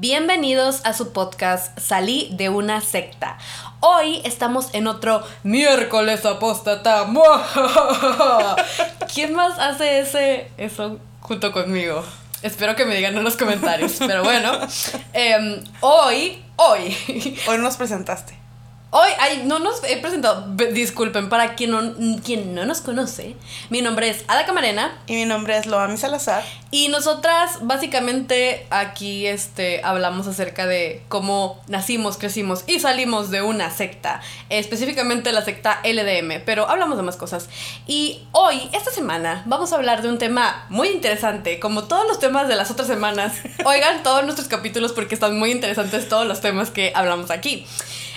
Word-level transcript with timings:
Bienvenidos 0.00 0.80
a 0.86 0.94
su 0.94 1.12
podcast 1.12 1.78
Salí 1.78 2.30
de 2.32 2.48
una 2.48 2.80
secta. 2.80 3.36
Hoy 3.80 4.22
estamos 4.24 4.70
en 4.72 4.86
otro 4.86 5.22
miércoles 5.42 6.24
apóstata. 6.24 7.06
¿Quién 9.14 9.34
más 9.34 9.58
hace 9.58 10.00
ese 10.00 10.50
eso 10.56 10.98
junto 11.20 11.52
conmigo? 11.52 12.02
Espero 12.40 12.76
que 12.76 12.86
me 12.86 12.96
digan 12.96 13.14
en 13.18 13.24
los 13.24 13.36
comentarios. 13.36 13.96
Pero 13.98 14.24
bueno, 14.24 14.58
em, 15.12 15.62
hoy, 15.82 16.42
hoy. 16.56 16.96
Hoy 17.46 17.58
nos 17.58 17.76
presentaste. 17.76 18.39
Hoy, 18.92 19.08
ay, 19.20 19.44
no 19.46 19.60
nos 19.60 19.84
he 19.84 19.98
presentado, 19.98 20.48
disculpen, 20.72 21.28
para 21.28 21.54
quien 21.54 21.70
no, 21.70 21.94
quien 22.24 22.56
no 22.56 22.64
nos 22.64 22.80
conoce, 22.80 23.36
mi 23.68 23.82
nombre 23.82 24.08
es 24.08 24.24
Ada 24.26 24.46
Camarena 24.46 24.98
Y 25.06 25.14
mi 25.14 25.26
nombre 25.26 25.56
es 25.56 25.66
Loami 25.66 25.96
Salazar. 25.96 26.42
y 26.72 26.88
nosotras 26.88 27.58
básicamente 27.62 28.66
aquí 28.70 29.28
este, 29.28 29.80
hablamos 29.84 30.26
acerca 30.26 30.66
de 30.66 31.04
cómo 31.06 31.60
nacimos, 31.68 32.16
crecimos 32.16 32.64
y 32.66 32.80
salimos 32.80 33.30
de 33.30 33.42
una 33.42 33.70
secta, 33.70 34.22
específicamente 34.48 35.30
la 35.30 35.44
secta 35.44 35.80
LDM, 35.84 36.42
pero 36.44 36.68
hablamos 36.68 36.96
de 36.96 37.04
más 37.04 37.16
cosas. 37.16 37.48
Y 37.86 38.24
hoy, 38.32 38.70
esta 38.72 38.90
semana, 38.90 39.44
vamos 39.46 39.72
a 39.72 39.76
hablar 39.76 40.02
de 40.02 40.08
un 40.08 40.18
tema 40.18 40.66
muy 40.68 40.88
interesante, 40.88 41.60
como 41.60 41.84
todos 41.84 42.08
los 42.08 42.18
temas 42.18 42.48
de 42.48 42.56
las 42.56 42.72
otras 42.72 42.88
semanas. 42.88 43.34
Oigan 43.64 44.02
todos 44.02 44.24
nuestros 44.24 44.48
capítulos 44.48 44.92
porque 44.92 45.14
están 45.14 45.38
muy 45.38 45.52
interesantes 45.52 46.08
todos 46.08 46.26
los 46.26 46.40
temas 46.40 46.70
que 46.70 46.90
hablamos 46.96 47.30
aquí. 47.30 47.64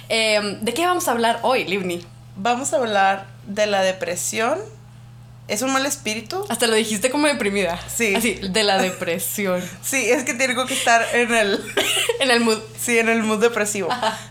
Em, 0.10 0.60
¿De 0.62 0.74
qué 0.74 0.86
vamos 0.86 1.08
a 1.08 1.12
hablar 1.12 1.40
hoy, 1.44 1.66
Livni? 1.66 2.06
Vamos 2.36 2.74
a 2.74 2.78
hablar 2.78 3.28
de 3.48 3.66
la 3.68 3.82
depresión. 3.82 4.60
¿Es 5.48 5.62
un 5.62 5.74
mal 5.74 5.86
espíritu? 5.86 6.46
Hasta 6.50 6.68
lo 6.68 6.76
dijiste 6.76 7.10
como 7.10 7.28
deprimida. 7.28 7.78
Sí. 7.94 8.16
Así, 8.16 8.36
de 8.36 8.64
la 8.64 8.78
depresión. 8.78 9.62
Sí, 9.84 10.10
es 10.10 10.24
que 10.24 10.34
tengo 10.34 10.66
que 10.66 10.74
estar 10.74 11.06
en 11.14 11.34
el, 11.34 11.60
en 12.22 12.32
el 12.32 12.40
mood. 12.40 12.60
sí, 12.80 12.98
en 12.98 13.10
el 13.10 13.24
mood 13.24 13.40
depresivo. 13.42 13.90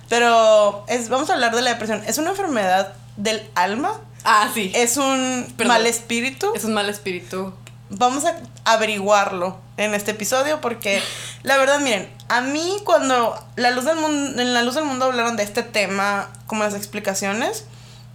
Pero 0.08 0.84
es, 0.88 1.08
vamos 1.10 1.28
a 1.30 1.34
hablar 1.34 1.54
de 1.54 1.62
la 1.62 1.70
depresión. 1.70 2.02
¿Es 2.06 2.16
una 2.18 2.30
enfermedad 2.30 2.94
del 3.16 3.42
alma? 3.54 4.00
Ah, 4.24 4.50
sí. 4.54 4.72
¿Es 4.74 4.96
un 4.96 5.52
Perdón. 5.56 5.74
mal 5.76 5.86
espíritu? 5.86 6.52
Es 6.54 6.64
un 6.64 6.72
mal 6.74 6.88
espíritu. 6.88 7.52
Vamos 7.94 8.24
a 8.24 8.34
averiguarlo 8.64 9.58
en 9.76 9.92
este 9.92 10.12
episodio 10.12 10.62
porque 10.62 11.02
la 11.42 11.58
verdad, 11.58 11.78
miren, 11.80 12.10
a 12.28 12.40
mí 12.40 12.78
cuando 12.84 13.38
la 13.56 13.70
luz 13.70 13.84
del 13.84 13.96
mundo, 13.96 14.40
en 14.40 14.54
la 14.54 14.62
luz 14.62 14.76
del 14.76 14.84
mundo 14.84 15.04
hablaron 15.04 15.36
de 15.36 15.42
este 15.42 15.62
tema, 15.62 16.30
como 16.46 16.64
las 16.64 16.74
explicaciones, 16.74 17.66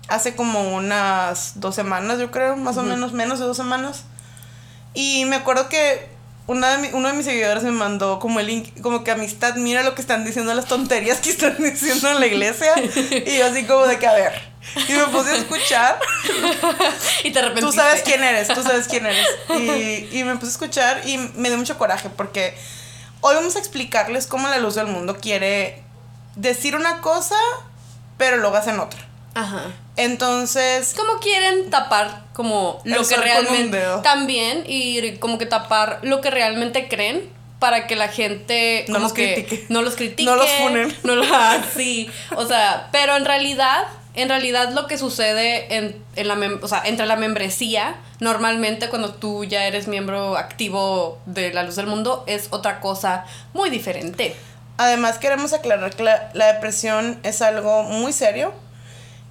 hace 0.07 0.35
como 0.35 0.75
unas 0.75 1.59
dos 1.59 1.75
semanas, 1.75 2.17
yo 2.17 2.31
creo, 2.31 2.55
más 2.55 2.77
o 2.77 2.83
menos, 2.83 3.13
menos 3.13 3.37
de 3.37 3.45
dos 3.45 3.55
semanas. 3.55 4.05
Y 4.95 5.25
me 5.25 5.35
acuerdo 5.35 5.69
que 5.69 6.09
una 6.47 6.69
de 6.71 6.77
mi- 6.79 6.89
uno 6.93 7.09
de 7.09 7.13
mis 7.13 7.25
seguidores 7.25 7.63
me 7.63 7.71
mandó 7.71 8.19
como 8.19 8.39
el 8.39 8.47
link, 8.47 8.81
como 8.81 9.03
que 9.03 9.11
amistad, 9.11 9.55
mira 9.55 9.83
lo 9.83 9.93
que 9.95 10.01
están 10.01 10.23
diciendo, 10.25 10.53
las 10.53 10.65
tonterías 10.65 11.19
que 11.19 11.29
están 11.29 11.55
diciendo 11.59 12.09
en 12.09 12.19
la 12.19 12.25
iglesia. 12.25 12.71
Y 13.25 13.37
yo 13.37 13.45
así 13.47 13.65
como 13.65 13.85
de 13.85 13.99
que, 13.99 14.07
a 14.07 14.13
ver. 14.13 14.57
Y 14.87 14.93
me 14.93 15.05
puse 15.05 15.31
a 15.31 15.35
escuchar. 15.37 15.99
y 17.23 17.31
te 17.31 17.39
arrepentiste. 17.39 17.61
Tú 17.61 17.71
sabes 17.73 18.01
quién 18.03 18.23
eres, 18.23 18.47
tú 18.47 18.61
sabes 18.63 18.87
quién 18.87 19.05
eres. 19.05 19.25
Y, 19.59 20.19
y 20.19 20.23
me 20.23 20.35
puse 20.35 20.47
a 20.47 20.51
escuchar 20.51 21.01
y 21.05 21.17
me 21.35 21.49
dio 21.49 21.57
mucho 21.57 21.77
coraje 21.77 22.09
porque 22.09 22.57
hoy 23.21 23.35
vamos 23.35 23.55
a 23.55 23.59
explicarles 23.59 24.27
cómo 24.27 24.47
la 24.47 24.57
luz 24.59 24.75
del 24.75 24.87
mundo 24.87 25.17
quiere 25.21 25.83
decir 26.35 26.75
una 26.75 27.01
cosa, 27.01 27.35
pero 28.17 28.37
luego 28.37 28.55
hacen 28.57 28.79
otra. 28.79 28.99
Ajá. 29.35 29.63
Entonces, 29.97 30.89
Es 30.91 30.93
como 30.93 31.19
quieren 31.19 31.69
tapar 31.69 32.23
como 32.33 32.79
lo 32.85 33.05
que 33.07 33.17
realmente 33.17 33.81
también 34.03 34.63
y 34.67 35.13
como 35.17 35.37
que 35.37 35.45
tapar 35.45 35.99
lo 36.03 36.21
que 36.21 36.29
realmente 36.31 36.87
creen 36.87 37.29
para 37.59 37.87
que 37.87 37.95
la 37.95 38.07
gente 38.07 38.85
No 38.87 38.93
como 38.95 39.03
los 39.05 39.13
que 39.13 39.33
critique. 39.33 39.65
no 39.69 39.81
los 39.81 39.95
critique 39.95 40.25
No 40.29 40.35
los 40.35 40.49
funen. 40.51 40.95
no 41.03 41.15
lo 41.15 41.23
ah, 41.33 41.57
sí 41.75 42.09
o 42.35 42.45
sea 42.47 42.89
pero 42.91 43.15
en 43.17 43.25
realidad 43.25 43.85
en 44.13 44.29
realidad 44.29 44.71
lo 44.71 44.87
que 44.87 44.97
sucede 44.97 45.75
en, 45.75 46.03
en 46.15 46.27
la 46.27 46.35
mem- 46.35 46.59
o 46.61 46.67
sea, 46.67 46.81
entre 46.85 47.05
la 47.07 47.15
membresía 47.15 47.95
normalmente 48.19 48.89
cuando 48.89 49.13
tú 49.15 49.43
ya 49.43 49.65
eres 49.65 49.87
miembro 49.87 50.37
activo 50.37 51.19
de 51.25 51.51
la 51.53 51.63
luz 51.63 51.75
del 51.75 51.87
mundo 51.87 52.23
es 52.27 52.47
otra 52.51 52.79
cosa 52.79 53.25
muy 53.53 53.69
diferente 53.71 54.35
además 54.77 55.17
queremos 55.17 55.53
aclarar 55.53 55.95
que 55.95 56.03
la, 56.03 56.29
la 56.33 56.53
depresión 56.53 57.19
es 57.23 57.41
algo 57.41 57.81
muy 57.83 58.13
serio. 58.13 58.53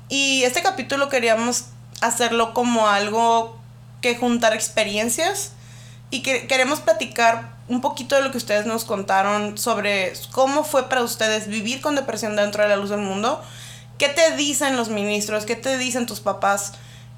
Y 0.09 0.45
este 0.45 0.63
capítulo 0.63 1.09
queríamos 1.09 1.67
hacerlo 2.01 2.55
como 2.55 2.89
algo 2.89 3.59
que 4.01 4.17
juntar 4.17 4.55
experiencias 4.55 5.53
y 6.11 6.23
que 6.23 6.47
queremos 6.47 6.81
platicar 6.81 7.57
un 7.69 7.81
poquito 7.81 8.15
de 8.15 8.23
lo 8.23 8.31
que 8.31 8.39
ustedes 8.39 8.67
nos 8.67 8.85
contaron 8.85 9.59
sobre 9.59 10.13
cómo 10.31 10.63
fue 10.63 10.89
para 10.89 11.03
ustedes 11.03 11.49
vivir 11.49 11.81
con 11.81 11.97
depresión 11.97 12.37
dentro 12.37 12.63
de 12.63 12.69
la 12.69 12.77
luz 12.77 12.91
del 12.91 13.01
mundo. 13.01 13.43
¿Qué 13.99 14.09
te 14.09 14.37
dicen 14.37 14.77
los 14.77 14.89
ministros? 14.89 15.45
¿Qué 15.45 15.57
te 15.57 15.77
dicen 15.79 16.07
tus 16.07 16.21
papás? 16.21 16.75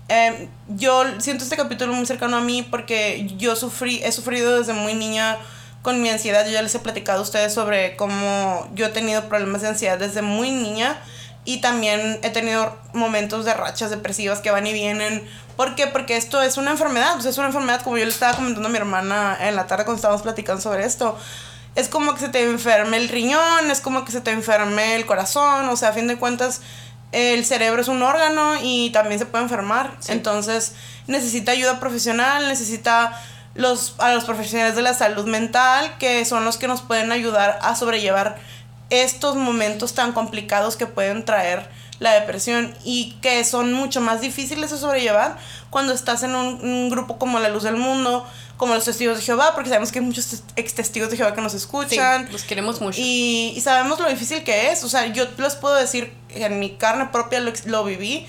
Eh, 0.09 0.49
yo 0.69 1.05
siento 1.21 1.45
este 1.45 1.57
capítulo 1.57 1.93
muy 1.93 2.07
cercano 2.07 2.39
a 2.39 2.41
mí 2.41 2.63
porque 2.63 3.31
yo 3.37 3.57
sufrí, 3.57 4.01
he 4.03 4.13
sufrido 4.13 4.59
desde 4.59 4.73
muy 4.73 4.95
niña 4.95 5.37
con 5.83 6.01
mi 6.01 6.09
ansiedad. 6.09 6.47
Yo 6.47 6.53
ya 6.53 6.63
les 6.63 6.75
he 6.75 6.79
platicado 6.79 7.19
a 7.19 7.23
ustedes 7.23 7.53
sobre 7.53 7.97
cómo 7.97 8.67
yo 8.75 8.87
he 8.87 8.91
tenido 8.91 9.29
problemas 9.29 9.61
de 9.61 9.69
ansiedad 9.69 9.99
desde 9.99 10.23
muy 10.23 10.51
niña 10.51 10.99
y 11.49 11.63
también 11.63 12.21
he 12.23 12.29
tenido 12.29 12.77
momentos 12.93 13.47
de 13.47 13.55
rachas 13.55 13.89
depresivas 13.89 14.41
que 14.41 14.51
van 14.51 14.67
y 14.67 14.75
vienen. 14.75 15.27
¿Por 15.57 15.77
qué? 15.77 15.87
Porque 15.87 16.19
esto 16.19 16.43
es 16.43 16.59
una 16.59 16.73
enfermedad. 16.73 17.17
O 17.17 17.23
sea, 17.23 17.31
es 17.31 17.39
una 17.39 17.47
enfermedad 17.47 17.81
como 17.81 17.97
yo 17.97 18.05
le 18.05 18.11
estaba 18.11 18.37
comentando 18.37 18.69
a 18.69 18.71
mi 18.71 18.77
hermana 18.77 19.35
en 19.41 19.57
la 19.57 19.67
tarde 19.67 19.87
cuando 19.87 19.97
estábamos 19.97 20.21
platicando 20.21 20.61
sobre 20.61 20.85
esto. 20.85 21.19
Es 21.75 21.89
como 21.89 22.13
que 22.13 22.21
se 22.21 22.29
te 22.29 22.45
enferme 22.45 22.99
el 22.99 23.09
riñón, 23.09 23.71
es 23.71 23.81
como 23.81 24.05
que 24.05 24.13
se 24.13 24.21
te 24.21 24.31
enferme 24.31 24.95
el 24.95 25.07
corazón. 25.07 25.67
O 25.71 25.77
sea, 25.77 25.89
a 25.89 25.93
fin 25.93 26.07
de 26.07 26.19
cuentas, 26.19 26.61
el 27.13 27.47
cerebro 27.47 27.81
es 27.81 27.89
un 27.89 28.03
órgano 28.03 28.57
y 28.63 28.91
también 28.91 29.19
se 29.19 29.25
puede 29.25 29.45
enfermar. 29.45 29.93
Sí. 30.01 30.13
Entonces, 30.13 30.75
necesita 31.07 31.53
ayuda 31.53 31.81
profesional, 31.81 32.47
necesita 32.47 33.19
los, 33.55 33.95
a 34.01 34.13
los 34.13 34.25
profesionales 34.25 34.77
de 34.77 34.83
la 34.83 34.93
salud 34.93 35.25
mental, 35.25 35.97
que 35.99 36.27
son 36.27 36.45
los 36.45 36.59
que 36.59 36.69
nos 36.69 36.83
pueden 36.83 37.11
ayudar 37.11 37.59
a 37.63 37.75
sobrellevar 37.75 38.37
estos 38.91 39.37
momentos 39.37 39.95
tan 39.95 40.13
complicados 40.13 40.77
que 40.77 40.87
pueden 40.87 41.25
traer 41.25 41.69
la 41.99 42.13
depresión 42.13 42.75
y 42.85 43.17
que 43.21 43.45
son 43.45 43.73
mucho 43.73 44.01
más 44.01 44.21
difíciles 44.21 44.71
de 44.71 44.79
sobrellevar 44.79 45.37
cuando 45.71 45.93
estás 45.93 46.23
en 46.23 46.35
un, 46.35 46.61
un 46.63 46.91
grupo 46.91 47.19
como 47.19 47.41
La 47.41 47.49
Luz 47.49 47.65
del 47.65 47.77
Mundo, 47.77 48.25
como 48.57 48.75
los 48.75 48.85
testigos 48.85 49.17
de 49.19 49.25
Jehová, 49.25 49.53
porque 49.55 49.69
sabemos 49.69 49.91
que 49.93 49.99
hay 49.99 50.05
muchos 50.05 50.43
ex 50.57 50.75
testigos 50.75 51.11
de 51.11 51.17
Jehová 51.17 51.35
que 51.35 51.41
nos 51.41 51.53
sí, 51.53 51.59
escuchan. 51.59 52.29
los 52.31 52.43
queremos 52.43 52.81
mucho 52.81 53.01
Y, 53.01 53.53
y 53.57 53.61
sabemos 53.61 53.99
lo 54.01 54.09
difícil 54.09 54.45
que 54.45 54.71
es. 54.71 54.85
O 54.85 54.89
sea, 54.89 55.07
yo 55.07 55.27
les 55.39 55.57
puedo 55.57 55.75
decir 55.75 56.13
en 56.31 56.59
mi 56.61 56.71
carne 56.77 57.07
propia 57.07 57.41
lo, 57.41 57.53
lo 57.67 57.85
viví. 57.85 58.27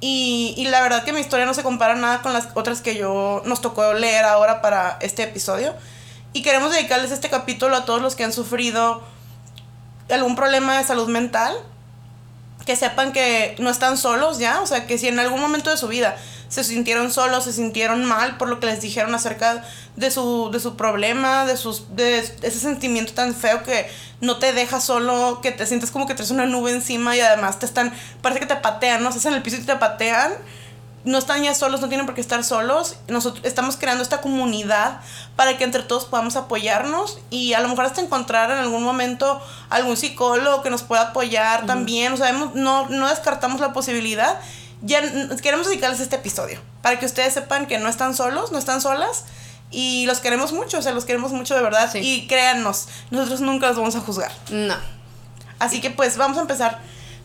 Y, 0.00 0.54
y 0.56 0.64
la 0.66 0.80
verdad 0.80 1.04
que 1.04 1.12
mi 1.12 1.20
historia 1.20 1.46
no 1.46 1.54
se 1.54 1.62
compara 1.62 1.94
nada 1.94 2.22
con 2.22 2.32
las 2.32 2.48
otras 2.54 2.80
que 2.80 2.96
yo 2.96 3.42
nos 3.44 3.60
tocó 3.60 3.94
leer 3.94 4.24
ahora 4.24 4.60
para 4.62 4.98
este 5.00 5.22
episodio. 5.22 5.74
Y 6.32 6.42
queremos 6.42 6.72
dedicarles 6.72 7.12
este 7.12 7.28
capítulo 7.30 7.76
a 7.76 7.84
todos 7.84 8.02
los 8.02 8.16
que 8.16 8.24
han 8.24 8.32
sufrido 8.32 9.02
algún 10.10 10.36
problema 10.36 10.78
de 10.78 10.84
salud 10.84 11.08
mental. 11.08 11.54
Que 12.66 12.76
sepan 12.76 13.12
que 13.12 13.56
no 13.58 13.70
están 13.70 13.96
solos 13.96 14.38
ya. 14.38 14.60
O 14.60 14.66
sea, 14.66 14.86
que 14.86 14.98
si 14.98 15.08
en 15.08 15.18
algún 15.18 15.40
momento 15.40 15.70
de 15.70 15.76
su 15.76 15.88
vida 15.88 16.16
se 16.52 16.64
sintieron 16.64 17.10
solos, 17.10 17.44
se 17.44 17.52
sintieron 17.54 18.04
mal 18.04 18.36
por 18.36 18.48
lo 18.48 18.60
que 18.60 18.66
les 18.66 18.82
dijeron 18.82 19.14
acerca 19.14 19.64
de 19.96 20.10
su, 20.10 20.50
de 20.52 20.60
su 20.60 20.76
problema, 20.76 21.46
de, 21.46 21.56
sus, 21.56 21.96
de 21.96 22.18
ese 22.18 22.60
sentimiento 22.60 23.14
tan 23.14 23.34
feo 23.34 23.62
que 23.62 23.90
no 24.20 24.38
te 24.38 24.52
deja 24.52 24.78
solo, 24.78 25.40
que 25.42 25.50
te 25.50 25.64
sientes 25.64 25.90
como 25.90 26.06
que 26.06 26.14
traes 26.14 26.30
una 26.30 26.44
nube 26.44 26.70
encima 26.70 27.16
y 27.16 27.20
además 27.20 27.58
te 27.58 27.64
están, 27.64 27.94
parece 28.20 28.40
que 28.40 28.46
te 28.46 28.56
patean, 28.56 29.02
¿no? 29.02 29.08
Estás 29.08 29.24
en 29.24 29.32
el 29.32 29.42
piso 29.42 29.56
y 29.56 29.60
te 29.60 29.76
patean. 29.76 30.32
No 31.04 31.18
están 31.18 31.42
ya 31.42 31.54
solos, 31.54 31.80
no 31.80 31.88
tienen 31.88 32.06
por 32.06 32.14
qué 32.14 32.20
estar 32.20 32.44
solos. 32.44 32.96
Nosotros 33.08 33.44
estamos 33.44 33.76
creando 33.76 34.02
esta 34.02 34.20
comunidad 34.20 35.00
para 35.34 35.58
que 35.58 35.64
entre 35.64 35.82
todos 35.82 36.04
podamos 36.04 36.36
apoyarnos 36.36 37.18
y 37.30 37.54
a 37.54 37.60
lo 37.60 37.68
mejor 37.68 37.86
hasta 37.86 38.00
encontrar 38.00 38.50
en 38.52 38.58
algún 38.58 38.84
momento 38.84 39.42
algún 39.68 39.96
psicólogo 39.96 40.62
que 40.62 40.70
nos 40.70 40.82
pueda 40.84 41.02
apoyar 41.08 41.66
también. 41.66 42.12
O 42.12 42.16
sea, 42.16 42.28
hemos- 42.28 42.54
no, 42.54 42.88
no 42.88 43.08
descartamos 43.08 43.60
la 43.60 43.72
posibilidad 43.72 44.38
ya 44.84 45.00
queremos 45.40 45.68
dedicarles 45.68 46.00
este 46.00 46.16
episodio 46.16 46.60
para 46.82 46.98
que 46.98 47.06
ustedes 47.06 47.32
sepan 47.34 47.66
que 47.66 47.78
no 47.78 47.88
están 47.88 48.16
solos, 48.16 48.50
no 48.50 48.58
están 48.58 48.80
solas 48.80 49.24
y 49.70 50.06
los 50.06 50.18
queremos 50.18 50.52
mucho, 50.52 50.78
o 50.78 50.82
sea, 50.82 50.90
los 50.90 51.04
queremos 51.04 51.30
mucho 51.30 51.54
de 51.54 51.62
verdad 51.62 51.88
Sí. 51.92 51.98
y 52.00 52.26
créannos, 52.26 52.88
nosotros 53.12 53.40
nunca 53.42 53.68
los 53.68 53.76
vamos 53.76 53.94
a 53.94 54.00
juzgar. 54.00 54.32
no 54.50 54.74
Así 55.60 55.80
que 55.80 55.90
pues 55.90 56.16
vamos 56.16 56.36
a 56.36 56.40
empezar 56.40 56.80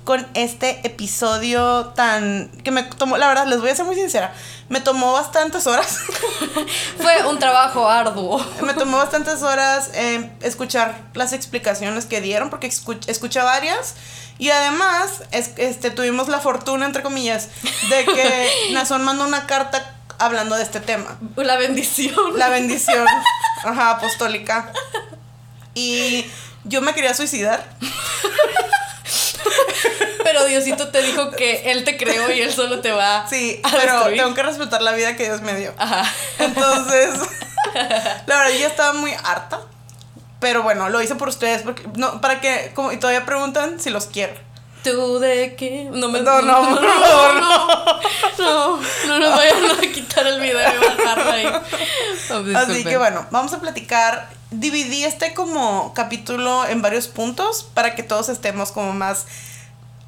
con 0.07 0.25
este 0.35 0.79
episodio 0.87 1.87
tan 1.87 2.47
que 2.63 2.71
me 2.71 2.83
tomó, 2.83 3.17
la 3.17 3.27
verdad, 3.27 3.45
les 3.45 3.59
voy 3.59 3.71
a 3.71 3.75
ser 3.75 3.83
muy 3.83 3.95
sincera, 3.95 4.33
me 4.69 4.79
tomó 4.79 5.11
bastantes 5.11 5.67
horas. 5.67 5.99
Fue 6.97 7.27
un 7.27 7.39
trabajo 7.39 7.89
arduo. 7.89 8.41
me 8.61 8.73
tomó 8.73 8.99
bastantes 8.99 9.43
horas 9.43 9.89
eh, 9.95 10.31
escuchar 10.39 10.97
las 11.13 11.33
explicaciones 11.33 12.05
que 12.05 12.21
dieron 12.21 12.49
porque 12.49 12.67
escuché 12.67 13.41
varias 13.41 13.95
y 14.39 14.49
además 14.49 15.23
es, 15.31 15.51
este 15.57 15.91
tuvimos 15.91 16.29
la 16.29 16.39
fortuna 16.39 16.85
entre 16.85 17.03
comillas 17.03 17.49
de 17.89 18.05
que 18.05 18.49
Nazón 18.71 19.03
mandó 19.03 19.27
una 19.27 19.45
carta 19.45 19.93
hablando 20.19 20.55
de 20.55 20.63
este 20.63 20.79
tema. 20.79 21.17
La 21.35 21.57
bendición. 21.57 22.39
La 22.39 22.47
bendición. 22.47 23.05
Ajá, 23.65 23.89
apostólica. 23.89 24.71
Y 25.73 26.25
yo 26.63 26.81
me 26.81 26.93
quería 26.93 27.13
suicidar. 27.13 27.61
Pero 30.23 30.45
Diosito 30.45 30.89
te 30.89 31.01
dijo 31.01 31.31
que 31.31 31.71
Él 31.71 31.83
te 31.83 31.97
creó 31.97 32.31
y 32.31 32.41
Él 32.41 32.53
solo 32.53 32.79
te 32.79 32.91
va 32.91 33.27
Sí, 33.29 33.61
pero 33.71 34.05
tengo 34.05 34.33
que 34.33 34.43
respetar 34.43 34.81
la 34.81 34.91
vida 34.93 35.15
que 35.15 35.25
Dios 35.25 35.41
me 35.41 35.55
dio. 35.55 35.73
Ajá. 35.77 36.03
Entonces, 36.39 37.15
la 37.73 38.37
verdad, 38.37 38.57
yo 38.59 38.67
estaba 38.67 38.93
muy 38.93 39.13
harta. 39.23 39.61
Pero 40.39 40.61
bueno, 40.63 40.89
lo 40.89 41.01
hice 41.01 41.15
por 41.15 41.29
ustedes. 41.29 41.63
Porque, 41.63 41.83
no, 41.95 42.21
para 42.21 42.41
que, 42.41 42.71
como, 42.75 42.91
y 42.91 42.97
todavía 42.97 43.25
preguntan 43.25 43.79
si 43.79 43.89
los 43.89 44.05
quiero. 44.05 44.33
¿Tú 44.83 45.19
de 45.19 45.55
qué? 45.55 45.89
No 45.91 46.07
me 46.09 46.21
No, 46.21 46.41
no, 46.41 46.61
no, 46.61 46.79
no, 46.79 47.33
no, 47.33 47.67
no, 48.37 48.79
no 49.07 49.19
nos 49.19 49.35
vayan 49.35 49.71
a 49.71 49.81
quitar 49.81 50.27
el 50.27 50.39
video 50.39 50.59
y 50.59 50.97
bajarlo 50.97 51.31
ahí. 51.31 51.47
Así 52.55 52.83
que 52.83 52.97
bueno, 52.97 53.25
vamos 53.31 53.53
a 53.53 53.59
platicar 53.59 54.29
dividí 54.51 55.03
este 55.03 55.33
como 55.33 55.93
capítulo 55.93 56.65
en 56.67 56.81
varios 56.81 57.07
puntos 57.07 57.63
para 57.73 57.95
que 57.95 58.03
todos 58.03 58.29
estemos 58.29 58.71
como 58.71 58.93
más 58.93 59.25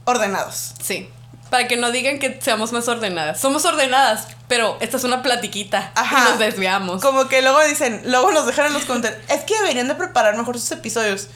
ordenados. 0.10 0.74
Sí. 0.82 1.10
Para 1.50 1.68
que 1.68 1.78
no 1.78 1.92
digan 1.92 2.20
que 2.20 2.40
seamos 2.42 2.72
más 2.72 2.88
ordenadas. 2.88 3.40
Somos 3.40 3.66
ordenadas, 3.66 4.28
pero 4.48 4.78
esta 4.82 4.98
es 4.98 5.04
una 5.04 5.24
platiquita. 5.24 5.92
Ajá. 5.96 6.20
Y 6.20 6.30
nos 6.30 6.40
desviamos. 6.40 7.02
Como 7.02 7.28
que 7.28 7.42
luego 7.42 7.64
dicen, 7.64 8.02
luego 8.06 8.32
nos 8.32 8.46
dejan 8.46 8.68
en 8.68 8.74
los 8.74 8.86
comentarios. 8.86 9.20
Es 9.30 9.44
que 9.46 9.56
deberían 9.56 9.88
de 9.88 9.96
preparar 9.96 10.38
mejor 10.38 10.60
sus 10.60 10.72
episodios. 10.72 11.28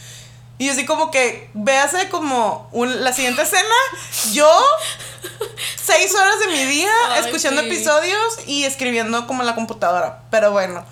Y 0.59 0.69
así 0.69 0.85
como 0.85 1.09
que, 1.09 1.49
véase 1.53 2.09
como 2.09 2.69
la 2.73 3.11
siguiente 3.11 3.41
escena, 3.41 3.63
yo 4.33 4.49
seis 5.83 6.13
horas 6.13 6.39
de 6.39 6.47
mi 6.47 6.63
día 6.65 6.91
escuchando 7.17 7.61
episodios 7.61 8.39
y 8.45 8.65
escribiendo 8.65 9.25
como 9.25 9.41
en 9.41 9.47
la 9.47 9.55
computadora. 9.55 10.21
Pero 10.29 10.51
bueno. 10.51 10.85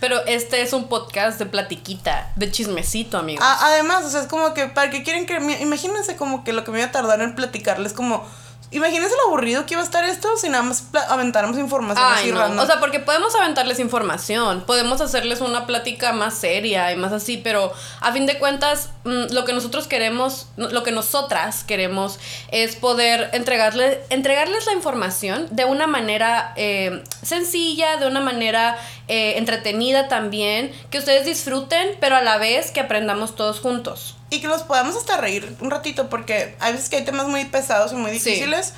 Pero 0.00 0.24
este 0.26 0.62
es 0.62 0.72
un 0.72 0.88
podcast 0.88 1.38
de 1.38 1.46
platiquita, 1.46 2.30
de 2.36 2.50
chismecito, 2.50 3.18
amigos. 3.18 3.44
además, 3.46 4.04
o 4.04 4.10
sea, 4.10 4.22
es 4.22 4.26
como 4.26 4.52
que, 4.54 4.66
¿para 4.66 4.90
qué 4.90 5.02
quieren 5.02 5.26
que... 5.26 5.36
Imagínense 5.60 6.16
como 6.16 6.44
que 6.44 6.52
lo 6.52 6.64
que 6.64 6.70
me 6.70 6.78
iba 6.78 6.88
a 6.88 6.92
tardar 6.92 7.20
en 7.22 7.34
platicarles 7.34 7.92
como 7.92 8.24
Imagínense 8.72 9.14
lo 9.14 9.28
aburrido 9.28 9.64
que 9.64 9.74
iba 9.74 9.80
a 9.80 9.84
estar 9.84 10.04
esto 10.04 10.36
si 10.36 10.48
nada 10.48 10.64
más 10.64 10.88
aventáramos 11.08 11.56
información 11.56 12.04
así 12.12 12.32
no. 12.32 12.60
O 12.60 12.66
sea, 12.66 12.80
porque 12.80 12.98
podemos 12.98 13.32
aventarles 13.36 13.78
información, 13.78 14.64
podemos 14.66 15.00
hacerles 15.00 15.40
una 15.40 15.66
plática 15.66 16.12
más 16.12 16.34
seria 16.34 16.90
y 16.90 16.96
más 16.96 17.12
así, 17.12 17.36
pero 17.36 17.72
a 18.00 18.12
fin 18.12 18.26
de 18.26 18.38
cuentas, 18.40 18.90
mm, 19.04 19.32
lo 19.32 19.44
que 19.44 19.52
nosotros 19.52 19.86
queremos, 19.86 20.48
lo 20.56 20.82
que 20.82 20.90
nosotras 20.90 21.62
queremos 21.62 22.18
es 22.50 22.74
poder 22.74 23.30
entregarles, 23.34 23.98
entregarles 24.10 24.66
la 24.66 24.72
información 24.72 25.46
de 25.52 25.64
una 25.64 25.86
manera 25.86 26.52
eh, 26.56 27.04
sencilla, 27.22 27.98
de 27.98 28.08
una 28.08 28.20
manera 28.20 28.76
eh, 29.08 29.38
entretenida 29.38 30.08
también, 30.08 30.72
que 30.90 30.98
ustedes 30.98 31.24
disfruten, 31.24 31.96
pero 32.00 32.16
a 32.16 32.22
la 32.22 32.38
vez 32.38 32.70
que 32.70 32.80
aprendamos 32.80 33.36
todos 33.36 33.60
juntos 33.60 34.16
y 34.30 34.40
que 34.40 34.48
los 34.48 34.62
podamos 34.62 34.96
hasta 34.96 35.16
reír 35.16 35.56
un 35.60 35.70
ratito, 35.70 36.08
porque 36.08 36.56
hay 36.60 36.72
veces 36.72 36.88
que 36.88 36.96
hay 36.96 37.04
temas 37.04 37.26
muy 37.26 37.44
pesados 37.44 37.92
y 37.92 37.96
muy 37.96 38.10
difíciles. 38.10 38.72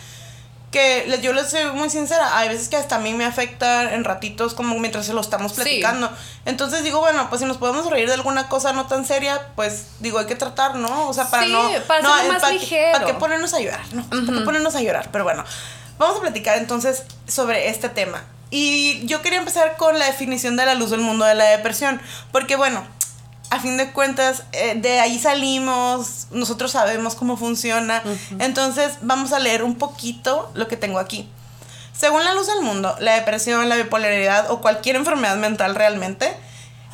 Que 0.71 1.19
yo 1.23 1.33
les 1.33 1.49
soy 1.49 1.65
muy 1.73 1.89
sincera, 1.89 2.37
hay 2.37 2.51
veces 2.51 2.69
que 2.69 2.77
hasta 2.77 2.97
a 2.97 2.99
mí 2.99 3.15
me 3.15 3.25
afecta 3.25 3.95
en 3.95 4.05
ratitos 4.05 4.53
como 4.53 4.79
mientras 4.79 5.07
se 5.07 5.15
lo 5.15 5.23
estamos 5.23 5.55
platicando. 5.55 6.11
Entonces 6.45 6.85
digo, 6.85 7.01
bueno, 7.01 7.31
pues 7.31 7.41
si 7.41 7.47
nos 7.47 7.57
podemos 7.57 7.89
reír 7.89 8.07
de 8.07 8.13
alguna 8.13 8.51
cosa 8.51 8.75
no 8.75 8.87
tan 8.87 9.07
seria, 9.07 9.49
pues 9.57 9.87
digo, 10.01 10.19
hay 10.19 10.27
que 10.27 10.35
tratar, 10.35 10.75
¿no? 10.75 11.09
O 11.09 11.15
sea, 11.15 11.31
para 11.31 11.47
no... 11.47 11.71
Para 11.87 12.03
no, 12.03 12.11
más 12.29 12.43
para 12.43 12.53
ligero. 12.53 12.93
para 12.93 13.07
qué 13.07 13.15
ponernos 13.15 13.55
a 13.55 13.61
llorar, 13.61 13.81
¿no? 13.93 14.05
Para 14.11 14.39
qué 14.39 14.45
ponernos 14.45 14.75
a 14.75 14.83
llorar. 14.83 15.09
Pero 15.11 15.25
bueno, 15.25 15.43
vamos 15.97 16.19
a 16.19 16.21
platicar 16.21 16.59
entonces 16.59 17.05
sobre 17.27 17.71
este 17.71 17.89
tema. 17.89 18.23
Y 18.51 19.07
yo 19.07 19.23
quería 19.23 19.39
empezar 19.39 19.77
con 19.77 19.99
la 19.99 20.07
definición 20.07 20.57
de 20.57 20.67
la 20.67 20.75
luz 20.75 20.91
del 20.91 21.01
mundo 21.01 21.25
de 21.25 21.35
la 21.35 21.45
depresión, 21.45 22.01
porque 22.33 22.57
bueno, 22.57 22.87
a 23.51 23.61
fin 23.61 23.77
de 23.77 23.91
cuentas, 23.93 24.45
eh, 24.53 24.75
de 24.77 25.01
ahí 25.01 25.19
salimos, 25.19 26.27
nosotros 26.31 26.73
sabemos 26.73 27.15
cómo 27.15 27.37
funciona. 27.37 28.03
Entonces, 28.39 28.99
vamos 29.01 29.33
a 29.33 29.39
leer 29.39 29.63
un 29.63 29.77
poquito 29.77 30.51
lo 30.55 30.69
que 30.69 30.77
tengo 30.77 30.99
aquí. 30.99 31.29
Según 31.97 32.25
la 32.25 32.35
luz 32.35 32.47
del 32.47 32.63
mundo, 32.63 32.95
la 33.01 33.15
depresión, 33.15 33.69
la 33.69 33.77
bipolaridad 33.77 34.51
o 34.51 34.61
cualquier 34.61 34.97
enfermedad 34.97 35.37
mental 35.37 35.75
realmente 35.75 36.33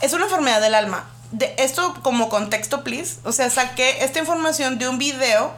es 0.01 0.13
una 0.13 0.25
enfermedad 0.25 0.61
del 0.61 0.75
alma. 0.75 1.07
De 1.33 1.55
esto 1.59 1.95
como 2.03 2.29
contexto, 2.29 2.85
please. 2.85 3.17
O 3.25 3.33
sea, 3.33 3.51
saqué 3.51 4.05
esta 4.05 4.21
información 4.21 4.79
de 4.79 4.89
un 4.89 4.99
video 4.99 5.53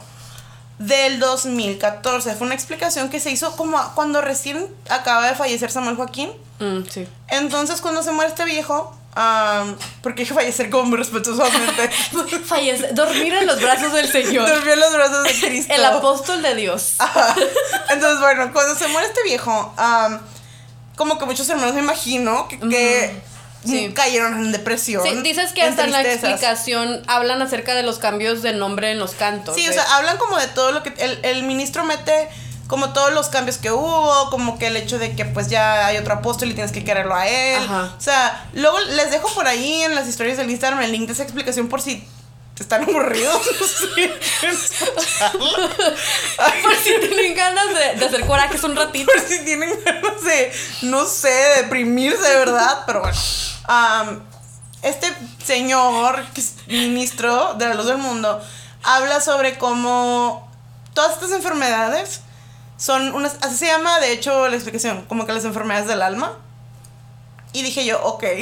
del 0.79 1.19
2014. 1.19 2.35
Fue 2.35 2.45
una 2.45 2.55
explicación 2.55 3.09
que 3.09 3.19
se 3.19 3.31
hizo 3.31 3.55
como 3.55 3.77
cuando 3.95 4.21
recién 4.21 4.67
acaba 4.89 5.27
de 5.27 5.35
fallecer 5.35 5.71
Samuel 5.71 5.95
Joaquín. 5.95 6.31
Mm, 6.59 6.81
sí. 6.89 7.07
Entonces, 7.29 7.81
cuando 7.81 8.03
se 8.03 8.11
muere 8.11 8.29
este 8.29 8.45
viejo, 8.45 8.97
porque 10.01 10.25
fallecer 10.25 10.69
como 10.69 10.85
muy 10.85 10.97
respetuosamente. 10.97 11.89
fallecer, 12.45 12.93
dormir 12.93 13.33
en 13.33 13.47
los 13.47 13.59
brazos 13.59 13.93
del 13.93 14.11
Señor. 14.11 14.47
Dormir 14.47 14.73
en 14.73 14.79
los 14.79 14.93
brazos 14.93 15.23
de 15.23 15.47
Cristo. 15.47 15.73
El 15.73 15.85
apóstol 15.85 16.41
de 16.41 16.55
Dios. 16.55 16.95
Entonces, 17.89 18.19
bueno, 18.19 18.51
cuando 18.53 18.75
se 18.75 18.87
muere 18.87 19.07
este 19.07 19.23
viejo, 19.23 19.73
como 20.95 21.17
que 21.17 21.25
muchos 21.25 21.49
hermanos 21.49 21.73
me 21.73 21.81
imagino 21.81 22.47
que, 22.47 23.21
cayeron 23.93 24.33
en 24.35 24.51
depresión. 24.51 25.03
Sí, 25.03 25.21
dices 25.21 25.53
que 25.53 25.61
hasta 25.61 25.85
en 25.85 25.91
la 25.91 26.01
explicación 26.01 27.01
hablan 27.07 27.41
acerca 27.41 27.75
de 27.75 27.83
los 27.83 27.99
cambios 27.99 28.41
de 28.41 28.53
nombre 28.53 28.91
en 28.91 28.99
los 28.99 29.11
cantos. 29.11 29.55
Sí, 29.55 29.67
o 29.67 29.73
sea, 29.73 29.83
hablan 29.95 30.17
como 30.17 30.37
de 30.37 30.47
todo 30.47 30.71
lo 30.71 30.83
que 30.83 30.93
el, 30.97 31.19
el 31.23 31.43
ministro 31.43 31.83
mete 31.83 32.29
como 32.67 32.91
todos 32.91 33.13
los 33.13 33.29
cambios 33.29 33.57
que 33.57 33.71
hubo, 33.71 34.29
como 34.29 34.59
que 34.59 34.67
el 34.67 34.75
hecho 34.75 34.99
de 34.99 35.15
que 35.15 35.25
pues 35.25 35.49
ya 35.49 35.87
hay 35.87 35.97
otro 35.97 36.13
apóstol 36.15 36.49
y 36.49 36.53
tienes 36.53 36.71
que 36.71 36.83
quererlo 36.83 37.15
a 37.15 37.27
él. 37.27 37.63
O 37.69 38.01
sea, 38.01 38.45
luego 38.53 38.77
les 38.79 39.09
dejo 39.09 39.29
por 39.33 39.47
ahí 39.47 39.81
en 39.83 39.95
las 39.95 40.07
historias 40.07 40.37
del 40.37 40.49
Instagram 40.49 40.81
el 40.81 40.91
link 40.91 41.07
de 41.07 41.13
esa 41.13 41.23
explicación 41.23 41.69
por 41.69 41.81
si 41.81 42.05
están 42.63 42.83
aburridos. 42.83 43.41
por 46.63 46.75
si 46.75 46.99
tienen 46.99 47.35
ganas 47.35 47.65
de, 47.73 48.05
hacer 48.05 48.25
corajes 48.25 48.63
un 48.63 48.75
ratito. 48.75 49.11
Por 49.11 49.21
si 49.21 49.43
tienen 49.45 49.71
ganas 49.83 50.23
de, 50.23 50.51
no 50.83 51.05
sé, 51.05 51.29
de 51.29 51.63
deprimirse 51.63 52.21
de 52.21 52.35
verdad. 52.35 52.83
Pero 52.85 53.01
bueno. 53.01 53.17
este 54.81 55.13
señor, 55.43 56.25
que 56.33 56.41
es 56.41 56.55
ministro 56.67 57.53
de 57.55 57.67
la 57.67 57.73
luz 57.75 57.85
del 57.85 57.97
mundo, 57.97 58.41
habla 58.83 59.21
sobre 59.21 59.57
cómo 59.57 60.51
todas 60.93 61.13
estas 61.13 61.31
enfermedades 61.31 62.21
son 62.77 63.13
unas, 63.13 63.37
así 63.41 63.57
se 63.57 63.67
llama, 63.67 63.99
de 63.99 64.11
hecho, 64.13 64.47
la 64.47 64.55
explicación, 64.55 65.05
como 65.05 65.25
que 65.25 65.33
las 65.33 65.45
enfermedades 65.45 65.87
del 65.87 66.01
alma. 66.01 66.37
Y 67.53 67.63
dije 67.63 67.85
yo, 67.85 68.01
ok. 68.03 68.23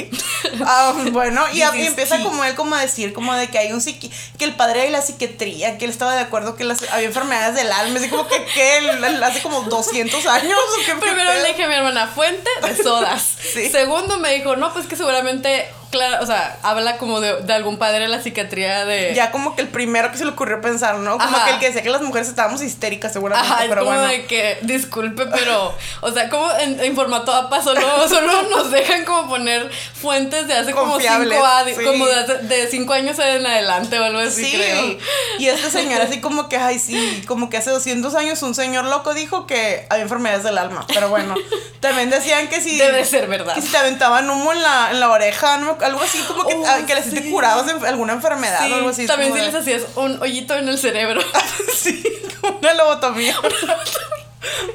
Ah, 0.64 0.94
bueno, 1.12 1.44
y, 1.52 1.60
empieza 1.62 2.22
como 2.22 2.44
él 2.44 2.54
como 2.54 2.74
a 2.76 2.80
decir, 2.80 3.12
como 3.12 3.34
de 3.34 3.48
que 3.48 3.58
hay 3.58 3.72
un 3.72 3.80
psiqui 3.80 4.10
que 4.38 4.44
el 4.44 4.54
padre 4.54 4.82
de 4.82 4.90
la 4.90 5.02
psiquiatría, 5.02 5.76
que 5.76 5.84
él 5.84 5.90
estaba 5.90 6.14
de 6.14 6.20
acuerdo 6.20 6.56
que 6.56 6.64
las, 6.64 6.82
había 6.90 7.06
enfermedades 7.06 7.56
del 7.56 7.70
alma. 7.70 7.98
Así 7.98 8.08
como 8.08 8.26
que, 8.26 8.44
que 8.54 8.78
hace 9.22 9.42
como 9.42 9.62
200 9.62 10.26
años. 10.26 10.58
Primero 11.00 11.34
le 11.34 11.48
dije 11.48 11.64
a 11.64 11.68
mi 11.68 11.74
hermana, 11.74 12.08
fuente 12.08 12.48
de 12.62 12.82
sodas. 12.82 13.36
Segundo 13.70 14.18
me 14.18 14.34
dijo, 14.34 14.56
no, 14.56 14.72
pues 14.72 14.86
que 14.86 14.96
seguramente 14.96 15.68
claro, 15.96 16.22
o 16.22 16.26
sea, 16.26 16.58
habla 16.62 16.98
como 16.98 17.20
de, 17.20 17.42
de, 17.42 17.52
algún 17.52 17.78
padre 17.78 18.00
de 18.00 18.08
la 18.08 18.22
psiquiatría 18.22 18.84
de... 18.84 19.14
Ya 19.14 19.30
como 19.30 19.56
que 19.56 19.62
el 19.62 19.68
primero 19.68 20.10
que 20.10 20.18
se 20.18 20.24
le 20.24 20.30
ocurrió 20.30 20.60
pensar, 20.60 20.98
¿no? 20.98 21.18
Como 21.18 21.44
que 21.44 21.50
el 21.50 21.58
que 21.58 21.66
decía 21.66 21.82
que 21.82 21.90
las 21.90 22.02
mujeres 22.02 22.28
estábamos 22.28 22.62
histéricas 22.62 23.12
seguramente, 23.12 23.52
Ajá, 23.52 23.64
pero 23.68 23.84
como 23.84 24.00
de 24.00 24.26
que, 24.26 24.58
disculpe, 24.62 25.26
pero, 25.26 25.74
o 26.00 26.12
sea, 26.12 26.28
como 26.28 26.50
en, 26.58 26.80
en 26.80 26.96
APA 26.98 27.62
solo, 27.62 27.80
solo 28.08 28.42
nos 28.44 28.70
dejan 28.70 29.04
como 29.04 29.28
poner 29.28 29.70
fuentes 29.70 30.46
de 30.46 30.54
hace 30.54 30.72
como 30.72 30.98
cinco, 31.00 31.12
años, 31.44 31.76
como 31.84 32.06
de, 32.06 32.68
cinco 32.70 32.92
años 32.92 33.18
en 33.18 33.46
adelante 33.46 33.98
o 33.98 34.04
algo 34.04 34.18
así, 34.18 34.44
sí. 34.44 34.56
creo. 34.56 34.98
Y 35.38 35.48
este 35.48 35.70
señor 35.70 36.00
así 36.00 36.20
como 36.20 36.48
que, 36.48 36.56
ay, 36.56 36.78
sí, 36.78 37.24
como 37.26 37.50
que 37.50 37.56
hace 37.56 37.70
200 37.70 38.14
años 38.14 38.42
un 38.42 38.54
señor 38.54 38.84
loco 38.84 39.14
dijo 39.14 39.46
que 39.46 39.86
había 39.90 40.02
enfermedades 40.04 40.44
del 40.44 40.58
alma, 40.58 40.86
pero 40.92 41.08
bueno, 41.08 41.34
también 41.80 42.10
decían 42.10 42.48
que 42.48 42.60
si... 42.60 42.78
Debe 42.78 43.04
ser 43.04 43.26
verdad. 43.28 43.54
Que 43.54 43.62
si 43.62 43.68
te 43.68 43.76
aventaban 43.76 44.28
humo 44.28 44.52
en 44.52 44.62
la, 44.62 44.90
en 44.90 45.00
la 45.00 45.10
oreja, 45.10 45.58
no 45.58 45.76
algo 45.86 46.02
así 46.02 46.18
como 46.28 46.46
que, 46.46 46.54
oh, 46.54 46.86
que 46.86 46.94
les 46.94 47.06
esté 47.06 47.30
curados 47.30 47.66
de 47.66 47.88
alguna 47.88 48.12
enfermedad 48.12 48.70
o 48.70 48.74
algo 48.74 48.88
así. 48.90 49.06
También 49.06 49.32
si 49.32 49.40
les 49.40 49.54
hacías 49.54 49.82
un 49.96 50.20
hoyito 50.22 50.54
en 50.54 50.68
el 50.68 50.78
cerebro. 50.78 51.20
sí, 51.76 52.04
una 52.60 52.74
lobotomía. 52.74 53.36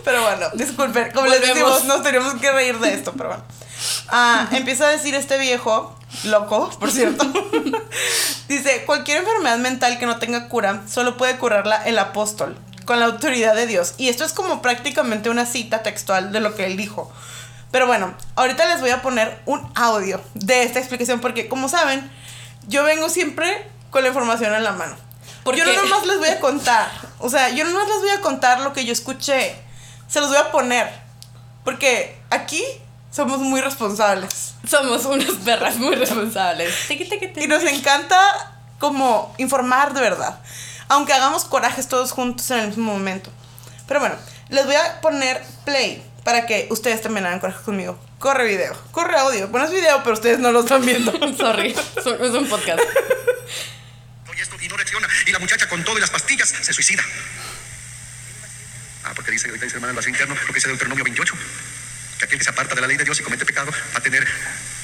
pero 0.04 0.22
bueno, 0.24 0.48
disculpen, 0.54 1.12
como 1.12 1.28
les 1.28 1.42
decimos, 1.42 1.84
nos 1.86 2.04
tenemos 2.04 2.34
que 2.36 2.52
reír 2.52 2.80
de 2.80 2.94
esto, 2.94 3.14
pero 3.16 3.30
bueno. 3.30 3.44
Ah, 4.10 4.48
empieza 4.52 4.88
a 4.88 4.90
decir 4.90 5.16
este 5.16 5.38
viejo, 5.38 5.96
loco, 6.24 6.70
por 6.80 6.92
cierto, 6.92 7.26
Dice, 8.48 8.84
cualquier 8.86 9.20
enfermedad 9.20 9.58
mental 9.58 9.98
que 9.98 10.06
no 10.06 10.20
tenga 10.20 10.50
cura, 10.50 10.82
solo 10.90 11.16
puede 11.18 11.38
curarla 11.38 11.82
el 11.86 11.98
apóstol, 11.98 12.58
con 12.86 13.00
la 13.00 13.06
autoridad 13.06 13.56
de 13.56 13.66
Dios. 13.66 13.94
Y 13.98 14.10
esto 14.10 14.26
es 14.26 14.34
como 14.34 14.62
prácticamente 14.62 15.30
una 15.30 15.46
cita 15.46 15.84
textual 15.84 16.32
de 16.32 16.42
lo 16.42 16.56
que 16.56 16.66
él 16.66 16.76
dijo. 16.76 17.12
Pero 17.72 17.88
bueno, 17.88 18.14
ahorita 18.36 18.66
les 18.66 18.82
voy 18.82 18.90
a 18.90 19.02
poner 19.02 19.42
un 19.46 19.72
audio 19.76 20.22
de 20.34 20.64
esta 20.64 20.80
explicación 20.80 21.22
porque, 21.22 21.48
como 21.48 21.70
saben, 21.70 22.12
yo 22.68 22.84
vengo 22.84 23.10
siempre 23.10 23.66
con 23.90 24.04
la 24.04 24.10
información 24.10 24.54
en 24.54 24.64
la 24.64 24.74
mano. 24.74 24.96
¿Por 25.44 25.56
yo 25.56 25.66
no 25.66 25.74
nomás 25.74 26.06
les 26.06 26.20
voy 26.20 26.30
a 26.30 26.40
contar. 26.40 26.92
O 27.20 27.30
sea, 27.30 27.50
yo 27.50 27.64
no 27.64 27.72
nomás 27.72 27.88
les 27.88 28.00
voy 28.00 28.10
a 28.10 28.22
contar 28.22 28.60
lo 28.60 28.74
que 28.74 28.86
yo 28.86 28.94
escuché. 28.94 29.56
Se 30.08 30.20
los 30.20 30.30
voy 30.30 30.38
a 30.38 30.52
poner. 30.52 30.92
Porque 31.64 32.20
aquí 32.30 32.64
somos 33.12 33.40
muy 33.40 33.62
responsables. 33.62 34.56
Somos 34.68 35.06
unas 35.06 35.32
perras 35.46 35.78
muy 35.78 35.96
responsables. 35.96 36.74
Y 36.90 37.48
nos 37.48 37.64
encanta 37.64 38.20
como 38.80 39.34
informar 39.38 39.94
de 39.94 40.02
verdad. 40.02 40.40
Aunque 40.90 41.14
hagamos 41.14 41.46
corajes 41.46 41.88
todos 41.88 42.12
juntos 42.12 42.52
en 42.52 42.60
el 42.60 42.68
mismo 42.68 42.92
momento. 42.92 43.30
Pero 43.88 44.00
bueno, 44.00 44.16
les 44.50 44.66
voy 44.66 44.76
a 44.76 45.02
poner 45.02 45.44
play 45.66 46.04
para 46.24 46.46
que 46.46 46.68
ustedes 46.70 47.02
también 47.02 47.26
hagan 47.26 47.40
coraje 47.40 47.62
conmigo. 47.64 48.00
Corre 48.20 48.46
video, 48.46 48.80
corre 48.92 49.18
audio. 49.18 49.48
Bueno, 49.48 49.66
es 49.66 49.74
video, 49.74 50.02
pero 50.04 50.14
ustedes 50.14 50.40
no 50.40 50.52
lo 50.52 50.62
están 50.62 50.86
viendo. 50.86 51.12
Sorry, 51.38 51.72
es 51.74 52.06
un- 52.06 52.48
podcast. 52.48 52.80
Y 54.38 54.42
esto 54.42 54.56
y 54.62 54.68
no 54.68 54.78
reacciona. 54.78 55.08
Y 55.26 55.32
la 55.32 55.40
muchacha 55.40 55.68
con 55.68 55.84
todo 55.84 55.98
y 55.98 56.02
las 56.02 56.10
pastillas 56.10 56.50
se 56.50 56.74
suicida. 56.74 57.04
Ah, 59.04 59.14
porque 59.16 59.32
dice, 59.32 59.48
ahorita 59.48 59.66
dice 59.66 59.76
hermana 59.78 59.92
el 59.92 59.96
vacío 59.96 60.10
interno, 60.12 60.36
lo 60.36 60.48
que 60.48 60.54
dice 60.54 60.68
Deuteronomio 60.68 61.04
28. 61.04 61.34
Que 62.20 62.26
aquel 62.26 62.38
que 62.38 62.44
se 62.44 62.50
aparta 62.52 62.76
de 62.76 62.82
la 62.82 62.88
ley 62.88 62.98
de 62.98 63.04
Dios 63.04 63.20
y 63.20 63.24
comete 63.24 63.46
pecado 63.46 63.72
va 63.72 63.98
a 63.98 64.02
tener 64.02 64.28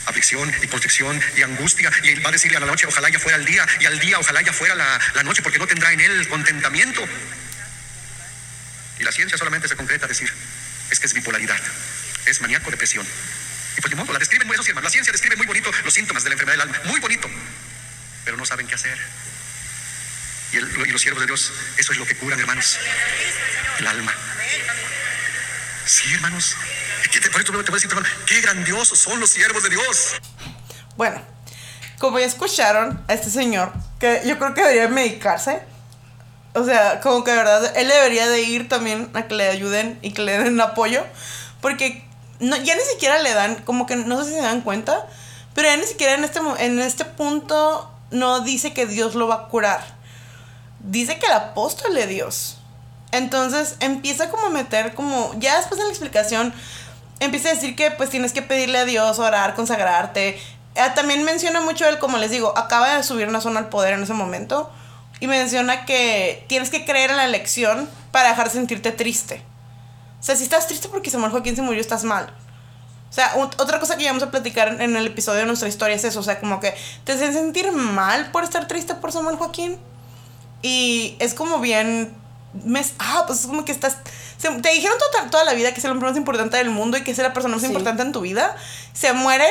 aflicción 0.08 0.52
y 0.62 0.68
protección 0.68 1.22
y 1.38 1.44
angustia. 1.44 1.92
Y 2.04 2.10
él 2.10 2.26
va 2.26 2.30
a 2.30 2.32
decirle 2.32 2.58
a 2.58 2.60
la 2.62 2.66
noche, 2.66 2.88
ojalá 2.88 3.10
ya 3.10 3.20
fuera 3.20 3.38
el 3.38 3.46
día. 3.46 3.66
Y 3.80 3.86
al 3.86 4.00
día, 4.00 4.18
ojalá 4.20 4.42
ya 4.42 4.54
fuera 4.54 4.74
la, 4.76 5.00
la 5.14 5.24
noche, 5.24 5.44
porque 5.44 5.60
no 5.60 5.68
tendrá 5.68 5.92
en 5.94 6.02
él 6.02 6.28
contentamiento. 6.30 7.02
Y 9.00 9.04
la 9.04 9.12
ciencia 9.12 9.38
solamente 9.38 9.68
se 9.68 9.76
concreta 9.76 10.06
a 10.06 10.10
decir, 10.10 10.32
es 10.92 11.00
que 11.00 11.06
es 11.08 11.14
bipolaridad, 11.14 11.60
es 12.26 12.42
maníaco 12.42 12.70
depresión. 12.72 13.06
Y 13.78 13.82
pues 13.82 13.90
de 13.92 13.96
modo, 13.96 14.12
la 14.14 14.20
describen 14.20 14.48
muy, 14.48 14.58
sí, 14.58 14.70
hermano, 14.70 14.86
la 14.86 14.90
ciencia 14.92 15.12
describe 15.12 15.36
muy 15.36 15.46
bonito 15.46 15.72
los 15.84 15.94
síntomas 15.94 16.24
de 16.24 16.30
la 16.30 16.34
enfermedad 16.34 16.58
del 16.66 16.74
alma, 16.74 16.82
muy 16.90 17.00
bonito, 17.00 17.30
pero 18.26 18.38
no 18.38 18.46
saben 18.46 18.68
qué 18.68 18.76
hacer. 18.76 18.98
Y, 20.54 20.58
los 20.60 21.02
siervos 21.02 21.20
de 21.22 21.28
Dios, 21.28 21.52
eso 21.78 21.92
es 21.92 21.98
lo 21.98 22.06
que 22.06 22.16
curan, 22.16 22.40
hermanos, 22.40 22.78
el 23.80 23.88
alma. 23.88 24.14
Sí, 25.86 26.14
hermanos. 26.14 26.56
¿Qué 27.12 27.20
te- 27.20 27.30
Por 27.30 27.42
eso 27.42 27.52
te 27.52 27.58
voy 27.58 27.66
a 27.70 27.74
decir, 27.74 27.90
hermano, 27.90 28.08
qué 28.26 28.42
grandiosos 28.42 28.98
son 29.00 29.20
los 29.20 29.30
siervos 29.30 29.64
de 29.64 29.70
Dios. 29.70 30.16
Bueno, 30.96 31.22
como 32.00 32.20
ya 32.20 32.26
escucharon 32.26 33.04
a 33.08 33.14
este 33.14 33.30
señor, 33.30 33.74
que 34.00 34.22
yo 34.26 34.38
creo 34.38 34.54
que 34.54 34.62
debería 34.62 34.88
medicarse. 34.88 35.62
O 36.58 36.66
sea, 36.66 37.00
como 37.02 37.24
que 37.24 37.32
de 37.32 37.38
verdad 37.38 37.72
él 37.78 37.88
debería 37.88 38.28
de 38.28 38.42
ir 38.42 38.68
también 38.68 39.10
a 39.14 39.28
que 39.28 39.36
le 39.36 39.48
ayuden 39.48 40.00
y 40.02 40.12
que 40.12 40.24
le 40.24 40.38
den 40.40 40.60
apoyo. 40.60 41.04
Porque 41.62 42.04
no, 42.40 42.56
ya 42.58 42.76
ni 42.76 42.82
siquiera 42.82 43.20
le 43.20 43.34
dan, 43.34 43.56
como 43.64 43.86
que 43.86 43.96
no 43.96 44.24
sé 44.24 44.32
si 44.32 44.36
se 44.36 44.42
dan 44.42 44.62
cuenta, 44.62 45.06
pero 45.54 45.68
ya 45.68 45.78
ni 45.78 45.86
siquiera 45.86 46.14
en 46.14 46.24
este, 46.24 46.40
en 46.60 46.80
este 46.80 47.06
punto 47.06 47.92
no 48.12 48.42
dice 48.42 48.74
que 48.74 48.86
Dios 48.86 49.16
lo 49.16 49.28
va 49.28 49.36
a 49.36 49.48
curar. 49.50 49.82
Dice 50.80 51.20
que 51.20 51.26
el 51.28 51.34
apóstol 51.34 51.94
de 51.94 52.08
Dios. 52.08 52.58
Entonces 53.12 53.76
empieza 53.80 54.30
como 54.30 54.48
a 54.48 54.50
meter 54.50 54.94
como, 54.94 55.34
ya 55.40 55.58
después 55.58 55.80
de 55.80 55.86
la 55.86 55.92
explicación, 55.92 56.54
empieza 57.20 57.50
a 57.50 57.54
decir 57.54 57.76
que 57.76 57.92
pues 57.92 58.10
tienes 58.10 58.34
que 58.34 58.42
pedirle 58.42 58.80
a 58.80 58.86
Dios, 58.86 59.20
orar, 59.20 59.56
consagrarte. 59.56 60.40
Eh, 60.76 60.92
también 60.96 61.24
menciona 61.24 61.62
mucho 61.62 61.88
él, 61.88 62.00
como 62.00 62.18
les 62.18 62.32
digo, 62.32 62.58
acaba 62.58 62.96
de 62.96 63.04
subir 63.04 63.28
una 63.28 63.42
zona 63.42 63.60
al 63.60 63.70
poder 63.70 63.94
en 63.94 64.04
ese 64.04 64.14
momento. 64.14 64.72
Y 65.20 65.28
menciona 65.28 65.86
que 65.86 66.46
tienes 66.48 66.70
que 66.70 66.86
creer 66.86 67.10
en 67.12 67.18
la 67.18 67.26
elección 67.26 67.90
para 68.12 68.30
dejar 68.30 68.48
de 68.48 68.54
sentirte 68.54 68.92
triste. 68.92 69.42
O 70.20 70.24
sea, 70.24 70.36
si 70.36 70.44
estás 70.44 70.68
triste 70.68 70.90
porque 70.90 71.10
Samuel 71.10 71.32
Joaquín 71.32 71.56
se 71.56 71.62
murió, 71.62 71.82
estás 71.82 72.04
mal. 72.04 72.34
O 73.10 73.14
sea, 73.14 73.34
ot- 73.36 73.56
otra 73.60 73.80
cosa 73.80 73.98
que 73.98 74.04
íbamos 74.04 74.22
a 74.24 74.32
platicar 74.32 74.68
en- 74.68 74.82
en 74.82 74.96
el 74.96 75.08
episodio 75.08 75.40
de 75.40 75.46
nuestra 75.46 75.68
historia 75.70 75.96
es 75.96 76.04
eso. 76.04 76.20
O 76.20 76.24
sea, 76.24 76.40
como 76.40 76.60
que 76.60 76.76
te 77.04 77.14
hacen 77.14 77.34
sentir 77.34 77.72
mal 77.72 78.32
por 78.32 78.44
estar 78.44 78.68
triste 78.68 78.96
por 78.96 79.12
Samuel 79.12 79.38
Joaquín. 79.38 79.78
Y 80.62 81.16
es 81.20 81.34
como 81.34 81.60
bien. 81.60 82.14
mes- 82.64 82.94
ah, 82.98 83.24
pues 83.28 83.42
es 83.42 83.46
como 83.48 83.66
que 83.66 83.72
estás. 83.72 83.98
se- 84.38 84.50
te 84.50 84.70
dijeron 84.72 84.98
toda, 84.98 85.30
toda 85.30 85.44
la 85.44 85.54
vida 85.54 85.72
que 85.74 85.80
es 85.80 85.86
el 85.86 85.92
hombre 85.92 86.10
más 86.10 86.18
importante 86.18 86.58
del 86.58 86.70
mundo 86.70 86.98
y 86.98 87.04
que 87.04 87.12
es 87.12 87.18
la 87.20 87.34
persona 87.34 87.54
más 87.56 87.62
Sí. 87.62 87.68
importante 87.68 88.02
en 88.02 88.12
tu 88.12 88.22
vida. 88.22 88.56
Se 88.94 89.14
muere, 89.14 89.46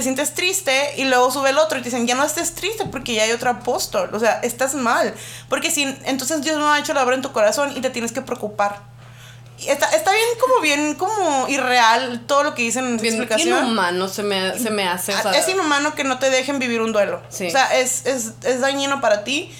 te 0.00 0.04
sientes 0.04 0.32
triste 0.32 0.94
y 0.96 1.04
luego 1.04 1.30
sube 1.30 1.50
el 1.50 1.58
otro 1.58 1.78
y 1.78 1.82
te 1.82 1.90
dicen, 1.90 2.06
ya 2.06 2.14
no 2.14 2.24
estés 2.24 2.54
triste 2.54 2.86
porque 2.86 3.12
ya 3.12 3.24
hay 3.24 3.32
otro 3.32 3.50
apóstol. 3.50 4.08
O 4.14 4.18
sea, 4.18 4.40
estás 4.42 4.74
mal. 4.74 5.12
Porque 5.50 5.70
si. 5.70 5.82
Entonces 6.06 6.40
Dios 6.40 6.56
no 6.56 6.72
ha 6.72 6.78
hecho 6.78 6.94
la 6.94 7.04
obra 7.04 7.14
en 7.16 7.20
tu 7.20 7.32
corazón 7.32 7.76
y 7.76 7.82
te 7.82 7.90
tienes 7.90 8.10
que 8.10 8.22
preocupar. 8.22 8.80
Está, 9.66 9.90
está 9.90 10.10
bien 10.10 10.26
como 10.40 10.60
bien 10.62 10.94
como 10.94 11.46
irreal 11.48 12.24
todo 12.26 12.44
lo 12.44 12.54
que 12.54 12.62
dicen 12.62 12.86
en 12.86 12.96
su 12.96 13.02
Bien 13.02 13.14
explicación. 13.16 13.58
inhumano 13.58 14.08
se 14.08 14.22
me, 14.22 14.58
se 14.58 14.70
me 14.70 14.88
hace. 14.88 15.14
o 15.14 15.20
sea, 15.20 15.32
es 15.32 15.46
inhumano 15.50 15.94
que 15.94 16.02
no 16.02 16.18
te 16.18 16.30
dejen 16.30 16.58
vivir 16.58 16.80
un 16.80 16.92
duelo. 16.92 17.20
Sí. 17.28 17.48
O 17.48 17.50
sea, 17.50 17.78
es, 17.78 18.06
es, 18.06 18.32
es 18.42 18.60
dañino 18.62 19.02
para 19.02 19.22
ti. 19.22 19.54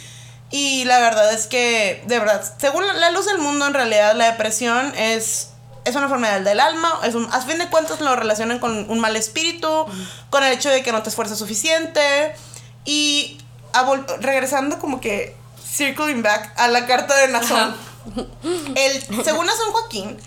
Y 0.50 0.84
la 0.86 1.00
verdad 1.00 1.30
es 1.34 1.46
que, 1.48 2.02
de 2.06 2.18
verdad, 2.18 2.42
según 2.56 2.84
la 2.86 3.10
luz 3.10 3.26
del 3.26 3.38
mundo, 3.38 3.66
en 3.66 3.74
realidad 3.74 4.14
la 4.16 4.24
depresión 4.30 4.94
es, 4.96 5.49
es 5.90 5.96
una 5.96 6.04
enfermedad 6.06 6.40
del 6.40 6.60
alma. 6.60 7.00
Es 7.04 7.14
un- 7.14 7.28
a 7.32 7.40
fin 7.42 7.58
de 7.58 7.68
cuentas 7.68 8.00
lo 8.00 8.14
relacionan 8.16 8.58
con 8.58 8.90
un 8.90 9.00
mal 9.00 9.16
espíritu, 9.16 9.86
con 10.30 10.42
el 10.44 10.52
hecho 10.52 10.70
de 10.70 10.82
que 10.82 10.92
no 10.92 11.02
te 11.02 11.10
esfuerzas 11.10 11.38
suficiente. 11.38 12.34
Y 12.84 13.38
a 13.72 13.82
regresando 14.20 14.78
como 14.78 15.00
que, 15.00 15.36
circling 15.72 16.22
back 16.22 16.52
a 16.58 16.68
la 16.68 16.86
carta 16.86 17.14
de 17.16 17.28
Nazón. 17.28 17.74
El, 18.74 19.02
según 19.24 19.46
San 19.46 19.70
Joaquín, 19.72 20.18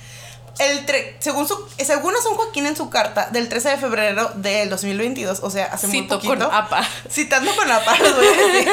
el 0.60 0.86
tre- 0.86 1.15
según, 1.19 1.48
su, 1.48 1.57
según 1.83 2.13
San 2.22 2.33
Joaquín 2.36 2.65
en 2.67 2.75
su 2.75 2.89
carta 2.89 3.27
del 3.31 3.50
13 3.50 3.69
de 3.69 3.77
febrero 3.77 4.31
del 4.36 4.69
2022, 4.69 5.39
o 5.41 5.50
sea, 5.50 5.65
hace 5.72 5.88
muy 5.88 6.01
Cito 6.01 6.15
poquito. 6.15 6.33
con 6.48 6.55
APA. 6.55 6.88
Citando 7.10 7.55
con 7.55 7.72
APA, 7.72 7.98
les 7.98 8.15
voy 8.15 8.27
a 8.27 8.31
decir. 8.31 8.69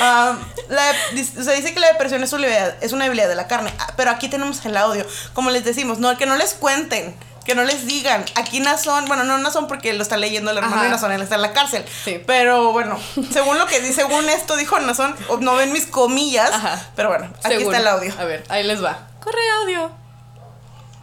Um, 0.00 0.38
la- 0.68 0.92
o 1.40 1.42
sea, 1.44 1.54
dice 1.54 1.72
que 1.74 1.80
la 1.80 1.88
depresión 1.92 2.22
es, 2.22 2.32
es 2.80 2.92
una 2.92 3.04
debilidad 3.04 3.28
de 3.28 3.34
la 3.34 3.46
carne. 3.48 3.72
Ah, 3.78 3.92
Pero 3.96 4.10
aquí 4.10 4.28
tenemos 4.28 4.64
el 4.66 4.76
audio. 4.76 5.06
Como 5.32 5.50
les 5.50 5.64
decimos, 5.64 5.98
no, 5.98 6.16
que 6.18 6.26
no 6.26 6.36
les 6.36 6.54
cuenten. 6.54 7.14
Que 7.46 7.54
no 7.54 7.62
les 7.62 7.86
digan. 7.86 8.24
Aquí 8.34 8.58
Nazón, 8.58 9.04
bueno, 9.06 9.22
no 9.22 9.38
Nazón 9.38 9.68
porque 9.68 9.92
lo 9.92 10.02
está 10.02 10.16
leyendo 10.16 10.50
el 10.50 10.56
hermano 10.58 10.74
Ajá. 10.74 10.84
de 10.84 10.90
Nazón, 10.90 11.12
él 11.12 11.22
está 11.22 11.36
en 11.36 11.42
la 11.42 11.52
cárcel. 11.52 11.84
Sí. 12.04 12.20
Pero 12.26 12.72
bueno, 12.72 12.98
según 13.32 13.56
lo 13.58 13.66
que 13.68 13.78
dice, 13.80 13.94
según 14.02 14.28
esto 14.28 14.56
dijo 14.56 14.78
Nazón, 14.80 15.14
no 15.40 15.54
ven 15.54 15.72
mis 15.72 15.86
comillas. 15.86 16.50
Ajá. 16.52 16.84
Pero 16.96 17.08
bueno, 17.10 17.26
aquí 17.44 17.54
según. 17.56 17.66
está 17.72 17.78
el 17.78 17.86
audio. 17.86 18.12
A 18.18 18.24
ver, 18.24 18.44
ahí 18.48 18.64
les 18.64 18.82
va. 18.84 19.06
Corre 19.22 19.38
audio. 19.62 19.92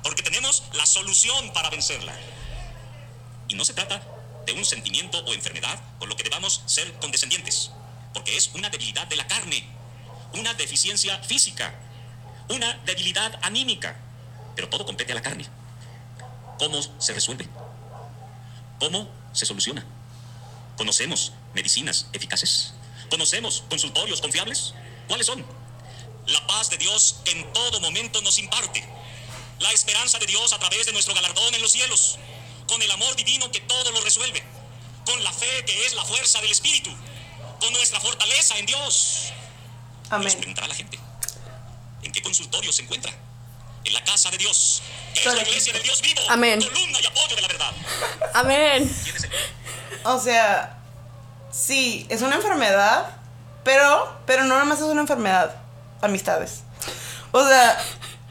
Porque 0.03 0.21
tenemos 0.21 0.63
la 0.73 0.85
solución 0.85 1.51
para 1.53 1.69
vencerla. 1.69 2.13
Y 3.47 3.55
no 3.55 3.65
se 3.65 3.73
trata 3.73 4.05
de 4.45 4.53
un 4.53 4.65
sentimiento 4.65 5.19
o 5.19 5.33
enfermedad 5.33 5.79
con 5.99 6.09
lo 6.09 6.15
que 6.15 6.23
debamos 6.23 6.61
ser 6.65 6.91
condescendientes, 6.99 7.71
porque 8.13 8.35
es 8.35 8.51
una 8.53 8.69
debilidad 8.69 9.07
de 9.07 9.15
la 9.15 9.27
carne, 9.27 9.65
una 10.33 10.53
deficiencia 10.53 11.17
física, 11.19 11.73
una 12.49 12.73
debilidad 12.85 13.39
anímica, 13.41 13.95
pero 14.55 14.69
todo 14.69 14.85
compete 14.85 15.13
a 15.13 15.15
la 15.15 15.21
carne. 15.21 15.45
¿Cómo 16.59 16.81
se 16.99 17.13
resuelve? 17.13 17.47
¿Cómo 18.79 19.09
se 19.31 19.45
soluciona? 19.45 19.85
¿Conocemos 20.77 21.31
medicinas 21.53 22.07
eficaces? 22.13 22.73
¿Conocemos 23.09 23.63
consultorios 23.69 24.21
confiables? 24.21 24.73
¿Cuáles 25.07 25.27
son? 25.27 25.45
La 26.27 26.45
paz 26.47 26.69
de 26.69 26.77
Dios 26.77 27.17
que 27.23 27.31
en 27.31 27.53
todo 27.53 27.79
momento 27.79 28.21
nos 28.21 28.39
imparte. 28.39 28.83
La 29.63 29.71
esperanza 29.71 30.19
de 30.19 30.25
Dios 30.25 30.51
a 30.51 30.59
través 30.59 30.85
de 30.85 30.91
nuestro 30.91 31.13
galardón 31.13 31.55
en 31.55 31.61
los 31.61 31.71
cielos. 31.71 32.19
Con 32.67 32.81
el 32.81 32.91
amor 32.91 33.15
divino 33.15 33.49
que 33.49 33.61
todo 33.61 33.91
lo 33.91 34.01
resuelve. 34.01 34.43
Con 35.05 35.23
la 35.23 35.31
fe 35.31 35.63
que 35.65 35.85
es 35.85 35.93
la 35.93 36.03
fuerza 36.03 36.41
del 36.41 36.51
Espíritu. 36.51 36.91
Con 37.61 37.71
nuestra 37.71 38.01
fortaleza 38.01 38.57
en 38.57 38.65
Dios. 38.65 39.31
Amén. 40.09 40.33
preguntará 40.37 40.67
la 40.67 40.75
gente. 40.75 40.99
¿En 42.03 42.11
qué 42.11 42.21
consultorio 42.21 42.73
se 42.73 42.81
encuentra? 42.83 43.13
En 43.85 43.93
la 43.93 44.03
casa 44.03 44.29
de 44.31 44.37
Dios. 44.37 44.81
Que 45.13 45.21
es 45.21 45.33
la 45.33 45.41
iglesia 45.43 45.71
del 45.71 45.83
Dios 45.83 46.01
vivo. 46.01 46.21
Amén. 46.29 46.61
Columna 46.61 46.99
y 47.01 47.05
apoyo 47.05 47.35
de 47.35 47.41
la 47.41 47.47
verdad. 47.47 47.71
Amén. 48.33 48.99
¿Quién 49.03 49.15
es 49.15 49.23
el- 49.23 49.31
O 50.03 50.19
sea, 50.19 50.77
sí, 51.53 52.05
es 52.09 52.21
una 52.21 52.35
enfermedad, 52.35 53.15
pero, 53.63 54.19
pero 54.25 54.43
no 54.43 54.49
nada 54.55 54.65
más 54.65 54.79
es 54.79 54.85
una 54.85 55.01
enfermedad, 55.01 55.55
amistades. 56.01 56.63
O 57.31 57.47
sea, 57.47 57.81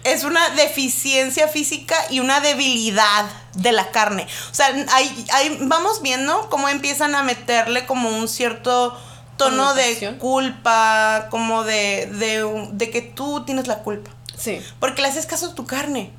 es 0.04 0.25
una 0.25 0.50
deficiencia 0.50 1.49
física 1.49 1.97
y 2.11 2.21
una 2.21 2.40
debilidad 2.40 3.26
de 3.54 3.73
la 3.73 3.90
carne. 3.90 4.26
O 4.50 4.54
sea, 4.54 4.66
ahí, 4.92 5.26
ahí 5.32 5.59
vamos 5.62 6.02
viendo 6.02 6.49
cómo 6.50 6.68
empiezan 6.68 7.14
a 7.14 7.23
meterle 7.23 7.87
como 7.87 8.09
un 8.09 8.28
cierto 8.28 8.99
tono 9.37 9.75
de 9.75 10.16
culpa, 10.18 11.28
como 11.30 11.64
de, 11.64 12.09
de, 12.12 12.68
de 12.73 12.90
que 12.90 13.02
tú 13.02 13.44
tienes 13.44 13.66
la 13.66 13.78
culpa. 13.78 14.11
Sí. 14.37 14.61
Porque 14.80 15.02
le 15.02 15.09
haces 15.09 15.26
caso 15.26 15.50
a 15.50 15.54
tu 15.54 15.66
carne. 15.66 16.11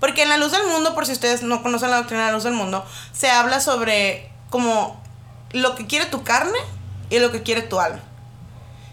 Porque 0.00 0.22
en 0.22 0.28
la 0.28 0.36
luz 0.36 0.50
del 0.50 0.66
mundo, 0.66 0.94
por 0.94 1.06
si 1.06 1.12
ustedes 1.12 1.42
no 1.42 1.62
conocen 1.62 1.90
la 1.90 1.98
doctrina 1.98 2.22
de 2.22 2.28
la 2.30 2.34
luz 2.34 2.44
del 2.44 2.54
mundo, 2.54 2.84
se 3.12 3.30
habla 3.30 3.60
sobre 3.60 4.30
como 4.50 5.00
lo 5.52 5.76
que 5.76 5.86
quiere 5.86 6.06
tu 6.06 6.24
carne 6.24 6.58
y 7.08 7.20
lo 7.20 7.30
que 7.30 7.42
quiere 7.42 7.62
tu 7.62 7.78
alma. 7.78 8.00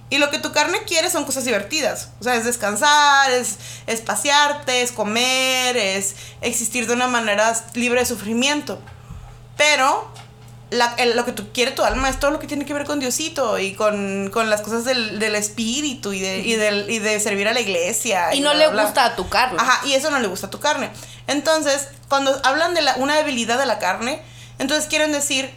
Y 0.09 0.19
lo 0.19 0.29
que 0.31 0.39
tu 0.39 0.53
carne 0.53 0.83
quiere 0.85 1.09
son 1.09 1.25
cosas 1.25 1.43
divertidas. 1.43 2.09
O 2.21 2.23
sea, 2.23 2.35
es 2.35 2.45
descansar, 2.45 3.29
es, 3.31 3.57
es 3.87 3.99
pasearte, 4.01 4.81
es 4.81 4.91
comer, 4.93 5.75
es 5.75 6.15
existir 6.41 6.87
de 6.87 6.93
una 6.93 7.07
manera 7.07 7.53
libre 7.73 7.99
de 7.99 8.05
sufrimiento. 8.05 8.79
Pero 9.57 10.09
la- 10.69 10.93
el- 10.97 11.15
lo 11.15 11.25
que 11.25 11.31
tú 11.31 11.51
quiere 11.53 11.71
tu 11.71 11.83
alma 11.83 12.09
es 12.09 12.19
todo 12.19 12.31
lo 12.31 12.39
que 12.39 12.47
tiene 12.47 12.65
que 12.65 12.73
ver 12.73 12.85
con 12.85 12.99
Diosito 12.99 13.57
y 13.59 13.73
con, 13.73 14.29
con 14.31 14.49
las 14.49 14.61
cosas 14.61 14.85
del, 14.85 15.19
del 15.19 15.35
espíritu 15.35 16.13
y 16.13 16.19
de, 16.19 16.39
y, 16.39 16.55
del- 16.55 16.89
y 16.89 16.99
de 16.99 17.19
servir 17.19 17.47
a 17.47 17.53
la 17.53 17.59
iglesia. 17.61 18.33
Y 18.33 18.39
no 18.41 18.51
bla, 18.51 18.59
le 18.59 18.69
bla. 18.69 18.83
gusta 18.83 19.05
a 19.05 19.15
tu 19.15 19.27
carne. 19.29 19.57
Ajá, 19.59 19.85
y 19.85 19.93
eso 19.93 20.09
no 20.11 20.19
le 20.19 20.27
gusta 20.27 20.47
a 20.47 20.49
tu 20.49 20.59
carne. 20.59 20.89
Entonces, 21.27 21.87
cuando 22.07 22.39
hablan 22.45 22.73
de 22.73 22.81
la- 22.81 22.95
una 22.95 23.15
debilidad 23.15 23.57
de 23.57 23.65
la 23.65 23.79
carne, 23.79 24.21
entonces 24.59 24.87
quieren 24.87 25.11
decir 25.11 25.49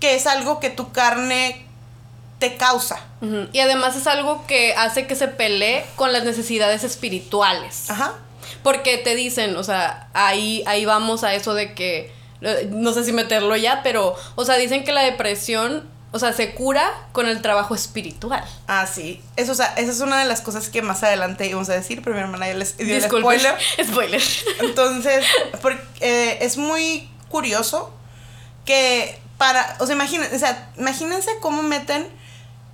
que 0.00 0.14
es 0.14 0.26
algo 0.26 0.60
que 0.60 0.70
tu 0.70 0.92
carne 0.92 1.66
te 2.40 2.56
causa. 2.56 2.98
Y 3.52 3.60
además 3.60 3.94
es 3.96 4.06
algo 4.06 4.46
que 4.46 4.74
hace 4.74 5.06
que 5.06 5.14
se 5.14 5.28
pelee 5.28 5.84
con 5.94 6.12
las 6.12 6.24
necesidades 6.24 6.82
espirituales. 6.84 7.90
Ajá. 7.90 8.14
Porque 8.62 8.96
te 8.96 9.14
dicen, 9.14 9.56
o 9.56 9.62
sea, 9.62 10.08
ahí, 10.14 10.64
ahí 10.66 10.86
vamos 10.86 11.22
a 11.22 11.34
eso 11.34 11.52
de 11.52 11.74
que, 11.74 12.10
eh, 12.40 12.68
no 12.72 12.92
sé 12.92 13.04
si 13.04 13.12
meterlo 13.12 13.54
ya, 13.56 13.82
pero, 13.82 14.16
o 14.36 14.44
sea, 14.46 14.56
dicen 14.56 14.84
que 14.84 14.92
la 14.92 15.02
depresión, 15.02 15.86
o 16.12 16.18
sea, 16.18 16.32
se 16.32 16.54
cura 16.54 16.90
con 17.12 17.28
el 17.28 17.42
trabajo 17.42 17.74
espiritual. 17.74 18.42
Ah, 18.66 18.86
sí. 18.86 19.20
Eso, 19.36 19.52
o 19.52 19.54
sea, 19.54 19.74
esa 19.76 19.92
es 19.92 20.00
una 20.00 20.18
de 20.18 20.24
las 20.24 20.40
cosas 20.40 20.70
que 20.70 20.80
más 20.80 21.02
adelante 21.02 21.46
íbamos 21.46 21.68
a 21.68 21.74
decir, 21.74 22.00
pero 22.02 22.16
mi 22.16 22.22
hermana 22.22 22.48
ya 22.48 22.54
les 22.54 22.78
dio 22.78 22.96
el 22.96 23.02
spoiler. 23.02 23.54
Spoiler. 23.84 24.22
Entonces, 24.60 25.26
porque, 25.60 25.82
eh, 26.00 26.38
es 26.40 26.56
muy 26.56 27.06
curioso 27.28 27.92
que 28.64 29.18
para, 29.36 29.76
o 29.78 29.86
sea, 29.86 29.94
imaginen, 29.94 30.34
o 30.34 30.38
sea, 30.38 30.70
imagínense 30.78 31.30
cómo 31.40 31.62
meten 31.62 32.06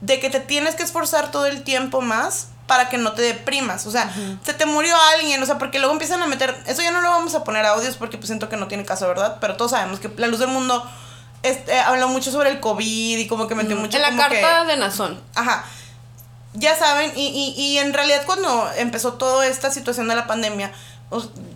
de 0.00 0.20
que 0.20 0.30
te 0.30 0.40
tienes 0.40 0.74
que 0.74 0.82
esforzar 0.82 1.30
todo 1.30 1.46
el 1.46 1.62
tiempo 1.62 2.00
más 2.00 2.48
para 2.66 2.88
que 2.88 2.98
no 2.98 3.12
te 3.12 3.22
deprimas. 3.22 3.86
O 3.86 3.90
sea, 3.90 4.12
se 4.44 4.52
te 4.54 4.66
murió 4.66 4.94
alguien, 5.16 5.42
o 5.42 5.46
sea, 5.46 5.56
porque 5.58 5.78
luego 5.78 5.92
empiezan 5.92 6.20
a 6.22 6.26
meter, 6.26 6.56
eso 6.66 6.82
ya 6.82 6.90
no 6.90 7.00
lo 7.00 7.10
vamos 7.10 7.34
a 7.34 7.44
poner 7.44 7.64
a 7.64 7.70
audios 7.70 7.96
porque 7.96 8.16
pues 8.18 8.26
siento 8.28 8.48
que 8.48 8.56
no 8.56 8.66
tiene 8.68 8.84
caso, 8.84 9.06
¿verdad? 9.08 9.38
Pero 9.40 9.56
todos 9.56 9.70
sabemos 9.70 10.00
que 10.00 10.10
la 10.16 10.26
luz 10.26 10.40
del 10.40 10.48
mundo 10.48 10.84
este, 11.42 11.78
habló 11.80 12.08
mucho 12.08 12.30
sobre 12.32 12.50
el 12.50 12.58
COVID 12.60 13.18
y 13.18 13.26
como 13.28 13.46
que 13.46 13.54
metió 13.54 13.76
mucho 13.76 13.96
en 13.98 14.02
la 14.02 14.16
carta 14.16 14.62
que- 14.64 14.72
de 14.72 14.76
Nazón. 14.76 15.20
Ajá. 15.34 15.64
Ya 16.54 16.74
saben, 16.76 17.12
y, 17.14 17.26
y, 17.26 17.60
y 17.62 17.78
en 17.78 17.92
realidad 17.92 18.22
cuando 18.26 18.68
empezó 18.76 19.12
toda 19.14 19.46
esta 19.46 19.70
situación 19.70 20.08
de 20.08 20.16
la 20.16 20.26
pandemia, 20.26 20.72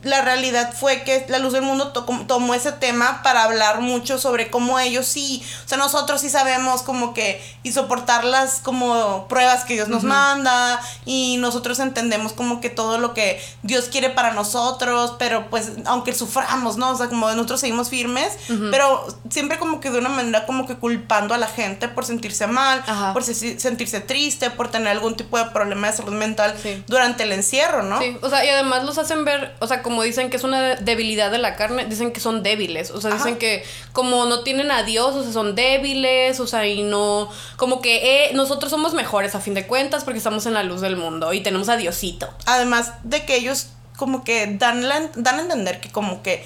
la 0.03 0.23
realidad 0.23 0.73
fue 0.73 1.03
que 1.03 1.27
la 1.29 1.39
luz 1.39 1.53
del 1.53 1.63
mundo 1.63 1.93
to- 1.93 2.07
tomó 2.27 2.55
ese 2.55 2.73
tema 2.73 3.23
para 3.23 3.45
hablar 3.45 3.81
mucho 3.81 4.19
sobre 4.19 4.51
cómo 4.51 4.79
ellos 4.79 5.07
sí, 5.07 5.43
o 5.65 5.69
sea, 5.69 5.79
nosotros 5.79 6.21
sí 6.21 6.31
sabemos 6.31 6.83
como 6.83 7.13
que 7.15 7.43
y 7.63 7.73
soportar 7.73 8.25
las 8.25 8.61
como 8.61 9.27
pruebas 9.29 9.65
que 9.65 9.75
Dios 9.75 9.89
nos 9.89 10.03
manda 10.05 10.81
y 11.05 11.37
nosotros 11.39 11.79
entendemos 11.81 12.33
como 12.33 12.61
que 12.61 12.71
todo 12.71 12.99
lo 12.99 13.13
que 13.15 13.43
Dios 13.63 13.87
quiere 13.91 14.11
para 14.11 14.33
nosotros, 14.33 15.15
pero 15.19 15.51
pues 15.51 15.73
aunque 15.87 16.15
suframos, 16.15 16.77
¿no? 16.77 16.91
O 16.91 16.97
sea, 16.97 17.09
como 17.09 17.29
nosotros 17.31 17.61
seguimos 17.61 17.91
firmes, 17.91 18.33
pero 18.71 19.07
siempre 19.29 19.59
como 19.59 19.81
que 19.81 19.91
de 19.91 19.99
una 19.99 20.09
manera 20.09 20.47
como 20.47 20.67
que 20.67 20.77
culpando 20.77 21.35
a 21.35 21.39
la 21.39 21.47
gente 21.47 21.89
por 21.89 22.05
sentirse 22.05 22.47
mal, 22.47 22.83
Ajá. 22.87 23.13
por 23.13 23.23
se- 23.25 23.59
sentirse 23.61 24.01
triste, 24.01 24.51
por 24.51 24.71
tener 24.71 24.89
algún 24.89 25.17
tipo 25.17 25.37
de 25.39 25.45
problema 25.47 25.89
de 25.91 25.97
salud 25.97 26.13
mental 26.13 26.55
Sí. 26.63 26.83
durante 26.87 27.25
el 27.25 27.33
encierro, 27.33 27.83
¿no? 27.83 27.99
Sí, 28.01 28.17
o 28.23 28.31
sea, 28.31 28.45
y 28.45 28.49
además 28.49 28.85
los 28.85 28.97
hacen 28.99 29.25
ver, 29.25 29.55
o 29.61 29.67
sea, 29.67 29.83
como 29.83 29.90
dicen 30.03 30.31
que 30.31 30.37
es 30.37 30.45
una 30.45 30.61
de- 30.61 30.77
debilidad 30.77 31.31
de 31.31 31.39
la 31.39 31.57
carne, 31.57 31.85
dicen 31.87 32.13
que 32.13 32.21
son 32.21 32.43
débiles, 32.43 32.91
o 32.91 33.01
sea, 33.01 33.11
dicen 33.11 33.37
que 33.37 33.65
como 33.93 34.25
no 34.27 34.43
tienen 34.43 34.71
a 34.71 34.83
Dios, 34.83 35.15
o 35.15 35.23
sea, 35.23 35.33
son 35.33 35.55
débiles, 35.55 36.41
o 36.41 36.47
sea, 36.47 36.67
y 36.67 36.83
no, 36.83 37.29
como 37.57 37.81
que 37.81 38.27
eh, 38.27 38.31
nosotros 38.35 38.71
somos 38.71 38.95
mejores 38.95 39.35
a 39.35 39.41
fin 39.41 39.55
de 39.55 39.67
cuentas 39.67 40.05
porque 40.05 40.19
estamos 40.19 40.47
en 40.47 40.55
la 40.55 40.63
luz 40.63 40.81
del 40.81 40.97
mundo 40.97 41.33
y 41.33 41.41
tenemos 41.41 41.69
a 41.69 41.77
Diosito. 41.77 42.29
Además 42.47 42.93
de 43.03 43.25
que 43.25 43.37
ellos 43.37 43.69
como 43.97 44.25
que 44.25 44.47
dan, 44.59 44.89
la, 44.89 45.11
dan 45.17 45.39
a 45.39 45.43
entender 45.43 45.81
que 45.81 45.91
como 45.91 46.23
que, 46.23 46.45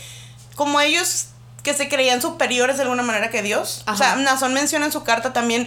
como 0.57 0.81
ellos 0.81 1.27
que 1.63 1.73
se 1.73 1.89
creían 1.89 2.21
superiores 2.21 2.77
de 2.77 2.83
alguna 2.83 3.03
manera 3.03 3.31
que 3.31 3.43
Dios. 3.43 3.85
O 3.87 3.97
sea. 3.97 4.17
Nazón 4.17 4.55
menciona 4.55 4.87
en 4.87 4.93
su 4.93 5.03
carta 5.03 5.33
también, 5.33 5.67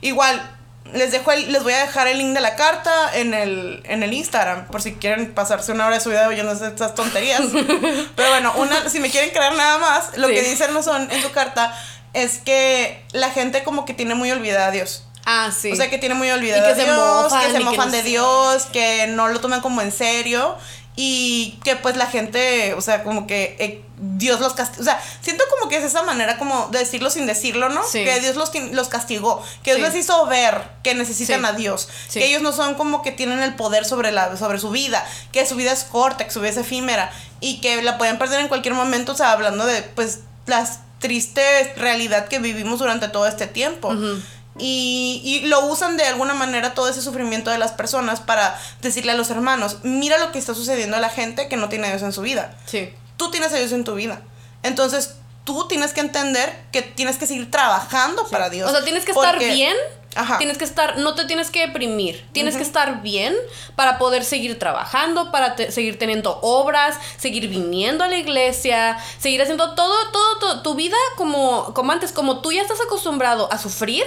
igual, 0.00 0.55
les 0.92 1.10
dejo 1.12 1.32
el- 1.32 1.52
les 1.52 1.62
voy 1.62 1.72
a 1.72 1.78
dejar 1.78 2.06
el 2.08 2.18
link 2.18 2.34
de 2.34 2.40
la 2.40 2.54
carta 2.56 2.92
en 3.14 3.34
el, 3.34 3.82
en 3.84 4.02
el 4.02 4.12
Instagram, 4.12 4.66
por 4.66 4.82
si 4.82 4.94
quieren 4.94 5.32
pasarse 5.34 5.72
una 5.72 5.86
hora 5.86 5.96
de 5.96 6.00
su 6.00 6.10
vida 6.10 6.28
oyendo 6.28 6.52
estas 6.52 6.94
tonterías. 6.94 7.42
Pero 8.16 8.28
bueno, 8.30 8.52
una, 8.56 8.88
si 8.88 9.00
me 9.00 9.10
quieren 9.10 9.30
creer 9.30 9.54
nada 9.54 9.78
más, 9.78 10.16
lo 10.16 10.28
Sí. 10.28 10.34
que 10.34 10.42
dice 10.42 10.68
Nazón 10.68 11.08
en 11.10 11.22
su 11.22 11.30
carta 11.32 11.72
es 12.12 12.38
que 12.38 13.04
la 13.12 13.30
gente 13.30 13.62
como 13.62 13.84
que 13.84 13.94
tiene 13.94 14.14
muy 14.14 14.30
olvidada 14.30 14.68
a 14.68 14.70
Dios. 14.70 15.05
Ah, 15.26 15.50
sí. 15.50 15.72
O 15.72 15.76
sea, 15.76 15.90
que 15.90 15.98
tiene 15.98 16.14
muy 16.14 16.30
olvidado 16.30 16.64
Y 16.64 16.72
que 16.72 16.80
se 16.80 16.84
Dios, 16.86 16.96
mofan, 17.24 17.40
que 17.42 17.52
se 17.52 17.58
que 17.58 17.64
mofan 17.64 17.88
no 17.90 17.96
de. 17.96 18.02
Dios, 18.04 18.66
que 18.72 19.06
no 19.08 19.28
lo 19.28 19.40
toman 19.40 19.60
como 19.60 19.82
en 19.82 19.90
serio 19.92 20.56
y 20.98 21.58
que 21.62 21.76
pues 21.76 21.96
la 21.96 22.06
gente, 22.06 22.72
o 22.72 22.80
sea, 22.80 23.02
como 23.02 23.26
que 23.26 23.54
eh, 23.58 23.82
Dios 23.98 24.40
los 24.40 24.54
castigó. 24.54 24.80
O 24.80 24.84
sea, 24.84 24.98
siento 25.20 25.44
como 25.50 25.68
que 25.68 25.76
es 25.76 25.84
esa 25.84 26.02
manera 26.04 26.38
como 26.38 26.68
de 26.68 26.78
decirlo 26.78 27.10
sin 27.10 27.26
decirlo, 27.26 27.68
¿no? 27.68 27.82
Sí. 27.84 28.02
Que 28.04 28.20
Dios 28.20 28.36
los, 28.36 28.50
los 28.72 28.88
castigó, 28.88 29.42
que 29.62 29.74
Dios 29.74 29.88
Sí. 29.90 29.94
les 29.96 30.04
hizo 30.04 30.24
ver 30.26 30.62
que 30.82 30.94
necesitan 30.94 31.40
Sí. 31.40 31.46
a 31.46 31.52
Dios, 31.52 31.88
Sí. 32.08 32.20
que 32.20 32.26
ellos 32.26 32.40
no 32.40 32.52
son 32.52 32.76
como 32.76 33.02
que 33.02 33.10
tienen 33.12 33.40
el 33.42 33.56
poder 33.56 33.84
sobre, 33.84 34.10
la, 34.12 34.36
sobre 34.38 34.58
su 34.58 34.70
vida, 34.70 35.04
que 35.32 35.44
su 35.44 35.56
vida 35.56 35.72
es 35.72 35.84
corta, 35.84 36.24
que 36.24 36.30
su 36.30 36.40
vida 36.40 36.52
es 36.52 36.56
efímera 36.56 37.10
y 37.40 37.60
que 37.60 37.82
la 37.82 37.98
pueden 37.98 38.16
perder 38.16 38.40
en 38.40 38.48
cualquier 38.48 38.72
momento, 38.74 39.12
o 39.12 39.16
sea, 39.16 39.32
hablando 39.32 39.66
de 39.66 39.82
pues 39.82 40.20
las 40.46 40.78
triste 40.98 41.74
realidad 41.76 42.28
que 42.28 42.38
vivimos 42.38 42.78
durante 42.78 43.08
todo 43.08 43.26
este 43.26 43.46
tiempo. 43.46 43.92
Y, 44.58 45.20
y 45.24 45.46
lo 45.48 45.66
usan 45.66 45.96
de 45.96 46.04
alguna 46.04 46.32
manera 46.34 46.72
todo 46.74 46.88
ese 46.88 47.02
sufrimiento 47.02 47.50
de 47.50 47.58
las 47.58 47.72
personas 47.72 48.20
para 48.20 48.58
decirle 48.80 49.12
a 49.12 49.14
los 49.14 49.30
hermanos, 49.30 49.78
mira 49.82 50.16
lo 50.18 50.32
que 50.32 50.38
está 50.38 50.54
sucediendo 50.54 50.96
a 50.96 51.00
la 51.00 51.10
gente 51.10 51.48
que 51.48 51.56
no 51.56 51.68
tiene 51.68 51.86
a 51.88 51.90
Dios 51.90 52.02
en 52.02 52.12
su 52.12 52.22
vida. 52.22 52.56
Sí. 52.66 52.90
Tú 53.16 53.30
tienes 53.30 53.52
a 53.52 53.56
Dios 53.56 53.72
en 53.72 53.84
tu 53.84 53.94
vida. 53.94 54.22
Entonces 54.62 55.16
tú 55.44 55.68
tienes 55.68 55.92
que 55.92 56.00
entender 56.00 56.58
que 56.72 56.82
tienes 56.82 57.18
que 57.18 57.26
seguir 57.26 57.50
trabajando 57.50 58.26
para 58.28 58.48
Dios. 58.50 58.68
O 58.68 58.72
sea, 58.72 58.82
tienes 58.84 59.04
que 59.04 59.12
estar 59.12 59.38
bien. 59.38 59.76
Ajá. 60.14 60.38
Tienes 60.38 60.56
que 60.56 60.64
estar, 60.64 60.96
no 60.96 61.14
te 61.14 61.26
tienes 61.26 61.50
que 61.50 61.66
deprimir, 61.66 62.26
tienes 62.32 62.56
que 62.56 62.62
estar 62.62 63.02
bien 63.02 63.36
para 63.74 63.98
poder 63.98 64.24
seguir 64.24 64.58
trabajando, 64.58 65.30
para 65.30 65.56
te- 65.56 65.70
seguir 65.70 65.98
teniendo 65.98 66.38
obras, 66.40 66.96
seguir 67.18 67.48
viniendo 67.48 68.02
a 68.02 68.08
la 68.08 68.16
iglesia, 68.16 68.96
seguir 69.18 69.42
haciendo 69.42 69.74
todo, 69.74 69.94
todo, 70.12 70.38
todo, 70.38 70.62
tu 70.62 70.74
vida 70.74 70.96
como, 71.18 71.74
como 71.74 71.92
antes, 71.92 72.12
como 72.12 72.40
tú 72.40 72.50
ya 72.50 72.62
estás 72.62 72.78
acostumbrado 72.80 73.52
a 73.52 73.58
sufrir, 73.58 74.04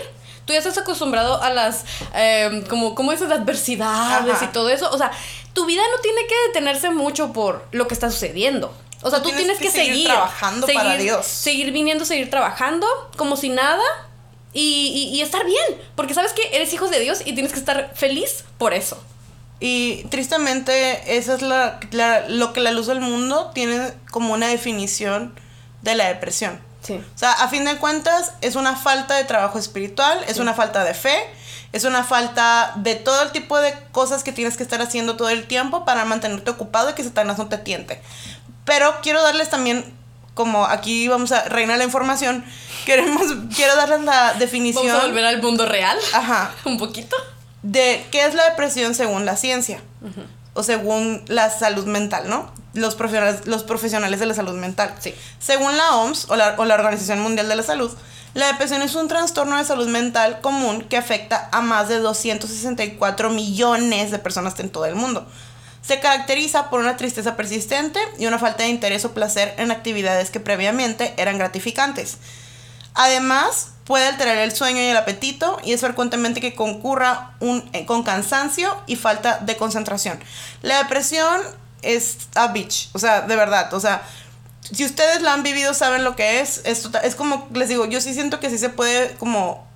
tú 0.50 0.54
ya 0.54 0.58
estás 0.60 0.80
acostumbrado 0.80 1.40
a 1.44 1.52
las, 1.52 1.86
eh, 2.16 2.64
como, 2.68 2.96
como 2.96 3.12
esas 3.12 3.30
adversidades 3.32 4.34
Ajá. 4.34 4.46
y 4.46 4.48
todo 4.48 4.70
eso, 4.70 4.90
o 4.92 4.98
sea, 4.98 5.12
tu 5.54 5.68
vida 5.68 5.84
no 5.96 6.02
tiene 6.02 6.26
que 6.26 6.34
detenerse 6.48 6.90
mucho 6.90 7.32
por 7.34 7.68
lo 7.72 7.88
que 7.88 7.94
está 7.94 8.10
sucediendo. 8.10 8.74
O 9.04 9.12
sea, 9.12 9.22
Tú 9.22 9.30
tú, 9.30 9.36
tienes 9.36 9.60
tienes, 9.60 9.74
que 9.76 9.80
seguir 9.80 9.94
seguir, 9.94 10.08
trabajando 10.08 10.66
para 10.74 10.98
Dios. 10.98 11.24
seguir 11.28 11.72
viniendo, 11.72 12.04
seguir 12.04 12.32
trabajando 12.32 12.88
como 13.16 13.38
si 13.38 13.50
nada 13.50 13.84
y, 14.54 15.12
y- 15.14 15.18
y 15.18 15.22
estar 15.22 15.46
bien, 15.46 15.82
porque 15.96 16.16
sabes 16.16 16.34
que 16.34 16.50
eres 16.56 16.74
hijo 16.74 16.88
de 16.88 17.00
Dios 17.00 17.20
y 17.24 17.34
tienes 17.34 17.54
que 17.54 17.60
estar 17.60 17.92
feliz 17.94 18.44
por 18.58 18.74
eso. 18.74 19.02
Y 19.60 20.04
tristemente, 20.06 21.16
esa 21.18 21.36
es 21.36 21.44
la, 21.44 21.80
la- 21.92 22.28
lo 22.28 22.54
que 22.54 22.62
la 22.62 22.72
luz 22.72 22.88
del 22.88 23.02
mundo 23.02 23.52
tiene 23.54 23.94
como 24.10 24.34
una 24.34 24.48
definición 24.48 25.34
de 25.84 25.94
la 25.96 26.08
depresión. 26.08 26.60
Sí. 26.82 26.94
O 26.94 27.18
sea, 27.18 27.32
a 27.34 27.48
fin 27.50 27.66
de 27.66 27.78
cuentas, 27.78 28.34
es 28.42 28.56
una 28.56 28.76
falta 28.76 29.16
de 29.16 29.24
trabajo 29.26 29.60
espiritual, 29.60 30.24
es 30.28 30.38
una 30.38 30.54
falta 30.54 30.84
de 30.84 30.94
fe, 30.94 31.16
es 31.74 31.84
una 31.84 32.04
falta 32.04 32.74
de 32.78 32.96
todo 32.96 33.22
el 33.22 33.32
tipo 33.32 33.60
de 33.60 33.74
cosas 33.92 34.24
que 34.24 34.32
tienes 34.32 34.58
que 34.58 34.64
estar 34.64 34.82
haciendo 34.82 35.16
todo 35.18 35.30
el 35.30 35.46
tiempo 35.46 35.86
para 35.86 36.06
mantenerte 36.06 36.50
ocupado 36.50 36.90
y 36.90 36.94
que 36.94 37.04
Satanás 37.04 37.38
no 37.38 37.48
te 37.48 37.58
tiente. 37.58 38.02
Pero 38.66 38.96
quiero 39.02 39.22
darles 39.22 39.50
también, 39.50 39.86
como 40.34 40.66
aquí 40.66 41.08
vamos 41.08 41.32
a 41.32 41.44
reinar 41.44 41.78
la 41.78 41.84
información, 41.84 42.46
queremos, 42.86 43.24
quiero 43.56 43.76
darles 43.76 44.02
la 44.02 44.34
definición 44.36 44.88
Vamos 44.88 45.04
a 45.04 45.08
volver 45.08 45.26
al 45.26 45.42
mundo 45.42 45.66
real. 45.66 45.98
Ajá. 46.14 46.52
Un 46.66 46.78
poquito. 46.78 47.16
de 47.62 48.06
qué 48.12 48.26
es 48.26 48.36
la 48.36 48.46
depresión 48.50 48.96
según 48.96 49.26
la 49.26 49.36
ciencia 49.36 49.82
o 50.60 50.64
según 50.64 51.24
la 51.28 51.50
salud 51.50 51.86
mental, 51.86 52.30
¿no? 52.30 52.52
Los 52.74 52.96
profesionales, 52.96 53.48
los 53.48 53.64
profesionales 53.64 54.20
de 54.20 54.26
la 54.26 54.34
salud 54.34 54.56
mental. 54.56 54.94
Sí. 55.00 55.16
Según 55.40 55.78
la 55.78 55.96
OMS 55.96 56.30
o 56.30 56.36
la, 56.36 56.56
o 56.58 56.66
la 56.66 56.76
Organización 56.76 57.22
Mundial 57.22 57.48
de 57.48 57.56
la 57.56 57.64
Salud, 57.64 57.90
la 58.34 58.48
depresión 58.48 58.82
es 58.82 58.94
un 58.94 59.08
trastorno 59.08 59.58
de 59.58 59.64
salud 59.64 59.88
mental 59.88 60.42
común 60.42 60.82
que 60.82 60.98
afecta 60.98 61.48
a 61.54 61.62
más 61.62 61.88
de 61.88 62.00
264 62.00 63.30
millones 63.30 64.12
de 64.12 64.20
personas 64.20 64.60
en 64.60 64.70
todo 64.70 64.86
el 64.86 64.96
mundo. 64.96 65.26
Se 65.82 66.02
caracteriza 66.02 66.70
por 66.70 66.82
una 66.82 66.98
tristeza 66.98 67.38
persistente 67.38 68.02
y 68.20 68.26
una 68.26 68.38
falta 68.38 68.64
de 68.64 68.70
interés 68.70 69.06
o 69.06 69.14
placer 69.14 69.56
en 69.58 69.72
actividades 69.72 70.30
que 70.30 70.42
previamente 70.42 71.14
eran 71.16 71.38
gratificantes. 71.38 72.18
Además, 72.96 73.70
puede 73.90 74.06
alterar 74.06 74.38
el 74.38 74.52
sueño 74.56 74.80
y 74.82 74.86
el 74.86 74.96
apetito 74.98 75.58
y 75.64 75.74
es 75.74 75.82
frecuentemente 75.82 76.40
que 76.42 76.54
concurra 76.54 77.32
un, 77.40 77.68
eh, 77.74 77.88
con 77.88 78.04
cansancio 78.04 78.70
y 78.86 78.96
falta 78.98 79.40
de 79.40 79.58
concentración. 79.58 80.20
La 80.62 80.78
depresión 80.78 81.42
es 81.82 82.18
a 82.36 82.50
bitch, 82.50 82.90
o 82.94 83.00
sea, 83.00 83.22
de 83.22 83.36
verdad, 83.36 83.74
o 83.74 83.80
sea, 83.80 84.04
si 84.72 84.86
ustedes 84.86 85.24
la 85.24 85.34
han 85.34 85.42
vivido 85.42 85.74
saben 85.74 86.04
lo 86.04 86.16
que 86.16 86.40
es, 86.40 86.62
es, 86.66 86.84
tota- 86.84 87.00
es 87.00 87.16
como, 87.16 87.48
les 87.52 87.68
digo, 87.68 87.88
yo 87.88 88.00
sí 88.00 88.14
siento 88.14 88.40
que 88.40 88.52
sí 88.52 88.60
se 88.60 88.70
puede 88.70 89.16
como 89.16 89.68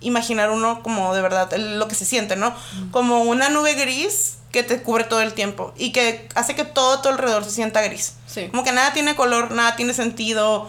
imaginar 0.00 0.50
uno 0.50 0.82
como 0.82 1.14
de 1.14 1.22
verdad 1.22 1.50
lo 1.56 1.88
que 1.88 1.94
se 1.94 2.04
siente, 2.04 2.36
¿no? 2.36 2.54
Como 2.90 3.22
una 3.22 3.48
nube 3.48 3.72
gris 3.74 4.34
que 4.52 4.62
te 4.62 4.82
cubre 4.82 5.04
todo 5.04 5.22
el 5.22 5.32
tiempo 5.32 5.72
y 5.78 5.92
que 5.92 6.28
hace 6.34 6.54
que 6.54 6.64
todo 6.64 6.98
a 6.98 7.02
tu 7.02 7.08
alrededor 7.08 7.44
se 7.44 7.50
sienta 7.52 7.80
gris. 7.80 8.12
Sí. 8.26 8.48
Como 8.48 8.62
que 8.64 8.72
nada 8.72 8.92
tiene 8.92 9.16
color, 9.16 9.52
nada 9.52 9.76
tiene 9.76 9.94
sentido. 9.94 10.68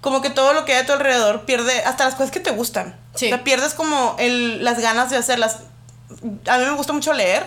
Como 0.00 0.22
que 0.22 0.30
todo 0.30 0.52
lo 0.54 0.64
que 0.64 0.74
hay 0.74 0.82
a 0.82 0.86
tu 0.86 0.92
alrededor 0.92 1.44
pierde 1.44 1.82
hasta 1.82 2.04
las 2.04 2.14
cosas 2.14 2.30
que 2.30 2.40
te 2.40 2.50
gustan. 2.50 2.96
Sí. 3.14 3.26
O 3.26 3.28
sea, 3.28 3.44
pierdes 3.44 3.74
como 3.74 4.16
el, 4.18 4.64
las 4.64 4.80
ganas 4.80 5.10
de 5.10 5.16
hacerlas. 5.16 5.58
A 6.46 6.58
mí 6.58 6.64
me 6.64 6.72
gusta 6.72 6.92
mucho 6.92 7.12
leer 7.12 7.44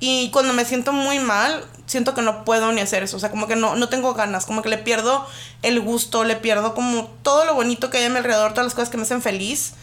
y 0.00 0.30
cuando 0.30 0.52
me 0.52 0.64
siento 0.64 0.92
muy 0.92 1.18
mal, 1.18 1.64
siento 1.86 2.14
que 2.14 2.22
no 2.22 2.44
puedo 2.44 2.72
ni 2.72 2.80
hacer 2.80 3.02
eso. 3.02 3.16
O 3.16 3.20
sea, 3.20 3.30
como 3.30 3.46
que 3.46 3.56
no, 3.56 3.76
no 3.76 3.88
tengo 3.88 4.14
ganas, 4.14 4.46
como 4.46 4.62
que 4.62 4.68
le 4.68 4.78
pierdo 4.78 5.26
el 5.62 5.80
gusto, 5.80 6.24
le 6.24 6.36
pierdo 6.36 6.74
como 6.74 7.06
todo 7.22 7.44
lo 7.44 7.54
bonito 7.54 7.90
que 7.90 7.98
hay 7.98 8.04
a 8.04 8.10
mi 8.10 8.18
alrededor, 8.18 8.52
todas 8.52 8.66
las 8.66 8.74
cosas 8.74 8.90
que 8.90 8.96
me 8.96 9.04
hacen 9.04 9.22
feliz. 9.22 9.74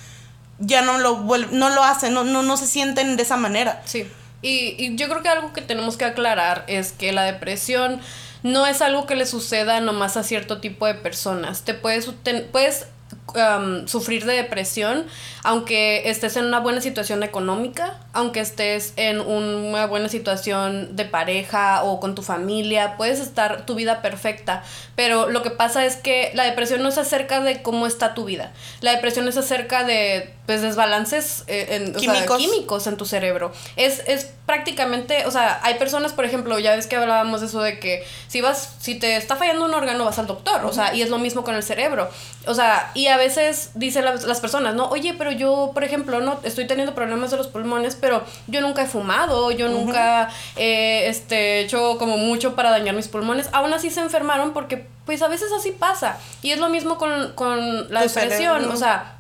Ya 0.60 0.84
no 0.84 1.00
lo, 1.00 1.24
no 1.52 1.70
lo 1.70 1.84
hacen, 1.84 2.14
no, 2.14 2.24
no, 2.24 2.44
no 2.44 2.56
se 2.56 2.68
sienten 2.68 3.18
de 3.18 3.24
esa 3.24 3.36
manera. 3.36 3.82
Sí. 3.86 4.08
Y, 4.44 4.76
y 4.78 4.96
yo 4.96 5.10
creo 5.10 5.24
que 5.24 5.30
algo 5.30 5.54
que 5.54 5.62
tenemos 5.62 5.98
que 5.98 6.06
aclarar 6.06 6.66
es 6.68 6.92
que 6.92 7.12
la 7.12 7.24
depresión 7.24 8.00
no 8.44 8.66
es 8.66 8.82
algo 8.82 9.06
que 9.06 9.16
le 9.16 9.26
suceda 9.26 9.80
nomás 9.82 10.18
a 10.18 10.24
cierto 10.24 10.60
tipo 10.60 10.86
de 10.86 10.96
personas. 10.96 11.64
Te 11.64 11.74
puedes, 11.74 12.10
puedes 12.52 12.88
um, 13.36 13.88
sufrir 13.88 14.26
de 14.26 14.34
depresión 14.34 15.06
aunque 15.44 16.10
estés 16.10 16.38
en 16.38 16.46
una 16.46 16.60
buena 16.60 16.82
situación 16.82 17.24
económica, 17.24 18.00
aunque 18.14 18.40
estés 18.42 18.94
en 18.96 19.20
una 19.20 19.88
buena 19.88 20.10
situación 20.10 20.96
de 20.96 21.06
pareja 21.06 21.84
o 21.84 22.00
con 22.00 22.16
tu 22.16 22.22
familia, 22.22 22.96
puedes 22.98 23.20
estar 23.20 23.66
tu 23.66 23.76
vida 23.76 24.02
perfecta, 24.02 24.64
pero 24.96 25.30
lo 25.30 25.42
que 25.42 25.50
pasa 25.50 25.86
es 25.86 25.96
que 25.96 26.32
la 26.36 26.44
depresión 26.44 26.84
no 26.84 26.90
es 26.90 26.98
acerca 26.98 27.42
de 27.42 27.62
cómo 27.62 27.88
está 27.88 28.14
tu 28.14 28.26
vida. 28.26 28.52
La 28.82 28.92
depresión 28.92 29.28
es 29.28 29.38
acerca 29.38 29.84
de 29.84 30.32
pues 30.52 30.62
desbalances 30.64 31.46
eh, 31.48 31.68
en, 31.70 31.96
o 31.96 32.00
sea, 32.00 32.26
Químicos. 32.36 32.86
en 32.86 32.98
tu 32.98 33.06
cerebro. 33.06 33.54
Es, 33.78 34.04
es 34.06 34.30
prácticamente, 34.46 35.26
o 35.26 35.32
sea, 35.32 35.62
hay 35.64 35.76
personas, 35.76 36.12
por 36.12 36.26
ejemplo, 36.26 36.60
ya 36.60 36.76
ves 36.76 36.88
que 36.88 36.98
hablábamos 36.98 37.40
de 37.40 37.48
eso 37.48 37.62
de 37.62 37.80
que 37.80 38.04
si 38.28 38.42
vas, 38.42 38.76
si 38.82 38.96
te 38.96 39.16
está 39.16 39.38
fallando 39.38 39.64
un 39.64 39.74
órgano, 39.74 40.04
vas 40.04 40.20
al 40.20 40.28
doctor, 40.28 40.66
o 40.66 40.74
sea, 40.74 40.94
y 40.94 41.02
es 41.04 41.10
lo 41.10 41.20
mismo 41.20 41.46
con 41.46 41.56
el 41.56 41.64
cerebro. 41.64 42.10
O 42.48 42.54
sea, 42.54 42.92
y 42.96 43.08
a 43.08 43.16
veces 43.16 43.70
dicen 43.76 44.04
las, 44.04 44.26
las 44.26 44.42
personas, 44.42 44.76
¿no? 44.76 44.90
Oye, 44.90 45.16
pero 45.18 45.32
yo, 45.32 45.72
por 45.74 45.86
ejemplo, 45.86 46.20
no 46.20 46.38
estoy 46.44 46.68
teniendo 46.68 46.94
problemas 46.94 47.32
de 47.32 47.38
los 47.38 47.48
pulmones, 47.48 47.96
pero 47.96 48.22
yo 48.48 48.60
nunca 48.60 48.82
he 48.82 48.88
fumado, 48.88 49.52
yo 49.52 49.70
nunca 49.70 50.28
he 50.58 51.08
este, 51.08 51.62
hecho 51.62 51.98
como 51.98 52.18
mucho 52.18 52.56
para 52.58 52.72
dañar 52.72 52.94
mis 52.94 53.08
pulmones. 53.08 53.48
Aún 53.54 53.74
así 53.74 53.90
se 53.90 54.02
enfermaron 54.02 54.52
porque, 54.52 54.86
pues 55.06 55.22
a 55.22 55.30
veces 55.30 55.50
así 55.58 55.72
pasa. 55.72 56.18
Y 56.42 56.52
es 56.52 56.60
lo 56.60 56.68
mismo 56.68 56.98
con, 56.98 57.32
con 57.36 57.90
la 57.90 58.02
Tu 58.02 58.10
depresión, 58.10 58.56
cerebro. 58.58 58.74
o 58.74 58.76
sea, 58.76 59.16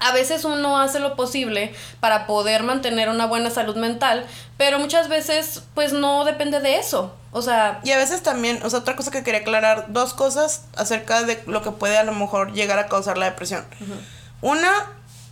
a 0.00 0.12
veces 0.12 0.44
uno 0.44 0.78
hace 0.78 0.98
lo 1.00 1.16
posible 1.16 1.74
para 2.00 2.26
poder 2.26 2.62
mantener 2.62 3.08
una 3.08 3.26
buena 3.26 3.50
salud 3.50 3.76
mental, 3.76 4.26
pero 4.56 4.78
muchas 4.78 5.08
veces 5.08 5.62
pues 5.74 5.92
no 5.92 6.24
depende 6.24 6.60
de 6.60 6.78
eso. 6.78 7.14
O 7.32 7.42
sea, 7.42 7.80
Y 7.84 7.90
a 7.90 7.98
veces 7.98 8.22
también, 8.22 8.60
o 8.62 8.70
sea, 8.70 8.78
otra 8.78 8.96
cosa 8.96 9.10
que 9.10 9.22
quería 9.22 9.40
aclarar, 9.40 9.86
dos 9.88 10.14
cosas 10.14 10.64
acerca 10.76 11.22
de 11.22 11.42
lo 11.46 11.62
que 11.62 11.70
puede 11.70 11.98
a 11.98 12.04
lo 12.04 12.12
mejor 12.12 12.52
llegar 12.52 12.78
a 12.78 12.86
causar 12.86 13.18
la 13.18 13.26
depresión. 13.26 13.64
Una, 14.40 14.70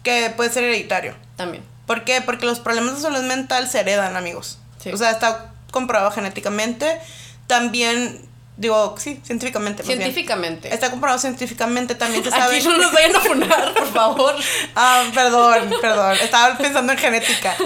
que 0.02 0.32
puede 0.36 0.50
ser 0.50 0.64
hereditario. 0.64 1.14
también. 1.36 1.64
¿Por 1.86 2.04
qué? 2.04 2.20
Porque 2.22 2.46
los 2.46 2.60
problemas 2.60 2.96
de 2.96 3.02
salud 3.02 3.22
mental 3.24 3.68
se 3.68 3.80
heredan, 3.80 4.16
amigos. 4.16 4.58
Sí. 4.78 4.90
O 4.92 4.96
sea, 4.96 5.10
está 5.10 5.52
comprobado 5.70 6.10
genéticamente. 6.10 6.98
También, 7.46 8.26
digo, 8.56 8.94
sí, 8.98 9.20
científicamente. 9.24 9.82
bien. 9.82 9.98
Científicamente. 9.98 10.72
Está 10.72 10.90
comprobado 10.90 11.18
científicamente, 11.18 11.94
también 11.94 12.22
se 12.24 12.30
sabe. 12.32 12.56
Aquí 12.56 12.66
no 12.66 12.78
nos 12.78 12.92
vayan 12.92 13.16
a 13.16 13.20
funar, 13.20 13.74
por 13.74 13.92
favor. 13.92 14.34
Ah, 14.76 15.04
perdón, 15.14 15.72
perdón. 15.80 16.16
Estaba 16.20 16.56
pensando 16.56 16.92
en 16.92 16.98
genética. 16.98 17.56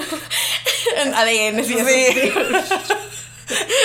En 0.96 1.14
ADN, 1.14 1.64
sí. 1.64 1.76
Sí. 1.76 2.32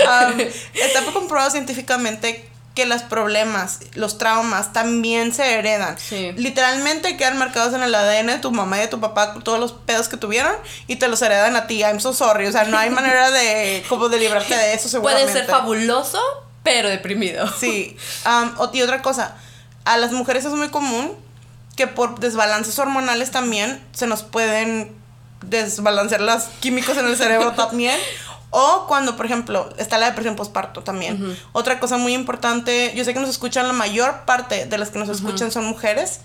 Um, 0.05 0.39
está 0.73 1.01
comprobado 1.11 1.51
científicamente 1.51 2.49
que 2.75 2.85
los 2.85 3.03
problemas, 3.03 3.79
los 3.93 4.17
traumas 4.17 4.73
también 4.73 5.33
se 5.33 5.53
heredan. 5.53 5.97
Sí. 5.97 6.31
Literalmente 6.37 7.17
quedan 7.17 7.37
marcados 7.37 7.73
en 7.73 7.83
el 7.83 7.93
ADN 7.93 8.27
de 8.27 8.37
tu 8.39 8.51
mamá 8.51 8.77
y 8.77 8.81
de 8.81 8.87
tu 8.87 8.99
papá 8.99 9.35
todos 9.43 9.59
los 9.59 9.73
pedos 9.73 10.07
que 10.07 10.17
tuvieron 10.17 10.53
y 10.87 10.95
te 10.95 11.07
los 11.07 11.21
heredan 11.21 11.55
a 11.55 11.67
ti. 11.67 11.81
I'm 11.81 11.99
so 11.99 12.13
sorry. 12.13 12.47
O 12.47 12.51
sea, 12.51 12.63
no 12.65 12.77
hay 12.77 12.89
manera 12.89 13.31
de 13.31 13.83
como 13.89 14.09
de 14.09 14.17
librarte 14.17 14.55
de 14.55 14.73
eso 14.73 14.89
seguramente. 14.89 15.31
Puede 15.31 15.45
ser 15.45 15.49
fabuloso, 15.51 16.19
pero 16.63 16.89
deprimido. 16.89 17.45
Sí. 17.59 17.95
Um, 18.25 18.69
y 18.73 18.81
otra 18.81 19.01
cosa, 19.01 19.35
a 19.85 19.97
las 19.97 20.11
mujeres 20.11 20.45
es 20.45 20.53
muy 20.53 20.69
común 20.69 21.11
que 21.75 21.87
por 21.87 22.19
desbalances 22.19 22.77
hormonales 22.79 23.31
también 23.31 23.81
se 23.93 24.07
nos 24.07 24.23
pueden 24.23 24.95
desbalancear 25.41 26.21
los 26.21 26.43
químicos 26.59 26.97
en 26.97 27.07
el 27.07 27.17
cerebro 27.17 27.51
también. 27.55 27.99
O 28.55 28.85
cuando, 28.87 29.17
por 29.17 29.25
ejemplo, 29.25 29.73
está 29.77 29.97
la 29.97 30.05
depresión 30.05 30.35
postparto 30.35 30.83
también. 30.83 31.35
Otra 31.53 31.79
cosa 31.79 31.97
muy 31.97 32.13
importante, 32.13 32.93
yo 32.95 33.03
sé 33.03 33.11
que 33.15 33.19
nos 33.19 33.29
escuchan, 33.29 33.65
la 33.65 33.73
mayor 33.73 34.25
parte 34.25 34.67
de 34.67 34.77
las 34.77 34.91
que 34.91 34.99
nos 34.99 35.09
escuchan 35.09 35.51
son 35.51 35.65
mujeres. 35.65 36.19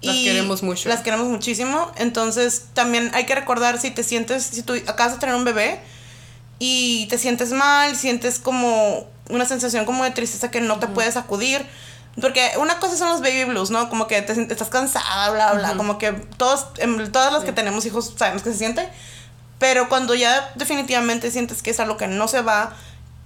Las 0.00 0.16
queremos 0.16 0.64
mucho. 0.64 0.88
Las 0.88 1.02
queremos 1.02 1.28
muchísimo. 1.28 1.92
Entonces, 1.94 2.66
también 2.74 3.12
hay 3.14 3.26
que 3.26 3.36
recordar 3.36 3.80
si 3.80 3.92
te 3.92 4.02
sientes, 4.02 4.42
si 4.42 4.64
tú 4.64 4.74
acabas 4.88 5.12
de 5.12 5.18
tener 5.20 5.36
un 5.36 5.44
bebé 5.44 5.80
y 6.58 7.06
te 7.06 7.16
sientes 7.16 7.52
mal, 7.52 7.94
sientes 7.94 8.40
como 8.40 9.06
una 9.32 9.44
sensación 9.46 9.84
como 9.84 10.04
de 10.04 10.10
tristeza 10.12 10.50
que 10.50 10.60
no 10.60 10.78
te 10.78 10.86
puedes 10.86 11.16
acudir. 11.16 11.66
Porque 12.20 12.52
una 12.58 12.78
cosa 12.78 12.96
son 12.96 13.08
los 13.08 13.20
baby 13.20 13.44
blues, 13.44 13.70
¿no? 13.70 13.88
Como 13.88 14.06
que 14.06 14.20
te, 14.20 14.32
estás 14.32 14.68
cansada, 14.68 15.30
bla, 15.30 15.52
bla. 15.54 15.74
Como 15.76 15.96
que 15.98 16.12
todos, 16.12 16.66
em, 16.76 17.10
todas 17.10 17.32
las 17.32 17.42
que 17.44 17.52
tenemos 17.52 17.86
hijos 17.86 18.12
sabemos 18.16 18.42
que 18.42 18.52
se 18.52 18.58
siente. 18.58 18.86
Pero 19.58 19.88
cuando 19.88 20.14
ya 20.14 20.50
definitivamente 20.54 21.30
sientes 21.30 21.62
que 21.62 21.70
es 21.70 21.80
algo 21.80 21.96
que 21.96 22.08
no 22.08 22.28
se 22.28 22.42
va, 22.42 22.74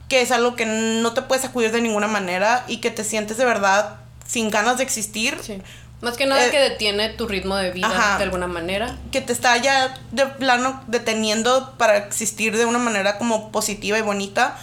que 0.08 0.20
es 0.20 0.30
algo 0.30 0.54
que 0.54 0.66
no 0.66 1.14
te 1.14 1.22
puedes 1.22 1.44
acudir 1.44 1.72
de 1.72 1.80
ninguna 1.80 2.06
manera 2.06 2.64
y 2.68 2.76
que 2.76 2.90
te 2.92 3.02
sientes 3.02 3.38
de 3.38 3.44
verdad 3.44 3.96
sin 4.26 4.50
ganas 4.50 4.76
de 4.78 4.84
existir, 4.84 5.36
Sí. 5.42 5.60
Más 6.02 6.18
que 6.18 6.26
nada 6.26 6.46
Eh, 6.46 6.50
que 6.50 6.58
detiene 6.58 7.08
tu 7.08 7.26
ritmo 7.26 7.56
de 7.56 7.70
vida 7.70 7.86
ajá. 7.86 8.18
de 8.18 8.24
alguna 8.24 8.46
manera. 8.46 8.96
que 9.10 9.22
te 9.22 9.32
está 9.32 9.56
ya 9.56 9.94
de 10.12 10.26
plano 10.26 10.82
deteniendo 10.88 11.72
para 11.78 11.96
existir 11.96 12.54
de 12.54 12.66
una 12.66 12.78
manera 12.78 13.16
como 13.16 13.50
positiva 13.50 13.98
y 13.98 14.02
bonita, 14.02 14.58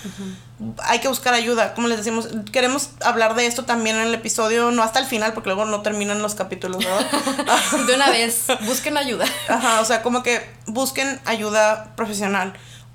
hay 0.84 1.00
que 1.00 1.08
buscar 1.08 1.34
ayuda. 1.34 1.74
Como 1.74 1.88
les 1.88 1.98
decimos, 1.98 2.30
queremos 2.52 2.92
hablar 3.04 3.36
de 3.36 3.46
esto 3.46 3.66
también 3.66 3.96
en 3.98 4.08
el 4.08 4.14
episodio, 4.14 4.72
no 4.72 4.84
hasta 4.84 5.00
el 5.00 5.06
final, 5.06 5.34
porque 5.34 5.50
luego 5.50 5.66
no 5.66 5.82
terminan 5.82 6.22
los 6.22 6.36
capítulos, 6.36 6.84
¿verdad? 6.84 7.06
De 7.88 7.96
una 7.96 8.10
vez, 8.10 8.46
busquen 8.62 8.98
ayuda. 8.98 9.26
Ajá, 9.48 9.82
o 9.82 9.86
sea, 9.86 10.02
como 10.02 10.24
que 10.24 10.48
busquen 10.66 11.20
ayuda 11.26 11.96
profesional. 11.96 12.54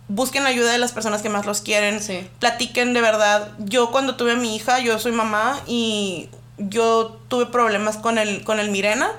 Busquen 0.08 0.46
ayuda 0.46 0.72
de 0.72 0.78
las 0.78 0.92
personas 0.92 1.20
que 1.20 1.28
más 1.28 1.44
los 1.44 1.60
quieren. 1.60 2.02
Sí. 2.02 2.28
Platiquen 2.38 2.94
de 2.94 3.00
verdad. 3.00 3.52
Yo 3.58 3.90
cuando 3.90 4.16
tuve 4.16 4.32
a 4.32 4.36
mi 4.36 4.56
hija, 4.56 4.78
yo 4.78 4.98
soy 4.98 5.12
mamá 5.12 5.60
y 5.66 6.30
yo 6.56 7.20
tuve 7.28 7.46
problemas 7.46 7.98
con 7.98 8.18
el, 8.18 8.42
con 8.44 8.58
el 8.58 8.70
Mirena. 8.70 9.10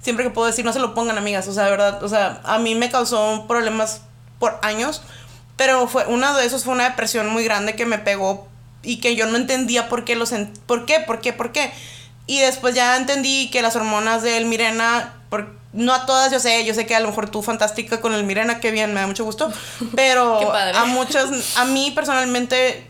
Siempre 0.00 0.24
que 0.24 0.30
puedo 0.30 0.48
decir, 0.48 0.64
no 0.64 0.72
se 0.72 0.80
lo 0.80 0.94
pongan 0.94 1.16
amigas. 1.16 1.46
O 1.46 1.52
sea, 1.52 1.64
de 1.64 1.70
verdad, 1.70 2.02
o 2.02 2.08
sea, 2.08 2.40
a 2.44 2.58
mí 2.58 2.74
me 2.74 2.90
causó 2.90 3.46
problemas 3.46 4.02
por 4.40 4.58
años. 4.62 5.02
Pero 5.56 5.86
fue, 5.88 6.06
uno 6.06 6.34
de 6.36 6.44
esos 6.46 6.64
fue 6.64 6.72
una 6.74 6.84
depresión 6.88 7.28
muy 7.28 7.44
grande 7.44 7.74
que 7.76 7.86
me 7.86 7.98
pegó 7.98 8.48
y 8.82 9.00
que 9.00 9.14
yo 9.16 9.26
no 9.26 9.36
entendía 9.36 9.88
por 9.88 10.04
qué 10.04 10.16
lo 10.16 10.26
sent- 10.26 10.58
¿Por 10.66 10.86
qué? 10.86 11.00
¿Por 11.00 11.20
qué? 11.20 11.32
¿Por 11.32 11.52
qué? 11.52 11.70
Y 12.26 12.40
después 12.40 12.74
ya 12.74 12.96
entendí 12.96 13.50
que 13.50 13.62
las 13.62 13.76
hormonas 13.76 14.22
del 14.22 14.46
Mirena, 14.46 15.12
por, 15.28 15.54
no 15.72 15.92
a 15.94 16.06
todas 16.06 16.32
yo 16.32 16.40
sé, 16.40 16.64
yo 16.64 16.72
sé 16.74 16.86
que 16.86 16.94
a 16.94 17.00
lo 17.00 17.08
mejor 17.08 17.28
tú 17.30 17.42
fantástica 17.42 18.00
con 18.00 18.14
el 18.14 18.24
Mirena, 18.24 18.60
qué 18.60 18.70
bien, 18.70 18.94
me 18.94 19.00
da 19.00 19.06
mucho 19.06 19.24
gusto, 19.24 19.52
pero 19.94 20.38
Qué 20.40 20.46
padre. 20.46 20.76
a 20.78 20.84
muchas, 20.86 21.56
a 21.56 21.64
mí 21.66 21.90
personalmente, 21.94 22.86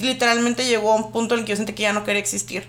literalmente 0.00 0.64
llegó 0.66 0.92
a 0.92 0.96
un 0.96 1.12
punto 1.12 1.34
en 1.34 1.40
el 1.40 1.46
que 1.46 1.50
yo 1.52 1.56
sentí 1.56 1.72
que 1.74 1.82
ya 1.82 1.92
no 1.92 2.04
quería 2.04 2.20
existir. 2.20 2.66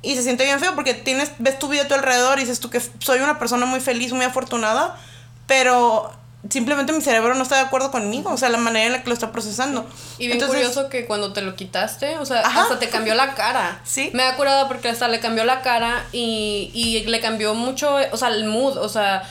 Y 0.00 0.16
se 0.16 0.22
siente 0.22 0.44
bien 0.44 0.58
feo 0.58 0.74
porque 0.74 0.94
tienes, 0.94 1.30
ves 1.38 1.58
tu 1.58 1.68
vida 1.68 1.82
a 1.82 1.88
tu 1.88 1.94
alrededor 1.94 2.38
y 2.38 2.42
dices 2.42 2.58
tú 2.58 2.70
que 2.70 2.80
soy 2.98 3.20
una 3.20 3.38
persona 3.38 3.66
muy 3.66 3.78
feliz, 3.80 4.12
muy 4.12 4.24
afortunada, 4.24 4.98
pero 5.46 6.12
simplemente 6.48 6.92
mi 6.92 7.00
cerebro 7.00 7.34
no 7.34 7.42
está 7.42 7.56
de 7.56 7.62
acuerdo 7.62 7.90
conmigo, 7.90 8.30
o 8.30 8.36
sea, 8.36 8.48
la 8.48 8.58
manera 8.58 8.86
en 8.86 8.92
la 8.92 9.02
que 9.02 9.08
lo 9.08 9.14
está 9.14 9.32
procesando. 9.32 9.86
Y 10.18 10.26
bien 10.26 10.32
Entonces, 10.32 10.56
curioso 10.56 10.88
que 10.88 11.06
cuando 11.06 11.32
te 11.32 11.42
lo 11.42 11.54
quitaste, 11.54 12.18
o 12.18 12.26
sea, 12.26 12.40
Ajá. 12.40 12.62
hasta 12.62 12.78
te 12.78 12.88
cambió 12.88 13.14
la 13.14 13.34
cara. 13.34 13.80
Sí. 13.84 14.10
Me 14.12 14.24
da 14.24 14.36
curada 14.36 14.68
porque 14.68 14.88
hasta 14.88 15.08
le 15.08 15.20
cambió 15.20 15.44
la 15.44 15.62
cara 15.62 16.04
y, 16.12 16.70
y 16.74 17.04
le 17.04 17.20
cambió 17.20 17.54
mucho, 17.54 17.96
o 18.10 18.16
sea, 18.16 18.28
el 18.28 18.44
mood, 18.44 18.76
o 18.76 18.88
sea, 18.88 19.22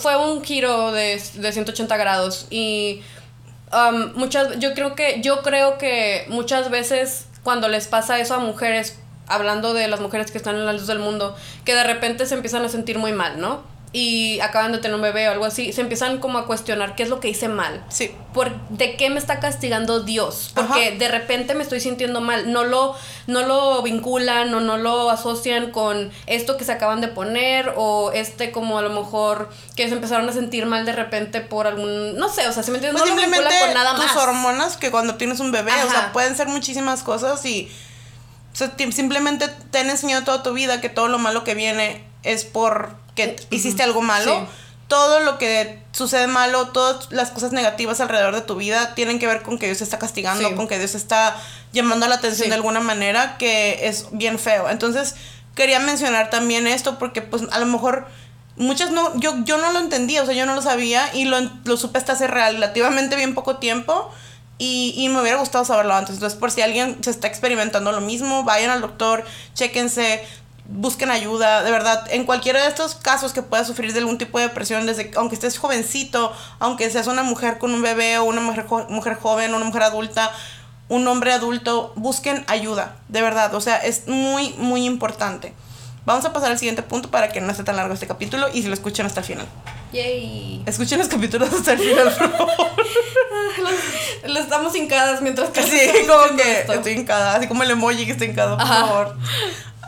fue 0.00 0.16
un 0.16 0.44
giro 0.44 0.92
de, 0.92 1.20
de 1.34 1.52
180 1.52 1.96
grados 1.96 2.46
y 2.50 3.02
um, 3.72 4.12
muchas, 4.14 4.58
yo 4.58 4.74
creo 4.74 4.94
que, 4.94 5.20
yo 5.20 5.42
creo 5.42 5.78
que 5.78 6.26
muchas 6.28 6.70
veces 6.70 7.26
cuando 7.42 7.68
les 7.68 7.86
pasa 7.88 8.18
eso 8.18 8.34
a 8.34 8.38
mujeres, 8.38 8.98
hablando 9.26 9.74
de 9.74 9.88
las 9.88 10.00
mujeres 10.00 10.30
que 10.30 10.38
están 10.38 10.54
en 10.54 10.66
la 10.66 10.72
luz 10.72 10.86
del 10.86 10.98
mundo, 10.98 11.36
que 11.64 11.74
de 11.74 11.84
repente 11.84 12.26
se 12.26 12.34
empiezan 12.34 12.64
a 12.64 12.68
sentir 12.68 12.98
muy 12.98 13.12
mal, 13.12 13.40
¿no? 13.40 13.62
Y 13.90 14.38
acaban 14.40 14.72
de 14.72 14.78
tener 14.78 14.94
un 14.94 15.00
bebé 15.00 15.28
o 15.28 15.32
algo 15.32 15.46
así, 15.46 15.72
se 15.72 15.80
empiezan 15.80 16.18
como 16.18 16.38
a 16.38 16.46
cuestionar 16.46 16.94
qué 16.94 17.04
es 17.04 17.08
lo 17.08 17.20
que 17.20 17.28
hice 17.28 17.48
mal. 17.48 17.82
Sí. 17.88 18.14
Por, 18.34 18.54
¿De 18.68 18.96
qué 18.96 19.08
me 19.08 19.18
está 19.18 19.40
castigando 19.40 20.00
Dios? 20.00 20.52
Porque 20.54 20.88
Ajá. 20.88 20.98
de 20.98 21.08
repente 21.08 21.54
me 21.54 21.62
estoy 21.62 21.80
sintiendo 21.80 22.20
mal. 22.20 22.52
No 22.52 22.64
lo, 22.64 22.94
no 23.26 23.42
lo 23.42 23.82
vinculan 23.82 24.52
o 24.52 24.60
no 24.60 24.76
lo 24.76 25.10
asocian 25.10 25.70
con 25.70 26.10
esto 26.26 26.58
que 26.58 26.64
se 26.64 26.72
acaban 26.72 27.00
de 27.00 27.08
poner 27.08 27.72
o 27.76 28.12
este 28.12 28.52
como 28.52 28.78
a 28.78 28.82
lo 28.82 28.90
mejor 28.90 29.48
que 29.74 29.88
se 29.88 29.94
empezaron 29.94 30.28
a 30.28 30.32
sentir 30.32 30.66
mal 30.66 30.84
de 30.84 30.92
repente 30.92 31.40
por 31.40 31.66
algún... 31.66 32.16
No 32.16 32.28
sé, 32.28 32.46
o 32.46 32.52
sea, 32.52 32.62
si 32.62 32.70
me 32.70 32.76
entiendes, 32.78 33.00
Pues 33.00 33.10
no 33.10 33.16
lo 33.16 33.22
simplemente 33.22 33.54
vinculan 33.54 33.74
con 33.74 33.84
nada 33.84 33.96
tus 33.96 34.14
más. 34.14 34.16
hormonas 34.16 34.76
que 34.76 34.90
cuando 34.90 35.14
tienes 35.14 35.40
un 35.40 35.50
bebé, 35.50 35.72
o 35.86 35.90
sea, 35.90 36.12
pueden 36.12 36.36
ser 36.36 36.48
muchísimas 36.48 37.02
cosas 37.02 37.44
y 37.46 37.70
o 38.52 38.56
sea, 38.56 38.74
simplemente 38.90 39.48
te 39.70 39.78
han 39.78 39.88
enseñado 39.88 40.24
toda 40.24 40.42
tu 40.42 40.52
vida 40.52 40.80
que 40.80 40.88
todo 40.88 41.08
lo 41.08 41.18
malo 41.18 41.44
que 41.44 41.54
viene 41.54 42.04
es 42.24 42.44
porque 43.26 43.46
hiciste 43.50 43.82
algo 43.82 44.02
malo. 44.02 44.40
Sí. 44.40 44.46
Todo 44.88 45.20
lo 45.20 45.36
que 45.36 45.82
sucede 45.92 46.26
malo, 46.28 46.68
todas 46.68 47.12
las 47.12 47.30
cosas 47.30 47.52
negativas 47.52 48.00
alrededor 48.00 48.34
de 48.34 48.40
tu 48.40 48.56
vida 48.56 48.94
tienen 48.94 49.18
que 49.18 49.26
ver 49.26 49.42
con 49.42 49.58
que 49.58 49.66
Dios 49.66 49.78
te 49.78 49.84
está 49.84 49.98
castigando, 49.98 50.48
Sí. 50.48 50.54
con 50.54 50.66
que 50.66 50.78
Dios 50.78 50.94
está 50.94 51.36
llamando 51.72 52.08
la 52.08 52.14
atención 52.14 52.44
Sí. 52.44 52.48
de 52.48 52.54
alguna 52.54 52.80
manera 52.80 53.36
que 53.36 53.86
es 53.86 54.06
bien 54.12 54.38
feo. 54.38 54.70
Entonces, 54.70 55.14
quería 55.54 55.78
mencionar 55.80 56.30
también 56.30 56.66
esto 56.66 56.98
porque 56.98 57.20
pues 57.20 57.42
a 57.50 57.58
lo 57.58 57.66
mejor 57.66 58.06
muchas 58.56 58.90
no, 58.90 59.14
yo, 59.20 59.34
yo 59.44 59.58
no 59.58 59.72
lo 59.72 59.78
entendía, 59.80 60.22
o 60.22 60.26
sea, 60.26 60.34
yo 60.34 60.46
no 60.46 60.54
lo 60.54 60.62
sabía 60.62 61.10
y 61.14 61.26
lo, 61.26 61.38
lo 61.64 61.76
supe 61.76 61.98
hasta 61.98 62.14
hace 62.14 62.26
relativamente 62.26 63.14
bien 63.16 63.34
poco 63.34 63.58
tiempo 63.58 64.10
y, 64.56 64.94
y 64.96 65.08
me 65.10 65.20
hubiera 65.20 65.38
gustado 65.38 65.64
saberlo 65.66 65.94
antes. 65.94 66.14
Entonces, 66.14 66.38
por 66.38 66.50
si 66.50 66.62
alguien 66.62 66.96
se 67.04 67.10
está 67.10 67.26
experimentando 67.28 67.92
lo 67.92 68.00
mismo, 68.00 68.42
vayan 68.44 68.70
al 68.70 68.80
doctor, 68.80 69.24
chéquense, 69.54 70.26
busquen 70.68 71.10
ayuda, 71.10 71.62
de 71.62 71.70
verdad, 71.70 72.06
en 72.10 72.24
cualquiera 72.24 72.60
de 72.62 72.68
estos 72.68 72.94
casos 72.94 73.32
que 73.32 73.42
puedas 73.42 73.66
sufrir 73.66 73.92
de 73.92 74.00
algún 74.00 74.18
tipo 74.18 74.38
de 74.38 74.48
depresión, 74.48 74.84
desde 74.86 75.10
aunque 75.16 75.34
estés 75.34 75.58
jovencito, 75.58 76.32
aunque 76.58 76.88
seas 76.90 77.06
una 77.06 77.22
mujer 77.22 77.58
con 77.58 77.72
un 77.72 77.80
bebé 77.82 78.18
o 78.18 78.24
una 78.24 78.40
mujer, 78.42 78.66
jo- 78.66 78.86
mujer 78.90 79.14
joven, 79.14 79.54
una 79.54 79.64
mujer 79.64 79.82
adulta, 79.82 80.30
un 80.88 81.06
hombre 81.08 81.32
adulto, 81.32 81.92
busquen 81.96 82.44
ayuda, 82.48 82.96
de 83.08 83.22
verdad, 83.22 83.54
o 83.54 83.60
sea, 83.60 83.76
es 83.78 84.08
muy, 84.08 84.50
muy 84.58 84.84
importante. 84.84 85.54
Vamos 86.04 86.24
a 86.24 86.32
pasar 86.32 86.50
al 86.50 86.58
siguiente 86.58 86.82
punto 86.82 87.10
para 87.10 87.28
que 87.30 87.40
no 87.42 87.50
esté 87.50 87.64
tan 87.64 87.76
largo 87.76 87.92
este 87.92 88.06
capítulo 88.06 88.48
y 88.52 88.62
si 88.62 88.68
lo 88.68 88.74
escuchan 88.74 89.04
hasta 89.04 89.20
el 89.20 89.26
final. 89.26 89.46
Yay. 89.92 90.62
Escuchen 90.66 90.98
los 90.98 91.08
capítulos 91.08 91.52
hasta 91.52 91.72
el 91.72 91.78
final, 91.78 92.14
por 92.14 92.30
favor. 92.36 92.56
Lo 94.26 94.38
estamos 94.40 94.74
hincadas 94.74 95.22
mientras 95.22 95.50
que 95.50 95.60
estamos 95.60 96.26
como 96.26 96.36
que 96.36 96.60
esto. 96.60 96.72
estoy 96.74 96.92
hincada, 96.92 97.36
así 97.36 97.46
como 97.46 97.62
el 97.62 97.70
emoji 97.70 98.04
que 98.06 98.12
está 98.12 98.24
hincado, 98.24 98.56
por 98.56 98.66
Ajá. 98.66 98.86
favor. 98.86 99.16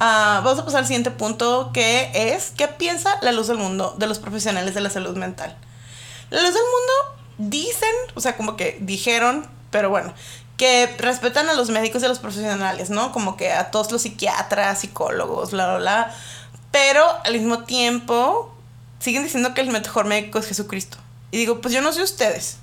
Ah, 0.03 0.41
vamos 0.43 0.59
a 0.59 0.65
pasar 0.65 0.81
al 0.81 0.87
siguiente 0.87 1.11
punto 1.11 1.73
que 1.75 2.11
es 2.15 2.53
¿qué 2.57 2.69
piensa 2.69 3.19
la 3.21 3.33
luz 3.33 3.49
del 3.49 3.59
mundo 3.59 3.95
de 3.99 4.07
los 4.07 4.19
profesionales 4.19 4.75
de 4.75 4.81
la 4.81 4.89
salud 4.89 5.15
mental? 5.15 5.55
La 6.31 6.41
luz 6.41 6.55
del 6.55 6.63
mundo 6.63 7.51
dicen, 7.51 7.91
o 8.15 8.21
sea, 8.23 8.35
como 8.35 8.57
que 8.57 8.79
dijeron, 8.81 9.47
pero 9.71 9.91
bueno, 9.91 10.15
que 10.57 10.87
respetan 10.99 11.51
a 11.51 11.55
los 11.55 11.69
médicos 11.69 12.01
y 12.01 12.07
a 12.07 12.09
los 12.09 12.19
profesionales, 12.19 12.89
¿no? 12.89 13.13
Como 13.13 13.37
que 13.37 13.53
a 13.53 13.71
todos 13.71 13.93
los 13.93 14.01
psiquiatras, 14.01 14.81
psicólogos, 14.81 15.51
bla, 15.51 15.67
bla, 15.67 15.79
bla. 15.79 16.15
Pero 16.71 17.05
al 17.25 17.35
mismo 17.35 17.65
tiempo 17.65 18.55
siguen 19.01 19.25
diciendo 19.25 19.53
que 19.53 19.61
el 19.61 19.69
mejor 19.69 20.07
médico 20.07 20.39
es 20.39 20.47
Jesucristo. 20.47 20.97
Y 21.31 21.37
digo, 21.37 21.61
pues 21.61 21.75
yo 21.75 21.83
no 21.83 21.93
sé 21.93 22.03
ustedes. 22.03 22.57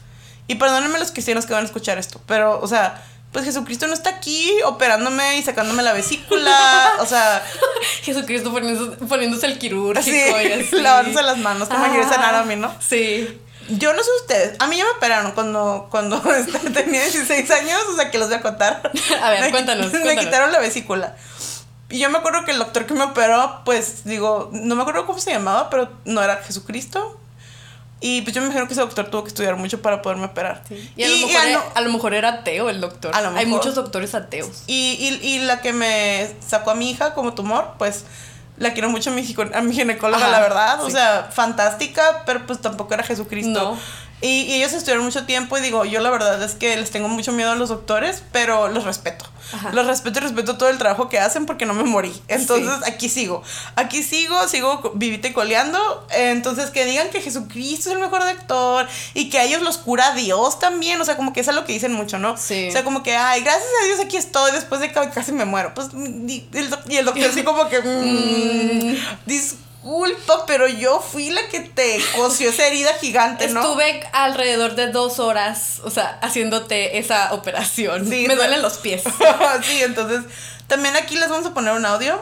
Y 0.47 0.55
perdónenme 0.55 0.97
los 0.97 1.11
cristianos 1.11 1.45
que 1.45 1.53
van 1.53 1.63
a 1.63 1.65
escuchar 1.67 1.99
esto, 1.99 2.19
pero, 2.25 2.59
o 2.61 2.67
sea, 2.67 3.03
pues 3.31 3.45
Jesucristo 3.45 3.87
no 3.87 3.93
está 3.93 4.09
aquí 4.11 4.51
operándome 4.65 5.37
y 5.37 5.43
sacándome 5.43 5.83
la 5.83 5.93
vesícula, 5.93 6.93
o 6.99 7.05
sea, 7.05 7.43
Jesucristo 8.03 8.51
poniéndose, 8.51 8.97
poniéndose 9.05 9.45
el 9.47 9.57
quirúrgico 9.59 10.41
y 10.41 10.51
así. 10.53 10.75
lavándose 10.77 11.21
las 11.23 11.37
manos, 11.37 11.67
como 11.69 11.87
quiere 11.89 12.03
sanar 12.07 12.35
a 12.35 12.43
mí, 12.43 12.55
¿no? 12.55 12.73
Sí. 12.79 13.41
Yo 13.69 13.91
no 13.93 14.01
sé 14.01 14.09
ustedes, 14.21 14.55
a 14.59 14.67
mí 14.67 14.77
ya 14.77 14.85
me 14.85 14.91
operaron 14.91 15.33
cuando, 15.33 15.87
cuando 15.91 16.21
este, 16.33 16.57
tenía 16.69 17.01
16 17.03 17.51
años, 17.51 17.81
o 17.91 17.95
sea 17.97 18.09
que 18.09 18.17
los 18.17 18.27
voy 18.29 18.37
a 18.37 18.41
contar. 18.41 18.91
A 19.21 19.29
ver, 19.29 19.41
Me- 19.41 19.51
cuéntanos, 19.51 19.87
Me 19.91 19.99
cuéntanos. 19.99 20.23
quitaron 20.25 20.51
la 20.53 20.59
vesícula. 20.59 21.15
Y 21.89 21.99
yo 21.99 22.09
me 22.09 22.17
acuerdo 22.17 22.43
que 22.45 22.51
el 22.51 22.59
doctor 22.59 22.85
que 22.85 22.93
me 22.93 23.03
operó, 23.03 23.61
pues 23.65 24.03
digo, 24.05 24.49
no 24.53 24.75
me 24.75 24.81
acuerdo 24.81 25.05
cómo 25.05 25.19
se 25.19 25.31
llamaba, 25.31 25.69
pero 25.69 25.89
no 26.05 26.21
era 26.23 26.37
Jesucristo. 26.43 27.19
Y 27.99 28.21
pues 28.21 28.35
yo 28.35 28.41
me 28.41 28.47
imagino 28.47 28.67
que 28.67 28.73
ese 28.73 28.81
doctor 28.81 29.07
tuvo 29.09 29.23
que 29.23 29.29
estudiar 29.29 29.55
mucho 29.55 29.81
para 29.81 30.01
poderme 30.03 30.25
operar. 30.25 30.61
Y 30.95 31.03
a, 31.03 31.07
lo 31.07 31.13
Y- 31.15 31.23
y 31.23 31.25
mejor, 31.25 31.41
a 31.41 31.49
era, 31.49 31.59
no- 31.59 31.65
a 31.73 31.81
lo 31.81 31.91
mejor 31.91 32.13
era 32.13 32.29
ateo 32.29 32.69
el 32.69 32.79
doctor. 32.79 33.15
A 33.15 33.21
lo 33.21 33.29
Hay 33.29 33.45
mejor. 33.45 33.47
muchos 33.59 33.73
doctores 33.75 34.13
ateos. 34.13 34.63
Y, 34.67 35.19
y, 35.21 35.27
y 35.27 35.39
la 35.39 35.61
que 35.61 35.73
me 35.73 36.29
sacó 36.45 36.71
a 36.71 36.75
mi 36.75 36.91
hija 36.91 37.13
como 37.15 37.33
tumor, 37.33 37.73
pues 37.79 38.03
la 38.57 38.73
quiero 38.73 38.89
mucho 38.89 39.09
a 39.09 39.13
mi, 39.13 39.23
gico- 39.25 39.49
a 39.53 39.61
mi 39.61 39.73
ginecóloga, 39.73 40.21
Ajá, 40.23 40.31
la 40.31 40.39
verdad. 40.41 40.83
O 40.83 40.89
sea, 40.91 41.29
fantástica, 41.31 42.23
pero 42.25 42.45
pues 42.45 42.59
tampoco 42.61 42.93
era 42.93 43.03
Jesucristo. 43.03 43.71
No. 43.73 43.79
Y, 44.21 44.43
y 44.43 44.53
ellos 44.55 44.73
estudiaron 44.73 45.05
mucho 45.05 45.25
tiempo 45.25 45.57
y 45.57 45.61
digo, 45.61 45.85
yo 45.85 45.99
la 46.01 46.09
verdad 46.09 46.41
es 46.41 46.55
que 46.55 46.75
les 46.75 46.89
tengo 46.89 47.07
mucho 47.07 47.31
miedo 47.31 47.51
a 47.51 47.55
los 47.55 47.69
doctores, 47.69 48.23
pero 48.31 48.67
los 48.67 48.83
respeto. 48.83 49.25
Ajá. 49.53 49.71
Los 49.71 49.85
respeto 49.85 50.19
y 50.19 50.23
respeto 50.23 50.57
todo 50.57 50.69
el 50.69 50.77
trabajo 50.77 51.07
que 51.07 51.19
hacen 51.19 51.45
porque 51.45 51.65
no 51.65 51.73
me 51.73 51.83
morí. 51.83 52.11
Entonces 52.27 52.75
aquí 52.85 53.09
sigo. 53.09 53.43
Aquí 53.75 54.03
sigo, 54.03 54.47
sigo 54.47 54.91
vivite 54.95 55.33
coleando. 55.33 55.79
Entonces 56.11 56.71
que 56.71 56.85
digan 56.85 57.09
que 57.09 57.21
Jesucristo 57.21 57.89
es 57.89 57.95
el 57.95 58.01
mejor 58.01 58.23
doctor 58.23 58.87
y 59.13 59.29
que 59.29 59.39
a 59.39 59.43
ellos 59.43 59.61
los 59.61 59.77
cura 59.77 60.13
Dios 60.15 60.59
también. 60.59 60.99
O 60.99 61.05
sea, 61.05 61.15
como 61.15 61.31
que 61.31 61.41
eso 61.41 61.51
es 61.51 61.55
lo 61.55 61.65
que 61.65 61.73
dicen 61.73 61.93
mucho, 61.93 62.17
¿no? 62.17 62.37
Sí. 62.37 62.67
O 62.69 62.71
sea, 62.71 62.83
como 62.83 63.03
que, 63.03 63.15
ay, 63.15 63.41
gracias 63.41 63.69
a 63.83 63.85
Dios 63.85 63.99
aquí 63.99 64.17
estoy 64.17 64.51
después 64.51 64.81
de 64.81 64.91
que 64.91 65.09
casi 65.11 65.31
me 65.31 65.45
muero. 65.45 65.73
Pues, 65.73 65.89
y 65.93 66.47
el 66.51 67.05
doctor 67.05 67.25
así 67.29 67.43
como 67.43 67.69
que, 67.69 67.79
mm, 67.79 68.95
disculpa, 69.87 70.45
pero 70.45 70.67
yo 70.67 70.99
fui 70.99 71.29
la 71.29 71.47
que 71.47 71.61
te 71.61 71.99
cosió 72.15 72.49
esa 72.49 72.67
herida 72.67 72.93
gigante, 72.99 73.47
¿no? 73.49 73.61
Estuve 73.61 74.07
alrededor 74.11 74.75
de 74.75 74.87
dos 74.87 75.19
horas, 75.19 75.79
o 75.83 75.89
sea, 75.89 76.19
haciéndote 76.21 76.97
esa 76.97 77.33
operación. 77.33 78.07
Sí, 78.09 78.25
Me 78.27 78.35
duelen 78.35 78.61
los 78.61 78.77
pies. 78.77 79.03
sí, 79.63 79.81
entonces 79.83 80.23
también 80.67 80.95
aquí 80.97 81.15
les 81.17 81.29
vamos 81.29 81.45
a 81.45 81.53
poner 81.53 81.73
un 81.73 81.85
audio 81.85 82.19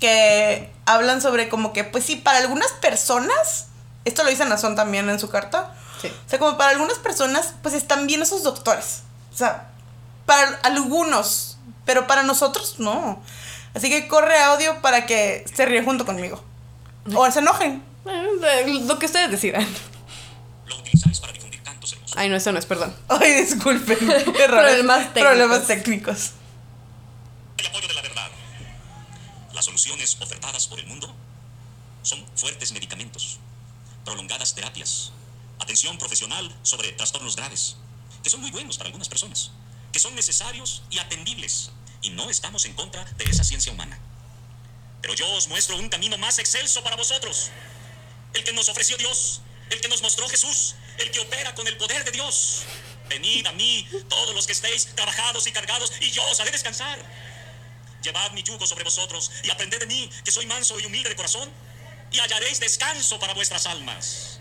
que 0.00 0.72
hablan 0.86 1.20
sobre 1.20 1.48
como 1.48 1.72
que, 1.72 1.84
pues 1.84 2.04
sí, 2.04 2.16
para 2.16 2.38
algunas 2.38 2.72
personas, 2.72 3.66
esto 4.04 4.24
lo 4.24 4.30
dice 4.30 4.44
Nazón 4.44 4.76
también 4.76 5.08
en 5.10 5.20
su 5.20 5.28
carta, 5.30 5.74
Sí. 6.00 6.08
o 6.08 6.28
sea, 6.28 6.38
como 6.38 6.58
para 6.58 6.70
algunas 6.70 6.98
personas, 6.98 7.54
pues 7.62 7.74
están 7.74 8.06
bien 8.06 8.20
esos 8.22 8.42
doctores, 8.42 9.00
o 9.32 9.36
sea, 9.36 9.68
para 10.26 10.58
algunos, 10.62 11.56
pero 11.84 12.06
para 12.06 12.22
nosotros 12.22 12.76
no. 12.78 13.22
Así 13.76 13.90
que 13.90 14.08
corre 14.08 14.38
audio 14.38 14.80
para 14.80 15.04
que 15.04 15.44
se 15.54 15.66
ríen 15.66 15.84
junto 15.84 16.06
conmigo. 16.06 16.42
O 17.14 17.30
se 17.30 17.40
enojen. 17.40 17.82
Eh, 18.06 18.80
Lo 18.86 18.98
que 18.98 19.04
ustedes 19.04 19.30
decidan. 19.30 19.66
Lo 20.64 20.76
utilizáis 20.78 21.20
para 21.20 21.34
difundir 21.34 21.62
cantos 21.62 21.92
hermosos. 21.92 22.16
Ay, 22.16 22.30
no, 22.30 22.36
eso 22.36 22.52
no 22.52 22.58
es, 22.58 22.64
perdón. 22.64 22.96
Ay, 23.08 23.34
disculpen. 23.34 23.98
Errores, 24.10 24.34
Problemas 24.46 25.12
técnicos. 25.12 25.22
Problemas 25.22 25.66
técnicos. 25.66 26.30
El 27.58 27.66
apoyo 27.66 27.86
de 27.86 27.92
la 27.92 28.00
verdad. 28.00 28.30
Las 29.52 29.66
soluciones 29.66 30.16
ofertadas 30.22 30.66
por 30.68 30.80
el 30.80 30.86
mundo 30.86 31.14
son 32.00 32.24
fuertes 32.34 32.72
medicamentos, 32.72 33.40
prolongadas 34.06 34.54
terapias, 34.54 35.12
atención 35.58 35.98
profesional 35.98 36.50
sobre 36.62 36.92
trastornos 36.92 37.36
graves, 37.36 37.76
que 38.22 38.30
son 38.30 38.40
muy 38.40 38.50
buenos 38.52 38.78
para 38.78 38.88
algunas 38.88 39.10
personas, 39.10 39.50
que 39.92 39.98
son 39.98 40.14
necesarios 40.14 40.82
y 40.88 40.98
atendibles, 40.98 41.72
y 42.06 42.10
no 42.10 42.30
estamos 42.30 42.64
en 42.66 42.74
contra 42.74 43.04
de 43.04 43.24
esa 43.24 43.42
ciencia 43.42 43.72
humana. 43.72 43.98
Pero 45.02 45.14
yo 45.14 45.28
os 45.32 45.48
muestro 45.48 45.76
un 45.76 45.88
camino 45.88 46.16
más 46.18 46.38
excelso 46.38 46.82
para 46.84 46.94
vosotros, 46.94 47.50
el 48.32 48.44
que 48.44 48.52
nos 48.52 48.68
ofreció 48.68 48.96
Dios, 48.96 49.40
el 49.70 49.80
que 49.80 49.88
nos 49.88 50.02
mostró 50.02 50.28
Jesús, 50.28 50.76
el 50.98 51.10
que 51.10 51.18
opera 51.18 51.54
con 51.56 51.66
el 51.66 51.76
poder 51.76 52.04
de 52.04 52.12
Dios. 52.12 52.62
Venid 53.08 53.46
a 53.46 53.52
mí, 53.52 53.88
todos 54.08 54.34
los 54.34 54.46
que 54.46 54.52
estéis 54.52 54.86
trabajados 54.94 55.46
y 55.48 55.52
cargados, 55.52 55.92
y 56.00 56.10
yo 56.12 56.22
os 56.30 56.38
haré 56.38 56.52
descansar. 56.52 56.98
Llevad 58.02 58.30
mi 58.32 58.44
yugo 58.44 58.66
sobre 58.66 58.84
vosotros 58.84 59.32
y 59.42 59.50
aprended 59.50 59.80
de 59.80 59.86
mí, 59.86 60.08
que 60.24 60.30
soy 60.30 60.46
manso 60.46 60.78
y 60.78 60.86
humilde 60.86 61.08
de 61.08 61.16
corazón, 61.16 61.50
y 62.12 62.18
hallaréis 62.20 62.60
descanso 62.60 63.18
para 63.18 63.34
vuestras 63.34 63.66
almas. 63.66 64.38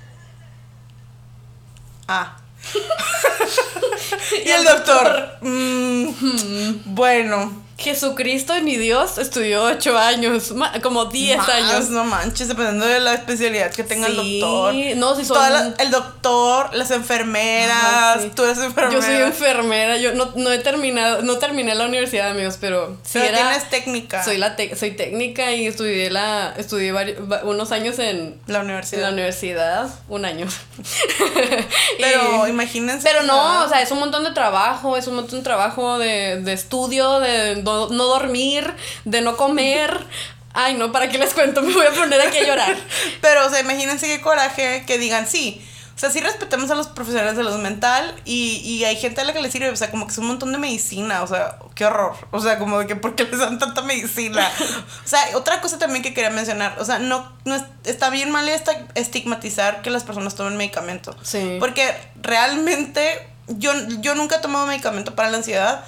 Ah. 2.07 2.44
y 4.45 4.49
el 4.49 4.63
doctor. 4.63 5.37
mm, 5.41 6.81
bueno. 6.85 7.64
Jesucristo 7.77 8.57
ni 8.61 8.77
Dios 8.77 9.17
estudió 9.17 9.63
ocho 9.63 9.97
años, 9.97 10.51
ma- 10.53 10.71
como 10.81 11.05
diez 11.05 11.37
más, 11.37 11.49
años. 11.49 11.89
No 11.89 12.05
manches, 12.05 12.47
dependiendo 12.47 12.85
de 12.85 13.01
la 13.01 13.13
especialidad 13.15 13.71
que 13.71 13.83
tenga 13.83 14.07
el 14.07 14.15
doctor. 14.15 14.73
no, 14.95 15.15
si 15.15 15.25
son- 15.25 15.37
la- 15.53 15.73
el 15.77 15.91
doctor, 15.91 16.73
las 16.73 16.91
enfermeras, 16.91 17.75
Ajá, 17.83 18.19
sí. 18.21 18.31
tú 18.33 18.43
eres 18.45 18.59
enfermera. 18.59 18.93
Yo 18.93 19.01
soy 19.01 19.15
enfermera, 19.17 19.97
yo 19.97 20.13
no, 20.13 20.31
no 20.35 20.51
he 20.53 20.59
terminado, 20.59 21.21
no 21.23 21.37
terminé 21.37 21.75
la 21.75 21.85
universidad, 21.85 22.29
amigos, 22.31 22.57
pero 22.61 22.97
era- 23.13 23.35
tienes 23.37 23.69
técnica. 23.69 24.23
Soy 24.23 24.37
la 24.37 24.55
tec- 24.55 24.75
soy 24.77 24.91
técnica 24.91 25.51
y 25.51 25.67
estudié 25.67 26.09
la 26.09 26.53
estudié 26.57 26.93
vari- 26.93 27.15
va- 27.29 27.41
unos 27.43 27.71
años 27.73 27.99
en, 27.99 28.39
La 28.47 28.59
en 28.59 28.65
universidad. 28.65 29.01
la 29.01 29.09
universidad, 29.11 29.89
un 30.07 30.23
año. 30.23 30.47
Pero 31.99 32.45
Y- 32.47 32.49
imagínense. 32.49 33.07
pero 33.07 33.23
no, 33.23 33.63
o 33.65 33.69
sea, 33.69 33.81
es 33.81 33.91
un 33.91 33.99
montón 33.99 34.23
de 34.23 34.31
trabajo, 34.31 34.97
es 34.97 35.07
un 35.07 35.15
montón 35.15 35.39
de 35.39 35.43
trabajo 35.43 35.97
de, 35.97 36.41
de 36.41 36.53
estudio, 36.53 37.19
de 37.19 37.55
no, 37.65 37.89
no 37.89 38.05
dormir, 38.05 38.73
de 39.03 39.21
no 39.21 39.35
comer. 39.35 40.05
Ay, 40.53 40.75
no, 40.75 40.93
¿para 40.93 41.09
qué 41.09 41.17
les 41.17 41.33
cuento? 41.33 41.61
Me 41.63 41.73
voy 41.73 41.85
a 41.85 41.91
poner 41.91 42.21
aquí 42.21 42.37
a 42.37 42.43
llorar. 42.45 42.77
Pero, 43.21 43.45
o 43.45 43.49
sea, 43.49 43.59
imagínense 43.59 44.07
qué 44.07 44.21
coraje 44.21 44.83
que 44.87 44.97
digan 44.97 45.27
sí. 45.27 45.61
O 45.95 45.97
sea, 45.97 46.09
sí 46.09 46.19
respetamos 46.19 46.69
a 46.71 46.75
los 46.75 46.87
profesionales 46.87 47.37
de 47.37 47.43
salud 47.45 47.57
mental 47.59 48.13
y, 48.25 48.57
y 48.65 48.83
hay 48.83 48.97
gente 48.97 49.21
a 49.21 49.23
la 49.23 49.31
que 49.31 49.41
le 49.41 49.49
sirve, 49.49 49.69
o 49.69 49.75
sea, 49.77 49.91
como 49.91 50.05
que 50.05 50.11
es 50.11 50.17
un 50.17 50.27
montón 50.27 50.51
de 50.51 50.57
medicina, 50.57 51.23
o 51.23 51.27
sea, 51.27 51.57
qué 51.73 51.85
horror. 51.85 52.13
O 52.31 52.41
sea, 52.41 52.59
como 52.59 52.79
de 52.79 52.85
que, 52.87 52.97
¿por 52.97 53.15
qué 53.15 53.23
les 53.23 53.39
dan 53.39 53.59
tanta 53.59 53.81
medicina? 53.81 54.45
O 55.05 55.07
sea, 55.07 55.21
otra 55.35 55.61
cosa 55.61 55.77
también 55.79 56.03
que 56.03 56.13
quería 56.13 56.31
mencionar, 56.31 56.75
o 56.79 56.83
sea, 56.85 56.99
no, 56.99 57.31
no 57.45 57.55
es- 57.55 57.63
está 57.85 58.09
bien 58.09 58.29
mal 58.29 58.49
esta, 58.49 58.73
estigmatizar 58.95 59.81
que 59.83 59.89
las 59.89 60.03
personas 60.03 60.35
tomen 60.35 60.57
medicamento. 60.57 61.15
Sí. 61.21 61.55
Porque 61.61 61.95
realmente 62.21 63.25
yo, 63.47 63.71
yo 64.01 64.15
nunca 64.15 64.35
he 64.35 64.39
tomado 64.39 64.65
medicamento 64.67 65.15
para 65.15 65.29
la 65.29 65.37
ansiedad 65.37 65.85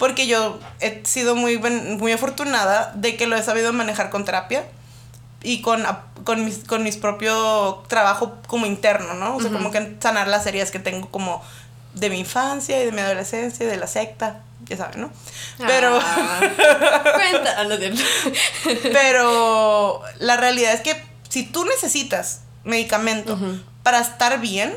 porque 0.00 0.26
yo 0.26 0.58
he 0.80 1.02
sido 1.04 1.36
muy, 1.36 1.58
muy 1.58 2.10
afortunada 2.10 2.90
de 2.94 3.16
que 3.16 3.26
lo 3.26 3.36
he 3.36 3.42
sabido 3.42 3.70
manejar 3.74 4.08
con 4.08 4.24
terapia 4.24 4.64
y 5.42 5.60
con, 5.60 5.86
con, 6.24 6.42
mis, 6.42 6.64
con 6.64 6.82
mis 6.82 6.96
propio 6.96 7.84
trabajo 7.86 8.38
como 8.46 8.64
interno, 8.64 9.12
¿no? 9.12 9.36
O 9.36 9.42
sea, 9.42 9.50
como 9.50 9.70
que 9.70 9.96
sanar 10.00 10.26
las 10.26 10.46
heridas 10.46 10.70
que 10.70 10.78
tengo 10.78 11.10
como 11.10 11.44
de 11.92 12.08
mi 12.08 12.18
infancia 12.18 12.82
y 12.82 12.86
de 12.86 12.92
mi 12.92 13.02
adolescencia 13.02 13.66
y 13.66 13.68
de 13.68 13.76
la 13.76 13.86
secta, 13.86 14.40
ya 14.64 14.78
saben, 14.78 15.02
¿no? 15.02 15.10
Pero... 15.66 16.00
Ah. 16.02 16.40
Pero 18.82 20.00
la 20.18 20.38
realidad 20.38 20.72
es 20.72 20.80
que 20.80 20.96
si 21.28 21.44
tú 21.44 21.66
necesitas 21.66 22.40
medicamento 22.64 23.38
para 23.82 24.00
estar 24.00 24.40
bien, 24.40 24.74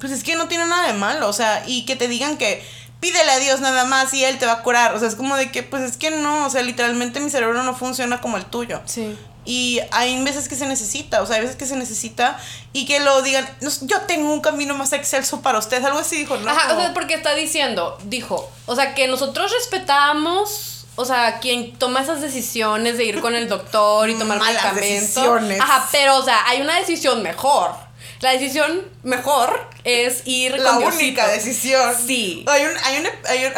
pues 0.00 0.10
es 0.10 0.24
que 0.24 0.34
no 0.34 0.48
tiene 0.48 0.66
nada 0.66 0.88
de 0.88 0.94
malo. 0.94 1.28
O 1.28 1.32
sea, 1.32 1.62
y 1.64 1.84
que 1.86 1.94
te 1.94 2.08
digan 2.08 2.36
que 2.36 2.60
pídele 3.02 3.32
a 3.32 3.38
Dios 3.40 3.60
nada 3.60 3.84
más 3.84 4.14
y 4.14 4.24
Él 4.24 4.38
te 4.38 4.46
va 4.46 4.52
a 4.52 4.62
curar. 4.62 4.94
O 4.94 4.98
sea, 5.00 5.08
es 5.08 5.16
como 5.16 5.36
de 5.36 5.50
que, 5.50 5.64
pues 5.64 5.82
es 5.82 5.96
que 5.98 6.10
no. 6.12 6.46
O 6.46 6.50
sea, 6.50 6.62
literalmente 6.62 7.18
mi 7.18 7.28
cerebro 7.30 7.64
no 7.64 7.74
funciona 7.74 8.20
como 8.20 8.36
el 8.36 8.44
tuyo. 8.46 8.80
Sí. 8.86 9.18
Y 9.44 9.80
hay 9.90 10.22
veces 10.22 10.48
que 10.48 10.54
se 10.54 10.66
necesita, 10.66 11.20
o 11.20 11.26
sea, 11.26 11.34
hay 11.34 11.42
veces 11.42 11.56
que 11.56 11.66
se 11.66 11.74
necesita 11.74 12.38
y 12.72 12.86
que 12.86 13.00
lo 13.00 13.20
digan, 13.22 13.44
"No, 13.60 13.70
yo 13.80 14.02
tengo 14.02 14.32
un 14.32 14.40
camino 14.40 14.74
más 14.74 14.92
excelso 14.92 15.40
para 15.40 15.58
ustedes, 15.58 15.84
algo 15.84 15.98
así 15.98 16.16
dijo, 16.16 16.36
¿no? 16.36 16.48
Ajá, 16.48 16.72
o 16.72 16.76
sea, 16.80 16.94
porque 16.94 17.14
está 17.14 17.34
diciendo, 17.34 17.98
dijo, 18.04 18.48
o 18.66 18.76
sea, 18.76 18.94
que 18.94 19.08
nosotros 19.08 19.50
respetamos, 19.50 20.86
o 20.94 21.04
sea, 21.04 21.40
quien 21.40 21.76
toma 21.76 22.02
esas 22.02 22.20
decisiones 22.20 22.98
de 22.98 23.04
ir 23.04 23.20
con 23.20 23.34
el 23.34 23.48
doctor 23.48 24.08
y 24.10 24.14
tomar 24.14 24.38
Malas 24.38 24.62
medicamento. 24.74 25.00
decisiones. 25.00 25.60
Ajá, 25.60 25.88
pero, 25.90 26.18
o 26.18 26.22
sea, 26.24 26.46
hay 26.46 26.60
una 26.60 26.78
decisión 26.78 27.20
mejor. 27.24 27.74
La 28.22 28.30
decisión 28.30 28.82
mejor 29.02 29.68
es 29.84 30.22
ir 30.26 30.56
la 30.58 30.70
con 30.74 30.84
única 30.84 31.26
Diosito. 31.26 31.48
decisión. 31.50 31.94
Sí. 32.06 32.44
Hay 32.48 32.64
un, 32.64 32.72
hay 32.84 32.96
un, 33.00 33.06
hay 33.28 33.44
un- 33.46 33.52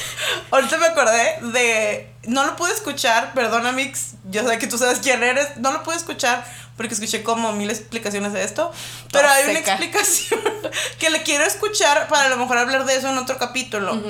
ahorita 0.50 0.76
me 0.76 0.86
acordé 0.86 1.38
de, 1.40 2.12
no 2.24 2.44
lo 2.44 2.54
pude 2.54 2.72
escuchar, 2.72 3.32
perdona 3.34 3.72
Mix, 3.72 4.12
yo 4.30 4.46
sé 4.46 4.58
que 4.58 4.66
tú 4.66 4.76
sabes 4.76 4.98
quién 5.00 5.22
eres, 5.22 5.56
no 5.56 5.72
lo 5.72 5.82
pude 5.82 5.96
escuchar 5.96 6.44
porque 6.76 6.94
escuché 6.94 7.22
como 7.22 7.52
mil 7.52 7.70
explicaciones 7.70 8.32
de 8.32 8.42
esto, 8.44 8.72
pero 9.12 9.24
Toda 9.24 9.34
hay 9.34 9.50
una 9.50 9.58
explicación 9.58 10.40
que 10.98 11.10
le 11.10 11.22
quiero 11.22 11.44
escuchar 11.44 12.08
para 12.08 12.24
a 12.24 12.28
lo 12.28 12.36
mejor 12.36 12.58
hablar 12.58 12.84
de 12.84 12.96
eso 12.96 13.08
en 13.08 13.18
otro 13.18 13.38
capítulo, 13.38 14.02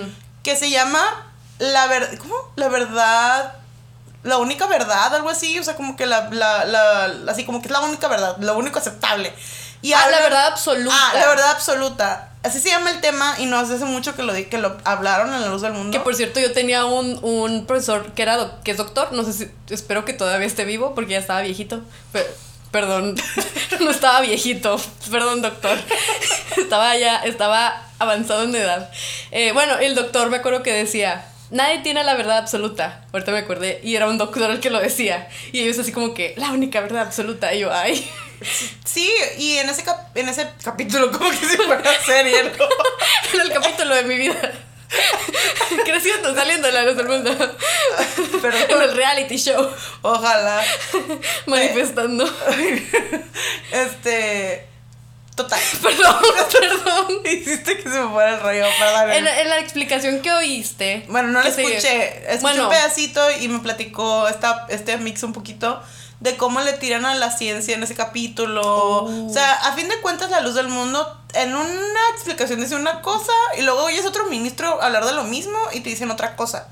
que 0.43 0.57
se 0.57 0.71
llama 0.71 1.33
la 1.59 1.87
verdad, 1.87 2.17
¿cómo? 2.19 2.35
La 2.57 2.69
verdad 2.69 3.55
la 4.23 4.37
única 4.37 4.67
verdad, 4.67 5.15
algo 5.15 5.31
así, 5.31 5.59
o 5.59 5.65
sea, 5.65 5.77
como 5.77 5.97
que 5.97 6.05
la, 6.07 6.29
la, 6.31 6.65
la, 6.67 7.33
así 7.33 7.45
como 7.45 7.63
que 7.63 7.69
es 7.69 7.73
la 7.73 7.81
única 7.81 8.07
verdad, 8.09 8.37
lo 8.39 8.57
único 8.59 8.79
aceptable. 8.79 9.33
Y 9.83 9.93
Ah, 9.93 10.09
la 10.11 10.21
verdad 10.21 10.47
absoluta. 10.49 10.95
Ah, 10.95 11.13
la 11.15 11.27
verdad 11.29 11.51
absoluta. 11.51 12.27
Así 12.43 12.59
se 12.59 12.71
llama 12.71 12.91
el 12.91 13.01
tema 13.01 13.35
y 13.39 13.47
no 13.47 13.59
hace 13.59 13.77
mucho 13.85 14.15
que 14.17 14.23
lo, 14.23 14.33
di- 14.33 14.45
que 14.47 14.57
lo 14.59 14.77
hablaron 14.85 15.33
en 15.35 15.41
la 15.43 15.49
luz 15.49 15.61
del 15.63 15.73
mundo. 15.75 15.97
Que 15.97 16.03
por 16.03 16.15
cierto, 16.15 16.41
yo 16.41 16.53
tenía 16.53 16.87
un, 16.87 17.19
un 17.23 17.67
profesor 17.67 18.13
que 18.13 18.23
era 18.23 18.37
doc- 18.39 18.63
que 18.63 18.71
es 18.71 18.77
doctor, 18.79 19.13
no 19.13 19.25
sé 19.25 19.33
si, 19.33 19.51
espero 19.69 20.05
que 20.07 20.13
todavía 20.15 20.47
esté 20.47 20.65
vivo 20.65 20.95
porque 20.95 21.13
ya 21.13 21.19
estaba 21.19 21.43
viejito. 21.43 21.83
Pe- 22.13 22.27
perdón, 22.71 23.15
no 23.81 23.91
estaba 23.91 24.21
viejito, 24.23 24.81
perdón 25.11 25.43
doctor. 25.43 25.77
estaba 26.57 26.97
ya, 26.97 27.17
estaba 27.19 27.83
avanzado 27.99 28.45
en 28.45 28.55
edad. 28.55 28.91
Eh, 29.33 29.53
bueno, 29.53 29.79
el 29.79 29.95
doctor 29.95 30.31
me 30.31 30.39
acuerdo 30.39 30.63
que 30.63 30.73
decía, 30.73 31.27
nadie 31.51 31.81
tiene 31.81 32.05
la 32.05 32.15
verdad 32.15 32.39
absoluta. 32.39 33.05
Ahorita 33.13 33.33
me 33.33 33.39
acordé, 33.39 33.81
y 33.85 33.97
era 33.97 34.09
un 34.09 34.17
doctor 34.19 34.51
el 34.51 34.61
que 34.61 34.71
lo 34.71 34.81
decía. 34.81 35.29
Y 35.53 35.61
ellos 35.61 35.79
así 35.79 35.93
como 35.93 36.15
que, 36.15 36.33
la 36.39 36.51
única 36.53 36.81
verdad 36.81 37.03
absoluta. 37.03 37.53
Y 37.55 37.61
yo, 37.61 37.73
ay. 37.73 38.11
Sí, 38.85 39.11
y 39.39 39.59
en 39.59 39.69
ese, 39.69 39.83
cap- 39.85 40.17
en 40.17 40.29
ese 40.29 40.49
capítulo, 40.65 41.11
como 41.17 41.31
que 41.31 41.37
si 41.37 41.57
fuera 41.57 41.83
serie, 42.05 42.45
¿no? 42.45 42.65
en 43.35 43.41
el 43.41 43.53
capítulo 43.53 43.95
de 43.95 44.03
mi 44.05 44.17
vida. 44.17 44.37
Creciendo, 45.85 46.35
saliendo 46.35 46.67
de 46.67 46.73
la 46.73 46.83
luz 46.83 46.97
del 46.97 47.07
mundo. 47.09 47.31
Perdón. 48.43 48.63
en 48.71 48.83
el 48.83 48.97
reality 48.97 49.37
show. 49.37 49.71
Ojalá. 50.03 50.65
Manifestando. 51.47 52.25
Este. 53.73 54.67
Total. 55.37 55.61
Perdón, 55.81 56.17
perdón. 56.53 57.07
Hiciste 57.25 57.77
que 57.77 57.83
se 57.85 58.01
me 58.01 58.09
fuera 58.11 58.31
el 58.35 58.41
rollo, 58.41 58.65
perdón. 58.79 59.11
En, 59.13 59.27
en 59.27 59.49
la 59.49 59.59
explicación 59.59 60.21
que 60.23 60.33
oíste. 60.33 61.05
Bueno, 61.09 61.29
no 61.29 61.43
la 61.43 61.51
se- 61.51 61.63
escuché. 61.63 62.19
Escuché 62.25 62.41
Bueno. 62.41 62.65
un 62.65 62.71
pedacito 62.71 63.31
y 63.41 63.49
me 63.49 63.61
platicó 63.61 64.29
esta, 64.29 64.67
este 64.69 64.97
mix 64.99 65.23
un 65.23 65.33
poquito 65.33 65.81
de 66.21 66.37
cómo 66.37 66.61
le 66.61 66.75
tiran 66.75 67.07
a 67.07 67.15
la 67.15 67.31
ciencia 67.31 67.75
en 67.75 67.83
ese 67.83 67.95
capítulo. 67.95 68.63
Oh. 68.63 69.27
O 69.29 69.33
sea, 69.33 69.53
a 69.53 69.73
fin 69.73 69.89
de 69.89 70.01
cuentas, 70.01 70.31
la 70.31 70.41
luz 70.41 70.55
del 70.55 70.69
mundo, 70.69 71.19
en 71.35 71.55
una 71.55 72.01
explicación 72.15 72.61
dice 72.61 72.77
una 72.77 73.03
cosa 73.03 73.33
y 73.59 73.63
luego 73.63 73.85
oyes 73.85 74.05
otro 74.05 74.27
ministro 74.27 74.83
hablar 74.83 75.05
de 75.07 75.13
lo 75.13 75.25
mismo 75.25 75.59
y 75.73 75.81
te 75.81 75.91
dicen 75.91 76.11
otra 76.11 76.37
cosa. 76.37 76.69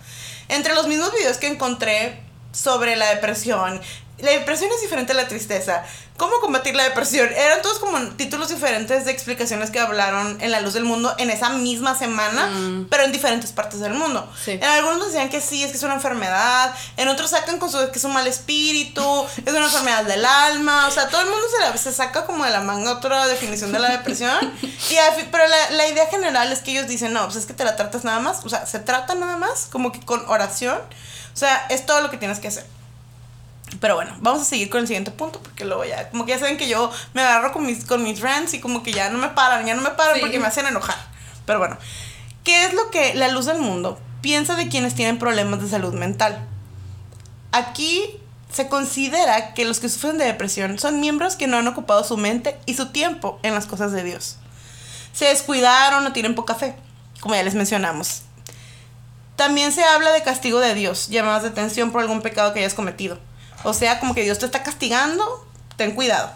Entre 0.48 0.74
los 0.74 0.86
mismos 0.86 1.12
videos 1.12 1.38
que 1.38 1.48
encontré 1.48 2.22
sobre 2.52 2.96
la 2.96 3.14
depresión, 3.14 3.80
la 4.18 4.30
depresión 4.32 4.70
es 4.74 4.80
diferente 4.82 5.12
a 5.12 5.14
la 5.14 5.28
tristeza. 5.28 5.84
¿Cómo 6.16 6.40
combatir 6.40 6.74
la 6.74 6.82
depresión? 6.82 7.28
Eran 7.32 7.62
todos 7.62 7.78
como 7.78 7.96
títulos 8.16 8.48
diferentes 8.48 9.04
de 9.04 9.12
explicaciones 9.12 9.70
que 9.70 9.78
hablaron 9.78 10.36
en 10.40 10.50
la 10.50 10.60
luz 10.60 10.74
del 10.74 10.82
mundo 10.82 11.14
en 11.18 11.30
esa 11.30 11.50
misma 11.50 11.96
semana, 11.96 12.50
pero 12.90 13.04
en 13.04 13.12
diferentes 13.12 13.52
partes 13.52 13.78
del 13.78 13.94
mundo. 13.94 14.28
Sí. 14.44 14.52
En 14.52 14.64
algunos 14.64 15.06
decían 15.06 15.28
que 15.28 15.40
sí, 15.40 15.62
es 15.62 15.70
que 15.70 15.76
es 15.76 15.82
una 15.84 15.94
enfermedad. 15.94 16.74
En 16.96 17.06
otros 17.06 17.30
sacan 17.30 17.60
con 17.60 17.70
su 17.70 17.78
que 17.92 17.98
es 18.00 18.04
un 18.04 18.12
mal 18.12 18.26
espíritu, 18.26 19.00
es 19.46 19.52
una 19.52 19.66
enfermedad 19.66 20.02
del 20.04 20.24
alma. 20.24 20.88
O 20.88 20.90
sea, 20.90 21.08
todo 21.08 21.20
el 21.20 21.28
mundo 21.30 21.46
se, 21.56 21.60
la- 21.64 21.76
se 21.76 21.92
saca 21.92 22.26
como 22.26 22.44
de 22.44 22.50
la 22.50 22.62
manga 22.62 22.90
otra 22.94 23.28
definición 23.28 23.70
de 23.70 23.78
la 23.78 23.90
depresión. 23.92 24.52
y 24.62 24.96
pero 25.30 25.46
la, 25.46 25.70
la 25.76 25.86
idea 25.86 26.06
general 26.08 26.50
es 26.50 26.62
que 26.62 26.72
ellos 26.72 26.88
dicen, 26.88 27.12
no, 27.12 27.24
pues 27.26 27.36
es 27.36 27.46
que 27.46 27.54
te 27.54 27.62
la 27.64 27.76
tratas 27.76 28.02
nada 28.02 28.18
más. 28.18 28.44
O 28.44 28.48
sea, 28.48 28.66
se 28.66 28.80
trata 28.80 29.14
nada 29.14 29.36
más, 29.36 29.68
como 29.70 29.92
que 29.92 30.00
con 30.00 30.28
oración. 30.28 30.78
O 30.78 31.36
sea, 31.36 31.64
es 31.68 31.86
todo 31.86 32.00
lo 32.00 32.10
que 32.10 32.16
tienes 32.16 32.40
que 32.40 32.48
hacer. 32.48 32.66
Pero 33.80 33.94
bueno, 33.94 34.16
vamos 34.20 34.42
a 34.42 34.44
seguir 34.44 34.70
con 34.70 34.80
el 34.80 34.86
siguiente 34.86 35.10
punto 35.10 35.40
porque 35.40 35.64
luego 35.64 35.84
ya, 35.84 36.10
como 36.10 36.26
que 36.26 36.32
ya 36.32 36.38
saben 36.38 36.56
que 36.56 36.68
yo 36.68 36.90
me 37.14 37.22
agarro 37.22 37.52
con 37.52 37.64
mis, 37.64 37.84
con 37.84 38.02
mis 38.02 38.20
rants 38.20 38.54
y 38.54 38.60
como 38.60 38.82
que 38.82 38.92
ya 38.92 39.08
no 39.10 39.18
me 39.18 39.28
paran, 39.28 39.66
ya 39.66 39.74
no 39.74 39.82
me 39.82 39.90
paran 39.90 40.16
Sí. 40.16 40.20
porque 40.20 40.38
me 40.40 40.46
hacen 40.46 40.66
enojar. 40.66 40.96
Pero 41.46 41.60
bueno, 41.60 41.76
¿qué 42.44 42.64
es 42.64 42.74
lo 42.74 42.90
que 42.90 43.14
la 43.14 43.28
luz 43.28 43.46
del 43.46 43.58
mundo 43.58 44.00
piensa 44.20 44.56
de 44.56 44.68
quienes 44.68 44.94
tienen 44.94 45.18
problemas 45.18 45.62
de 45.62 45.68
salud 45.68 45.94
mental? 45.94 46.44
Aquí 47.52 48.18
se 48.52 48.68
considera 48.68 49.54
que 49.54 49.64
los 49.64 49.78
que 49.78 49.88
sufren 49.88 50.18
de 50.18 50.24
depresión 50.24 50.78
son 50.78 51.00
miembros 51.00 51.36
que 51.36 51.46
no 51.46 51.58
han 51.58 51.68
ocupado 51.68 52.02
su 52.02 52.16
mente 52.16 52.58
y 52.66 52.74
su 52.74 52.86
tiempo 52.88 53.38
en 53.42 53.54
las 53.54 53.66
cosas 53.66 53.92
de 53.92 54.02
Dios. 54.02 54.36
Se 55.12 55.26
descuidaron 55.26 56.04
o 56.06 56.12
tienen 56.12 56.34
poca 56.34 56.54
fe, 56.54 56.74
como 57.20 57.34
ya 57.34 57.42
les 57.42 57.54
mencionamos. 57.54 58.22
También 59.36 59.70
se 59.72 59.84
habla 59.84 60.10
de 60.10 60.22
castigo 60.22 60.58
de 60.58 60.74
Dios, 60.74 61.08
llamadas 61.08 61.42
de 61.42 61.50
atención 61.50 61.92
por 61.92 62.00
algún 62.00 62.22
pecado 62.22 62.52
que 62.52 62.60
hayas 62.60 62.74
cometido. 62.74 63.18
O 63.64 63.74
sea, 63.74 63.98
como 64.00 64.14
que 64.14 64.22
Dios 64.22 64.38
te 64.38 64.46
está 64.46 64.62
castigando, 64.62 65.46
ten 65.76 65.94
cuidado. 65.94 66.32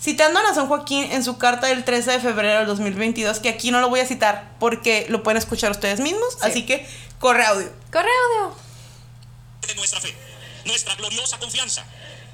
Citando 0.00 0.40
a 0.40 0.54
San 0.54 0.66
Joaquín 0.66 1.12
en 1.12 1.22
su 1.22 1.36
carta 1.36 1.66
del 1.66 1.84
13 1.84 2.12
de 2.12 2.20
febrero 2.20 2.58
del 2.60 2.66
2022, 2.66 3.38
que 3.40 3.50
aquí 3.50 3.70
no 3.70 3.80
lo 3.80 3.90
voy 3.90 4.00
a 4.00 4.06
citar 4.06 4.56
porque 4.58 5.06
lo 5.10 5.22
pueden 5.22 5.36
escuchar 5.36 5.70
ustedes 5.70 6.00
mismos, 6.00 6.38
así 6.40 6.64
que 6.64 6.88
corre 7.18 7.44
audio. 7.44 7.70
Corre 7.92 8.08
audio. 8.38 8.56
de 9.66 9.74
nuestra 9.74 10.00
fe, 10.00 10.16
nuestra 10.64 10.94
gloriosa 10.94 11.38
confianza. 11.38 11.84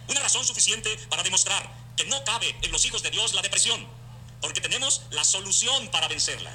Una 0.08 0.20
razón 0.20 0.44
suficiente 0.44 0.88
para 1.10 1.24
demostrar 1.24 1.68
que 1.96 2.04
no 2.04 2.22
cabe 2.24 2.54
en 2.62 2.70
los 2.70 2.84
hijos 2.84 3.02
de 3.02 3.10
Dios 3.10 3.34
la 3.34 3.42
depresión, 3.42 3.84
porque 4.40 4.60
tenemos 4.60 5.02
la 5.10 5.24
solución 5.24 5.88
para 5.88 6.06
vencerla. 6.06 6.52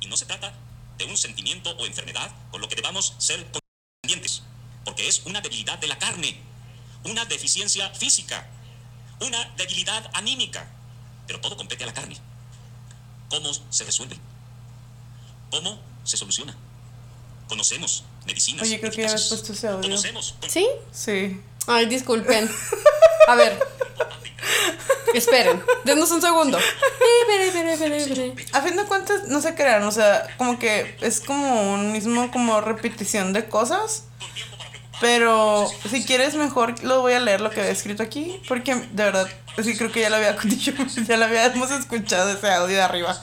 Y 0.00 0.08
no 0.08 0.16
se 0.16 0.26
trata 0.26 0.52
de 0.98 1.06
un 1.06 1.16
sentimiento 1.16 1.70
o 1.70 1.86
enfermedad 1.86 2.30
con 2.50 2.60
lo 2.60 2.68
que 2.68 2.76
debamos 2.76 3.14
ser 3.16 3.46
condescendientes, 3.46 4.42
porque 4.84 5.08
es 5.08 5.22
una 5.26 5.40
debilidad 5.40 5.78
de 5.78 5.86
la 5.86 5.98
carne, 5.98 6.40
una 7.04 7.24
deficiencia 7.24 7.90
física, 7.90 8.46
una 9.20 9.44
debilidad 9.56 10.10
anímica, 10.14 10.66
pero 11.26 11.40
todo 11.40 11.56
compete 11.56 11.84
a 11.84 11.86
la 11.86 11.94
carne. 11.94 12.16
¿Cómo 13.28 13.50
se 13.70 13.84
resuelve? 13.84 14.18
¿Cómo 15.50 15.80
se 16.04 16.16
soluciona? 16.16 16.56
Conocemos 17.48 18.04
medicinas. 18.26 18.62
Oye, 18.62 18.78
creo 18.80 18.92
que 18.92 19.02
ya 19.02 19.08
habías 19.08 19.28
puesto 19.28 19.52
ese 19.52 19.68
audio. 19.68 19.82
Conocemos 19.82 20.34
¿Sí? 20.48 20.66
Sí. 20.92 21.40
Ay, 21.66 21.86
disculpen. 21.86 22.50
A 23.28 23.34
ver. 23.34 23.60
Esperen. 25.14 25.62
Denos 25.84 26.10
un 26.10 26.20
segundo. 26.20 26.58
A 28.52 28.62
fin 28.62 28.76
de 28.76 28.84
cuentas, 28.84 29.28
no 29.28 29.40
se 29.40 29.54
crean, 29.54 29.82
o 29.82 29.92
sea, 29.92 30.34
como 30.36 30.58
que 30.58 30.96
es 31.00 31.20
como 31.20 31.74
un 31.74 31.92
mismo 31.92 32.30
como 32.30 32.60
repetición 32.60 33.32
de 33.32 33.48
cosas. 33.48 34.04
Pero 35.00 35.66
si 35.90 36.04
quieres 36.04 36.34
mejor 36.34 36.82
lo 36.84 37.00
voy 37.00 37.14
a 37.14 37.20
leer 37.20 37.40
lo 37.40 37.50
que 37.50 37.60
había 37.60 37.72
escrito 37.72 38.02
aquí, 38.02 38.40
porque 38.48 38.74
de 38.74 39.04
verdad, 39.04 39.26
sí 39.62 39.76
creo 39.76 39.90
que 39.90 40.00
ya 40.00 40.10
lo 40.10 40.16
había 40.16 40.32
dicho, 40.44 40.72
ya 41.06 41.16
lo 41.16 41.24
habíamos 41.24 41.70
escuchado 41.70 42.30
ese 42.30 42.50
audio 42.50 42.76
de 42.76 42.82
arriba. 42.82 43.18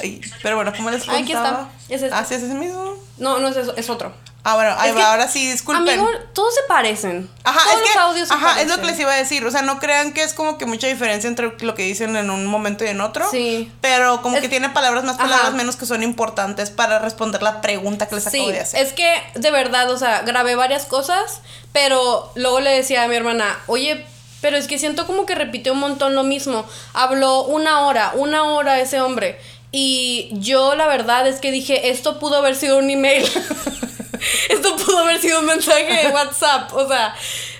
Ay, 0.00 0.20
pero 0.42 0.56
bueno, 0.56 0.72
como 0.76 0.90
les 0.90 1.08
Aquí 1.08 1.32
está. 1.32 1.42
contaba. 1.42 1.70
Es 1.88 2.02
este. 2.02 2.14
Ah, 2.14 2.24
sí, 2.24 2.34
es 2.34 2.42
ese 2.42 2.54
mismo. 2.54 2.94
No, 3.18 3.38
no 3.40 3.48
es 3.48 3.56
eso, 3.56 3.74
es 3.76 3.90
otro. 3.90 4.12
Ah, 4.42 4.54
bueno, 4.54 4.74
ahí 4.78 4.92
va, 4.92 5.10
ahora 5.10 5.28
sí, 5.28 5.50
disculpen. 5.50 6.00
Amigo, 6.00 6.08
todos 6.32 6.54
se 6.54 6.62
parecen. 6.66 7.28
Ajá, 7.44 7.60
todos 7.62 7.74
es 7.74 7.80
los 7.82 7.90
que, 7.92 7.98
audios 7.98 8.28
se 8.28 8.34
ajá, 8.34 8.60
es 8.62 8.68
lo 8.68 8.76
que 8.80 8.86
les 8.86 8.98
iba 8.98 9.12
a 9.12 9.16
decir. 9.16 9.44
O 9.44 9.50
sea, 9.50 9.60
no 9.60 9.78
crean 9.78 10.12
que 10.14 10.22
es 10.22 10.32
como 10.32 10.56
que 10.56 10.64
mucha 10.64 10.86
diferencia 10.86 11.28
entre 11.28 11.52
lo 11.60 11.74
que 11.74 11.82
dicen 11.82 12.16
en 12.16 12.30
un 12.30 12.46
momento 12.46 12.84
y 12.84 12.88
en 12.88 13.02
otro. 13.02 13.28
Sí. 13.30 13.70
Pero 13.82 14.22
como 14.22 14.36
Es- 14.36 14.42
que 14.42 14.48
tiene 14.48 14.70
palabras 14.70 15.04
más, 15.04 15.16
Ajá. 15.16 15.24
palabras 15.24 15.52
menos 15.52 15.76
que 15.76 15.84
son 15.84 16.02
importantes 16.02 16.70
para 16.70 16.98
responder 16.98 17.42
la 17.42 17.60
pregunta 17.60 18.08
que 18.08 18.14
les 18.14 18.26
acabo 18.26 18.44
Sí, 18.46 18.52
de 18.52 18.60
hacer. 18.60 18.82
es 18.86 18.92
que 18.94 19.12
de 19.34 19.50
verdad, 19.50 19.90
o 19.90 19.98
sea, 19.98 20.22
grabé 20.22 20.54
varias 20.54 20.86
cosas, 20.86 21.40
pero 21.74 22.32
luego 22.34 22.60
le 22.60 22.70
decía 22.70 23.02
a 23.04 23.08
mi 23.08 23.16
hermana, 23.16 23.58
oye, 23.66 24.06
pero 24.40 24.56
es 24.56 24.66
que 24.68 24.78
siento 24.78 25.06
como 25.06 25.26
que 25.26 25.34
repitió 25.34 25.74
un 25.74 25.80
montón 25.80 26.14
lo 26.14 26.22
mismo. 26.24 26.64
Habló 26.94 27.42
una 27.42 27.80
hora, 27.80 28.12
una 28.14 28.44
hora 28.44 28.78
ese 28.80 29.02
hombre. 29.02 29.38
Y 29.72 30.30
yo 30.32 30.74
la 30.74 30.86
verdad 30.86 31.26
es 31.28 31.40
que 31.40 31.50
dije, 31.50 31.90
esto 31.90 32.18
pudo 32.18 32.36
haber 32.36 32.56
sido 32.56 32.78
un 32.78 32.90
email. 32.90 33.22
esto 34.48 34.76
pudo 34.76 34.98
haber 34.98 35.20
sido 35.20 35.40
un 35.40 35.46
mensaje 35.46 36.06
de 36.06 36.08
WhatsApp. 36.10 36.72
O 36.74 36.88
sea, 36.88 37.14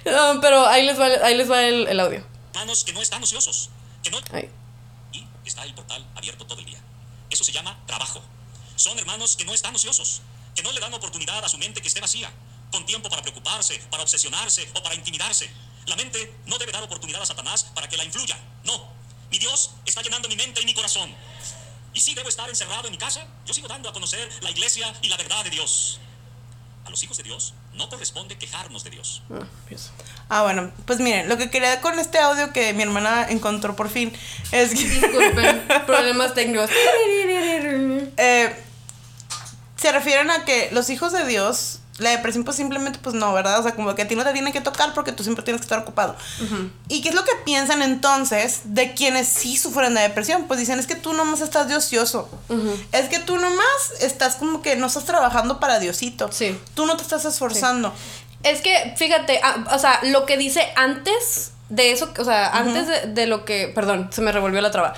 um, 0.07 0.41
pero 0.41 0.67
ahí 0.67 0.85
les 0.85 0.99
va, 0.99 1.07
ahí 1.23 1.37
les 1.37 1.51
va 1.51 1.63
el, 1.63 1.87
el 1.87 2.01
audio. 2.01 2.27
Hermanos 2.53 2.85
que 2.85 2.93
no 2.93 3.01
están 3.01 3.23
ociosos, 3.23 3.71
que 4.03 4.11
no... 4.11 4.19
Y 5.13 5.25
está 5.45 5.65
el 5.65 5.75
portal 5.75 6.05
abierto 6.17 6.45
todo 6.47 6.59
el 6.59 6.67
día. 6.67 6.81
Eso 7.31 7.45
se 7.45 7.53
llama 7.53 7.79
trabajo. 7.87 8.21
Son 8.77 8.99
hermanos 8.99 9.37
que 9.37 9.45
no 9.45 9.55
están 9.55 9.75
ociosos, 9.75 10.23
que 10.55 10.63
no 10.63 10.73
le 10.73 10.81
dan 10.81 10.93
oportunidad 10.95 11.45
a 11.45 11.49
su 11.49 11.59
mente 11.59 11.81
que 11.81 11.89
esté 11.89 12.01
vacía, 12.01 12.33
con 12.73 12.85
tiempo 12.87 13.09
para 13.09 13.23
preocuparse, 13.23 13.79
para 13.91 14.03
obsesionarse 14.03 14.69
o 14.75 14.83
para 14.83 14.95
intimidarse. 14.95 15.51
La 15.87 15.97
mente 15.97 16.35
no 16.47 16.59
debe 16.59 16.73
dar 16.73 16.83
oportunidad 16.83 17.23
a 17.23 17.27
Satanás 17.27 17.71
para 17.75 17.89
que 17.89 17.97
la 17.97 18.05
influya. 18.05 18.39
No. 18.65 18.89
Mi 19.31 19.39
Dios 19.39 19.71
está 19.87 20.03
llenando 20.03 20.29
mi 20.29 20.37
mente 20.37 20.61
y 20.61 20.65
mi 20.65 20.75
corazón. 20.75 21.15
Y 21.93 22.01
si 22.01 22.15
debo 22.15 22.29
estar 22.29 22.49
encerrado 22.49 22.87
en 22.87 22.93
mi 22.93 22.99
casa, 22.99 23.27
yo 23.45 23.53
sigo 23.55 23.69
dando 23.69 23.89
a 23.89 23.93
conocer 23.93 24.29
la 24.43 24.51
iglesia 24.51 24.93
y 25.03 25.09
la 25.09 25.17
verdad 25.17 25.43
de 25.45 25.51
Dios. 25.51 25.99
A 26.85 26.91
los 26.91 27.03
hijos 27.03 27.17
de 27.19 27.25
Dios 27.25 27.55
no 27.75 27.89
corresponde 27.89 28.39
quejarnos 28.39 28.85
de 28.85 28.91
Dios. 28.91 29.23
Ah. 29.31 29.45
Ah, 30.29 30.43
bueno, 30.43 30.73
pues 30.87 30.99
miren, 31.01 31.29
lo 31.29 31.37
que 31.37 31.51
quería 31.51 31.81
con 31.81 31.99
este 31.99 32.19
audio 32.19 32.53
que 32.53 32.73
mi 32.73 32.83
hermana 32.85 33.27
encontró 33.29 33.77
por 33.77 33.91
fin 33.91 34.13
es 34.53 34.71
que 34.71 34.89
Disculpen, 34.89 35.67
problemas 35.87 36.35
técnicos. 36.35 36.71
eh, 38.17 38.65
se 39.77 39.93
refieren 39.93 40.31
a 40.31 40.45
que 40.45 40.71
los 40.73 40.89
hijos 40.91 41.13
de 41.13 41.27
Dios, 41.27 41.80
la 42.01 42.11
depresión 42.11 42.45
pues 42.45 42.57
simplemente 42.57 42.99
pues 43.03 43.15
no, 43.15 43.33
¿verdad? 43.33 43.61
O 43.61 43.63
sea, 43.63 43.75
como 43.75 43.95
que 43.95 44.03
a 44.03 44.09
ti 44.09 44.17
no 44.17 44.25
te 44.25 44.33
tiene 44.33 44.53
que 44.53 44.61
tocar 44.61 44.93
porque 44.95 45.13
tú 45.13 45.23
siempre 45.23 45.45
tienes 45.45 45.61
que 45.61 45.65
estar 45.65 45.79
ocupado. 45.79 46.17
¿Y 46.89 47.03
qué 47.03 47.11
es 47.11 47.15
lo 47.15 47.25
que 47.25 47.33
piensan 47.45 47.83
entonces 47.83 48.63
de 48.65 48.95
quienes 48.95 49.29
sí 49.29 49.57
sufren 49.57 49.95
de 49.95 50.03
depresión? 50.03 50.45
Pues 50.45 50.61
dicen, 50.61 50.79
es 50.79 50.87
que 50.87 50.95
tú 50.95 51.13
nomás 51.13 51.41
estás 51.41 51.69
de 51.69 51.77
ocioso. 51.77 52.29
Es 52.93 53.09
que 53.09 53.19
tú 53.19 53.37
nomás 53.39 53.93
estás 54.01 54.37
como 54.37 54.63
que 54.63 54.77
no 54.77 54.87
estás 54.87 55.05
trabajando 55.05 55.61
para 55.61 55.79
Diosito. 55.79 56.31
Sí. 56.33 56.59
Tú 56.75 56.87
no 56.87 56.97
te 56.97 57.03
estás 57.03 57.25
esforzando. 57.25 57.93
Es 58.43 58.63
que, 58.63 58.95
fíjate, 58.97 59.41
ah, 59.43 59.65
o 59.73 59.79
sea, 59.79 60.01
lo 60.03 60.25
que 60.25 60.39
dice 60.39 60.67
antes 60.75 61.53
de 61.69 61.93
eso, 61.93 62.11
o 62.19 62.25
sea, 62.25 62.49
antes 62.49 62.87
de, 62.87 63.13
de 63.13 63.27
lo 63.27 63.45
que. 63.45 63.71
Perdón, 63.75 64.09
se 64.13 64.23
me 64.23 64.33
revolvió 64.33 64.61
la 64.61 64.71
traba. 64.71 64.95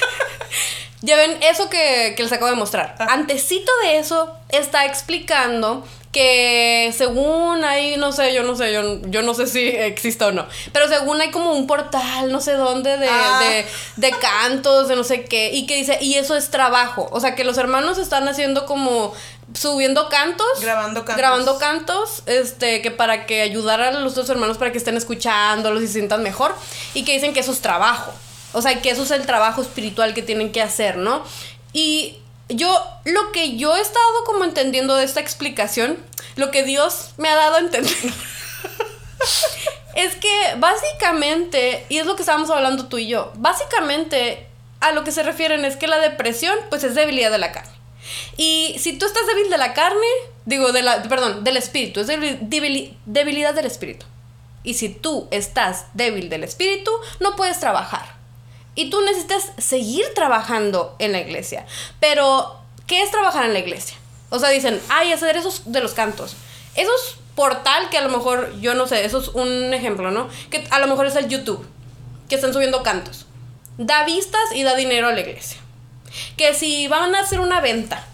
ya 1.02 1.16
ven, 1.16 1.38
eso 1.42 1.68
que, 1.68 2.14
que 2.16 2.22
les 2.22 2.32
acabo 2.32 2.50
de 2.50 2.56
mostrar. 2.56 2.96
Antecito 2.98 3.70
de 3.82 3.98
eso, 3.98 4.36
está 4.48 4.86
explicando 4.86 5.86
que 6.16 6.94
según 6.96 7.62
hay, 7.62 7.98
no 7.98 8.10
sé, 8.10 8.32
yo 8.32 8.42
no 8.42 8.56
sé, 8.56 8.72
yo, 8.72 9.02
yo 9.02 9.20
no 9.20 9.34
sé 9.34 9.46
si 9.46 9.68
existe 9.68 10.24
o 10.24 10.32
no, 10.32 10.46
pero 10.72 10.88
según 10.88 11.20
hay 11.20 11.30
como 11.30 11.52
un 11.52 11.66
portal, 11.66 12.32
no 12.32 12.40
sé 12.40 12.54
dónde, 12.54 12.96
de, 12.96 13.06
Ah. 13.06 13.38
de, 13.38 13.66
de 13.96 14.10
cantos, 14.18 14.88
de 14.88 14.96
no 14.96 15.04
sé 15.04 15.24
qué, 15.24 15.50
y 15.52 15.66
que 15.66 15.76
dice, 15.76 15.98
y 16.00 16.14
eso 16.14 16.34
es 16.34 16.50
trabajo. 16.50 17.06
O 17.12 17.20
sea, 17.20 17.34
que 17.34 17.44
los 17.44 17.58
hermanos 17.58 17.98
están 17.98 18.26
haciendo 18.28 18.64
como 18.64 19.12
subiendo 19.52 20.08
cantos. 20.08 20.46
Grabando 20.62 21.00
cantos. 21.04 21.16
Grabando 21.18 21.58
cantos, 21.58 22.22
este, 22.24 22.80
que 22.80 22.90
para 22.90 23.26
que 23.26 23.42
ayudar 23.42 23.82
a 23.82 23.90
los 23.92 24.14
dos 24.14 24.30
hermanos 24.30 24.56
para 24.56 24.72
que 24.72 24.78
estén 24.78 24.96
escuchándolos 24.96 25.82
y 25.82 25.86
se 25.86 25.92
sientan 25.92 26.22
mejor. 26.22 26.54
Y 26.94 27.04
que 27.04 27.12
dicen 27.12 27.34
que 27.34 27.40
eso 27.40 27.52
es 27.52 27.60
trabajo. 27.60 28.10
O 28.54 28.62
sea, 28.62 28.80
que 28.80 28.88
eso 28.88 29.02
es 29.02 29.10
el 29.10 29.26
trabajo 29.26 29.60
espiritual 29.60 30.14
que 30.14 30.22
tienen 30.22 30.50
que 30.50 30.62
hacer, 30.62 30.96
¿no? 30.96 31.22
Y 31.74 32.16
yo, 32.48 32.84
lo 33.04 33.32
que 33.32 33.56
yo 33.56 33.76
he 33.76 33.80
estado 33.80 34.24
como 34.24 34.44
entendiendo 34.44 34.94
de 34.96 35.04
esta 35.04 35.20
explicación, 35.20 35.98
lo 36.36 36.50
que 36.50 36.62
Dios 36.62 37.10
me 37.16 37.28
ha 37.28 37.36
dado 37.36 37.56
a 37.56 37.60
entender. 37.60 37.94
es 39.94 40.14
que 40.16 40.54
básicamente, 40.58 41.84
y 41.88 41.98
es 41.98 42.06
lo 42.06 42.16
que 42.16 42.22
estábamos 42.22 42.50
hablando 42.50 42.86
tú 42.86 42.98
y 42.98 43.08
yo, 43.08 43.32
básicamente 43.36 44.46
a 44.80 44.92
lo 44.92 45.04
que 45.04 45.12
se 45.12 45.22
refieren 45.22 45.64
es 45.64 45.76
que 45.76 45.86
la 45.86 45.98
depresión 45.98 46.54
pues 46.68 46.84
es 46.84 46.94
debilidad 46.94 47.30
de 47.30 47.38
la 47.38 47.52
carne. 47.52 47.72
Y 48.36 48.76
si 48.78 48.92
tú 48.92 49.06
estás 49.06 49.26
débil 49.26 49.50
de 49.50 49.58
la 49.58 49.72
carne, 49.74 50.06
digo, 50.44 50.70
de 50.72 50.82
la, 50.82 51.02
perdón, 51.04 51.42
del 51.44 51.56
espíritu, 51.56 52.00
es 52.00 52.08
debil- 52.08 52.38
debili- 52.40 52.96
debilidad 53.06 53.54
del 53.54 53.66
espíritu. 53.66 54.06
Y 54.62 54.74
si 54.74 54.88
tú 54.90 55.28
estás 55.30 55.86
débil 55.94 56.28
del 56.28 56.44
espíritu, 56.44 56.90
no 57.20 57.34
puedes 57.36 57.58
trabajar. 57.58 58.15
Y 58.76 58.90
tú 58.90 59.00
necesitas 59.00 59.42
seguir 59.58 60.04
trabajando 60.14 60.94
en 61.00 61.10
la 61.12 61.18
iglesia. 61.20 61.66
Pero, 61.98 62.60
¿qué 62.86 63.02
es 63.02 63.10
trabajar 63.10 63.44
en 63.46 63.52
la 63.54 63.58
iglesia? 63.58 63.96
O 64.30 64.38
sea, 64.38 64.50
dicen, 64.50 64.80
ay, 64.88 65.12
hacer 65.12 65.36
esos 65.36 65.62
de 65.72 65.80
los 65.80 65.92
cantos. 65.94 66.36
Esos 66.76 67.18
portal 67.34 67.90
que 67.90 67.98
a 67.98 68.02
lo 68.02 68.08
mejor, 68.10 68.54
yo 68.60 68.74
no 68.74 68.86
sé, 68.86 69.04
eso 69.04 69.18
es 69.20 69.28
un 69.28 69.74
ejemplo, 69.74 70.10
¿no? 70.10 70.28
Que 70.50 70.66
a 70.70 70.78
lo 70.78 70.86
mejor 70.86 71.06
es 71.06 71.16
el 71.16 71.28
YouTube, 71.28 71.66
que 72.28 72.34
están 72.36 72.52
subiendo 72.52 72.82
cantos. 72.82 73.26
Da 73.78 74.04
vistas 74.04 74.40
y 74.54 74.62
da 74.62 74.74
dinero 74.76 75.08
a 75.08 75.12
la 75.12 75.20
iglesia. 75.20 75.58
Que 76.36 76.54
si 76.54 76.86
van 76.88 77.14
a 77.14 77.20
hacer 77.20 77.40
una 77.40 77.60
venta, 77.60 78.04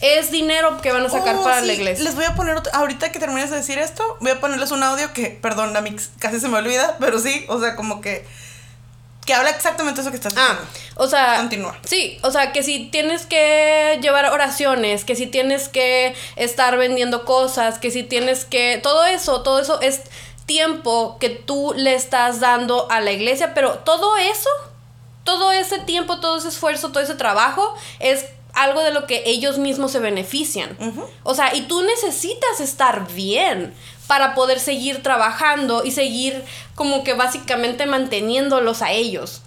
es 0.00 0.30
dinero 0.30 0.80
que 0.80 0.92
van 0.92 1.06
a 1.06 1.08
sacar 1.08 1.36
Oh, 1.36 1.42
para 1.44 1.60
sí, 1.60 1.66
la 1.68 1.72
iglesia. 1.72 2.04
Les 2.04 2.14
voy 2.14 2.24
a 2.24 2.34
poner, 2.34 2.56
otro- 2.56 2.72
ahorita 2.74 3.10
que 3.12 3.18
termines 3.18 3.50
de 3.50 3.56
decir 3.56 3.78
esto, 3.78 4.16
voy 4.20 4.30
a 4.32 4.40
ponerles 4.40 4.70
un 4.70 4.82
audio 4.82 5.12
que, 5.12 5.30
perdón, 5.30 5.76
a 5.76 5.80
mí 5.80 5.94
casi 6.18 6.38
se 6.38 6.48
me 6.48 6.58
olvida, 6.58 6.96
pero 7.00 7.18
sí, 7.18 7.44
o 7.48 7.58
sea, 7.60 7.74
como 7.76 8.00
que, 8.00 8.26
que 9.26 9.34
habla 9.34 9.50
exactamente 9.50 10.00
eso 10.00 10.10
que 10.10 10.16
estás 10.16 10.32
Ah, 10.36 10.58
diciendo. 10.72 10.94
o 10.96 11.08
sea, 11.08 11.36
Continúa. 11.38 11.76
Sí, 11.84 12.18
o 12.22 12.30
sea, 12.30 12.52
que 12.52 12.62
si 12.62 12.86
tienes 12.90 13.26
que 13.26 13.98
llevar 14.00 14.26
oraciones, 14.32 15.04
que 15.04 15.16
si 15.16 15.26
tienes 15.26 15.68
que 15.68 16.14
estar 16.36 16.76
vendiendo 16.78 17.24
cosas, 17.24 17.78
que 17.78 17.90
si 17.90 18.02
tienes 18.04 18.44
que 18.44 18.80
todo 18.82 19.04
eso, 19.04 19.42
todo 19.42 19.58
eso 19.58 19.80
es 19.80 20.00
tiempo 20.46 21.16
que 21.18 21.28
tú 21.28 21.74
le 21.76 21.94
estás 21.94 22.38
dando 22.40 22.88
a 22.90 23.00
la 23.00 23.10
iglesia, 23.12 23.52
pero 23.52 23.74
todo 23.80 24.16
eso, 24.16 24.48
todo 25.24 25.50
ese 25.52 25.80
tiempo, 25.80 26.20
todo 26.20 26.38
ese 26.38 26.48
esfuerzo, 26.48 26.92
todo 26.92 27.02
ese 27.02 27.16
trabajo 27.16 27.74
es 27.98 28.26
algo 28.54 28.80
de 28.82 28.92
lo 28.92 29.06
que 29.06 29.22
ellos 29.26 29.58
mismos 29.58 29.90
se 29.92 29.98
benefician. 29.98 30.78
O 31.24 31.34
sea, 31.34 31.54
y 31.54 31.62
tú 31.62 31.82
necesitas 31.82 32.60
estar 32.60 33.06
bien 33.12 33.74
para 34.06 34.34
poder 34.34 34.60
seguir 34.60 35.02
trabajando 35.02 35.84
y 35.84 35.90
seguir 35.90 36.44
como 36.74 37.04
que 37.04 37.14
básicamente 37.14 37.86
manteniéndolos 37.86 38.82
a 38.82 38.92
ellos. 38.92 39.42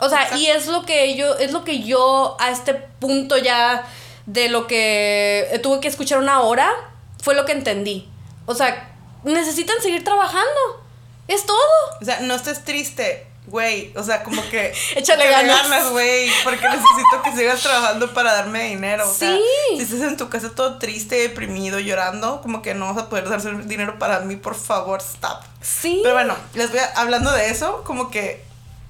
O 0.00 0.08
sea, 0.08 0.36
y 0.36 0.46
es 0.46 0.66
lo 0.66 0.84
que 0.84 1.16
yo, 1.16 1.36
es 1.38 1.52
lo 1.52 1.64
que 1.64 1.82
yo 1.82 2.36
a 2.38 2.50
este 2.50 2.74
punto 2.74 3.38
ya 3.38 3.86
de 4.26 4.48
lo 4.48 4.66
que 4.66 5.60
tuve 5.62 5.80
que 5.80 5.88
escuchar 5.88 6.18
una 6.18 6.40
hora, 6.40 6.70
fue 7.22 7.34
lo 7.34 7.44
que 7.44 7.52
entendí. 7.52 8.08
O 8.44 8.54
sea, 8.54 8.92
necesitan 9.24 9.80
seguir 9.80 10.04
trabajando. 10.04 10.84
Es 11.26 11.46
todo. 11.46 11.58
O 12.00 12.04
sea, 12.04 12.20
no 12.20 12.34
estés 12.34 12.64
triste, 12.64 13.26
güey. 13.46 13.92
O 13.96 14.02
sea, 14.02 14.22
como 14.22 14.42
que. 14.50 14.72
Échale 14.96 15.28
ganas. 15.28 15.90
güey. 15.90 16.30
Porque 16.44 16.68
necesito 16.68 17.22
que 17.24 17.32
sigas 17.36 17.60
trabajando 17.62 18.12
para 18.14 18.32
darme 18.32 18.64
dinero. 18.64 19.08
O 19.08 19.12
sea, 19.14 19.30
Sí. 19.36 19.76
si 19.76 19.82
estás 19.82 20.00
en 20.02 20.16
tu 20.16 20.28
casa 20.28 20.50
todo 20.54 20.78
triste, 20.78 21.16
deprimido, 21.16 21.78
llorando, 21.78 22.40
como 22.42 22.62
que 22.62 22.74
no 22.74 22.92
vas 22.92 23.04
a 23.04 23.08
poder 23.08 23.28
darse 23.28 23.52
dinero 23.64 23.98
para 23.98 24.20
mí, 24.20 24.36
por 24.36 24.54
favor, 24.54 25.00
stop. 25.00 25.42
Sí. 25.60 26.00
Pero 26.02 26.14
bueno, 26.14 26.36
les 26.54 26.70
voy 26.70 26.80
a, 26.80 26.86
hablando 26.96 27.30
de 27.32 27.50
eso, 27.50 27.82
como 27.84 28.10
que 28.10 28.44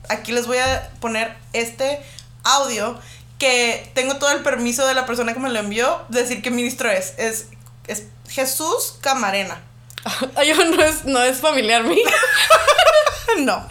aquí 0.09 0.33
les 0.33 0.47
voy 0.47 0.59
a 0.59 0.91
poner 1.01 1.37
este 1.53 2.01
audio 2.45 2.99
que 3.39 3.91
tengo 3.95 4.17
todo 4.17 4.31
el 4.31 4.43
permiso 4.43 4.87
de 4.87 4.95
la 4.95 5.05
persona 5.05 5.35
que 5.35 5.41
me 5.41 5.51
lo 5.51 5.59
envió 5.59 6.01
de 6.09 6.23
decir 6.23 6.41
qué 6.43 6.51
ministro 6.51 6.91
es. 6.91 7.13
Es, 7.19 7.49
es 7.87 8.05
Jesús 8.29 8.95
Camarena. 9.03 9.61
Ay, 10.37 10.53
no 10.55 10.83
es, 10.83 11.05
no 11.05 11.21
es 11.23 11.39
familiar 11.41 11.83
mío. 11.83 12.05
no. 13.39 13.67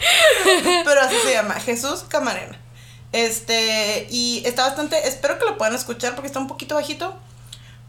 Pero 0.84 1.00
así 1.00 1.16
se 1.24 1.32
llama, 1.32 1.54
Jesús 1.54 2.04
Camarena. 2.08 2.58
Este, 3.12 4.06
y 4.10 4.42
está 4.44 4.66
bastante, 4.66 5.08
espero 5.08 5.38
que 5.38 5.46
lo 5.46 5.56
puedan 5.56 5.74
escuchar 5.74 6.14
porque 6.14 6.26
está 6.26 6.38
un 6.38 6.48
poquito 6.48 6.74
bajito, 6.74 7.16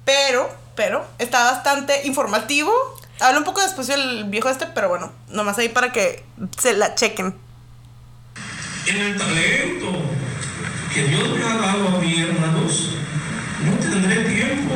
pero, 0.05 0.49
pero, 0.75 1.05
está 1.19 1.51
bastante 1.51 2.07
informativo. 2.07 2.71
Habla 3.19 3.39
un 3.39 3.43
poco 3.43 3.61
después 3.61 3.89
el 3.89 4.25
viejo 4.25 4.49
este, 4.49 4.67
pero 4.67 4.89
bueno, 4.89 5.11
nomás 5.29 5.57
ahí 5.57 5.69
para 5.69 5.91
que 5.91 6.23
se 6.59 6.73
la 6.73 6.95
chequen. 6.95 7.35
En 8.85 8.95
el 8.95 9.17
talento 9.17 9.91
que 10.93 11.03
Dios 11.03 11.29
me 11.29 11.43
ha 11.43 11.57
dado 11.57 11.87
a 11.89 11.99
mí, 11.99 12.21
hermanos, 12.21 12.91
no 13.65 13.73
tendré 13.79 14.23
tiempo 14.23 14.75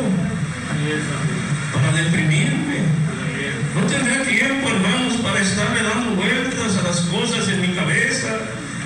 para 1.73 1.91
deprimirme. 1.93 3.00
No 3.75 3.87
tendré 3.87 4.25
tiempo, 4.25 4.67
hermanos, 4.67 5.15
para 5.23 5.39
estarle 5.39 5.81
dando 5.83 6.15
vueltas 6.15 6.77
a 6.77 6.83
las 6.83 6.99
cosas 7.07 7.47
en 7.47 7.61
mi 7.61 7.69
cabeza 7.69 8.35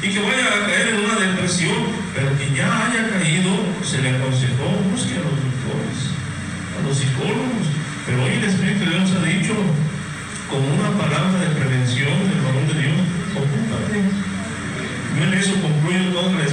y 0.02 0.10
que 0.14 0.20
vaya 0.20 0.46
a 0.46 0.68
caer 0.68 0.90
en 0.90 1.06
una 1.06 1.16
depresión, 1.16 1.90
pero 2.14 2.30
que 2.38 2.54
ya 2.54 2.70
haya 2.86 3.10
caído, 3.10 3.50
se 3.82 4.02
le 4.04 4.14
aconsejó, 4.14 4.78
busque 4.92 5.18
a 5.18 5.26
los 5.26 5.34
doctores, 5.42 6.00
a 6.78 6.86
los 6.86 6.98
psicólogos. 6.98 7.66
Pero 8.06 8.24
hoy 8.24 8.34
el 8.38 8.44
Espíritu 8.44 8.86
de 8.86 8.92
Dios 8.94 9.10
ha 9.18 9.26
dicho, 9.26 9.56
como 10.54 10.70
una 10.70 10.94
palabra 11.02 11.34
de 11.34 11.50
prevención 11.58 12.14
del 12.30 12.42
varón 12.46 12.68
de 12.70 12.78
Dios, 12.86 13.02
ocúpate. 13.34 13.98
Yo 15.18 15.24
en 15.26 15.34
eso 15.34 15.54
concluyo 15.66 16.14
toda 16.14 16.30
la 16.38 16.46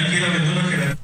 hay 0.00 0.10
que 0.10 0.16
ir 0.16 0.24
a 0.24 0.28
vender 0.28 0.52
una 0.52 0.62
gelatina. 0.70 0.96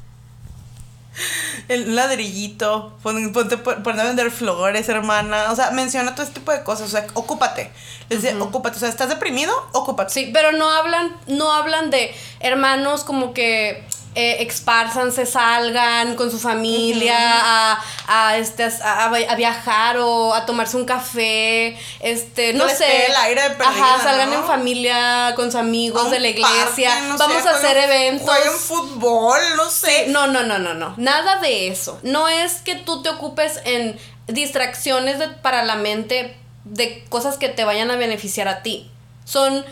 El 1.69 1.97
ladrillito, 1.97 2.97
pon- 3.03 3.33
ponte, 3.33 3.57
pon- 3.59 3.83
ponte 3.83 4.01
a 4.01 4.05
vender 4.05 4.31
flores, 4.31 4.89
hermana. 4.89 5.51
O 5.51 5.57
sea, 5.57 5.71
menciona 5.73 6.15
todo 6.15 6.23
este 6.25 6.39
tipo 6.41 6.53
de 6.53 6.63
cosas. 6.63 6.87
O 6.89 6.91
sea, 6.91 7.07
ocúpate. 7.15 7.71
Les 8.09 8.23
dice, 8.23 8.37
ocúpate. 8.37 8.77
O 8.77 8.81
sea, 8.81 8.89
¿estás 8.89 9.09
deprimido? 9.09 9.53
Ocúpate. 9.73 10.13
Sí, 10.13 10.31
pero 10.33 10.53
no 10.53 10.71
hablan, 10.71 11.17
no 11.27 11.53
hablan 11.53 11.91
de 11.91 12.15
hermanos 12.41 13.03
como 13.03 13.35
que 13.35 13.83
eh, 14.19 14.39
expárzanse, 14.41 15.27
salgan 15.27 16.17
con 16.17 16.31
su 16.31 16.39
familia 16.39 17.17
a, 17.21 17.85
a, 18.09 18.39
este, 18.39 18.65
a, 18.65 19.35
viajar 19.37 19.99
o 19.99 20.33
a 20.35 20.47
tomarse 20.47 20.77
un 20.79 20.87
café, 20.87 21.79
este, 22.01 22.55
no 22.55 22.67
sé. 22.69 23.07
el 23.07 23.15
aire 23.17 23.43
de 23.43 23.51
perdida, 23.51 23.69
Ajá, 23.95 24.03
salgan 24.03 24.31
¿no? 24.31 24.37
en 24.39 24.45
familia 24.45 25.35
con 25.37 25.47
sus 25.53 25.61
amigos 25.61 26.11
de 26.11 26.21
la 26.21 26.29
iglesia. 26.29 26.89
parque, 26.89 27.09
no 27.09 27.19
Vamos 27.19 27.43
sé, 27.43 27.49
a 27.51 27.53
hacer 27.57 27.77
eventos. 27.77 28.27
Jueguen 28.27 28.53
fútbol, 28.59 29.39
no 29.59 29.69
sé. 29.69 30.05
Sí, 30.07 30.11
no, 30.11 30.27
no, 30.27 30.43
no, 30.43 30.59
no, 30.59 30.73
no. 30.73 30.95
Nada 30.97 31.39
de 31.41 31.69
eso. 31.69 32.01
No 32.03 32.27
es 32.29 32.55
que 32.63 32.75
tú 32.75 33.03
te 33.03 33.11
ocupes 33.11 33.61
en 33.65 33.99
distracciones 34.29 35.19
de- 35.19 35.29
para 35.29 35.63
la 35.63 35.77
mente 35.77 36.37
de 36.65 37.05
cosas 37.11 37.37
que 37.37 37.51
te 37.51 37.65
vayan 37.65 37.91
a 37.91 37.97
beneficiar 37.97 38.49
a 38.49 38.63
ti. 38.63 38.91
Son 39.27 39.65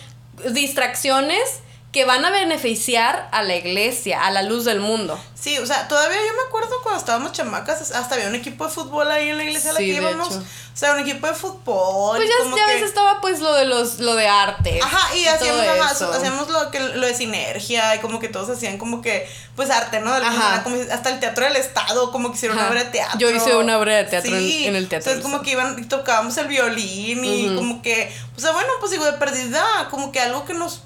distracciones 0.51 1.61
que 1.95 2.05
van 2.05 2.25
a 2.25 2.31
beneficiar 2.31 3.29
a 3.31 3.43
la 3.45 3.55
iglesia, 3.55 4.27
a 4.27 4.31
la 4.33 4.43
luz 4.43 4.65
del 4.65 4.81
mundo. 4.81 5.17
Sí, 5.39 5.59
o 5.59 5.65
sea, 5.67 5.87
todavía 5.87 6.17
yo 6.19 6.33
me 6.33 6.49
acuerdo 6.49 6.71
cuando 6.83 6.99
estábamos 6.99 7.31
chamacas, 7.31 7.93
hasta 7.93 8.15
había 8.17 8.27
un 8.27 8.35
equipo 8.35 8.67
de 8.67 8.73
fútbol 8.73 9.09
ahí 9.13 9.29
en 9.29 9.37
la 9.37 9.45
iglesia 9.45 9.71
a 9.71 9.75
la 9.75 9.79
Sí, 9.79 9.87
que 9.87 9.93
íbamos. 9.93 10.29
hecho. 10.29 10.39
O 10.39 10.77
sea, 10.77 10.93
un 10.95 10.99
equipo 11.01 11.27
de 11.29 11.35
fútbol. 11.35 12.17
Pues 12.17 12.29
ya, 12.29 12.35
como 12.43 12.57
ya 12.57 12.67
que- 12.67 12.75
ves, 12.75 12.83
estaba 12.83 13.21
pues 13.21 13.39
lo 13.39 13.53
de 13.55 13.67
los 13.67 14.01
lo 14.01 14.17
de 14.17 14.27
arte. 14.27 14.81
Ajá, 14.83 15.15
y 15.15 15.25
hacíamos, 15.27 15.61
ajá, 15.65 16.17
hacíamos 16.17 16.49
lo 16.51 16.71
que 16.73 16.81
lo 16.81 17.07
de 17.07 17.15
sinergia 17.15 17.95
y 17.95 18.01
como 18.01 18.19
que 18.19 18.29
todos 18.29 18.51
hacían 18.51 18.77
como 18.77 19.01
que 19.01 19.29
pues 19.55 19.71
arte, 19.71 20.01
¿no? 20.01 20.11
De 20.11 20.17
alguna 20.17 20.35
Ajá. 20.37 20.45
manera, 20.49 20.65
como 20.65 20.77
hasta 20.93 21.11
el 21.11 21.21
teatro 21.21 21.45
del 21.45 21.55
estado, 21.55 22.11
como 22.11 22.31
que 22.31 22.39
hicieron 22.39 22.59
Ajá. 22.59 22.67
una 22.67 22.73
obra 22.75 22.85
de 22.87 22.91
teatro. 22.91 23.19
Yo 23.21 23.31
hice 23.31 23.55
una 23.55 23.79
obra 23.79 23.95
de 23.99 24.05
teatro 24.05 24.35
en- 24.37 24.51
en 24.65 24.75
el 24.75 24.89
Teatro 24.89 24.99
O 24.99 25.05
sea, 25.05 25.13
del 25.13 25.21
es 25.21 25.25
como 25.25 25.43
que 25.43 25.53
iban 25.53 25.79
y 25.79 25.85
tocábamos 25.87 26.37
el 26.39 26.49
violín 26.49 27.25
y 27.25 27.55
como 27.55 27.81
que, 27.83 28.13
o 28.37 28.41
sea, 28.41 28.51
bueno, 28.51 28.69
pues 28.81 28.91
digo 28.91 29.05
de 29.05 29.13
perdida, 29.13 29.63
como 29.91 30.11
que 30.11 30.19
algo 30.19 30.45
que 30.45 30.55
nos 30.55 30.81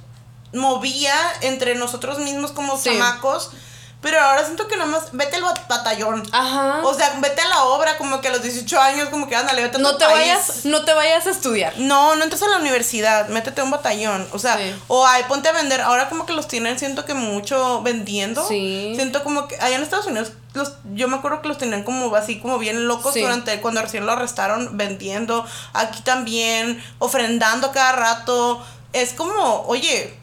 movía 0.52 1.14
entre 1.42 1.74
nosotros 1.74 2.18
mismos 2.18 2.52
como 2.52 2.76
Sí. 2.78 2.84
chamacos. 2.90 3.50
Pero 4.00 4.20
ahora 4.20 4.44
siento 4.44 4.68
que 4.68 4.76
nada 4.76 4.88
más 4.88 5.06
vete 5.10 5.34
al 5.34 5.42
bat- 5.42 5.66
batallón. 5.66 6.22
Ajá. 6.30 6.82
O 6.84 6.94
sea, 6.94 7.18
vete 7.20 7.40
a 7.42 7.48
la 7.48 7.64
obra 7.64 7.98
como 7.98 8.20
que 8.20 8.28
a 8.28 8.30
los 8.30 8.42
18 8.44 8.80
años, 8.80 9.08
como 9.08 9.26
que 9.26 9.34
ándale, 9.34 9.60
vete 9.60 9.76
a 9.76 9.80
no 9.80 9.90
tu 9.90 9.98
te 9.98 10.04
país. 10.04 10.18
vayas, 10.20 10.64
no 10.66 10.84
te 10.84 10.94
vayas 10.94 11.26
a 11.26 11.30
estudiar. 11.30 11.76
No, 11.78 12.14
no 12.14 12.22
entres 12.22 12.40
a 12.44 12.48
la 12.48 12.58
universidad, 12.58 13.26
métete 13.26 13.60
a 13.60 13.64
un 13.64 13.72
batallón. 13.72 14.28
O 14.32 14.38
sea, 14.38 14.56
Sí. 14.56 14.72
o 14.86 15.04
ay, 15.04 15.24
ponte 15.26 15.48
a 15.48 15.52
vender. 15.52 15.80
Ahora 15.80 16.08
como 16.08 16.26
que 16.26 16.32
los 16.32 16.46
tienen, 16.46 16.78
siento 16.78 17.04
que 17.06 17.14
mucho 17.14 17.82
vendiendo. 17.82 18.46
Sí. 18.46 18.92
Siento 18.94 19.24
como 19.24 19.48
que 19.48 19.56
allá 19.56 19.74
en 19.74 19.82
Estados 19.82 20.06
Unidos, 20.06 20.30
los, 20.54 20.74
yo 20.94 21.08
me 21.08 21.16
acuerdo 21.16 21.42
que 21.42 21.48
los 21.48 21.58
tenían 21.58 21.82
como 21.82 22.14
así, 22.14 22.38
como 22.38 22.58
bien 22.60 22.86
locos 22.86 23.14
Sí. 23.14 23.20
durante 23.20 23.60
cuando 23.60 23.82
recién 23.82 24.06
lo 24.06 24.12
arrestaron 24.12 24.76
vendiendo. 24.76 25.44
Aquí 25.72 26.02
también, 26.02 26.80
ofrendando 27.00 27.72
cada 27.72 27.90
rato. 27.96 28.64
Es 28.92 29.12
como, 29.12 29.64
oye, 29.66 30.17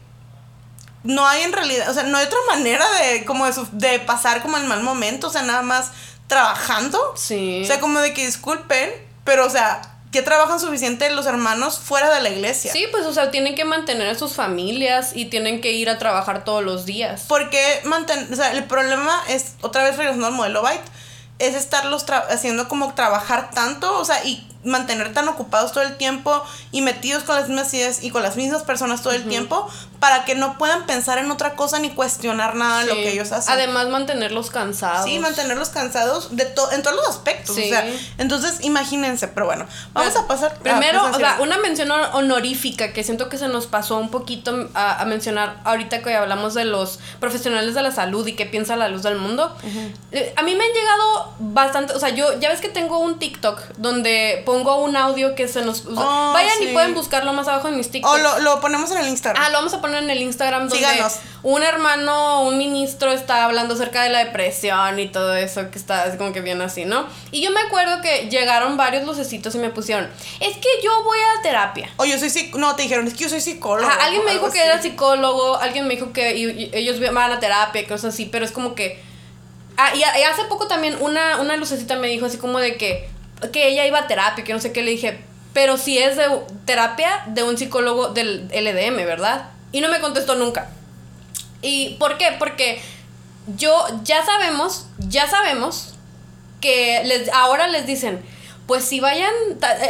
no 1.06 1.26
hay 1.26 1.42
en 1.42 1.52
realidad, 1.52 1.88
o 1.88 1.94
sea, 1.94 2.02
no 2.04 2.18
hay 2.18 2.26
otra 2.26 2.38
manera 2.48 2.84
de 3.00 3.24
como 3.24 3.46
de, 3.46 3.52
su- 3.52 3.68
de 3.72 3.98
pasar 4.00 4.42
como 4.42 4.56
el 4.58 4.64
mal 4.64 4.82
momento, 4.82 5.28
o 5.28 5.30
sea, 5.30 5.42
nada 5.42 5.62
más 5.62 5.90
trabajando. 6.26 6.98
Sí. 7.16 7.60
O 7.64 7.66
sea, 7.66 7.80
como 7.80 8.00
de 8.00 8.12
que 8.12 8.26
disculpen, 8.26 8.90
pero 9.24 9.46
o 9.46 9.50
sea, 9.50 9.80
que 10.12 10.22
trabajan 10.22 10.58
suficiente 10.60 11.10
los 11.10 11.26
hermanos 11.26 11.78
fuera 11.78 12.10
de 12.14 12.20
la 12.22 12.30
iglesia. 12.30 12.72
Sí, 12.72 12.86
pues, 12.90 13.04
o 13.06 13.12
sea, 13.12 13.30
tienen 13.30 13.54
que 13.54 13.64
mantener 13.64 14.08
a 14.08 14.14
sus 14.14 14.32
familias 14.34 15.12
y 15.14 15.26
tienen 15.26 15.60
que 15.60 15.72
ir 15.72 15.90
a 15.90 15.98
trabajar 15.98 16.44
todos 16.44 16.62
los 16.64 16.86
días. 16.86 17.24
Porque 17.28 17.80
manten, 17.84 18.32
o 18.32 18.36
sea, 18.36 18.52
el 18.52 18.64
problema 18.64 19.22
es, 19.28 19.54
otra 19.62 19.82
vez 19.84 19.96
regresando 19.96 20.26
al 20.28 20.32
modelo 20.32 20.62
Byte, 20.62 20.84
es 21.38 21.54
estarlos 21.54 22.06
tra- 22.06 22.24
haciendo 22.30 22.66
como 22.68 22.94
trabajar 22.94 23.50
tanto, 23.50 23.98
o 23.98 24.04
sea, 24.04 24.24
y 24.24 24.46
mantener 24.66 25.12
tan 25.14 25.26
ocupados 25.28 25.72
todo 25.72 25.82
el 25.84 25.96
tiempo 25.96 26.42
y 26.72 26.82
metidos 26.82 27.22
con 27.22 27.36
las 27.36 27.48
mismas 27.48 27.72
ideas 27.72 28.02
y 28.02 28.10
con 28.10 28.22
las 28.22 28.36
mismas 28.36 28.62
personas 28.64 29.02
todo 29.02 29.12
el 29.14 29.26
tiempo 29.26 29.68
para 30.00 30.24
que 30.26 30.34
no 30.34 30.58
puedan 30.58 30.84
pensar 30.86 31.18
en 31.18 31.30
otra 31.30 31.54
cosa 31.56 31.78
ni 31.78 31.90
cuestionar 31.90 32.54
nada 32.54 32.80
de 32.80 32.86
lo 32.86 32.94
Sí. 32.94 33.00
que 33.02 33.12
ellos 33.12 33.32
hacen. 33.32 33.52
Además, 33.54 33.88
mantenerlos 33.88 34.50
cansados. 34.50 35.04
Sí, 35.08 35.18
mantenerlos 35.18 35.70
cansados 35.70 36.36
de 36.36 36.44
to- 36.44 36.70
en 36.72 36.82
todos 36.82 36.96
los 36.96 37.08
aspectos. 37.08 37.56
Sí. 37.56 37.64
O 37.64 37.68
sea, 37.68 37.86
entonces 38.18 38.58
imagínense, 38.62 39.28
pero 39.28 39.46
bueno, 39.46 39.66
vamos 39.94 40.12
Pero, 40.12 40.24
a 40.24 40.28
pasar. 40.28 40.52
a 40.52 40.58
Primero, 40.58 41.02
o 41.10 41.14
sea, 41.14 41.38
una 41.40 41.56
mención 41.58 41.90
hon- 41.90 42.10
honorífica 42.12 42.92
que 42.92 43.04
siento 43.04 43.28
que 43.28 43.38
se 43.38 43.48
nos 43.48 43.66
pasó 43.66 43.96
un 43.96 44.10
poquito 44.10 44.68
a, 44.74 45.00
a 45.00 45.04
mencionar 45.06 45.60
ahorita 45.64 46.02
que 46.02 46.14
hablamos 46.14 46.54
de 46.54 46.64
los 46.64 46.98
profesionales 47.20 47.74
de 47.74 47.82
la 47.82 47.90
salud 47.92 48.26
y 48.26 48.34
qué 48.34 48.46
piensa 48.46 48.76
la 48.76 48.88
luz 48.88 49.02
del 49.02 49.16
mundo. 49.16 49.56
Eh, 50.12 50.34
A 50.36 50.42
mí 50.42 50.54
me 50.54 50.64
han 50.64 50.72
llegado 50.72 51.34
bastante, 51.38 51.92
o 51.94 51.98
sea, 52.00 52.10
yo 52.10 52.38
ya 52.40 52.50
ves 52.50 52.60
que 52.60 52.68
tengo 52.68 52.98
un 52.98 53.18
TikTok 53.18 53.60
donde 53.78 54.42
pongo 54.44 54.55
un 54.64 54.96
audio 54.96 55.34
que 55.34 55.48
se 55.48 55.62
nos... 55.62 55.84
Oh, 55.86 56.32
vayan 56.32 56.52
sí. 56.58 56.68
y 56.68 56.72
pueden 56.72 56.94
buscarlo 56.94 57.32
más 57.32 57.48
abajo 57.48 57.68
en 57.68 57.76
mis 57.76 57.90
TikToks. 57.90 58.14
O 58.14 58.18
lo, 58.18 58.38
lo 58.40 58.60
ponemos 58.60 58.90
en 58.92 58.98
el 58.98 59.08
Instagram. 59.08 59.42
Ah, 59.44 59.50
lo 59.50 59.58
vamos 59.58 59.74
a 59.74 59.80
poner 59.80 60.02
en 60.02 60.10
el 60.10 60.22
Instagram 60.22 60.68
donde 60.68 60.76
Síganos. 60.86 61.16
un 61.42 61.62
hermano, 61.62 62.42
un 62.42 62.58
ministro 62.58 63.10
está 63.12 63.44
hablando 63.44 63.74
acerca 63.74 64.02
de 64.02 64.10
la 64.10 64.24
depresión 64.24 64.98
y 64.98 65.08
todo 65.08 65.34
eso 65.36 65.70
que 65.70 65.78
está 65.78 66.04
así 66.04 66.16
como 66.18 66.32
que 66.32 66.40
bien 66.40 66.60
así, 66.62 66.84
¿no? 66.84 67.06
Y 67.30 67.42
yo 67.42 67.50
me 67.50 67.60
acuerdo 67.60 68.00
que 68.00 68.28
llegaron 68.30 68.76
varios 68.76 69.04
lucecitos 69.04 69.54
y 69.54 69.58
me 69.58 69.70
pusieron, 69.70 70.08
es 70.40 70.56
que 70.56 70.68
yo 70.82 71.02
voy 71.04 71.18
a 71.18 71.42
terapia. 71.42 71.90
O 71.96 72.04
yo 72.04 72.18
soy 72.18 72.28
psic- 72.30 72.54
No, 72.54 72.74
te 72.76 72.82
dijeron, 72.82 73.06
es 73.06 73.14
que 73.14 73.24
yo 73.24 73.28
soy 73.28 73.40
psicólogo. 73.40 73.88
Ajá, 73.88 74.04
alguien 74.04 74.24
me 74.24 74.32
dijo 74.32 74.50
que 74.50 74.60
así. 74.60 74.68
era 74.68 74.82
psicólogo, 74.82 75.56
alguien 75.58 75.86
me 75.86 75.94
dijo 75.94 76.12
que 76.12 76.36
y- 76.36 76.44
y 76.50 76.70
ellos 76.72 76.98
van 77.12 77.32
a 77.32 77.38
terapia 77.40 77.82
y 77.82 77.86
cosas 77.86 78.14
así, 78.14 78.26
pero 78.26 78.44
es 78.44 78.52
como 78.52 78.74
que... 78.74 79.04
Ah, 79.78 79.94
y 79.94 80.02
hace 80.02 80.44
poco 80.44 80.68
también 80.68 80.96
una, 81.00 81.38
una 81.38 81.54
lucecita 81.56 81.96
me 81.96 82.08
dijo 82.08 82.24
así 82.24 82.38
como 82.38 82.58
de 82.58 82.76
que, 82.76 83.10
que 83.52 83.68
ella 83.68 83.86
iba 83.86 83.98
a 84.00 84.06
terapia, 84.06 84.44
que 84.44 84.52
no 84.52 84.60
sé 84.60 84.72
qué, 84.72 84.82
le 84.82 84.90
dije, 84.92 85.20
pero 85.52 85.76
si 85.76 85.98
es 85.98 86.16
de 86.16 86.24
terapia 86.64 87.24
de 87.28 87.42
un 87.42 87.56
psicólogo 87.58 88.08
del 88.08 88.48
LDM, 88.52 88.96
¿verdad? 89.06 89.50
Y 89.72 89.80
no 89.80 89.88
me 89.88 90.00
contestó 90.00 90.34
nunca. 90.34 90.70
¿Y 91.62 91.94
por 91.98 92.18
qué? 92.18 92.34
Porque 92.38 92.80
yo 93.56 93.72
ya 94.04 94.24
sabemos, 94.24 94.86
ya 94.98 95.28
sabemos 95.28 95.94
que 96.60 97.02
les, 97.04 97.28
ahora 97.32 97.68
les 97.68 97.86
dicen, 97.86 98.22
pues 98.66 98.84
si 98.84 99.00
vayan, 99.00 99.32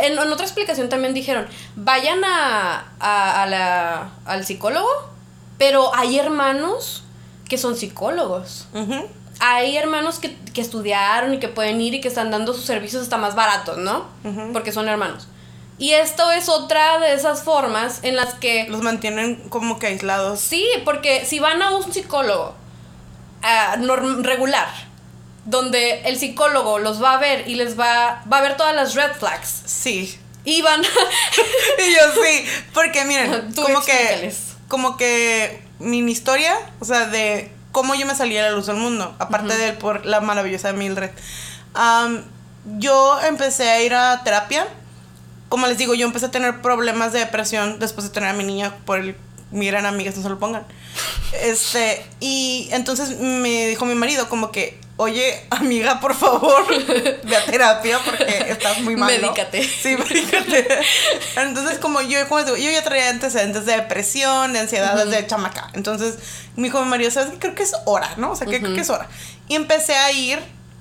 en, 0.03 0.19
otra 0.19 0.45
explicación 0.45 0.89
también 0.89 1.15
dijeron, 1.15 1.47
vayan 1.77 2.23
a, 2.25 2.87
a- 3.01 3.47
la- 3.47 4.11
al 4.27 4.45
psicólogo, 4.45 4.89
pero 5.59 5.95
hay 5.95 6.19
hermanos 6.19 7.05
que 7.49 7.57
son 7.59 7.77
psicólogos. 7.77 8.67
Hay 9.39 9.77
hermanos 9.77 10.19
que, 10.19 10.35
que 10.55 10.61
estudiaron 10.61 11.35
y 11.35 11.39
que 11.39 11.49
pueden 11.49 11.81
ir 11.81 11.95
y 11.95 12.01
que 12.01 12.09
están 12.09 12.31
dando 12.31 12.55
sus 12.55 12.65
servicios 12.65 13.03
hasta 13.03 13.17
más 13.19 13.35
baratos, 13.35 13.79
¿no? 13.79 14.07
Porque 14.53 14.73
son 14.73 14.89
hermanos. 14.89 15.29
Y 15.79 15.93
esto 15.93 16.31
es 16.33 16.49
otra 16.49 16.99
de 17.01 17.13
esas 17.13 17.43
formas 17.43 18.01
en 18.03 18.17
las 18.17 18.33
que 18.35 18.67
Los 18.71 18.81
mantienen 18.81 19.37
como 19.51 19.79
que 19.79 19.89
aislados. 19.89 20.41
Sí, 20.41 20.67
porque 20.87 21.27
si 21.27 21.39
van 21.39 21.61
a 21.63 21.71
un 21.77 21.93
psicólogo 21.93 22.55
norm- 23.81 24.23
regular, 24.23 24.69
donde 25.45 26.01
el 26.09 26.19
psicólogo 26.19 26.79
los 26.79 27.03
va 27.03 27.13
a 27.15 27.19
ver 27.19 27.47
y 27.49 27.55
les 27.57 27.79
va, 27.79 28.23
va 28.33 28.39
a 28.39 28.41
ver 28.41 28.57
todas 28.57 28.75
las 28.75 28.95
red 28.95 29.13
flags, 29.19 29.63
Sí. 29.67 30.19
y 30.45 30.63
van... 30.63 30.83
Y 31.79 31.95
yo 31.95 32.23
sí. 32.25 32.47
Porque 32.73 33.05
miren, 33.05 33.53
Tú 33.55 33.63
como 33.63 33.81
que. 33.85 34.33
Como 34.69 34.97
que 34.97 35.63
mi 35.79 35.99
historia, 36.11 36.57
o 36.81 36.85
sea, 36.85 37.07
de 37.07 37.53
cómo 37.77 37.95
yo 37.95 38.07
me 38.07 38.15
salí 38.15 38.39
a 38.39 38.43
la 38.45 38.53
luz 38.53 38.65
del 38.69 38.77
mundo, 38.77 39.15
aparte 39.19 39.55
de 39.55 39.75
por 39.75 40.07
la 40.07 40.23
maravillosa 40.23 40.73
Mildred. 40.73 41.11
Yo 42.79 43.21
empecé 43.21 43.69
a 43.69 43.83
ir 43.83 43.93
a 43.93 44.25
terapia. 44.25 44.67
Como 45.51 45.67
les 45.67 45.77
digo, 45.77 45.93
yo 45.93 46.07
empecé 46.07 46.25
a 46.25 46.31
tener 46.31 46.63
problemas 46.63 47.13
de 47.13 47.19
depresión 47.19 47.79
después 47.79 48.07
de 48.07 48.15
tener 48.15 48.31
a 48.31 48.33
mi 48.33 48.45
niña 48.45 48.75
por 48.87 48.99
el. 49.01 49.15
Miren, 49.51 49.85
amigas, 49.85 50.17
no 50.17 50.23
se 50.23 50.31
lo 50.31 50.39
pongan. 50.39 50.65
Este, 51.43 52.03
y 52.19 52.71
entonces 52.73 53.21
me 53.21 53.67
dijo 53.67 53.85
mi 53.85 53.95
marido 53.95 54.31
como 54.31 54.53
que 54.53 54.81
oye, 54.99 55.45
amiga, 55.51 56.01
por 56.01 56.15
favor, 56.15 56.65
ve 56.69 57.37
a 57.37 57.45
terapia 57.45 57.99
porque 58.05 58.47
estás 58.49 58.81
muy 58.81 58.97
mal. 58.97 59.11
Medícate. 59.21 59.63
Sí, 59.63 59.97
medícate. 59.97 60.67
Entonces, 61.37 61.79
como 61.79 62.01
yo, 62.01 62.27
como 62.29 62.43
digo, 62.45 62.57
yo 62.57 62.71
ya 62.71 62.83
traía 62.83 63.11
antecedentes 63.11 63.67
de 63.67 63.73
depresión, 63.77 64.53
de 64.53 64.61
ansiedad 64.61 64.97
desde 65.05 65.27
chamaca. 65.27 65.69
Entonces, 65.75 66.15
mi 66.57 66.71
marido, 66.71 67.11
¿sabes 67.11 67.31
qué? 67.33 67.39
Creo 67.39 67.55
que 67.55 67.63
es 67.63 67.73
hora, 67.85 68.11
¿no? 68.17 68.31
O 68.33 68.37
sea, 68.37 68.47
que 68.47 68.61
creo 68.61 68.75
que 68.75 68.81
es 68.81 68.91
hora. 68.91 69.09
Y 69.49 69.55
empecé 69.55 69.95
a 69.97 70.11
ir 70.13 70.39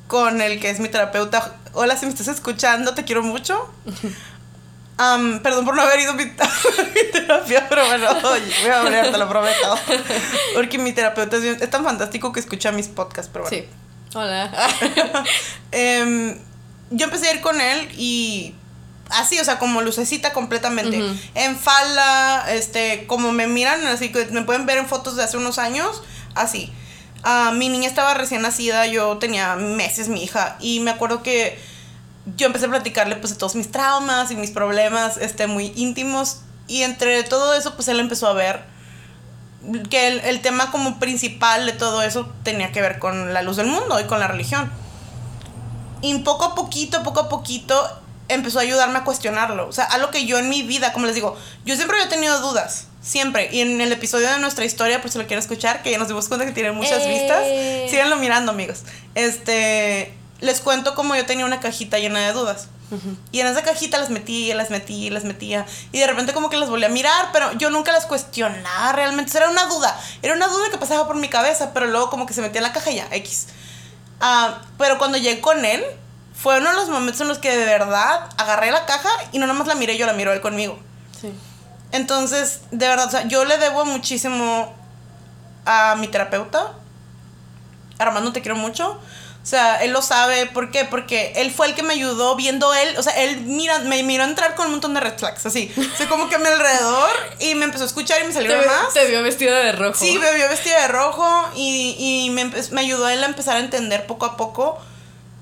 con 0.07 0.39
el 0.41 0.59
que 0.59 0.69
es 0.69 0.79
mi 0.79 0.87
terapeuta. 0.87 1.55
Hola, 1.73 1.97
si 1.97 2.05
me 2.05 2.11
estás 2.11 2.27
escuchando, 2.29 2.93
te 2.93 3.03
quiero 3.03 3.21
mucho. 3.23 3.69
Am, 4.97 5.41
perdón 5.41 5.65
por 5.65 5.75
no 5.75 5.81
haber 5.81 5.99
ido 5.99 6.11
a 6.11 6.13
mi, 6.13 6.23
terapia, 7.11 7.67
pero 7.67 7.85
bueno, 7.85 8.07
oye, 8.31 8.53
voy 8.61 8.69
a 8.71 8.79
hablar, 8.79 9.11
te 9.11 9.17
lo 9.17 9.27
prometo. 9.27 9.77
Porque 10.53 10.77
mi 10.77 10.93
terapeuta 10.93 11.35
es, 11.35 11.41
bien- 11.43 11.57
es 11.59 11.69
tan 11.69 11.83
fantástico 11.83 12.31
que 12.31 12.39
escucha 12.39 12.71
mis 12.71 12.87
podcasts, 12.87 13.29
pero 13.33 13.43
bueno. 13.43 13.57
Sí. 13.57 13.67
Hola. 14.15 14.49
Em, 15.73 16.37
yo 16.89 17.05
empecé 17.05 17.27
a 17.27 17.33
ir 17.33 17.41
con 17.41 17.59
él 17.59 17.89
y 17.97 18.55
así, 19.09 19.37
o 19.39 19.43
sea, 19.43 19.59
como 19.59 19.81
lucecita 19.81 20.31
completamente. 20.31 21.03
En 21.33 21.57
falda, 21.57 22.49
este, 22.53 23.07
como 23.07 23.33
me 23.33 23.47
miran, 23.47 23.85
así 23.87 24.13
que 24.13 24.25
me 24.27 24.43
pueden 24.43 24.65
ver 24.65 24.77
en 24.77 24.87
fotos 24.87 25.17
de 25.17 25.23
hace 25.23 25.35
unos 25.35 25.59
años, 25.59 26.01
así. 26.33 26.71
Ah, 27.23 27.51
mi 27.53 27.67
niña 27.67 27.89
estaba 27.89 28.13
recién 28.13 28.41
nacida, 28.41 28.87
yo 28.87 29.17
tenía 29.17 29.57
meses, 29.57 30.07
mi 30.07 30.23
hija, 30.23 30.55
y 30.61 30.79
me 30.79 30.91
acuerdo 30.91 31.21
que 31.21 31.59
yo 32.37 32.47
empecé 32.47 32.67
a 32.67 32.69
platicarle 32.69 33.17
pues 33.17 33.33
de 33.33 33.39
todos 33.39 33.55
mis 33.55 33.69
traumas 33.69 34.31
y 34.31 34.37
mis 34.37 34.51
problemas, 34.51 35.17
este, 35.17 35.47
muy 35.47 35.73
íntimos, 35.75 36.41
y 36.67 36.83
entre 36.83 37.23
todo 37.23 37.53
eso, 37.53 37.75
pues 37.75 37.89
él 37.89 37.99
empezó 37.99 38.27
a 38.27 38.33
ver 38.33 38.74
que 39.89 40.07
el, 40.07 40.19
el 40.21 40.41
tema 40.41 40.71
como 40.71 40.99
principal 40.99 41.65
de 41.65 41.73
todo 41.73 42.01
eso 42.03 42.29
tenía 42.43 42.71
que 42.71 42.81
ver 42.81 42.99
con 42.99 43.33
la 43.33 43.41
luz 43.41 43.57
del 43.57 43.67
mundo 43.67 43.99
y 43.99 44.03
con 44.05 44.19
la 44.19 44.27
religión. 44.27 44.71
Y 46.01 46.19
poco 46.19 46.45
a 46.45 46.55
poquito, 46.55 47.01
poco 47.03 47.21
a 47.21 47.29
poquito, 47.29 47.87
empezó 48.27 48.59
a 48.59 48.61
ayudarme 48.61 48.99
a 48.99 49.03
cuestionarlo. 49.03 49.67
O 49.67 49.71
sea, 49.71 49.85
algo 49.85 50.11
que 50.11 50.25
yo 50.25 50.37
en 50.37 50.49
mi 50.49 50.61
vida, 50.63 50.93
como 50.93 51.05
les 51.05 51.15
digo, 51.15 51.35
yo 51.65 51.75
siempre 51.75 51.97
había 51.97 52.09
tenido 52.09 52.39
dudas. 52.41 52.87
Siempre. 53.01 53.49
Y 53.51 53.61
en 53.61 53.79
el 53.81 53.91
episodio 53.91 54.29
de 54.31 54.39
nuestra 54.39 54.65
historia, 54.65 54.99
por 55.01 55.11
si 55.11 55.17
lo 55.19 55.25
quieren 55.27 55.39
escuchar, 55.39 55.83
que 55.83 55.91
ya 55.91 55.97
nos 55.99 56.07
dimos 56.07 56.27
cuenta 56.27 56.45
que 56.45 56.51
tiene 56.51 56.71
muchas 56.71 57.03
Eh. 57.03 57.09
vistas, 57.09 57.91
síganlo 57.91 58.17
mirando, 58.17 58.51
amigos. 58.51 58.83
Este. 59.13 60.13
Les 60.41 60.59
cuento 60.59 60.95
cómo 60.95 61.15
yo 61.15 61.25
tenía 61.25 61.45
una 61.45 61.59
cajita 61.59 61.97
llena 61.97 62.19
de 62.19 62.33
dudas. 62.33 62.67
Y 63.31 63.39
en 63.39 63.47
esa 63.47 63.63
cajita 63.63 63.97
las 63.97 64.09
metía, 64.09 64.55
las 64.55 64.69
metía, 64.69 65.11
las 65.11 65.23
metía. 65.23 65.65
Y 65.91 65.99
de 65.99 66.07
repente 66.07 66.33
como 66.33 66.49
que 66.49 66.57
las 66.57 66.69
volví 66.69 66.85
a 66.85 66.89
mirar, 66.89 67.29
pero 67.33 67.51
yo 67.53 67.69
nunca 67.69 67.91
las 67.91 68.05
cuestionaba 68.05 68.91
realmente. 68.93 69.29
O 69.29 69.33
sea, 69.33 69.41
era 69.41 69.49
una 69.49 69.65
duda. 69.65 69.99
Era 70.21 70.33
una 70.35 70.47
duda 70.47 70.69
que 70.71 70.77
pasaba 70.77 71.07
por 71.07 71.15
mi 71.15 71.27
cabeza, 71.27 71.71
pero 71.73 71.87
luego 71.87 72.09
como 72.09 72.25
que 72.25 72.33
se 72.33 72.41
metía 72.41 72.59
en 72.59 72.63
la 72.63 72.73
caja 72.73 72.91
y 72.91 72.95
ya, 72.95 73.07
X. 73.11 73.47
Ah, 74.21 74.61
pero 74.77 74.97
cuando 74.97 75.17
llegué 75.17 75.41
con 75.41 75.65
él, 75.65 75.83
fue 76.33 76.59
uno 76.59 76.69
de 76.69 76.75
los 76.75 76.89
momentos 76.89 77.21
en 77.21 77.27
los 77.27 77.39
que 77.39 77.55
de 77.55 77.65
verdad 77.65 78.29
agarré 78.37 78.71
la 78.71 78.85
caja 78.85 79.09
y 79.31 79.39
no 79.39 79.47
nomás 79.47 79.67
la 79.67 79.75
miré, 79.75 79.97
yo 79.97 80.05
la 80.05 80.13
miró 80.13 80.31
él 80.33 80.41
conmigo. 80.41 80.77
Sí. 81.19 81.33
Entonces, 81.91 82.61
de 82.71 82.87
verdad, 82.87 83.07
o 83.07 83.11
sea, 83.11 83.27
yo 83.27 83.45
le 83.45 83.57
debo 83.57 83.85
muchísimo 83.85 84.73
a 85.65 85.95
mi 85.95 86.07
terapeuta. 86.07 86.73
Armando, 87.97 88.33
te 88.33 88.41
quiero 88.41 88.57
mucho. 88.57 88.99
O 89.45 89.47
sea, 89.47 89.75
él 89.83 89.91
lo 89.91 90.01
sabe. 90.01 90.47
¿Por 90.47 90.71
qué? 90.71 90.85
Porque 90.85 91.33
él 91.35 91.51
fue 91.51 91.67
el 91.67 91.75
que 91.75 91.83
me 91.83 91.93
ayudó 91.93 92.35
viendo 92.35 92.73
él. 92.73 92.97
O 92.97 93.03
sea, 93.03 93.13
él 93.13 93.41
mira, 93.41 93.77
me 93.77 94.01
miró 94.01 94.23
entrar 94.23 94.55
con 94.55 94.65
un 94.65 94.71
montón 94.71 94.95
de 94.95 95.01
red 95.01 95.19
flags, 95.19 95.45
así. 95.45 95.71
O 95.77 95.97
sea, 95.97 96.09
como 96.09 96.27
que 96.29 96.35
a 96.35 96.39
mi 96.39 96.47
alrededor 96.47 97.11
y 97.39 97.53
me 97.53 97.65
empezó 97.65 97.83
a 97.83 97.87
escuchar 97.87 98.19
y 98.21 98.23
me 98.23 98.29
Te, 98.29 98.33
salieron 98.33 98.65
más. 98.65 98.91
te 98.91 99.05
vio 99.05 99.21
vestida 99.21 99.59
de 99.59 99.71
rojo. 99.73 99.93
Sí, 100.03 100.17
me 100.17 100.33
vio 100.33 100.49
vestida 100.49 100.81
de 100.81 100.87
rojo 100.87 101.47
y, 101.55 101.95
y 101.99 102.31
me, 102.31 102.45
me 102.71 102.81
ayudó 102.81 103.05
a 103.05 103.13
él 103.13 103.23
a 103.23 103.27
empezar 103.27 103.57
a 103.57 103.59
entender 103.59 104.07
poco 104.07 104.25
a 104.25 104.35
poco, 104.35 104.79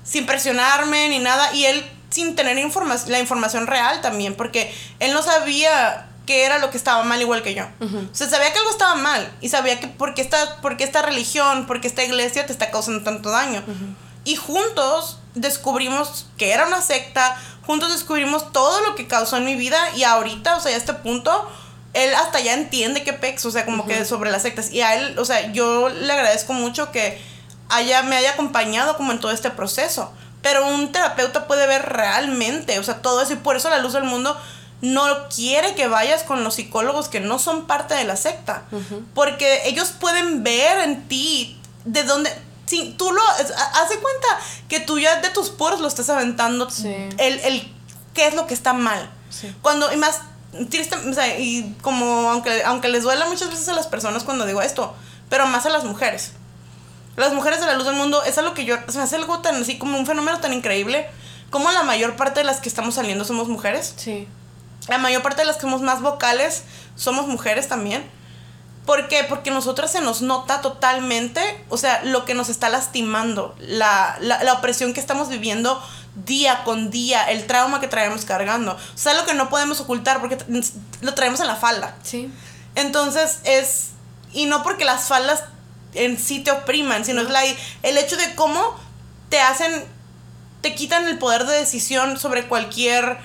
sin 0.04 0.26
presionarme 0.26 1.08
ni 1.08 1.18
nada, 1.18 1.54
y 1.54 1.64
él 1.64 1.90
sin 2.10 2.36
tener 2.36 2.58
informa 2.58 2.96
la 3.06 3.18
información 3.20 3.66
real 3.66 4.02
también, 4.02 4.34
porque 4.34 4.70
él 5.00 5.14
no 5.14 5.22
sabía 5.22 6.08
qué 6.26 6.44
era 6.44 6.58
lo 6.58 6.70
que 6.70 6.76
estaba 6.76 7.02
mal 7.04 7.20
igual 7.20 7.42
que 7.42 7.54
yo. 7.54 7.64
O 7.80 8.14
sea, 8.14 8.28
sabía 8.28 8.52
que 8.52 8.58
algo 8.58 8.70
estaba 8.70 8.94
mal 8.94 9.30
y 9.40 9.48
sabía 9.48 9.80
que 9.80 9.88
porque 9.88 10.22
esta, 10.22 10.56
porque 10.62 10.84
esta 10.84 11.02
religión, 11.02 11.66
porque 11.66 11.88
esta 11.88 12.02
iglesia 12.02 12.46
te 12.46 12.52
está 12.52 12.70
causando 12.70 13.02
tanto 13.02 13.30
daño. 13.30 13.62
Y 14.24 14.36
juntos 14.36 15.18
descubrimos 15.34 16.26
que 16.38 16.52
era 16.52 16.66
una 16.66 16.80
secta, 16.80 17.36
juntos 17.66 17.92
descubrimos 17.92 18.52
todo 18.52 18.80
lo 18.82 18.94
que 18.94 19.06
causó 19.06 19.36
en 19.36 19.44
mi 19.44 19.54
vida 19.54 19.78
y 19.96 20.04
ahorita, 20.04 20.56
o 20.56 20.60
sea, 20.60 20.72
a 20.72 20.76
este 20.76 20.94
punto, 20.94 21.48
él 21.92 22.14
hasta 22.14 22.40
ya 22.40 22.54
entiende 22.54 23.04
qué 23.04 23.12
pex, 23.12 23.44
o 23.44 23.50
sea, 23.50 23.64
como 23.64 23.86
que 23.86 24.04
sobre 24.04 24.30
las 24.30 24.42
sectas. 24.42 24.72
Y 24.72 24.80
a 24.80 24.96
él, 24.96 25.18
o 25.18 25.24
sea, 25.24 25.52
yo 25.52 25.88
le 25.88 26.12
agradezco 26.12 26.52
mucho 26.52 26.90
que 26.90 27.20
haya, 27.68 28.02
me 28.02 28.16
haya 28.16 28.32
acompañado 28.32 28.96
como 28.96 29.12
en 29.12 29.20
todo 29.20 29.30
este 29.30 29.50
proceso. 29.50 30.12
Pero 30.42 30.66
un 30.66 30.92
terapeuta 30.92 31.46
puede 31.46 31.66
ver 31.66 31.82
realmente, 31.82 32.78
o 32.78 32.82
sea, 32.82 33.00
todo 33.00 33.22
eso. 33.22 33.32
Y 33.32 33.36
por 33.36 33.56
eso 33.56 33.70
la 33.70 33.78
luz 33.78 33.94
del 33.94 34.04
mundo 34.04 34.38
no 34.84 35.28
quiere 35.34 35.74
que 35.74 35.88
vayas 35.88 36.22
con 36.22 36.44
los 36.44 36.54
psicólogos 36.54 37.08
que 37.08 37.20
no 37.20 37.38
son 37.38 37.66
parte 37.66 37.94
de 37.94 38.04
la 38.04 38.16
secta. 38.16 38.64
Porque 39.14 39.62
ellos 39.68 39.90
pueden 39.98 40.42
ver 40.44 40.80
en 40.80 41.08
ti 41.08 41.58
de 41.84 42.02
dónde... 42.04 42.30
Si 42.66 42.92
tú 42.96 43.10
lo... 43.12 43.20
es- 43.40 43.50
ha- 43.50 43.82
Haz 43.82 43.88
de 43.90 43.96
cuenta 43.98 44.26
que 44.68 44.80
tú 44.80 44.98
ya 44.98 45.20
de 45.20 45.30
tus 45.30 45.50
poros 45.50 45.80
lo 45.80 45.88
estás 45.88 46.08
aventando. 46.10 46.70
Sí. 46.70 46.94
El, 47.18 47.38
el 47.40 47.72
qué 48.14 48.26
es 48.26 48.34
lo 48.34 48.46
que 48.46 48.54
está 48.54 48.72
mal. 48.72 49.10
Sí. 49.30 49.54
Cuando... 49.62 49.92
Y 49.92 49.96
más 49.96 50.20
triste, 50.70 50.94
o 50.96 51.12
sea, 51.12 51.38
y 51.38 51.74
como 51.82 52.30
aunque, 52.30 52.62
aunque 52.64 52.88
les 52.88 53.02
duela 53.02 53.26
muchas 53.26 53.50
veces 53.50 53.68
a 53.68 53.72
las 53.72 53.86
personas 53.88 54.22
cuando 54.22 54.46
digo 54.46 54.62
esto, 54.62 54.94
pero 55.28 55.46
más 55.46 55.66
a 55.66 55.68
las 55.70 55.84
mujeres. 55.84 56.32
Las 57.16 57.32
mujeres 57.32 57.60
de 57.60 57.66
la 57.66 57.74
luz 57.74 57.86
del 57.86 57.96
mundo 57.96 58.22
es 58.24 58.38
algo 58.38 58.54
que 58.54 58.64
yo, 58.64 58.76
se 58.88 58.98
me 58.98 59.04
hace 59.04 59.16
algo 59.16 59.40
tan 59.40 59.56
así 59.56 59.78
como 59.78 59.98
un 59.98 60.06
fenómeno 60.06 60.38
tan 60.40 60.52
increíble, 60.52 61.08
como 61.50 61.70
la 61.72 61.82
mayor 61.82 62.16
parte 62.16 62.40
de 62.40 62.44
las 62.44 62.60
que 62.60 62.68
estamos 62.68 62.94
saliendo 62.94 63.24
somos 63.24 63.48
mujeres. 63.48 63.94
Sí. 63.96 64.26
La 64.88 64.98
mayor 64.98 65.22
parte 65.22 65.42
de 65.42 65.46
las 65.46 65.56
que 65.56 65.62
somos 65.62 65.82
más 65.82 66.02
vocales 66.02 66.64
somos 66.96 67.26
mujeres 67.26 67.68
también. 67.68 68.08
¿Por 68.86 69.08
qué? 69.08 69.24
Porque 69.24 69.50
nosotras 69.50 69.92
se 69.92 70.02
nos 70.02 70.20
nota 70.20 70.60
totalmente, 70.60 71.40
o 71.70 71.78
sea, 71.78 72.04
lo 72.04 72.26
que 72.26 72.34
nos 72.34 72.50
está 72.50 72.68
lastimando, 72.68 73.54
la, 73.58 74.18
la, 74.20 74.42
la 74.44 74.52
opresión 74.52 74.92
que 74.92 75.00
estamos 75.00 75.30
viviendo 75.30 75.82
día 76.14 76.64
con 76.64 76.90
día, 76.90 77.24
el 77.24 77.46
trauma 77.46 77.80
que 77.80 77.88
traemos 77.88 78.24
cargando. 78.24 78.72
O 78.72 78.98
sea, 78.98 79.14
lo 79.14 79.24
que 79.24 79.34
no 79.34 79.48
podemos 79.48 79.80
ocultar 79.80 80.20
porque 80.20 80.38
lo 81.00 81.14
traemos 81.14 81.40
en 81.40 81.46
la 81.46 81.56
falda. 81.56 81.96
Sí. 82.02 82.30
Entonces 82.74 83.40
es. 83.44 83.90
Y 84.32 84.46
no 84.46 84.62
porque 84.62 84.84
las 84.84 85.08
faldas 85.08 85.44
en 85.94 86.18
sí 86.18 86.40
te 86.40 86.50
opriman, 86.50 87.04
sino 87.04 87.22
es 87.22 87.30
la, 87.30 87.42
el 87.44 87.98
hecho 87.98 88.16
de 88.16 88.34
cómo 88.34 88.78
te 89.28 89.40
hacen. 89.40 89.84
Te 90.60 90.74
quitan 90.74 91.06
el 91.08 91.18
poder 91.18 91.44
de 91.44 91.54
decisión 91.54 92.18
sobre 92.18 92.46
cualquier 92.46 93.18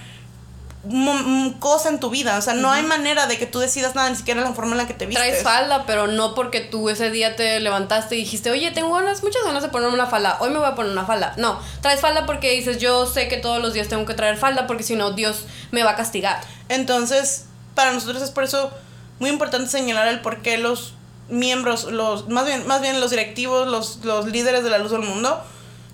cosa 1.60 1.90
en 1.90 2.00
tu 2.00 2.10
vida. 2.10 2.38
O 2.38 2.42
sea, 2.42 2.54
no 2.54 2.72
hay 2.72 2.84
manera 2.84 3.28
de 3.28 3.38
que 3.38 3.46
tú 3.46 3.60
decidas 3.60 3.96
nada, 3.96 4.10
ni 4.10 4.16
siquiera 4.16 4.42
la 4.42 4.54
forma 4.54 4.72
en 4.72 4.78
la 4.78 4.88
que 4.88 4.94
te 4.94 5.06
vistes. 5.06 5.26
Traes 5.26 5.44
falda, 5.44 5.86
pero 5.86 6.08
no 6.08 6.34
porque 6.36 6.62
tú 6.62 6.90
ese 6.90 7.12
día 7.12 7.36
te 7.36 7.60
levantaste 7.60 8.16
y 8.16 8.20
dijiste, 8.20 8.50
oye, 8.50 8.72
tengo 8.72 8.94
ganas, 8.94 9.22
muchas 9.24 9.44
ganas 9.44 9.62
de 9.62 9.70
ponerme 9.70 9.96
una 9.96 10.08
falda, 10.08 10.38
hoy 10.40 10.52
me 10.52 10.60
voy 10.60 10.68
a 10.68 10.76
poner 10.76 10.92
una 10.92 11.06
falda. 11.06 11.34
No, 11.38 11.60
traes 11.82 12.00
falda 12.00 12.26
porque 12.26 12.52
dices, 12.52 12.78
yo 12.78 13.06
sé 13.06 13.28
que 13.28 13.38
todos 13.38 13.62
los 13.62 13.74
días 13.74 13.90
tengo 13.90 14.06
que 14.06 14.14
traer 14.14 14.38
falda 14.38 14.68
porque 14.68 14.84
si 14.84 14.96
no, 14.96 15.12
Dios 15.12 15.46
me 15.72 15.84
va 15.84 15.92
a 15.92 15.96
castigar. 15.96 16.40
Entonces, 16.70 17.46
para 17.76 17.92
nosotros 17.92 18.22
es 18.22 18.32
por 18.32 18.46
eso 18.46 18.72
muy 19.20 19.30
importante 19.30 19.70
señalar 19.70 20.08
el 20.08 20.22
por 20.22 20.42
qué 20.42 20.58
los 20.58 20.94
miembros, 21.28 21.92
los, 21.92 22.30
más 22.30 22.46
bien, 22.46 22.66
más 22.68 22.82
bien 22.82 23.02
los 23.02 23.12
directivos, 23.12 23.68
los, 23.68 23.98
los 24.06 24.28
líderes 24.28 24.64
de 24.64 24.70
la 24.70 24.78
luz 24.78 24.92
del 24.92 25.02
mundo, 25.02 25.44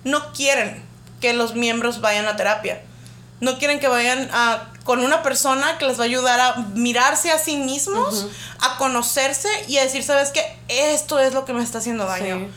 no 0.04 0.32
quieren 0.32 0.84
que 1.20 1.32
los 1.32 1.54
miembros 1.54 2.00
vayan 2.00 2.26
a 2.26 2.36
terapia. 2.36 2.82
No 3.40 3.58
quieren 3.58 3.80
que 3.80 3.88
vayan 3.88 4.30
a, 4.32 4.68
con 4.86 5.00
una 5.00 5.22
persona 5.22 5.76
que 5.78 5.84
les 5.86 5.98
va 5.98 6.04
a 6.04 6.06
ayudar 6.06 6.40
a 6.40 6.56
mirarse 6.74 7.30
a 7.32 7.38
sí 7.38 7.56
mismos, 7.58 8.26
a 8.60 8.78
conocerse 8.78 9.48
y 9.68 9.76
a 9.76 9.82
decir, 9.82 10.02
¿sabes 10.02 10.30
qué? 10.30 10.42
Esto 10.68 11.18
es 11.18 11.34
lo 11.34 11.44
que 11.44 11.52
me 11.52 11.62
está 11.62 11.78
haciendo 11.78 12.06
daño. 12.06 12.38
Sí. 12.38 12.48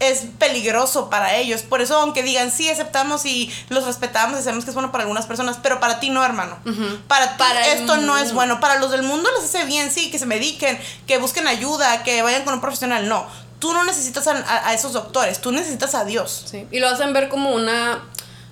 Es 0.00 0.26
peligroso 0.38 1.10
para 1.10 1.34
ellos. 1.34 1.62
Por 1.62 1.80
eso, 1.80 1.96
aunque 1.96 2.22
digan, 2.22 2.52
sí, 2.52 2.68
aceptamos 2.70 3.26
y 3.26 3.52
los 3.68 3.84
respetamos 3.84 4.38
y 4.38 4.42
sabemos 4.44 4.64
que 4.64 4.70
es 4.70 4.74
bueno 4.74 4.92
para 4.92 5.02
algunas 5.02 5.26
personas, 5.26 5.58
pero 5.60 5.80
para 5.80 5.98
ti 5.98 6.10
no, 6.10 6.24
hermano. 6.24 6.56
Para 7.08 7.30
ti 7.32 7.34
Para 7.38 7.66
esto 7.66 7.96
no 7.96 8.16
es 8.16 8.32
bueno. 8.32 8.60
Para 8.60 8.78
los 8.78 8.92
del 8.92 9.02
mundo 9.02 9.28
les 9.36 9.44
hace 9.52 9.64
bien, 9.64 9.90
sí, 9.90 10.10
que 10.12 10.20
se 10.20 10.26
mediquen, 10.26 10.78
que 11.08 11.18
busquen 11.18 11.48
ayuda, 11.48 12.04
que 12.04 12.22
vayan 12.22 12.44
con 12.44 12.54
un 12.54 12.60
profesional. 12.60 13.08
No, 13.08 13.26
tú 13.58 13.72
no 13.72 13.82
necesitas 13.82 14.28
a, 14.28 14.32
a- 14.36 14.68
a 14.68 14.74
esos 14.74 14.92
doctores, 14.92 15.40
tú 15.40 15.50
necesitas 15.50 15.96
a 15.96 16.04
Dios. 16.04 16.44
Sí. 16.48 16.64
Y 16.70 16.78
lo 16.78 16.88
hacen 16.88 17.12
ver 17.12 17.28
como 17.28 17.50
una, 17.50 18.04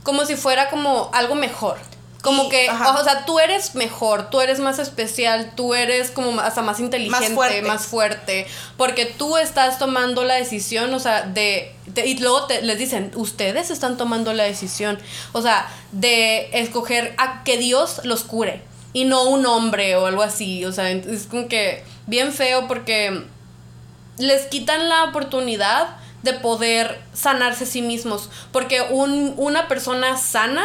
como 0.02 0.26
si 0.26 0.34
fuera 0.34 0.68
como 0.68 1.10
algo 1.14 1.36
mejor. 1.36 1.78
Como 2.26 2.48
que, 2.48 2.68
ajá. 2.68 2.98
o 3.00 3.04
sea, 3.04 3.24
tú 3.24 3.38
eres 3.38 3.74
mejor, 3.74 4.28
tú 4.30 4.40
eres 4.40 4.58
más 4.60 4.78
especial, 4.78 5.52
tú 5.56 5.74
eres 5.74 6.10
como 6.10 6.38
hasta 6.40 6.60
más 6.62 6.80
inteligente, 6.80 7.34
fuerte. 7.34 7.62
más 7.62 7.86
fuerte, 7.86 8.46
porque 8.76 9.06
tú 9.06 9.36
estás 9.38 9.78
tomando 9.78 10.24
la 10.24 10.34
decisión, 10.34 10.92
o 10.92 10.98
sea, 11.00 11.22
de, 11.22 11.74
de- 11.86 12.06
y 12.06 12.18
luego 12.18 12.46
te- 12.46 12.62
les 12.62 12.78
dicen, 12.78 13.10
ustedes 13.14 13.70
están 13.70 13.96
tomando 13.96 14.32
la 14.34 14.44
decisión, 14.44 14.98
o 15.32 15.40
sea, 15.42 15.68
de 15.92 16.50
escoger 16.52 17.14
a 17.18 17.44
que 17.44 17.56
Dios 17.58 18.00
los 18.04 18.22
cure 18.24 18.62
y 18.92 19.04
no 19.04 19.24
un 19.24 19.46
hombre 19.46 19.96
o 19.96 20.06
algo 20.06 20.22
así, 20.22 20.64
o 20.64 20.72
sea, 20.72 20.90
es 20.90 21.26
como 21.30 21.48
que 21.48 21.84
bien 22.06 22.32
feo 22.32 22.66
porque 22.68 23.24
les 24.18 24.46
quitan 24.46 24.88
la 24.88 25.04
oportunidad 25.04 25.96
de 26.22 26.32
poder 26.32 27.00
sanarse 27.12 27.64
a 27.64 27.66
sí 27.66 27.82
mismos. 27.82 28.30
Porque 28.50 28.80
un, 28.80 29.34
una 29.36 29.68
persona 29.68 30.16
sana, 30.16 30.64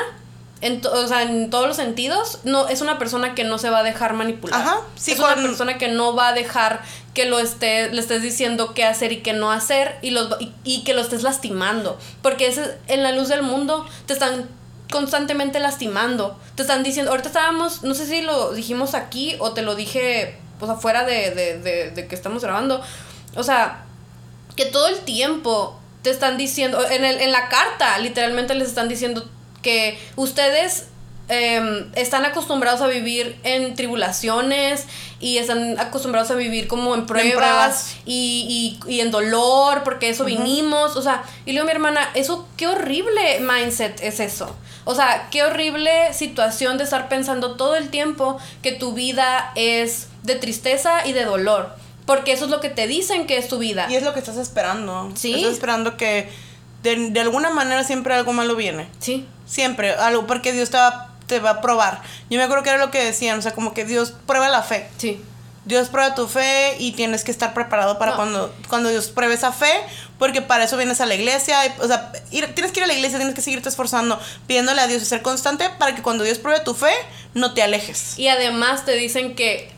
en, 0.62 0.82
o 0.86 1.07
sea, 1.07 1.24
en 1.24 1.49
todos 1.49 1.68
los 1.68 1.76
sentidos, 1.76 2.39
no, 2.43 2.68
es 2.68 2.82
una 2.82 2.99
persona 2.99 3.36
que 3.36 3.43
no 3.43 3.57
se 3.57 3.70
va 3.70 3.80
a 3.80 3.84
dejar 3.84 4.14
manipular. 4.14 4.62
Ajá, 4.62 4.82
sí, 4.95 5.12
es 5.12 5.20
una 5.20 5.36
persona 5.36 5.78
que 5.78 5.88
no 5.88 6.16
va 6.16 6.30
a 6.30 6.34
dejar 6.34 6.82
que 7.14 7.26
lo 7.26 7.39
esté, 7.39 7.91
le 7.91 7.99
estés 7.99 8.22
diciendo 8.22 8.74
qué 8.74 8.86
hacer 8.86 9.12
y 9.12 9.18
qué 9.22 9.34
no 9.34 9.51
hacer 9.51 9.97
y, 10.01 10.12
los, 10.12 10.39
y, 10.39 10.53
y 10.64 10.84
que 10.84 10.93
lo 10.93 11.01
estés 11.01 11.24
lastimando. 11.24 11.97
Porque 12.22 12.47
ese, 12.47 12.78
en 12.88 13.03
la 13.03 13.12
luz 13.12 13.28
del 13.28 13.41
mundo 13.41 13.86
te 14.05 14.14
están 14.14 14.47
constantemente 14.91 15.59
lastimando. 15.59 16.39
Te 16.55 16.62
están 16.62 16.84
diciendo, 16.84 17.12
ahorita 17.12 17.30
estábamos, 17.30 17.84
no 17.84 17.95
sé 17.95 18.05
si 18.05 18.22
lo 18.22 18.53
dijimos 18.53 18.93
aquí 18.93 19.36
o 19.39 19.53
te 19.53 19.64
lo 19.64 19.76
dije, 19.76 20.38
pues 20.59 20.72
afuera 20.72 21.05
de, 21.05 21.32
de, 21.32 21.57
de, 21.59 21.91
de 21.91 22.07
que 22.07 22.14
estamos 22.14 22.43
grabando. 22.43 22.82
O 23.36 23.43
sea, 23.43 23.86
que 24.55 24.66
todo 24.66 24.88
el 24.89 24.99
tiempo 24.99 25.80
te 26.03 26.09
están 26.09 26.38
diciendo, 26.38 26.88
en, 26.89 27.05
el, 27.05 27.20
en 27.20 27.32
la 27.32 27.49
carta 27.49 27.97
literalmente 27.99 28.53
les 28.55 28.68
están 28.68 28.88
diciendo 28.88 29.28
que 29.62 29.99
ustedes 30.16 30.88
em, 31.30 31.91
están 31.95 32.26
acostumbrados 32.26 32.82
a 32.82 32.88
vivir 32.88 33.39
en 33.43 33.76
tribulaciones 33.76 34.86
y 35.20 35.38
están 35.38 35.80
acostumbrados 35.80 36.32
a 36.32 36.36
vivir 36.36 36.68
como 36.68 36.93
en 36.95 37.05
pruebas, 37.05 37.34
pruebas. 37.34 37.95
Y, 38.05 38.80
y, 38.88 38.93
y 38.93 38.99
en 39.01 39.12
dolor, 39.12 39.84
porque 39.84 40.09
eso 40.09 40.26
vinimos, 40.26 40.95
o 40.95 41.01
sea, 41.01 41.24
y 41.45 41.53
luego 41.53 41.68
mi 41.68 41.72
hermana, 41.72 42.09
eso, 42.16 42.47
qué 42.57 42.68
horrible 42.68 43.39
mindset 43.39 44.01
es 44.01 44.20
eso. 44.20 44.55
O 44.84 44.95
sea, 44.95 45.28
qué 45.32 45.43
horrible 45.43 46.14
situación 46.14 46.78
de 46.78 46.84
estar 46.86 47.07
pensando 47.07 47.55
todo 47.55 47.76
el 47.76 47.89
tiempo 47.89 48.39
que 48.62 48.72
tu 48.72 48.93
vida 48.93 49.51
es 49.55 50.07
de 50.24 50.36
tristeza 50.36 51.05
y 51.05 51.14
de 51.14 51.24
dolor. 51.24 51.76
Porque 52.05 52.32
eso 52.32 52.45
es 52.45 52.51
lo 52.51 52.59
que 52.59 52.70
te 52.70 52.88
dicen 52.88 53.28
que 53.28 53.38
es 53.38 53.47
tu 53.47 53.59
vida. 53.59 53.88
Y 53.89 53.95
es 53.95 54.03
lo 54.03 54.14
que 54.14 54.20
estás 54.20 54.38
esperando. 54.38 55.12
Sí. 55.16 55.36
Estás 55.36 55.53
esperando 55.53 55.97
que 55.97 56.30
de, 56.84 57.09
de 57.11 57.19
alguna 57.19 57.49
manera 57.49 57.84
siempre 57.84 58.13
algo 58.13 58.34
malo 58.34 58.55
viene. 58.55 58.88
Sí. 58.99 59.27
Siempre, 59.45 59.91
algo, 59.93 60.27
porque 60.27 60.53
Dios 60.53 60.69
te 60.69 60.77
va, 60.77 61.09
te 61.27 61.39
va 61.39 61.49
a 61.51 61.61
probar. 61.61 62.01
Yo 62.29 62.38
me 62.38 62.43
acuerdo 62.43 62.63
que 62.63 62.69
era 62.69 62.79
lo 62.79 62.91
que 62.91 63.03
decían, 63.03 63.38
o 63.39 63.41
sea, 63.41 63.53
como 63.53 63.73
que 63.73 63.86
Dios 63.86 64.13
prueba 64.25 64.47
la 64.49 64.63
fe. 64.63 64.89
Sí. 64.97 65.21
Dios 65.63 65.89
prueba 65.89 66.15
tu 66.15 66.27
fe 66.27 66.75
y 66.79 66.93
tienes 66.93 67.23
que 67.23 67.29
estar 67.29 67.53
preparado 67.53 67.99
para 67.99 68.11
No. 68.11 68.17
cuando, 68.17 68.55
cuando 68.67 68.89
Dios 68.89 69.09
pruebe 69.09 69.36
esa 69.36 69.51
fe, 69.51 69.71
porque 70.17 70.41
para 70.41 70.63
eso 70.63 70.75
vienes 70.75 71.01
a 71.01 71.05
la 71.05 71.13
iglesia. 71.13 71.63
y, 71.67 71.71
o 71.82 71.88
sea, 71.88 72.11
ir- 72.32 72.51
tienes 72.55 72.71
que 72.71 72.79
ir 72.79 72.84
a 72.86 72.88
la 72.88 72.93
iglesia, 72.93 73.19
tienes 73.19 73.36
que 73.36 73.41
seguirte 73.41 73.69
esforzando, 73.69 74.19
pidiéndole 74.47 74.82
a 74.82 74.88
Dios 74.88 75.03
y 75.03 75.05
ser 75.05 75.21
constante 75.21 75.69
para 75.77 75.93
que 75.93 76.01
cuando 76.01 76.23
Dios 76.23 76.39
pruebe 76.39 76.61
tu 76.61 76.73
fe, 76.73 76.91
no 77.36 77.53
te 77.53 77.61
alejes. 77.61 78.17
Y 78.17 78.27
además 78.27 78.86
te 78.86 78.93
dicen 78.93 79.36
que 79.36 79.69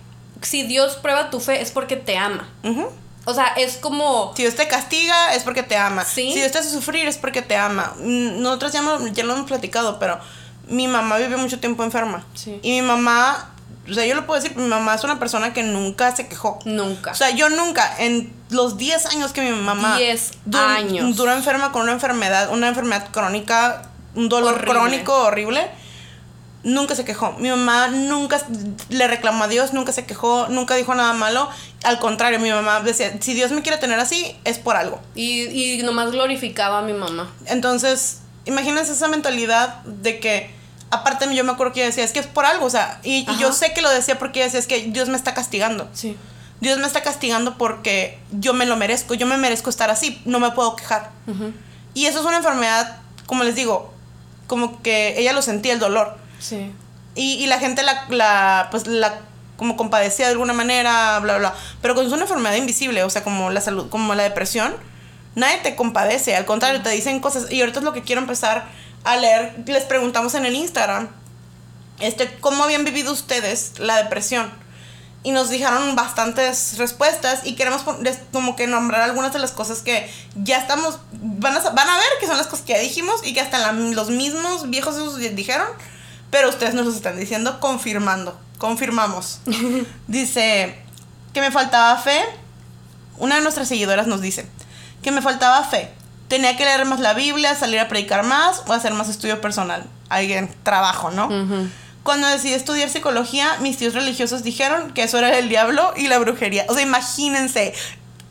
si 0.42 0.64
Dios 0.64 0.96
prueba 0.96 1.30
tu 1.30 1.42
fe 1.42 1.62
es 1.62 1.72
porque 1.72 1.98
te 1.98 2.16
ama. 2.18 2.48
Ujú. 2.64 2.90
O 3.26 3.34
sea, 3.34 3.48
es 3.56 3.78
como... 3.78 4.34
Si 4.36 4.44
Dios 4.44 4.56
te 4.56 4.68
castiga 4.68 5.34
es 5.34 5.44
porque 5.44 5.64
te 5.64 5.78
ama. 5.78 6.04
Sí. 6.04 6.32
Si 6.34 6.40
Dios 6.40 6.52
te 6.52 6.58
hace 6.58 6.70
sufrir 6.70 7.08
es 7.08 7.18
porque 7.18 7.42
te 7.42 7.56
ama. 7.56 7.94
Mm, 8.00 8.42
Nosotros 8.42 8.74
ya, 8.74 8.82
ya 9.14 9.24
lo 9.24 9.34
hemos 9.34 9.48
platicado, 9.48 9.98
pero 10.00 10.20
mi 10.68 10.88
mamá 10.88 11.18
vivió 11.18 11.38
mucho 11.38 11.60
tiempo 11.60 11.84
enferma. 11.84 12.26
Sí. 12.34 12.60
Y 12.62 12.72
mi 12.72 12.82
mamá, 12.82 13.50
o 13.90 13.94
sea, 13.94 14.06
yo 14.06 14.16
lo 14.16 14.26
puedo 14.26 14.42
decir, 14.42 14.58
mi 14.58 14.66
mamá 14.68 14.96
es 14.96 15.04
una 15.06 15.20
persona 15.20 15.54
que 15.54 15.64
nunca 15.64 16.14
se 16.16 16.28
quejó. 16.28 16.60
Nunca. 16.66 17.12
O 17.12 17.16
sea, 17.16 17.30
yo 17.30 17.50
nunca, 17.50 17.96
en 18.00 18.34
los 18.50 18.78
10 18.78 19.06
años 19.08 19.32
que 19.32 19.42
mi 19.42 19.52
mamá... 19.58 19.98
10 19.98 20.32
du- 20.46 20.58
años. 20.58 21.16
Duró 21.16 21.32
enferma 21.34 21.72
con 21.72 21.84
una 21.84 21.94
enfermedad, 21.94 22.50
una 22.52 22.68
enfermedad 22.68 23.10
crónica, 23.12 23.84
un 24.16 24.28
dolor 24.30 24.56
Horrible. 24.56 24.72
crónico 24.74 25.14
horrible. 25.24 25.72
Nunca 26.64 26.96
se 26.96 27.04
quejó. 27.04 27.34
Mi 27.34 27.50
mamá 27.50 27.90
nunca 27.90 28.42
le 28.90 29.08
reclamó 29.08 29.44
a 29.44 29.48
Dios, 29.48 29.74
nunca 29.74 29.92
se 29.92 30.06
quejó, 30.06 30.48
nunca 30.48 30.76
dijo 30.76 30.96
nada 30.96 31.14
malo. 31.14 31.50
Al 31.84 32.00
contrario, 32.00 32.40
mi 32.40 32.50
mamá 32.50 32.80
decía, 32.80 33.14
si 33.20 33.34
Dios 33.34 33.52
me 33.52 33.62
quiere 33.62 33.78
tener 33.78 34.00
así, 34.00 34.38
es 34.46 34.60
por 34.60 34.78
algo. 34.78 35.02
Y, 35.14 35.44
y 35.44 35.84
nomás 35.84 36.12
glorificaba 36.12 36.80
a 36.80 36.82
mi 36.82 36.94
mamá. 36.94 37.30
Entonces, 37.48 38.22
imagínense 38.46 38.94
esa 38.94 39.10
mentalidad 39.10 39.84
de 39.84 40.20
que, 40.20 40.52
aparte 40.90 41.34
yo 41.36 41.44
me 41.44 41.52
acuerdo 41.52 41.74
que 41.74 41.82
ella 41.82 41.88
decía, 41.88 42.04
es 42.04 42.12
que 42.14 42.20
es 42.20 42.28
por 42.28 42.46
algo, 42.46 42.66
o 42.66 42.70
sea, 42.70 43.00
y, 43.04 43.30
y 43.30 43.38
yo 43.40 43.52
sé 43.52 43.74
que 43.74 43.82
lo 43.82 43.90
decía 43.90 44.18
porque 44.18 44.40
ella 44.40 44.46
decía, 44.46 44.60
es 44.60 44.68
que 44.68 44.92
Dios 44.92 45.10
me 45.10 45.18
está 45.18 45.34
castigando. 45.34 45.90
Sí. 45.94 46.16
Dios 46.62 46.80
me 46.80 46.88
está 46.88 47.04
castigando 47.04 47.58
porque 47.58 48.18
yo 48.32 48.54
me 48.54 48.66
lo 48.66 48.78
merezco, 48.78 49.16
yo 49.16 49.28
me 49.28 49.38
merezco 49.38 49.70
estar 49.70 49.90
así, 49.90 50.22
no 50.24 50.40
me 50.40 50.52
puedo 50.52 50.78
quejar. 50.78 51.12
Y 51.94 52.06
eso 52.06 52.22
es 52.22 52.26
una 52.26 52.38
enfermedad, 52.38 53.02
como 53.26 53.44
les 53.44 53.56
digo, 53.56 53.94
como 54.48 54.82
que 54.82 55.20
ella 55.20 55.34
lo 55.34 55.42
sentía 55.42 55.74
el 55.74 55.80
dolor. 55.80 56.18
Sí. 56.44 56.74
Y, 57.16 57.36
y 57.36 57.48
la 57.48 57.60
gente 57.60 57.84
la, 57.84 58.06
la, 58.10 58.68
pues 58.70 58.86
la, 58.86 59.22
como 59.56 59.78
compadecía 59.78 60.26
de 60.26 60.34
alguna 60.34 60.54
manera, 60.54 61.20
bla, 61.20 61.38
bla. 61.38 61.54
Pero 61.82 61.94
cuando 61.94 62.10
es 62.10 62.14
una 62.14 62.24
enfermedad 62.24 62.56
invisible, 62.56 63.04
o 63.04 63.10
sea, 63.10 63.24
como 63.24 63.50
la 63.50 63.62
salud, 63.62 63.90
como 63.90 64.14
la 64.14 64.24
depresión, 64.24 64.76
nadie 65.36 65.60
te 65.60 65.76
compadece, 65.76 66.36
al 66.36 66.46
contrario, 66.46 66.82
te 66.82 66.90
dicen 66.90 67.22
cosas. 67.22 67.50
Y 67.50 67.62
ahorita 67.62 67.80
es 67.80 67.86
lo 67.86 67.94
que 67.94 68.02
quiero 68.02 68.22
empezar 68.22 68.66
a 69.06 69.16
leer. 69.16 69.56
Les 69.66 69.86
preguntamos 69.86 70.36
en 70.36 70.46
el 70.46 70.56
Instagram, 70.56 71.08
este, 72.00 72.30
¿cómo 72.42 72.64
habían 72.66 72.84
vivido 72.84 73.14
ustedes 73.14 73.80
la 73.80 73.98
depresión? 74.04 74.52
Y 75.26 75.32
nos 75.32 75.50
dijeron 75.50 75.96
bastantes 75.96 76.78
respuestas 76.78 77.46
y 77.46 77.56
queremos 77.56 77.86
como 78.34 78.58
que 78.58 78.68
nombrar 78.68 79.04
algunas 79.04 79.32
de 79.32 79.40
las 79.40 79.54
cosas 79.54 79.82
que 79.82 80.12
ya 80.36 80.58
estamos, 80.58 81.00
van 81.14 81.56
a, 81.56 81.62
van 81.70 81.88
a 81.88 81.96
ver 81.96 82.08
que 82.20 82.28
son 82.28 82.38
las 82.38 82.48
cosas 82.48 82.66
que 82.66 82.74
ya 82.74 82.80
dijimos 82.80 83.22
y 83.24 83.34
que 83.34 83.40
hasta 83.40 83.72
los 83.72 84.10
mismos 84.10 84.70
viejos 84.70 85.18
dijeron, 85.18 85.68
pero 86.34 86.50
ustedes 86.50 86.74
nos 86.74 86.88
los 86.88 86.96
están 86.96 87.20
diciendo 87.20 87.60
confirmando, 87.60 88.36
confirmamos. 88.58 89.40
Dice 90.08 90.76
que 91.32 91.42
me 91.42 91.52
faltaba 91.52 91.96
fe, 91.98 92.20
una 93.20 93.36
de 93.36 93.42
nuestras 93.42 93.68
seguidoras 93.68 94.08
nos 94.08 94.20
dice 94.20 94.48
que 95.04 95.12
me 95.12 95.22
faltaba 95.22 95.64
fe. 95.64 95.92
Tenía 96.30 96.58
que 96.58 96.66
leer 96.66 96.86
más 96.86 97.00
la 97.00 97.14
Biblia, 97.14 97.54
salir 97.54 97.80
a 97.80 97.88
predicar 97.88 98.24
más 98.26 98.64
o 98.66 98.74
hacer 98.74 98.94
más 98.94 99.10
estudio 99.10 99.42
personal. 99.42 99.86
Alguien, 100.10 100.50
trabajo, 100.64 101.12
¿no? 101.12 101.30
Cuando 102.02 102.28
decidí 102.28 102.54
estudiar 102.54 102.90
psicología, 102.90 103.58
mis 103.60 103.78
tíos 103.78 103.94
religiosos 103.94 104.42
dijeron 104.42 104.92
que 104.94 105.04
eso 105.04 105.20
era 105.20 105.38
el 105.38 105.50
diablo 105.50 105.94
y 105.96 106.08
la 106.08 106.18
brujería. 106.18 106.66
O 106.68 106.74
sea, 106.74 106.82
imagínense, 106.82 107.76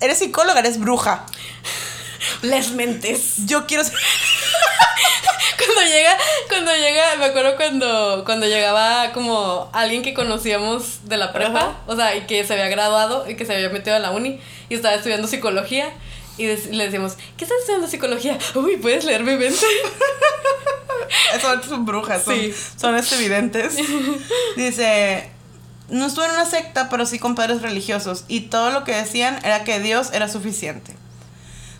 eres 0.00 0.18
psicóloga, 0.18 0.59
eres 0.59 0.80
bruja. 0.80 1.24
Les 2.42 2.72
mentes. 2.72 3.46
Yo 3.46 3.66
quiero 3.66 3.84
ser... 3.84 3.94
Cuando 5.66 5.82
llega, 5.92 6.16
cuando 6.48 6.72
llega, 6.76 7.16
me 7.18 7.24
acuerdo 7.26 7.56
cuando, 7.56 8.22
cuando 8.24 8.46
llegaba 8.46 9.12
como 9.12 9.70
alguien 9.72 10.02
que 10.02 10.14
conocíamos 10.14 11.08
de 11.08 11.16
la 11.16 11.32
prepa, 11.32 11.58
Ajá. 11.60 11.76
o 11.86 11.96
sea, 11.96 12.16
y 12.16 12.22
que 12.26 12.44
se 12.44 12.52
había 12.54 12.68
graduado 12.68 13.28
y 13.28 13.36
que 13.36 13.44
se 13.46 13.54
había 13.54 13.68
metido 13.68 13.96
a 13.96 13.98
la 13.98 14.10
uni 14.12 14.40
y 14.68 14.74
estaba 14.74 14.94
estudiando 14.94 15.28
psicología. 15.28 15.90
Y 16.38 16.46
le 16.46 16.84
decíamos, 16.84 17.16
¿qué 17.36 17.44
estás 17.44 17.58
estudiando 17.60 17.86
psicología? 17.88 18.38
Uy, 18.54 18.76
¿puedes 18.78 19.04
leer 19.04 19.22
mi 19.22 19.36
mente? 19.36 19.54
Son, 21.40 21.62
son 21.62 21.84
brujas, 21.84 22.22
son, 22.24 22.34
Sí. 22.36 22.54
son 22.76 22.96
este 22.96 23.16
evidentes. 23.16 23.76
Dice, 24.56 25.28
no 25.88 26.06
estuve 26.06 26.26
en 26.26 26.32
una 26.32 26.46
secta, 26.46 26.88
pero 26.88 27.04
sí 27.04 27.18
con 27.18 27.34
padres 27.34 27.60
religiosos. 27.62 28.24
Y 28.28 28.42
todo 28.42 28.70
lo 28.70 28.84
que 28.84 28.94
decían 28.94 29.38
era 29.44 29.64
que 29.64 29.78
Dios 29.80 30.10
era 30.12 30.28
suficiente. 30.28 30.94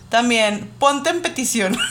También, 0.09 0.71
ponte 0.79 1.09
en 1.09 1.21
petición. 1.21 1.75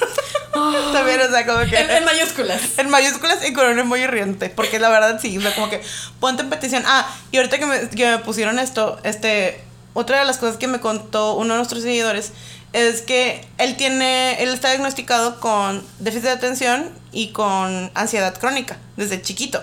También, 0.92 1.20
o 1.20 1.28
sea, 1.30 1.46
como 1.46 1.60
que... 1.60 1.78
En, 1.78 1.90
en 1.90 2.04
mayúsculas. 2.04 2.60
En 2.78 2.90
mayúsculas 2.90 3.46
y 3.46 3.52
con 3.52 3.66
un 3.66 3.78
emoji 3.78 4.06
riente. 4.06 4.50
Porque 4.50 4.78
la 4.78 4.90
verdad 4.90 5.18
sí, 5.20 5.38
o 5.38 5.40
sea, 5.40 5.54
como 5.54 5.70
que 5.70 5.82
ponte 6.20 6.42
en 6.42 6.50
petición. 6.50 6.82
Ah, 6.86 7.08
y 7.30 7.38
ahorita 7.38 7.58
que 7.58 7.66
me, 7.66 7.88
que 7.88 8.10
me 8.10 8.18
pusieron 8.18 8.58
esto, 8.58 8.98
este, 9.02 9.64
otra 9.94 10.20
de 10.20 10.24
las 10.24 10.38
cosas 10.38 10.56
que 10.56 10.66
me 10.66 10.80
contó 10.80 11.34
uno 11.34 11.54
de 11.54 11.58
nuestros 11.58 11.82
seguidores 11.82 12.32
es 12.72 13.02
que 13.02 13.46
él 13.58 13.76
tiene, 13.76 14.42
él 14.42 14.48
está 14.50 14.68
diagnosticado 14.68 15.40
con 15.40 15.84
déficit 15.98 16.24
de 16.24 16.30
atención 16.30 16.90
y 17.12 17.28
con 17.28 17.90
ansiedad 17.94 18.34
crónica 18.38 18.78
desde 18.96 19.20
chiquito, 19.20 19.62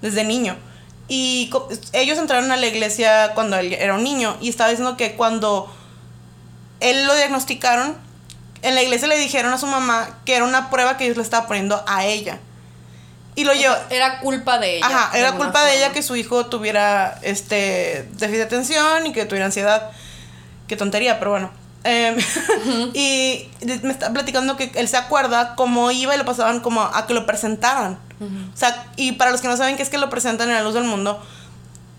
desde 0.00 0.24
niño. 0.24 0.56
Y 1.08 1.50
ellos 1.92 2.18
entraron 2.18 2.52
a 2.52 2.56
la 2.56 2.66
iglesia 2.66 3.32
cuando 3.34 3.56
él 3.56 3.72
era 3.72 3.94
un 3.94 4.04
niño 4.04 4.36
y 4.40 4.48
estaba 4.48 4.70
diciendo 4.70 4.96
que 4.96 5.16
cuando 5.16 5.74
él 6.78 7.04
lo 7.04 7.16
diagnosticaron, 7.16 7.96
en 8.62 8.74
la 8.74 8.82
iglesia 8.82 9.08
le 9.08 9.18
dijeron 9.18 9.52
a 9.52 9.58
su 9.58 9.66
mamá 9.66 10.18
que 10.24 10.34
era 10.36 10.44
una 10.44 10.70
prueba 10.70 10.96
que 10.96 11.04
Dios 11.04 11.16
le 11.16 11.22
estaba 11.22 11.46
poniendo 11.46 11.82
a 11.86 12.04
ella. 12.04 12.38
Y 13.36 13.44
lo 13.44 13.54
llevó. 13.54 13.74
Era 13.90 14.18
culpa 14.20 14.58
de 14.58 14.76
ella. 14.76 14.86
Ajá, 14.86 15.16
era 15.16 15.28
alguna 15.28 15.46
culpa 15.46 15.60
de 15.64 15.70
forma. 15.70 15.84
ella 15.84 15.92
que 15.94 16.02
su 16.02 16.16
hijo 16.16 16.46
tuviera 16.46 17.18
este 17.22 18.08
déficit 18.12 18.36
de 18.38 18.42
atención 18.42 19.06
y 19.06 19.12
que 19.12 19.24
tuviera 19.24 19.46
ansiedad. 19.46 19.90
Qué 20.66 20.76
tontería, 20.76 21.18
pero 21.18 21.30
bueno. 21.30 21.50
Em, 21.84 22.16
y 22.92 23.48
de- 23.60 23.78
me 23.82 23.92
está 23.92 24.12
platicando 24.12 24.56
que 24.56 24.70
él 24.74 24.88
se 24.88 24.96
acuerda 24.98 25.54
cómo 25.54 25.90
iba 25.90 26.14
y 26.14 26.18
lo 26.18 26.24
pasaban 26.24 26.60
como 26.60 26.82
a 26.82 27.06
que 27.06 27.14
lo 27.14 27.24
presentaran. 27.24 27.98
O 28.20 28.56
sea, 28.56 28.84
y 28.96 29.12
para 29.12 29.30
los 29.30 29.40
que 29.40 29.48
no 29.48 29.56
saben 29.56 29.76
qué 29.78 29.82
es 29.82 29.88
que 29.88 29.96
lo 29.96 30.10
presentan 30.10 30.48
en 30.50 30.54
la 30.56 30.62
luz 30.62 30.74
del 30.74 30.84
mundo, 30.84 31.24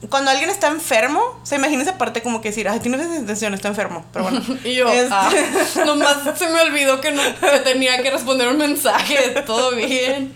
cuando 0.10 0.32
alguien 0.32 0.50
está 0.50 0.68
enfermo, 0.68 1.20
o 1.20 1.46
sea, 1.46 1.58
imagínense 1.60 1.92
aparte 1.92 2.22
como 2.22 2.42
que 2.42 2.50
decir, 2.50 2.68
ay, 2.68 2.80
tiene 2.80 2.98
de 2.98 3.20
atención, 3.20 3.54
está 3.54 3.68
enfermo. 3.68 4.04
Pero 4.12 4.24
bueno. 4.26 4.42
Y 4.64 4.74
yo, 4.76 4.88
Este- 4.90 5.10
ah, 5.14 5.30
nomás 5.86 6.18
se 6.38 6.50
me 6.50 6.62
olvidó 6.62 7.00
que, 7.02 7.12
no, 7.12 7.22
que 7.40 7.60
tenía 7.60 8.02
que 8.02 8.10
responder 8.10 8.48
un 8.48 8.58
mensaje. 8.58 9.42
Todo 9.46 9.76
bien. 9.76 10.36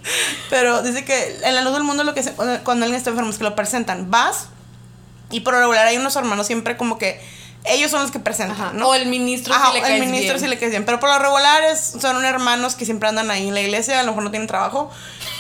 Pero 0.50 0.84
dice 0.84 1.04
que 1.04 1.40
en 1.44 1.56
la 1.56 1.62
luz 1.62 1.74
del 1.74 1.84
mundo 1.84 2.04
lo 2.04 2.14
que 2.14 2.22
se, 2.24 2.34
cuando 2.34 2.86
alguien 2.86 2.96
está 2.96 3.10
enfermo 3.10 3.32
es 3.32 3.38
que 3.38 3.44
lo 3.44 3.56
presentan. 3.56 4.12
Vas 4.12 4.50
y 5.32 5.40
por 5.40 5.54
lo 5.56 5.60
regular 5.62 5.88
hay 5.88 5.98
unos 5.98 6.16
hermanos 6.16 6.46
siempre 6.46 6.78
como 6.78 6.98
que 7.00 7.20
ellos 7.68 7.92
son 7.92 8.02
los 8.02 8.12
que 8.12 8.20
presentan, 8.20 8.56
Ajá. 8.60 8.72
¿no? 8.74 8.90
O 8.90 8.96
el 8.96 9.08
ministro 9.08 9.54
Ajá, 9.54 9.72
si 9.74 9.80
le 9.82 9.96
el 9.96 10.02
ministro 10.02 10.34
bien. 10.36 10.40
sí 10.40 10.48
le 10.48 10.58
caes 10.60 10.72
bien. 10.72 10.86
Pero 10.86 11.00
por 11.00 11.10
lo 11.10 11.20
regular 11.20 11.64
es- 11.64 11.94
son 12.00 12.24
hermanos 12.26 12.76
que 12.76 12.86
siempre 12.86 13.10
andan 13.10 13.30
ahí 13.32 13.48
en 13.48 13.54
la 13.54 13.62
iglesia, 13.62 14.00
a 14.00 14.04
lo 14.04 14.12
mejor 14.12 14.24
no 14.24 14.32
tienen 14.32 14.48
trabajo. 14.48 14.92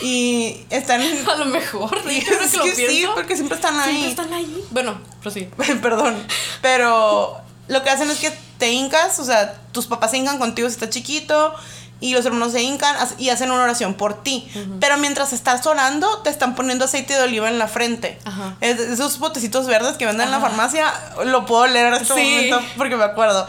Y 0.01 0.65
están. 0.69 1.01
A 1.31 1.35
lo 1.35 1.45
mejor, 1.45 1.97
Y 2.09 2.17
es 2.17 2.25
que 2.25 2.57
lo 2.57 2.65
sí, 2.75 3.05
porque 3.13 3.35
siempre 3.35 3.55
están 3.55 3.79
ahí. 3.79 3.91
siempre 4.03 4.09
están 4.23 4.33
ahí. 4.33 4.63
Bueno, 4.71 4.99
pero 5.19 5.31
sí. 5.31 5.49
Perdón. 5.81 6.15
Pero 6.61 7.37
lo 7.67 7.83
que 7.83 7.89
hacen 7.89 8.09
es 8.11 8.19
que 8.19 8.31
te 8.57 8.71
hincas, 8.71 9.19
o 9.19 9.25
sea, 9.25 9.55
tus 9.71 9.85
papás 9.87 10.11
se 10.11 10.17
hincan 10.17 10.37
contigo 10.39 10.67
si 10.69 10.73
estás 10.73 10.89
chiquito. 10.89 11.53
Y 12.01 12.13
los 12.13 12.25
hermanos 12.25 12.51
se 12.51 12.61
hincan 12.61 12.95
y 13.17 13.29
hacen 13.29 13.51
una 13.51 13.63
oración 13.63 13.93
por 13.93 14.21
ti. 14.21 14.47
Pero 14.81 14.97
mientras 14.97 15.31
estás 15.33 15.65
orando, 15.65 16.19
te 16.23 16.29
están 16.29 16.53
poniendo 16.53 16.85
aceite 16.85 17.13
de 17.15 17.23
oliva 17.23 17.47
en 17.47 17.57
la 17.57 17.67
frente. 17.67 18.19
Ajá. 18.25 18.55
Es- 18.59 18.79
esos 18.79 19.17
botecitos 19.17 19.65
verdes 19.65 19.95
que 19.97 20.05
venden 20.05 20.25
en 20.25 20.31
la 20.31 20.39
farmacia, 20.41 20.93
lo 21.23 21.45
puedo 21.45 21.65
leer 21.67 21.87
en 21.87 21.93
este 21.93 22.13
Sí. 22.13 22.21
momento 22.51 22.61
porque 22.77 22.95
me 22.97 23.05
acuerdo. 23.05 23.47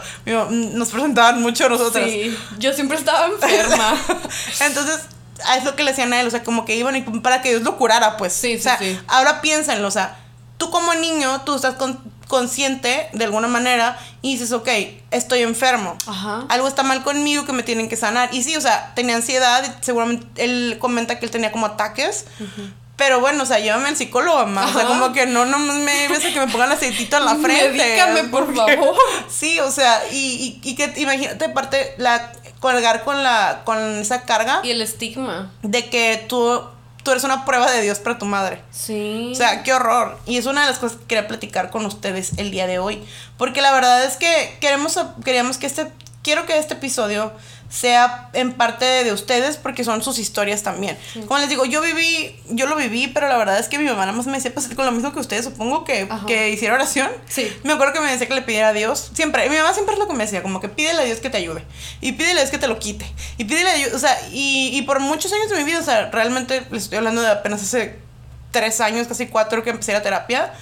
Nos 0.49 0.89
presentaban 0.89 1.41
mucho 1.41 1.65
a 1.65 1.69
nosotros. 1.69 2.03
Sí, 2.05 2.37
yo 2.57 2.71
siempre 2.73 2.97
estaba 2.97 3.25
enferma. 3.27 3.95
Entonces, 4.61 5.01
es 5.57 5.63
lo 5.65 5.75
que 5.75 5.83
le 5.83 5.91
decían 5.91 6.13
a 6.13 6.21
él, 6.21 6.27
o 6.27 6.31
sea, 6.31 6.43
como 6.43 6.65
que 6.65 6.75
iban 6.75 7.21
para 7.21 7.41
que 7.41 7.49
Dios 7.49 7.61
lo 7.63 7.77
curara, 7.77 8.17
pues. 8.17 8.33
Sí, 8.33 8.53
sí, 8.53 8.59
o 8.59 8.61
sea, 8.63 8.77
sí. 8.79 8.99
ahora 9.07 9.41
piénsenlo, 9.41 9.87
o 9.87 9.91
sea, 9.91 10.17
tú 10.57 10.71
como 10.71 10.93
niño, 10.95 11.41
tú 11.41 11.53
estás 11.55 11.75
con- 11.75 11.99
consciente 12.27 13.09
de 13.13 13.25
alguna 13.25 13.47
manera 13.47 13.97
y 14.21 14.33
dices, 14.33 14.51
ok, 14.51 14.67
estoy 15.11 15.41
enfermo. 15.41 15.97
Ajá. 16.05 16.45
Algo 16.49 16.67
está 16.67 16.83
mal 16.83 17.03
conmigo 17.03 17.45
que 17.45 17.53
me 17.53 17.63
tienen 17.63 17.89
que 17.89 17.95
sanar. 17.95 18.29
Y 18.33 18.43
sí, 18.43 18.55
o 18.55 18.61
sea, 18.61 18.93
tenía 18.95 19.15
ansiedad 19.15 19.63
y 19.63 19.83
seguramente 19.85 20.43
él 20.43 20.77
comenta 20.79 21.19
que 21.19 21.25
él 21.25 21.31
tenía 21.31 21.51
como 21.51 21.65
ataques. 21.65 22.25
Pero 22.95 23.19
bueno, 23.19 23.43
o 23.43 23.45
sea, 23.45 23.59
llévame 23.59 23.89
al 23.89 23.95
psicólogo, 23.95 24.39
mamá. 24.39 24.65
O 24.67 24.73
sea, 24.73 24.87
como 24.87 25.13
que 25.13 25.27
no, 25.27 25.45
no 25.45 25.59
me 25.59 26.07
ves 26.07 26.19
que 26.19 26.39
me 26.39 26.47
pongan 26.47 26.71
aceitito 26.71 27.17
en 27.17 27.25
la 27.25 27.35
frente. 27.35 27.77
Medícame, 27.77 28.23
por 28.25 28.53
favor. 28.55 28.95
Sí, 29.29 29.59
o 29.59 29.69
sea, 29.71 30.01
y, 30.11 30.59
y, 30.63 30.69
y 30.69 30.75
que 30.75 30.93
imagínate, 30.97 31.45
aparte, 31.45 31.93
la, 31.97 32.31
colgar 32.59 33.03
con, 33.03 33.21
la, 33.23 33.61
con 33.65 33.77
esa 33.99 34.23
carga 34.23 34.61
Y 34.63 34.71
el 34.71 34.81
estigma. 34.81 35.51
de 35.61 35.89
que 35.89 36.25
tú, 36.27 36.59
tú 37.07 37.11
eres 37.11 37.23
una 37.23 37.45
prueba 37.45 37.71
de 37.71 37.81
Dios 37.81 37.99
para 37.99 38.17
tu 38.17 38.25
madre. 38.25 38.61
Sí. 38.69 39.29
O 39.31 39.35
sea, 39.35 39.63
qué 39.63 39.71
horror. 39.71 40.19
Y 40.25 40.35
es 40.35 40.45
una 40.45 40.63
de 40.63 40.67
las 40.67 40.77
cosas 40.77 40.97
que 40.97 41.05
quería 41.05 41.25
platicar 41.25 41.69
con 41.69 41.85
ustedes 41.85 42.33
el 42.35 42.51
día 42.51 42.67
de 42.67 42.79
hoy. 42.79 43.01
Porque 43.37 43.61
la 43.61 43.71
verdad 43.71 44.03
es 44.03 44.17
que 44.17 44.57
queremos, 44.59 44.99
queríamos 45.23 45.57
que 45.57 45.67
este, 45.67 45.87
quiero 46.21 46.45
que 46.45 46.57
este 46.57 46.73
episodio 46.73 47.31
sea 47.69 48.29
en 48.33 48.53
parte 48.53 48.85
de 48.85 49.11
ustedes 49.11 49.57
porque 49.57 49.83
son 49.83 50.01
sus 50.01 50.19
historias 50.19 50.63
también. 50.63 50.97
Como 51.27 51.39
les 51.39 51.49
digo, 51.49 51.65
yo 51.65 51.81
viví, 51.81 52.35
yo 52.49 52.65
lo 52.67 52.75
viví, 52.75 53.07
pero 53.07 53.27
la 53.27 53.37
verdad 53.37 53.59
es 53.59 53.67
que 53.67 53.77
mi 53.77 53.85
mamá 53.85 54.05
nada 54.05 54.13
más 54.13 54.25
me 54.25 54.33
decía, 54.33 54.53
pues 54.53 54.67
con 54.73 54.85
lo 54.85 54.91
mismo 54.91 55.11
que 55.11 55.19
ustedes, 55.19 55.45
supongo 55.45 55.83
que, 55.83 56.07
que 56.27 56.49
hiciera 56.49 56.75
oración. 56.75 57.09
Sí. 57.27 57.51
Me 57.63 57.73
acuerdo 57.73 57.93
que 57.93 57.99
me 57.99 58.11
decía 58.11 58.27
que 58.27 58.35
le 58.35 58.41
pidiera 58.41 58.69
a 58.69 58.73
Dios, 58.73 59.11
siempre, 59.13 59.49
mi 59.49 59.57
mamá 59.57 59.73
siempre 59.73 59.93
es 59.93 59.99
lo 59.99 60.07
que 60.07 60.13
me 60.13 60.23
decía, 60.23 60.41
como 60.41 60.59
que 60.61 60.69
pídele 60.69 61.01
a 61.01 61.05
Dios 61.05 61.19
que 61.19 61.29
te 61.29 61.37
ayude. 61.37 61.63
Y 61.99 62.13
pídele 62.13 62.39
a 62.39 62.43
Dios 62.43 62.51
que 62.51 62.57
te 62.57 62.67
lo 62.67 62.79
quite. 62.79 63.05
Y 63.37 63.43
pídele 63.43 63.69
a 63.69 63.75
Dios, 63.75 63.93
o 63.93 63.99
sea, 63.99 64.17
y, 64.31 64.69
y 64.73 64.81
por 64.83 64.99
muchos 64.99 65.31
años 65.33 65.49
de 65.49 65.57
mi 65.57 65.63
vida, 65.63 65.79
o 65.79 65.83
sea, 65.83 66.09
realmente 66.09 66.65
les 66.71 66.83
estoy 66.83 66.99
hablando 66.99 67.21
de 67.21 67.29
apenas 67.29 67.61
hace 67.61 67.99
tres 68.51 68.79
años, 68.81 69.07
casi 69.07 69.27
cuatro 69.27 69.63
que 69.63 69.71
empecé 69.71 69.93
la 69.93 70.01
terapia. 70.01 70.53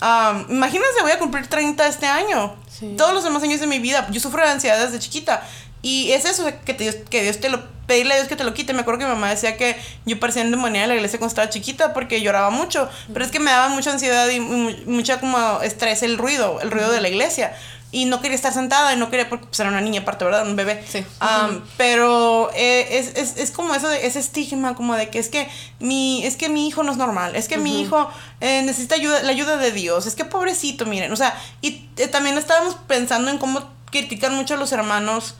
Am, 0.00 0.46
imagínense, 0.50 1.00
voy 1.02 1.12
a 1.12 1.18
cumplir 1.18 1.46
30 1.46 1.86
este 1.86 2.06
año. 2.06 2.54
Sí. 2.68 2.94
Todos 2.98 3.14
los 3.14 3.24
demás 3.24 3.42
años 3.42 3.60
de 3.60 3.66
mi 3.66 3.78
vida. 3.78 4.06
Yo 4.10 4.20
sufro 4.20 4.42
de 4.44 4.50
ansiedad 4.50 4.78
desde 4.78 4.98
chiquita. 4.98 5.42
Y 5.82 6.12
es 6.12 6.24
eso, 6.24 6.44
que, 6.64 6.74
te- 6.74 7.02
que 7.04 7.22
Dios 7.22 7.38
te 7.40 7.48
lo... 7.48 7.76
Pedirle 7.86 8.14
a 8.14 8.16
Dios 8.16 8.26
que 8.26 8.34
te 8.34 8.42
lo 8.42 8.52
quite. 8.52 8.72
Me 8.72 8.80
acuerdo 8.80 8.98
que 8.98 9.04
mi 9.04 9.12
mamá 9.12 9.30
decía 9.30 9.56
que 9.56 9.76
yo 10.06 10.18
parecía 10.18 10.42
endemoniada 10.42 10.84
en 10.86 10.88
la 10.88 10.94
iglesia 10.96 11.20
cuando 11.20 11.28
estaba 11.30 11.48
chiquita 11.50 11.94
porque 11.94 12.20
lloraba 12.20 12.50
mucho. 12.50 12.88
Pero 13.12 13.24
es 13.24 13.30
que 13.30 13.38
me 13.38 13.52
daba 13.52 13.68
mucha 13.68 13.92
ansiedad 13.92 14.28
y 14.28 14.40
mu- 14.40 14.72
mucha 14.86 15.20
como 15.20 15.60
estrés 15.62 16.02
el 16.02 16.18
ruido, 16.18 16.60
el 16.62 16.72
ruido 16.72 16.90
de 16.90 17.00
la 17.00 17.08
iglesia. 17.08 17.54
Y 17.92 18.06
no 18.06 18.20
quería 18.20 18.34
estar 18.34 18.52
sentada 18.52 18.92
y 18.92 18.96
no 18.96 19.08
quería, 19.08 19.28
porque 19.28 19.46
pues, 19.46 19.60
era 19.60 19.68
una 19.68 19.80
niña 19.80 20.00
aparte, 20.00 20.24
¿verdad? 20.24 20.44
Un 20.44 20.56
bebé. 20.56 20.82
Sí. 20.90 21.04
Am, 21.20 21.62
pero 21.76 22.50
eh, 22.56 22.88
es, 22.98 23.12
es, 23.16 23.36
es 23.36 23.52
como 23.52 23.72
eso 23.76 23.88
de 23.88 24.04
ese 24.08 24.18
estigma, 24.18 24.74
como 24.74 24.96
de 24.96 25.08
que 25.08 25.20
es 25.20 25.28
que 25.28 25.48
mi, 25.78 26.26
es 26.26 26.34
que 26.36 26.48
mi 26.48 26.66
hijo 26.66 26.82
no 26.82 26.90
es 26.90 26.98
normal, 26.98 27.36
es 27.36 27.46
que 27.46 27.56
mi 27.56 27.80
hijo 27.80 28.10
eh, 28.40 28.62
necesita 28.64 28.96
ayuda, 28.96 29.22
la 29.22 29.30
ayuda 29.30 29.56
de 29.58 29.70
Dios, 29.70 30.06
es 30.06 30.16
que 30.16 30.24
pobrecito, 30.24 30.84
miren, 30.84 31.12
o 31.12 31.16
sea, 31.16 31.40
y 31.62 31.88
eh, 31.96 32.08
también 32.08 32.36
estábamos 32.36 32.74
pensando 32.88 33.30
en 33.30 33.38
cómo 33.38 33.70
critican 33.92 34.34
mucho 34.34 34.54
a 34.54 34.56
los 34.56 34.72
hermanos 34.72 35.36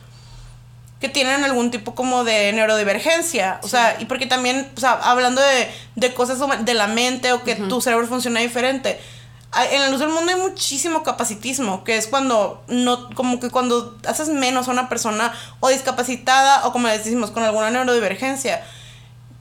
que 1.00 1.08
tienen 1.10 1.44
algún 1.44 1.70
tipo 1.70 1.94
como 1.94 2.24
de 2.24 2.52
neurodivergencia, 2.54 3.60
o 3.62 3.68
sea, 3.68 3.96
y 4.00 4.06
porque 4.06 4.26
también, 4.26 4.70
o 4.76 4.80
sea, 4.80 4.92
hablando 4.92 5.40
de, 5.42 5.70
de 5.94 6.14
cosas 6.14 6.38
de 6.64 6.74
la 6.74 6.86
mente 6.86 7.32
o 7.32 7.42
que 7.44 7.54
tu 7.54 7.80
cerebro 7.82 8.06
funciona 8.06 8.40
diferente. 8.40 8.98
En 9.70 9.80
la 9.80 9.88
luz 9.88 10.00
del 10.00 10.08
mundo 10.10 10.32
hay 10.32 10.38
muchísimo 10.40 11.02
capacitismo, 11.02 11.82
que 11.84 11.96
es 11.96 12.06
cuando 12.08 12.62
no, 12.68 13.08
como 13.14 13.40
que 13.40 13.48
cuando 13.50 13.96
haces 14.06 14.28
menos 14.28 14.68
a 14.68 14.70
una 14.70 14.88
persona 14.88 15.32
o 15.60 15.68
discapacitada 15.68 16.66
o 16.66 16.72
como 16.72 16.88
les 16.88 17.04
decimos, 17.04 17.30
con 17.30 17.42
alguna 17.42 17.70
neurodivergencia. 17.70 18.62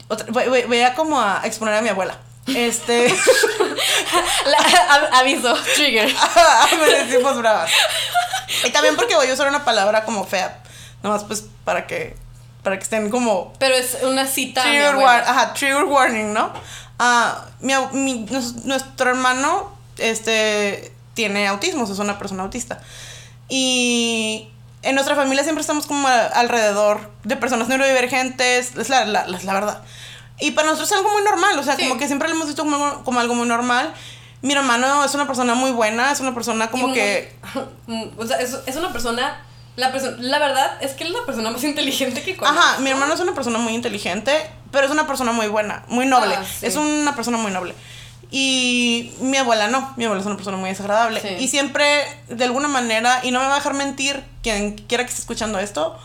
Otra- 0.08 0.26
voy, 0.30 0.48
voy- 0.48 0.62
voy 0.62 0.80
a 0.82 0.94
como 0.94 1.20
a 1.20 1.40
exponer 1.44 1.74
a 1.74 1.82
mi 1.82 1.88
abuela. 1.90 2.16
Este. 2.46 3.08
La- 4.46 5.18
aviso, 5.18 5.54
trigger. 5.74 6.08
me 6.80 7.04
decimos 7.04 7.36
bravas. 7.38 7.70
Y 8.64 8.70
también 8.70 8.96
porque 8.96 9.16
voy 9.16 9.28
a 9.28 9.34
usar 9.34 9.48
una 9.48 9.64
palabra 9.64 10.04
como 10.04 10.24
fea. 10.24 10.62
Nomás 11.02 11.24
pues 11.24 11.44
para 11.64 11.86
que. 11.86 12.16
Para 12.62 12.76
que 12.78 12.82
estén 12.84 13.10
como. 13.10 13.52
Pero 13.58 13.74
es 13.74 13.98
una 14.02 14.26
cita. 14.26 14.62
Trigger, 14.62 14.86
abuela. 14.94 15.06
war- 15.08 15.24
ajá, 15.26 15.52
trigger 15.54 15.84
warning, 15.84 16.32
¿no? 16.32 16.52
Ah, 16.98 17.44
mi 17.60 17.74
mi- 17.92 18.26
nuestro 18.64 19.10
hermano 19.10 19.70
este, 19.98 20.92
tiene 21.14 21.46
autismo, 21.46 21.82
o 21.84 21.86
sea, 21.86 21.94
es 21.94 21.98
una 22.00 22.18
persona 22.18 22.42
autista. 22.42 22.80
Y 23.48 24.48
en 24.82 24.94
nuestra 24.94 25.14
familia 25.14 25.42
siempre 25.44 25.60
estamos 25.60 25.86
como 25.86 26.08
a- 26.08 26.26
alrededor 26.26 27.10
de 27.24 27.36
personas 27.36 27.68
neurodivergentes, 27.68 28.76
es 28.76 28.88
la, 28.88 29.04
la, 29.04 29.26
la- 29.26 29.38
la 29.40 29.54
verdad. 29.54 29.82
Y 30.38 30.50
para 30.52 30.66
nosotros 30.66 30.90
es 30.90 30.96
algo 30.96 31.10
muy 31.12 31.22
normal, 31.22 31.58
o 31.58 31.62
sea, 31.62 31.76
Sí. 31.76 31.82
como 31.88 31.98
que 31.98 32.06
siempre 32.08 32.28
lo 32.28 32.34
hemos 32.34 32.46
visto 32.48 32.62
como, 32.64 32.76
algo- 32.76 33.04
como 33.04 33.20
algo 33.20 33.34
muy 33.34 33.46
normal. 33.48 33.92
Mi 34.42 34.52
hermano 34.52 35.02
es 35.04 35.14
una 35.14 35.26
persona 35.26 35.54
muy 35.54 35.70
buena, 35.70 36.12
es 36.12 36.20
una 36.20 36.34
persona 36.34 36.70
como 36.70 36.92
que... 36.92 37.34
o 38.18 38.26
sea, 38.26 38.38
es, 38.38 38.56
es 38.66 38.76
una 38.76 38.92
persona. 38.92 39.42
La, 39.76 39.90
la 39.90 40.38
verdad 40.38 40.78
es 40.80 40.92
que 40.92 41.04
es 41.04 41.10
la 41.10 41.24
persona 41.26 41.50
más 41.50 41.62
inteligente 41.62 42.22
que 42.22 42.36
conozco. 42.36 42.58
Ajá, 42.58 42.78
mi 42.80 42.90
hermano 42.90 43.12
es 43.12 43.20
una 43.20 43.34
persona 43.34 43.58
muy 43.58 43.74
inteligente, 43.74 44.32
pero 44.70 44.86
es 44.86 44.90
una 44.90 45.06
persona 45.06 45.32
muy 45.32 45.48
buena, 45.48 45.84
muy 45.88 46.06
noble. 46.06 46.34
Ah, 46.34 46.44
sí. 46.44 46.66
Es 46.66 46.76
una 46.76 47.14
persona 47.14 47.36
muy 47.36 47.52
noble. 47.52 47.74
Y 48.30 49.12
mi 49.20 49.36
abuela 49.36 49.68
no, 49.68 49.92
mi 49.96 50.04
abuela 50.04 50.20
es 50.20 50.26
una 50.26 50.36
persona 50.36 50.56
muy 50.56 50.70
desagradable. 50.70 51.20
Sí. 51.20 51.28
Y 51.38 51.48
siempre, 51.48 52.04
de 52.28 52.44
alguna 52.44 52.68
manera, 52.68 53.20
y 53.22 53.30
no 53.30 53.40
me 53.40 53.46
va 53.46 53.52
a 53.52 53.56
dejar 53.56 53.74
mentir 53.74 54.24
quien 54.42 54.76
quiera 54.76 55.04
que 55.04 55.10
esté 55.10 55.20
escuchando 55.20 55.58
esto, 55.58 55.96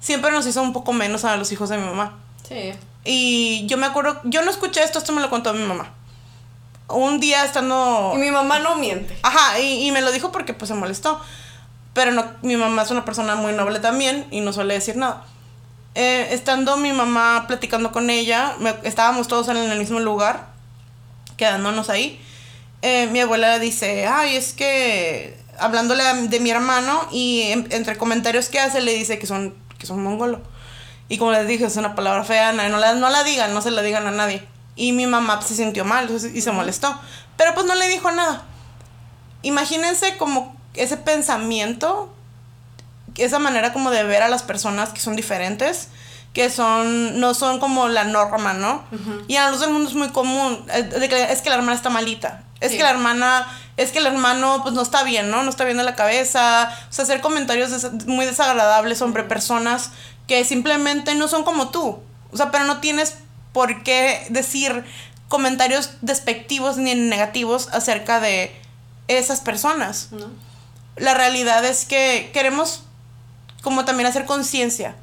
siempre 0.00 0.30
nos 0.32 0.46
hizo 0.46 0.62
un 0.62 0.72
poco 0.72 0.92
menos 0.92 1.24
a 1.24 1.36
los 1.36 1.52
hijos 1.52 1.68
de 1.68 1.76
mi 1.76 1.84
mamá. 1.84 2.18
Sí. 2.48 2.72
Y 3.04 3.66
yo 3.66 3.76
me 3.76 3.86
acuerdo, 3.86 4.20
yo 4.24 4.42
no 4.42 4.50
escuché 4.50 4.82
esto, 4.82 4.98
esto 4.98 5.12
me 5.12 5.20
lo 5.20 5.30
contó 5.30 5.52
mi 5.52 5.64
mamá. 5.64 5.92
Un 6.88 7.20
día 7.20 7.44
estando... 7.44 8.12
Y 8.14 8.18
mi 8.18 8.30
mamá 8.30 8.58
no 8.58 8.76
miente. 8.76 9.18
Ajá, 9.22 9.60
y, 9.60 9.86
y 9.86 9.92
me 9.92 10.00
lo 10.00 10.10
dijo 10.10 10.32
porque 10.32 10.54
pues 10.54 10.68
se 10.68 10.74
molestó. 10.74 11.20
Pero 11.98 12.12
no, 12.12 12.24
mi 12.42 12.54
mamá 12.56 12.82
es 12.82 12.92
una 12.92 13.04
persona 13.04 13.34
muy 13.34 13.52
noble 13.54 13.80
también 13.80 14.24
y 14.30 14.40
no 14.40 14.52
suele 14.52 14.74
decir 14.74 14.94
nada. 14.96 15.24
Eh, 15.96 16.28
estando 16.30 16.76
mi 16.76 16.92
mamá 16.92 17.46
platicando 17.48 17.90
con 17.90 18.08
ella, 18.08 18.54
me- 18.60 18.76
estábamos 18.84 19.26
todos 19.26 19.48
en 19.48 19.56
el 19.56 19.76
mismo 19.80 19.98
lugar, 19.98 20.46
quedándonos 21.36 21.90
ahí. 21.90 22.20
eh, 22.82 23.08
mi 23.10 23.18
abuela 23.18 23.58
dice, 23.58 24.06
ay, 24.06 24.36
es 24.36 24.52
que 24.52 25.36
hablándole 25.58 26.04
de 26.28 26.38
mi 26.38 26.50
hermano 26.50 27.08
y 27.10 27.42
en- 27.50 27.66
entre 27.72 27.98
comentarios 27.98 28.48
que 28.48 28.60
hace 28.60 28.80
le 28.80 28.94
dice 28.94 29.18
que 29.18 29.26
son, 29.26 29.56
que 29.80 29.86
son 29.86 30.00
mongolo. 30.00 30.40
Y 31.08 31.18
como 31.18 31.32
les 31.32 31.48
dije, 31.48 31.64
es 31.64 31.76
una 31.76 31.96
palabra 31.96 32.22
fea, 32.22 32.52
no 32.52 32.78
la, 32.78 32.94
no 32.94 33.10
la 33.10 33.24
digan, 33.24 33.52
no 33.52 33.60
se 33.62 33.72
la 33.72 33.82
digan 33.82 34.06
a 34.06 34.12
nadie. 34.12 34.46
Y 34.76 34.92
mi 34.92 35.06
mamá 35.08 35.42
se 35.42 35.56
sintió 35.56 35.84
mal 35.84 36.08
y 36.32 36.40
se 36.40 36.52
molestó. 36.52 36.96
Pero 37.36 37.52
pues 37.54 37.66
no 37.66 37.74
le 37.74 37.88
dijo 37.88 38.08
nada. 38.12 38.44
Imagínense 39.42 40.16
como 40.16 40.57
ese 40.82 40.96
pensamiento, 40.96 42.12
esa 43.16 43.38
manera 43.38 43.72
como 43.72 43.90
de 43.90 44.04
ver 44.04 44.22
a 44.22 44.28
las 44.28 44.42
personas 44.42 44.90
que 44.90 45.00
son 45.00 45.16
diferentes, 45.16 45.88
que 46.32 46.50
son, 46.50 47.18
no 47.20 47.34
son 47.34 47.58
como 47.58 47.88
la 47.88 48.04
norma, 48.04 48.52
¿no? 48.52 48.84
Y 49.26 49.36
a 49.36 49.44
la 49.44 49.50
luz 49.50 49.60
del 49.60 49.70
mundo 49.70 49.88
es 49.88 49.94
muy 49.96 50.10
común, 50.10 50.64
eh, 50.72 50.82
de 50.82 51.08
que 51.08 51.32
es 51.32 51.40
que 51.42 51.48
la 51.50 51.56
hermana 51.56 51.74
está 51.76 51.90
malita, 51.90 52.42
es 52.60 52.70
Sí. 52.72 52.76
que 52.76 52.82
la 52.82 52.90
hermana, 52.90 53.46
es 53.76 53.90
que 53.92 53.98
el 53.98 54.06
hermano 54.06 54.60
pues 54.62 54.74
no 54.74 54.82
está 54.82 55.02
bien, 55.02 55.30
¿no? 55.30 55.42
No 55.42 55.50
está 55.50 55.64
bien 55.64 55.78
de 55.78 55.84
la 55.84 55.94
cabeza, 55.96 56.70
o 56.88 56.92
sea, 56.92 57.04
hacer 57.04 57.20
comentarios 57.20 57.70
des- 57.70 58.06
muy 58.06 58.24
desagradables 58.26 58.98
sobre 58.98 59.24
personas 59.24 59.90
que 60.28 60.44
simplemente 60.44 61.14
no 61.14 61.26
son 61.28 61.42
como 61.44 61.70
tú, 61.70 61.98
o 62.32 62.36
sea, 62.36 62.50
pero 62.50 62.64
no 62.64 62.78
tienes 62.78 63.14
por 63.52 63.82
qué 63.82 64.26
decir 64.30 64.84
comentarios 65.28 65.92
despectivos 66.02 66.76
ni 66.76 66.94
negativos 66.94 67.68
acerca 67.72 68.20
de 68.20 68.54
esas 69.08 69.40
personas 69.40 70.08
¿No? 70.12 70.26
La 71.00 71.14
realidad 71.14 71.64
es 71.64 71.84
que 71.84 72.30
queremos 72.32 72.82
como 73.62 73.84
también 73.84 74.06
hacer 74.08 74.24
conciencia. 74.24 74.94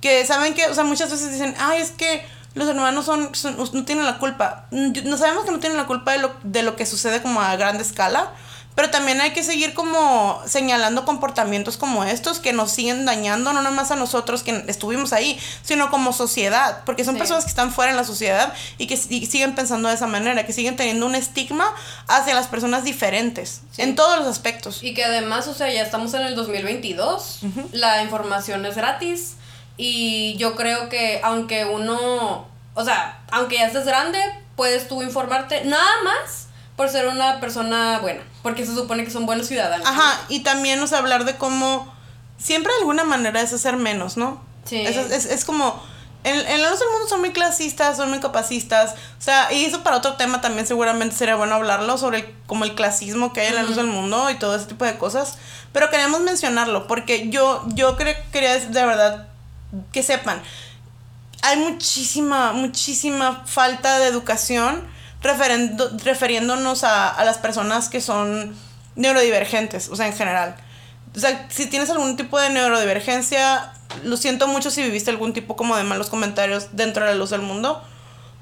Que 0.00 0.24
saben 0.26 0.54
que, 0.54 0.66
o 0.66 0.74
sea, 0.74 0.84
muchas 0.84 1.10
veces 1.10 1.32
dicen, 1.32 1.54
ay, 1.58 1.80
es 1.80 1.90
que 1.90 2.24
los 2.54 2.68
hermanos 2.68 3.04
son, 3.04 3.34
son- 3.34 3.56
no 3.72 3.84
tienen 3.84 4.04
la 4.06 4.18
culpa. 4.18 4.66
Mm, 4.70 4.92
No 5.04 5.16
sabemos 5.18 5.44
que 5.44 5.50
no 5.50 5.58
tienen 5.60 5.76
la 5.76 5.86
culpa 5.86 6.12
de 6.12 6.18
lo, 6.18 6.32
de 6.44 6.62
lo 6.62 6.76
que 6.76 6.86
sucede 6.86 7.20
como 7.22 7.40
a 7.40 7.56
grande 7.56 7.82
escala, 7.82 8.32
pero 8.78 8.90
también 8.90 9.20
hay 9.20 9.32
que 9.32 9.42
seguir 9.42 9.74
como 9.74 10.40
señalando 10.46 11.04
comportamientos 11.04 11.76
como 11.76 12.04
estos 12.04 12.38
que 12.38 12.52
nos 12.52 12.70
siguen 12.70 13.04
dañando, 13.06 13.52
no 13.52 13.60
nomás 13.60 13.90
a 13.90 13.96
nosotros 13.96 14.44
que 14.44 14.62
estuvimos 14.68 15.12
ahí, 15.12 15.36
sino 15.64 15.90
como 15.90 16.12
sociedad, 16.12 16.82
porque 16.86 17.04
son 17.04 17.14
Sí. 17.14 17.18
personas 17.18 17.42
que 17.42 17.50
están 17.50 17.72
fuera 17.72 17.90
en 17.90 17.96
la 17.96 18.04
sociedad 18.04 18.52
y 18.78 18.86
que 18.86 18.96
si- 18.96 19.26
siguen 19.26 19.56
pensando 19.56 19.88
de 19.88 19.96
esa 19.96 20.06
manera, 20.06 20.46
que 20.46 20.52
siguen 20.52 20.76
teniendo 20.76 21.06
un 21.06 21.16
estigma 21.16 21.74
hacia 22.06 22.34
las 22.36 22.46
personas 22.46 22.84
diferentes, 22.84 23.62
Sí. 23.72 23.82
en 23.82 23.96
todos 23.96 24.16
los 24.16 24.28
aspectos. 24.28 24.80
Y 24.84 24.94
que 24.94 25.04
además, 25.04 25.48
o 25.48 25.54
sea, 25.54 25.72
ya 25.72 25.82
estamos 25.82 26.14
en 26.14 26.22
el 26.22 26.36
2022, 26.36 27.40
la 27.72 28.00
información 28.04 28.64
es 28.64 28.76
gratis 28.76 29.34
y 29.76 30.36
yo 30.36 30.54
creo 30.54 30.88
que 30.88 31.20
aunque 31.24 31.64
uno, 31.64 32.46
o 32.74 32.84
sea, 32.84 33.18
aunque 33.32 33.56
ya 33.56 33.66
estés 33.66 33.86
grande, 33.86 34.20
puedes 34.54 34.86
tú 34.86 35.02
informarte 35.02 35.64
nada 35.64 35.90
más 36.04 36.47
por 36.78 36.88
ser 36.88 37.06
una 37.08 37.40
persona 37.40 37.98
buena, 37.98 38.22
porque 38.42 38.64
se 38.64 38.74
supone 38.74 39.04
que 39.04 39.10
son 39.10 39.26
buenos 39.26 39.48
ciudadanos. 39.48 39.86
Ajá, 39.86 40.18
y 40.30 40.40
también, 40.40 40.86
sea, 40.88 40.98
hablar 40.98 41.26
de 41.26 41.36
cómo 41.36 41.92
siempre 42.38 42.72
de 42.72 42.78
alguna 42.78 43.04
manera 43.04 43.42
es 43.42 43.52
hacer 43.52 43.76
menos, 43.76 44.16
¿no? 44.16 44.40
Sí. 44.64 44.76
Es, 44.86 44.96
es, 44.96 45.24
es 45.26 45.44
como, 45.44 45.82
en, 46.24 46.34
en 46.46 46.62
la 46.62 46.70
luz 46.70 46.78
del 46.78 46.88
mundo 46.90 47.08
son 47.08 47.20
muy 47.20 47.32
clasistas, 47.32 47.96
son 47.96 48.10
muy 48.10 48.20
capacistas, 48.20 48.92
o 49.18 49.22
sea, 49.22 49.52
y 49.52 49.64
eso 49.64 49.82
para 49.82 49.96
otro 49.96 50.14
tema 50.14 50.40
también 50.40 50.66
seguramente 50.66 51.16
sería 51.16 51.34
bueno 51.34 51.56
hablarlo, 51.56 51.98
sobre 51.98 52.18
el, 52.18 52.34
como 52.46 52.64
el 52.64 52.74
clasismo 52.74 53.32
que 53.32 53.40
hay 53.40 53.48
en 53.48 53.56
la 53.56 53.62
luz 53.64 53.76
del 53.76 53.88
mundo 53.88 54.30
y 54.30 54.36
todo 54.38 54.54
ese 54.54 54.66
tipo 54.66 54.84
de 54.84 54.96
cosas, 54.98 55.36
pero 55.72 55.90
queríamos 55.90 56.20
mencionarlo, 56.20 56.86
porque 56.86 57.28
yo, 57.28 57.64
yo 57.74 57.96
cre- 57.98 58.22
quería 58.30 58.54
decir 58.54 58.70
de 58.70 58.84
verdad 58.86 59.26
que 59.92 60.02
sepan, 60.04 60.40
hay 61.42 61.56
muchísima, 61.56 62.52
muchísima 62.52 63.42
falta 63.46 63.98
de 63.98 64.06
educación 64.06 64.96
referendo- 65.22 65.90
refiriéndonos 66.04 66.84
a, 66.84 67.08
a 67.08 67.24
las 67.24 67.38
personas 67.38 67.88
que 67.88 68.00
son 68.00 68.54
neurodivergentes, 68.96 69.88
o 69.88 69.96
sea, 69.96 70.06
en 70.06 70.12
general. 70.16 70.56
O 71.16 71.20
sea, 71.20 71.46
si 71.50 71.66
tienes 71.66 71.90
algún 71.90 72.16
tipo 72.16 72.38
de 72.38 72.50
neurodivergencia, 72.50 73.72
lo 74.04 74.16
siento 74.16 74.46
mucho 74.46 74.70
si 74.70 74.82
viviste 74.82 75.10
algún 75.10 75.32
tipo 75.32 75.56
como 75.56 75.76
de 75.76 75.84
malos 75.84 76.08
comentarios 76.10 76.68
dentro 76.72 77.04
de 77.04 77.12
la 77.12 77.16
luz 77.16 77.30
del 77.30 77.42
mundo, 77.42 77.82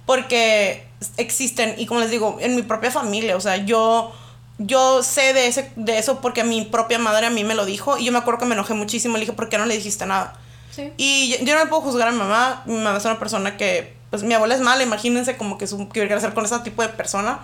porque 0.05 0.87
existen, 1.16 1.74
y 1.79 1.87
como 1.87 2.01
les 2.01 2.11
digo, 2.11 2.39
en 2.41 2.57
mi 2.57 2.62
propia 2.62 2.91
familia, 2.91 3.37
o 3.37 3.41
sea, 3.41 3.57
yo, 3.57 4.12
yo 4.59 5.03
sé 5.03 5.33
de, 5.33 5.47
ese, 5.47 5.70
de 5.77 5.99
eso 5.99 6.20
porque 6.20 6.45
mi 6.45 6.62
propia 6.64 6.99
madre 6.99 7.27
a 7.27 7.31
mí 7.31 7.45
me 7.45 7.55
lo 7.55 7.64
dijo, 7.64 7.99
y 7.99 8.05
yo 8.05 8.12
me 8.12 8.18
acuerdo 8.18 8.41
que 8.41 8.47
me 8.47 8.55
enojé 8.55 8.74
muchísimo, 8.74 9.14
le 9.14 9.20
dije, 9.20 9.33
¿por 9.33 9.49
qué 9.49 9.59
no 9.59 9.66
le 9.66 9.77
dijiste 9.77 10.07
nada? 10.07 10.35
Sí. 10.74 10.93
Y 10.97 11.31
yo, 11.31 11.45
yo 11.45 11.55
no 11.55 11.64
me 11.64 11.70
puedo 11.70 11.83
juzgar 11.83 12.09
a 12.09 12.11
mi 12.11 12.18
mamá. 12.18 12.62
Mi 12.66 12.74
mamá 12.74 12.99
es 12.99 13.05
una 13.07 13.18
persona 13.18 13.57
que, 13.57 13.97
pues 14.11 14.23
mi 14.23 14.35
abuela 14.35 14.55
es 14.55 14.61
mala, 14.61 14.83
imagínense 14.83 15.37
como 15.37 15.59
que 15.59 15.67
que 15.67 15.75
hubiera 15.75 16.09
que 16.09 16.15
hacer 16.15 16.35
con 16.35 16.45
ese 16.45 16.59
tipo 16.61 16.83
de 16.83 16.89
persona. 16.91 17.41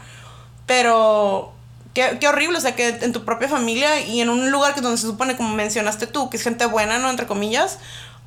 Pero 0.67 1.53
qué, 1.95 2.19
qué 2.21 2.29
horrible, 2.29 2.59
o 2.59 2.61
sea, 2.61 2.75
que 2.77 2.89
en 2.89 3.13
tu 3.13 3.25
propia 3.25 3.49
familia 3.49 4.01
y 4.01 4.21
en 4.21 4.29
un 4.29 4.51
lugar 4.51 4.75
que 4.75 4.81
donde 4.81 4.99
se 4.99 5.07
supone, 5.07 5.37
como 5.37 5.51
mencionaste 5.55 6.07
tú, 6.07 6.31
que 6.31 6.37
es 6.37 6.43
gente 6.43 6.65
buena, 6.67 6.99
¿no? 6.99 7.11
Entre 7.11 7.27
comillas, 7.27 7.79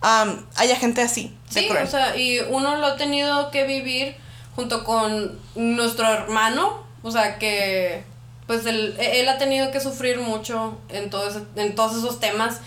am, 0.02 0.46
haya 0.56 0.76
gente 0.76 1.02
así. 1.02 1.34
Sí, 1.50 1.68
o 1.84 1.88
sea, 1.88 2.16
y 2.18 2.40
uno 2.50 2.76
lo 2.78 2.88
ha 2.88 2.98
tenido 2.98 3.52
que 3.52 3.66
vivir 3.66 4.16
junto 4.56 4.84
con 4.84 5.38
nuestro 5.56 6.08
hermano, 6.08 6.84
o 7.04 7.12
sea, 7.12 7.38
que 7.40 8.04
pues 8.48 8.66
él, 8.68 8.96
él 9.00 9.28
ha 9.28 9.38
tenido 9.40 9.72
que 9.72 9.80
sufrir 9.80 10.20
mucho 10.20 10.78
en, 10.90 11.10
todo 11.10 11.28
ese- 11.28 11.44
en 11.56 11.74
todos 11.74 11.98
esos 11.98 12.20
temas, 12.20 12.60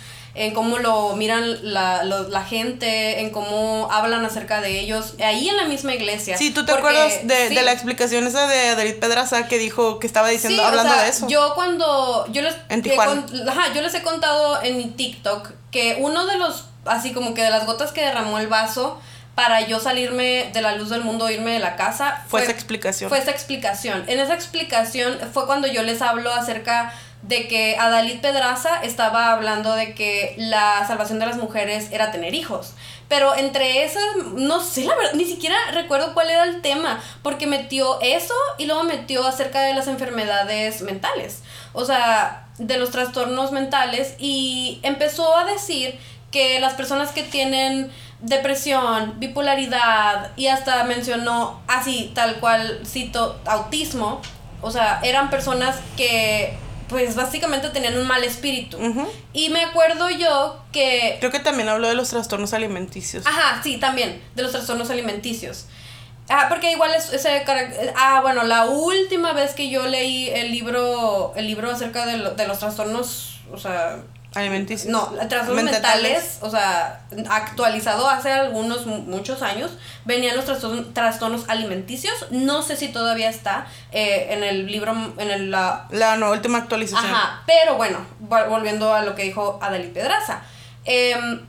en 0.46 0.54
cómo 0.54 0.78
lo 0.78 1.14
miran 1.16 1.58
la, 1.72 2.04
lo- 2.04 2.28
la 2.28 2.44
gente, 2.44 3.20
en 3.20 3.30
cómo 3.30 3.88
hablan 3.90 4.24
acerca 4.24 4.60
de 4.60 4.78
ellos, 4.80 5.14
ahí 5.24 5.48
en 5.48 5.56
la 5.56 5.64
misma 5.64 5.94
iglesia. 5.94 6.36
Sí, 6.38 6.50
¿tú 6.50 6.64
te 6.64 6.72
Porque- 6.72 6.88
acuerdas 6.88 7.26
de, 7.26 7.48
sí. 7.48 7.54
de 7.54 7.62
la 7.62 7.72
explicación 7.72 8.26
esa 8.26 8.46
de 8.46 8.74
David 8.76 8.96
Pedraza 9.00 9.46
que 9.48 9.58
dijo 9.58 9.98
que 9.98 10.06
estaba 10.06 10.28
diciendo, 10.28 10.62
Sí, 10.62 10.64
o 10.64 10.68
hablando 10.68 10.92
sea, 10.94 11.02
de 11.02 11.08
eso? 11.10 11.28
Yo 11.28 11.54
cuando 11.54 12.26
yo 12.32 12.42
les 12.42 12.54
En 12.68 12.82
Tijuana. 12.82 13.26
con- 13.26 13.48
ajá, 13.48 13.72
yo 13.74 13.82
les 13.82 13.94
he 13.94 14.02
contado 14.02 14.62
en 14.62 14.76
mi 14.78 14.86
TikTok 14.86 15.50
que 15.70 15.96
uno 16.00 16.26
de 16.26 16.36
los 16.36 16.64
así 16.84 17.12
como 17.12 17.34
que 17.34 17.42
de 17.42 17.50
las 17.50 17.66
gotas 17.66 17.92
que 17.92 18.00
derramó 18.00 18.38
el 18.38 18.46
vaso 18.46 18.98
para 19.34 19.60
yo 19.60 19.78
salirme 19.78 20.50
de 20.52 20.62
la 20.62 20.74
luz 20.74 20.88
del 20.90 21.02
mundo, 21.04 21.30
irme 21.30 21.52
de 21.52 21.58
la 21.60 21.76
casa, 21.76 22.24
Fue 22.28 22.42
esa 22.42 22.50
explicación. 22.50 23.08
Fue 23.08 23.18
esa 23.18 23.30
explicación. 23.30 24.04
En 24.08 24.18
esa 24.18 24.34
explicación 24.34 25.18
fue 25.32 25.46
cuando 25.46 25.68
yo 25.68 25.82
les 25.82 26.02
hablo 26.02 26.32
acerca 26.32 26.92
de 27.22 27.48
que 27.48 27.76
Adalid 27.76 28.20
Pedraza 28.20 28.82
estaba 28.82 29.32
hablando 29.32 29.74
de 29.74 29.94
que 29.94 30.34
la 30.38 30.86
salvación 30.86 31.18
de 31.18 31.26
las 31.26 31.36
mujeres 31.36 31.88
era 31.90 32.10
tener 32.10 32.34
hijos. 32.34 32.74
Pero 33.08 33.34
entre 33.34 33.84
esas, 33.84 34.02
no 34.34 34.60
sé, 34.60 34.84
la 34.84 34.94
verdad, 34.94 35.14
ni 35.14 35.24
siquiera 35.24 35.56
recuerdo 35.72 36.14
cuál 36.14 36.30
era 36.30 36.44
el 36.44 36.60
tema, 36.60 37.00
porque 37.22 37.46
metió 37.46 38.00
eso 38.02 38.34
y 38.58 38.66
luego 38.66 38.84
metió 38.84 39.26
acerca 39.26 39.62
de 39.62 39.74
las 39.74 39.88
enfermedades 39.88 40.82
mentales, 40.82 41.42
o 41.72 41.84
sea, 41.84 42.46
de 42.58 42.76
los 42.76 42.90
trastornos 42.90 43.50
mentales, 43.50 44.14
y 44.18 44.80
empezó 44.82 45.36
a 45.36 45.44
decir 45.44 45.98
que 46.30 46.60
las 46.60 46.74
personas 46.74 47.10
que 47.10 47.22
tienen 47.22 47.90
depresión, 48.20 49.14
bipolaridad 49.18 50.32
y 50.36 50.48
hasta 50.48 50.84
mencionó 50.84 51.60
así, 51.66 52.12
tal 52.14 52.36
cual, 52.40 52.82
cito, 52.84 53.40
autismo, 53.46 54.20
o 54.60 54.70
sea, 54.70 55.00
eran 55.02 55.30
personas 55.30 55.76
que 55.96 56.58
pues 56.88 57.14
básicamente 57.14 57.68
tenían 57.70 57.96
un 57.98 58.06
mal 58.06 58.22
espíritu. 58.24 58.78
Y 59.32 59.50
me 59.50 59.62
acuerdo 59.64 60.10
yo 60.10 60.62
que 60.72 61.16
Creo 61.20 61.30
que 61.30 61.40
también 61.40 61.68
habló 61.68 61.88
de 61.88 61.94
los 61.94 62.08
trastornos 62.10 62.52
alimenticios. 62.54 63.26
Ajá, 63.26 63.60
sí, 63.62 63.76
también, 63.78 64.22
de 64.34 64.42
los 64.42 64.52
trastornos 64.52 64.90
alimenticios. 64.90 65.66
Ah, 66.30 66.46
porque 66.50 66.70
igual 66.72 66.92
es 66.94 67.10
ese 67.12 67.42
ah, 67.96 68.20
bueno, 68.22 68.42
la 68.44 68.66
última 68.66 69.32
vez 69.32 69.52
que 69.54 69.70
yo 69.70 69.86
leí 69.86 70.28
el 70.28 70.52
libro 70.52 71.32
el 71.36 71.46
libro 71.46 71.70
acerca 71.70 72.04
de, 72.04 72.18
lo- 72.18 72.34
de 72.34 72.46
los 72.46 72.58
trastornos, 72.58 73.40
o 73.50 73.56
sea, 73.56 73.98
Alimenticios. 74.34 74.90
no, 74.92 75.06
trastornos 75.28 75.64
mentales, 75.64 76.38
o 76.42 76.50
sea, 76.50 77.00
actualizado 77.30 78.08
hace 78.08 78.30
algunos 78.30 78.84
mu- 78.86 78.98
muchos 78.98 79.40
años, 79.42 79.70
venían 80.04 80.36
los 80.36 80.44
trastornos, 80.44 80.92
trastornos 80.92 81.48
alimenticios, 81.48 82.14
no 82.30 82.62
sé 82.62 82.76
si 82.76 82.88
todavía 82.88 83.30
está 83.30 83.66
eh, 83.90 84.28
en 84.30 84.44
el 84.44 84.66
libro 84.66 84.94
en 85.16 85.30
el, 85.30 85.50
la 85.50 85.86
La 85.90 86.16
no, 86.16 86.30
última 86.30 86.58
actualización. 86.58 87.10
Ajá, 87.10 87.42
pero 87.46 87.76
bueno, 87.76 87.98
vol- 88.28 88.48
volviendo 88.48 88.92
a 88.94 89.02
lo 89.02 89.14
que 89.14 89.22
dijo 89.24 89.58
Adalí 89.62 89.88
Pedraza. 89.88 90.42
Em, 90.84 91.40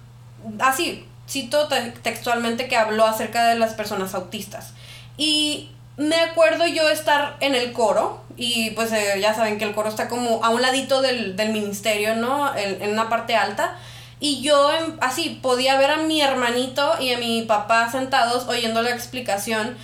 así, 0.60 1.06
cito 1.28 1.68
te- 1.68 1.92
textualmente 1.92 2.68
que 2.68 2.78
habló 2.78 3.06
acerca 3.06 3.46
de 3.48 3.56
las 3.60 3.74
personas 3.74 4.14
autistas. 4.16 4.72
Y 5.18 5.70
me 5.98 6.16
acuerdo 6.22 6.66
yo 6.66 6.90
estar 6.90 7.36
en 7.42 7.56
el 7.56 7.74
coro, 7.74 8.24
y 8.40 8.72
pues 8.72 8.92
eh, 8.94 9.20
ya 9.22 9.34
saben 9.36 9.58
que 9.60 9.66
el 9.66 9.74
coro 9.76 9.90
está 9.90 10.08
como 10.08 10.44
a 10.44 10.50
un 10.50 10.62
ladito 10.62 11.02
del, 11.02 11.36
del 11.36 11.50
ministerio, 11.50 12.16
¿no? 12.16 12.56
En, 12.56 12.82
en 12.82 12.92
una 12.94 13.10
parte 13.10 13.36
alta. 13.36 13.78
Y 14.22 14.42
yo 14.42 14.72
em, 14.74 14.98
así 15.02 15.40
podía 15.42 15.78
ver 15.78 15.92
a 15.92 15.98
mi 15.98 16.22
hermanito 16.22 16.94
y 17.00 17.14
a 17.14 17.18
mi 17.20 17.44
papá 17.44 17.90
sentados 17.92 18.48
oyendo 18.48 18.82
la 18.82 18.90
explicación 18.92 19.78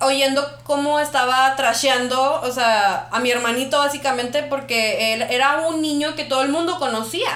oyendo 0.00 0.44
cómo 0.64 0.98
estaba 0.98 1.54
trasheando, 1.54 2.40
o 2.42 2.50
sea, 2.50 3.06
a 3.12 3.20
mi 3.20 3.30
hermanito 3.30 3.78
básicamente 3.78 4.42
porque 4.42 5.14
él 5.14 5.22
era 5.22 5.60
un 5.68 5.80
niño 5.80 6.16
que 6.16 6.24
todo 6.24 6.42
el 6.42 6.48
mundo 6.48 6.78
conocía. 6.80 7.30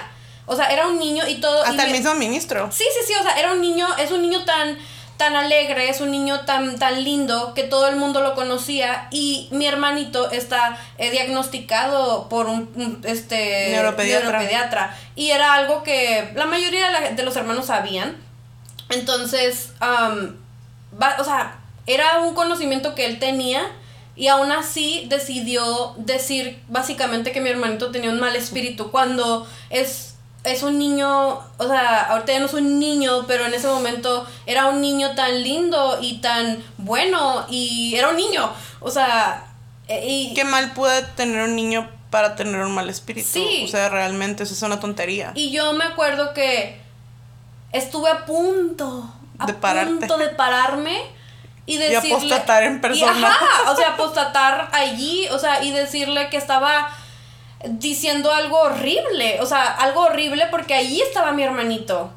O 0.46 0.56
sea, 0.56 0.66
era 0.66 0.86
un 0.88 0.98
niño 0.98 1.26
y 1.28 1.36
todo... 1.36 1.64
y 1.64 1.68
Hasta 1.68 1.84
el 1.84 1.92
mi- 1.92 1.98
mismo 1.98 2.14
ministro. 2.14 2.68
Sí, 2.72 2.84
sí, 2.92 3.04
sí, 3.06 3.12
o 3.20 3.22
sea, 3.22 3.38
era 3.38 3.52
un 3.52 3.60
niño, 3.60 3.86
es 3.98 4.10
un 4.10 4.20
niño 4.22 4.44
tan 4.44 4.76
tan 5.16 5.34
alegre, 5.36 5.88
es 5.88 6.00
un 6.00 6.10
niño 6.10 6.40
tan 6.40 6.78
tan 6.78 7.02
lindo 7.04 7.54
que 7.54 7.62
todo 7.62 7.88
el 7.88 7.96
mundo 7.96 8.20
lo 8.20 8.34
conocía 8.34 9.08
y 9.10 9.48
mi 9.50 9.66
hermanito 9.66 10.30
está 10.30 10.78
eh, 10.98 11.10
diagnosticado 11.10 12.28
por 12.28 12.46
un, 12.46 13.00
este 13.04 13.70
Neuropediatra. 13.70 14.30
neuropediatra. 14.30 14.96
y 15.14 15.30
era 15.30 15.54
algo 15.54 15.82
que 15.82 16.30
la 16.34 16.46
mayoría 16.46 16.86
de, 16.86 16.92
la- 16.92 17.10
de 17.12 17.22
los 17.22 17.34
hermanos 17.36 17.66
sabían. 17.66 18.16
Entonces, 18.90 19.72
va- 19.82 21.16
o 21.18 21.24
sea, 21.24 21.58
era 21.86 22.20
un 22.20 22.34
conocimiento 22.34 22.94
que 22.94 23.06
él 23.06 23.18
tenía 23.18 23.62
y 24.14 24.28
aún 24.28 24.50
así 24.52 25.06
decidió 25.08 25.94
decir 25.98 26.62
básicamente 26.68 27.32
que 27.32 27.40
mi 27.40 27.50
hermanito 27.50 27.90
tenía 27.90 28.10
un 28.10 28.20
mal 28.20 28.34
espíritu 28.36 28.90
cuando 28.90 29.46
es 29.70 30.15
es 30.46 30.62
un 30.62 30.78
niño, 30.78 31.40
o 31.58 31.66
sea, 31.68 32.02
ahorita 32.04 32.32
ya 32.32 32.38
no 32.40 32.46
es 32.46 32.54
un 32.54 32.78
niño, 32.78 33.24
pero 33.26 33.44
en 33.46 33.52
ese 33.54 33.66
momento 33.66 34.26
era 34.46 34.66
un 34.66 34.80
niño 34.80 35.14
tan 35.14 35.42
lindo 35.42 35.98
y 36.00 36.18
tan 36.20 36.62
bueno 36.78 37.44
y 37.50 37.94
era 37.96 38.08
un 38.08 38.16
niño, 38.16 38.50
o 38.80 38.90
sea, 38.90 39.44
e- 39.88 40.06
y 40.08 40.34
Qué 40.34 40.44
mal 40.44 40.72
puede 40.72 41.02
tener 41.02 41.42
un 41.44 41.56
niño 41.56 41.88
para 42.10 42.36
tener 42.36 42.60
un 42.62 42.72
mal 42.74 42.88
espíritu. 42.88 43.28
Sí. 43.30 43.64
O 43.66 43.68
sea, 43.68 43.88
realmente 43.88 44.44
eso 44.44 44.54
es 44.54 44.62
una 44.62 44.80
tontería. 44.80 45.32
Y 45.34 45.50
yo 45.50 45.72
me 45.74 45.84
acuerdo 45.84 46.32
que 46.32 46.80
estuve 47.72 48.08
a 48.08 48.24
punto, 48.24 49.12
a 49.38 49.46
De 49.46 49.54
pararte. 49.54 50.06
punto 50.06 50.16
de 50.18 50.28
pararme 50.28 51.02
y 51.66 51.76
decirle... 51.78 52.14
apostatar 52.14 52.62
en 52.62 52.76
y 52.76 52.78
persona. 52.78 53.28
ajá, 53.28 53.70
o 53.72 53.76
sea, 53.76 53.88
apostatar 53.94 54.70
allí, 54.72 55.26
o 55.30 55.38
sea, 55.38 55.62
y 55.62 55.72
decirle 55.72 56.30
que 56.30 56.36
estaba 56.36 56.88
diciendo 57.64 58.32
algo 58.32 58.58
horrible, 58.60 59.38
o 59.40 59.46
sea, 59.46 59.64
algo 59.66 60.02
horrible 60.02 60.46
porque 60.50 60.74
allí 60.74 61.00
estaba 61.00 61.32
mi 61.32 61.42
hermanito. 61.42 62.10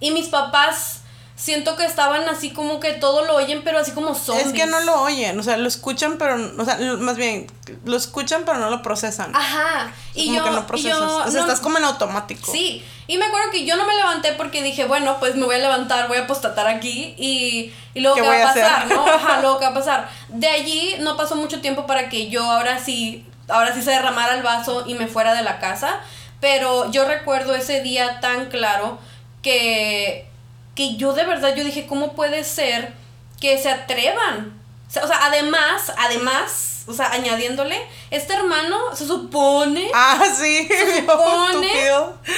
Y 0.00 0.10
mis 0.10 0.28
papás 0.28 1.00
siento 1.36 1.76
que 1.76 1.84
estaban 1.84 2.28
así 2.28 2.50
como 2.52 2.78
que 2.78 2.92
todo 2.92 3.24
lo 3.24 3.34
oyen, 3.34 3.62
pero 3.64 3.78
así 3.80 3.90
como 3.90 4.14
zombies. 4.14 4.48
Es 4.48 4.52
que 4.52 4.66
no 4.66 4.80
lo 4.80 5.02
oyen, 5.02 5.38
o 5.38 5.42
sea, 5.42 5.56
lo 5.56 5.66
escuchan, 5.66 6.16
pero, 6.16 6.36
o 6.58 6.64
sea, 6.64 6.78
más 6.98 7.16
bien, 7.16 7.48
lo 7.84 7.96
escuchan, 7.96 8.42
pero 8.46 8.58
no 8.58 8.70
lo 8.70 8.82
procesan. 8.82 9.34
Ajá. 9.34 9.92
Y 10.14 10.26
como 10.26 10.38
yo, 10.38 10.44
que 10.44 10.50
no 10.50 10.66
procesas. 10.66 10.98
yo 10.98 11.16
o 11.18 11.22
sea, 11.30 11.32
no- 11.32 11.40
estás 11.40 11.60
como 11.60 11.78
en 11.78 11.84
automático. 11.84 12.52
Sí, 12.52 12.84
y 13.08 13.18
me 13.18 13.24
acuerdo 13.24 13.50
que 13.50 13.64
yo 13.66 13.76
no 13.76 13.84
me 13.84 13.94
levanté 13.96 14.32
porque 14.34 14.62
dije, 14.62 14.84
bueno, 14.84 15.18
pues 15.18 15.34
me 15.34 15.44
voy 15.44 15.56
a 15.56 15.58
levantar, 15.58 16.06
voy 16.06 16.18
a 16.18 16.22
apostatar 16.22 16.68
aquí 16.68 17.14
y, 17.18 17.72
y 17.94 18.00
luego 18.00 18.14
¿Qué 18.16 18.22
qué, 18.22 18.28
va 18.28 18.36
a 18.42 18.54
pasar, 18.54 18.84
hacer? 18.84 18.96
¿no? 18.96 19.06
Ajá, 19.06 19.40
luego 19.40 19.58
qué 19.58 19.64
va 19.64 19.70
a 19.72 19.74
pasar. 19.74 20.08
De 20.28 20.46
allí 20.48 20.94
no 21.00 21.16
pasó 21.16 21.34
mucho 21.34 21.60
tiempo 21.60 21.84
para 21.86 22.08
que 22.08 22.30
yo 22.30 22.44
ahora 22.48 22.78
sí, 22.78 23.26
ahora 23.48 23.74
sí 23.74 23.82
se 23.82 23.90
derramara 23.90 24.34
el 24.34 24.42
vaso 24.42 24.84
y 24.86 24.94
me 24.94 25.06
fuera 25.06 25.34
de 25.34 25.42
la 25.42 25.58
casa, 25.58 26.00
pero 26.40 26.90
yo 26.90 27.04
recuerdo 27.06 27.54
ese 27.54 27.82
día 27.82 28.20
tan 28.20 28.46
claro 28.46 28.98
que, 29.42 30.26
que 30.74 30.96
yo 30.96 31.12
de 31.12 31.24
verdad, 31.24 31.54
yo 31.54 31.64
dije, 31.64 31.86
¿cómo 31.86 32.14
puede 32.14 32.44
ser 32.44 32.92
que 33.40 33.58
se 33.58 33.70
atrevan? 33.70 34.52
O 34.88 34.90
sea, 34.92 35.04
o 35.04 35.08
sea, 35.08 35.18
además, 35.26 35.92
además, 35.98 36.84
o 36.86 36.92
sea, 36.92 37.10
añadiéndole, 37.12 37.76
este 38.10 38.34
hermano 38.34 38.94
se 38.94 39.06
supone 39.06 39.88
Ah, 39.94 40.22
sí. 40.36 40.68
se 40.68 41.00
supone, 41.00 41.70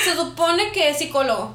se 0.05 0.15
supone 0.15 0.73
que 0.73 0.91
es 0.91 0.99
psicólogo. 0.99 1.55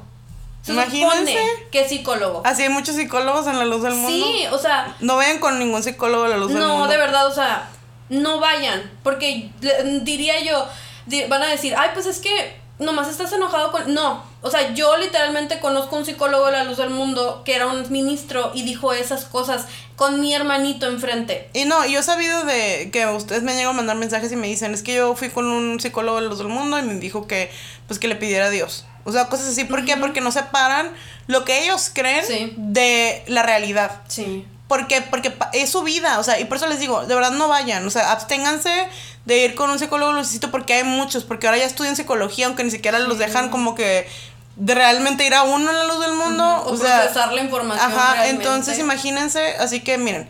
Se 0.62 0.72
Imagínense. 0.72 1.36
que 1.72 1.80
es 1.80 1.88
psicólogo. 1.88 2.42
Así 2.44 2.62
hay 2.62 2.68
muchos 2.68 2.94
psicólogos 2.94 3.48
en 3.48 3.58
la 3.58 3.64
luz 3.64 3.82
del 3.82 3.94
mundo. 3.94 4.08
Sí, 4.26 4.46
o 4.52 4.58
sea, 4.58 4.94
No 5.00 5.16
vayan 5.16 5.40
con 5.40 5.58
ningún 5.58 5.82
psicólogo 5.82 6.24
a 6.24 6.28
la 6.28 6.36
luz 6.36 6.52
del 6.52 6.58
mundo. 6.62 6.78
no, 6.78 6.86
de 6.88 6.96
verdad, 6.98 7.26
o 7.26 7.34
sea, 7.34 7.68
no 8.12 8.38
vayan. 8.40 8.90
Porque 9.02 9.50
diría 10.02 10.40
yo, 10.44 10.68
van 11.28 11.42
a 11.42 11.48
decir, 11.48 11.74
ay, 11.76 11.90
pues 11.94 12.06
es 12.06 12.18
que 12.18 12.60
nomás 12.78 13.08
estás 13.08 13.32
enojado 13.32 13.72
con. 13.72 13.92
No, 13.94 14.22
o 14.42 14.50
sea, 14.50 14.74
yo 14.74 14.96
literalmente 14.96 15.60
conozco 15.60 15.96
un 15.96 16.04
psicólogo 16.04 16.46
de 16.46 16.52
la 16.52 16.64
luz 16.64 16.76
del 16.76 16.90
mundo 16.90 17.42
que 17.44 17.54
era 17.54 17.66
un 17.66 17.90
ministro 17.90 18.50
y 18.54 18.62
dijo 18.64 18.92
esas 18.92 19.24
cosas 19.24 19.66
con 19.96 20.20
mi 20.20 20.34
hermanito 20.34 20.86
enfrente. 20.86 21.48
Y 21.54 21.64
no, 21.64 21.86
yo 21.86 22.00
he 22.00 22.02
sabido 22.02 22.44
de 22.44 22.90
que 22.92 23.06
ustedes 23.06 23.42
me 23.42 23.54
llegan 23.54 23.70
a 23.70 23.72
mandar 23.72 23.96
mensajes 23.96 24.30
y 24.32 24.36
me 24.36 24.48
dicen, 24.48 24.74
es 24.74 24.82
que 24.82 24.94
yo 24.94 25.14
fui 25.16 25.30
con 25.30 25.46
un 25.46 25.80
psicólogo 25.80 26.20
de 26.20 26.28
los 26.28 26.38
del 26.38 26.48
mundo 26.48 26.78
y 26.78 26.82
me 26.82 26.94
dijo 26.94 27.26
que, 27.26 27.50
pues, 27.86 27.98
que 27.98 28.08
le 28.08 28.16
pidiera 28.16 28.46
a 28.46 28.50
Dios. 28.50 28.84
O 29.04 29.12
sea, 29.12 29.28
cosas 29.28 29.48
así. 29.48 29.64
¿Por 29.64 29.84
qué? 29.84 29.96
Porque 29.96 30.20
no 30.20 30.30
separan 30.32 30.90
lo 31.28 31.44
que 31.44 31.64
ellos 31.64 31.90
creen 31.92 32.24
Sí. 32.26 32.52
de 32.56 33.22
la 33.26 33.42
realidad. 33.42 34.02
Sí. 34.08 34.46
Porque, 34.72 35.02
porque 35.02 35.34
es 35.52 35.68
su 35.70 35.82
vida, 35.82 36.18
o 36.18 36.22
sea, 36.24 36.40
y 36.40 36.46
por 36.46 36.56
eso 36.56 36.66
les 36.66 36.80
digo, 36.80 37.04
de 37.04 37.14
verdad 37.14 37.32
no 37.32 37.46
vayan, 37.46 37.86
o 37.86 37.90
sea, 37.90 38.10
absténganse 38.10 38.88
de 39.26 39.44
ir 39.44 39.54
con 39.54 39.68
un 39.68 39.78
psicólogo 39.78 40.14
necesito 40.14 40.50
porque 40.50 40.72
hay 40.72 40.84
muchos, 40.84 41.24
porque 41.24 41.46
ahora 41.46 41.58
ya 41.58 41.66
estudian 41.66 41.94
psicología, 41.94 42.46
aunque 42.46 42.64
ni 42.64 42.70
siquiera 42.70 42.98
los 42.98 43.18
dejan 43.18 43.50
como 43.50 43.74
que 43.74 44.08
de 44.56 44.74
realmente 44.74 45.26
ir 45.26 45.34
a 45.34 45.42
uno 45.42 45.68
en 45.70 45.76
la 45.76 45.84
luz 45.84 46.00
del 46.00 46.14
mundo, 46.14 46.44
O, 46.64 46.72
o 46.72 46.76
sea, 46.78 47.02
procesar 47.02 47.34
la 47.34 47.42
información. 47.42 47.86
Ajá, 47.92 48.14
realmente. 48.14 48.44
entonces 48.44 48.78
imagínense, 48.78 49.56
así 49.58 49.80
que 49.80 49.98
miren, 49.98 50.26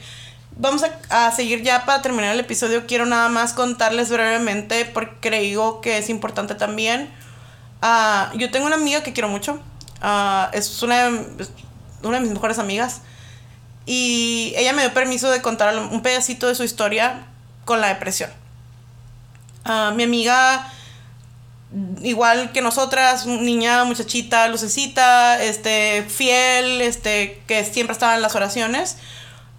vamos 0.56 0.82
a, 0.82 1.26
a 1.26 1.30
seguir 1.30 1.62
ya 1.62 1.84
para 1.84 2.02
terminar 2.02 2.32
el 2.34 2.40
episodio. 2.40 2.84
Quiero 2.88 3.06
nada 3.06 3.28
más 3.28 3.52
contarles 3.52 4.10
brevemente, 4.10 4.86
porque 4.86 5.14
creo 5.20 5.80
que 5.80 5.98
es 5.98 6.08
importante 6.08 6.56
también. 6.56 7.08
Ah, 7.80 8.32
yo 8.34 8.50
tengo 8.50 8.66
una 8.66 8.76
amiga 8.76 9.04
que 9.04 9.12
quiero 9.12 9.28
mucho. 9.28 9.60
Ah, 10.00 10.50
es 10.52 10.82
una, 10.82 11.10
de- 11.10 11.46
una 12.02 12.16
de 12.18 12.24
mis 12.24 12.32
mejores 12.32 12.58
amigas. 12.58 13.02
Y 13.86 14.54
ella 14.56 14.72
me 14.72 14.82
dio 14.82 14.94
permiso 14.94 15.30
de 15.30 15.42
contar 15.42 15.76
un 15.76 16.02
pedacito 16.02 16.48
de 16.48 16.54
su 16.54 16.64
historia 16.64 17.26
con 17.64 17.80
la 17.80 17.88
depresión. 17.88 18.30
Ah, 19.64 19.92
mi 19.94 20.04
amiga 20.04 20.70
igual 22.02 22.52
que 22.52 22.60
nosotras, 22.60 23.26
niña, 23.26 23.84
muchachita, 23.84 24.48
lucecita, 24.48 25.42
este, 25.42 26.04
fiel, 26.08 26.82
este, 26.82 27.42
que 27.46 27.64
siempre 27.64 27.92
estaba 27.92 28.14
en 28.14 28.22
las 28.22 28.34
oraciones. 28.34 28.96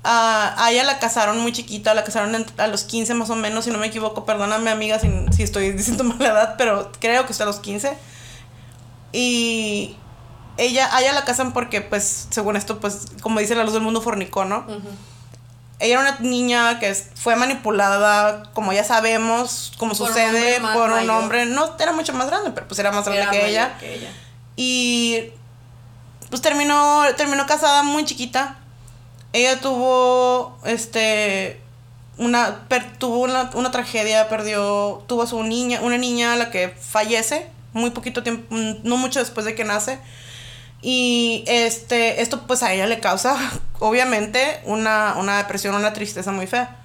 Ah, 0.03 0.53
a 0.57 0.71
ella 0.71 0.83
la 0.83 0.99
casaron 0.99 1.39
muy 1.39 1.53
chiquita, 1.53 1.93
la 1.93 2.03
casaron 2.03 2.45
a 2.57 2.67
los 2.67 2.83
15 2.83 3.13
más 3.13 3.29
o 3.29 3.35
menos, 3.35 3.65
si 3.65 3.71
no 3.71 3.77
me 3.77 3.87
equivoco, 3.87 4.25
perdóname 4.25 4.69
amiga 4.69 4.99
si, 4.99 5.09
si 5.31 5.43
estoy 5.43 5.71
diciendo 5.73 6.03
mala 6.03 6.29
edad, 6.29 6.55
pero 6.57 6.91
creo 6.99 7.25
que 7.25 7.31
está 7.31 7.45
a 7.45 7.47
los 7.47 7.59
15. 7.59 7.97
Y 9.13 9.95
ella, 10.57 10.89
a 10.95 11.01
ella 11.01 11.13
la 11.13 11.25
casan 11.25 11.53
porque, 11.53 11.81
pues, 11.81 12.27
según 12.29 12.55
esto, 12.55 12.79
pues, 12.79 13.07
como 13.21 13.39
dice 13.39 13.55
la 13.55 13.63
luz 13.63 13.73
del 13.73 13.81
mundo, 13.83 14.01
fornicó, 14.01 14.45
¿no? 14.45 14.65
Ella 15.79 15.99
era 15.99 16.01
una 16.01 16.19
niña 16.19 16.79
que 16.79 16.93
fue 16.93 17.35
manipulada, 17.35 18.43
como 18.53 18.71
ya 18.71 18.83
sabemos, 18.83 19.73
como 19.77 19.93
Por 19.95 20.07
sucede, 20.07 20.59
por 20.61 20.91
un 20.91 21.09
hombre, 21.09 21.45
no 21.45 21.75
era 21.79 21.91
mucho 21.91 22.13
más 22.13 22.27
grande, 22.27 22.51
pero 22.51 22.67
pues 22.67 22.79
era 22.79 22.91
más 22.91 23.03
grande 23.05 23.21
Era 23.23 23.31
que 23.31 23.37
mayor 23.37 23.49
ella. 23.49 23.77
que 23.79 23.95
ella. 23.95 24.11
Y 24.55 25.23
pues 26.29 26.41
terminó, 26.41 27.03
terminó 27.17 27.45
casada 27.45 27.83
muy 27.83 28.05
chiquita. 28.05 28.57
Ella 29.33 29.59
tuvo, 29.59 30.57
este, 30.63 31.59
una, 32.17 32.67
per- 32.69 32.97
tuvo 32.97 33.17
una, 33.19 33.49
una 33.55 33.71
tragedia, 33.71 34.29
perdió, 34.29 35.03
tuvo 35.07 35.23
a 35.23 35.27
su 35.27 35.41
niña, 35.43 35.81
una 35.81 35.97
niña 35.97 36.33
a 36.33 36.35
la 36.35 36.49
que 36.51 36.69
fallece 36.69 37.49
muy 37.73 37.89
poquito 37.89 38.21
tiempo, 38.23 38.45
mm, 38.55 38.73
no 38.83 38.95
mucho 38.97 39.19
después 39.19 39.45
de 39.45 39.55
que 39.55 39.63
nace. 39.63 39.99
Y 40.85 41.45
este, 41.47 42.21
esto 42.21 42.45
pues 42.45 42.61
a 42.61 42.73
ella 42.73 42.85
le 42.87 42.99
causa, 42.99 43.37
obviamente, 43.79 44.59
una, 44.65 45.15
una 45.17 45.37
depresión, 45.37 45.73
una 45.73 45.93
tristeza 45.93 46.31
muy 46.31 46.45
fea. 46.45 46.77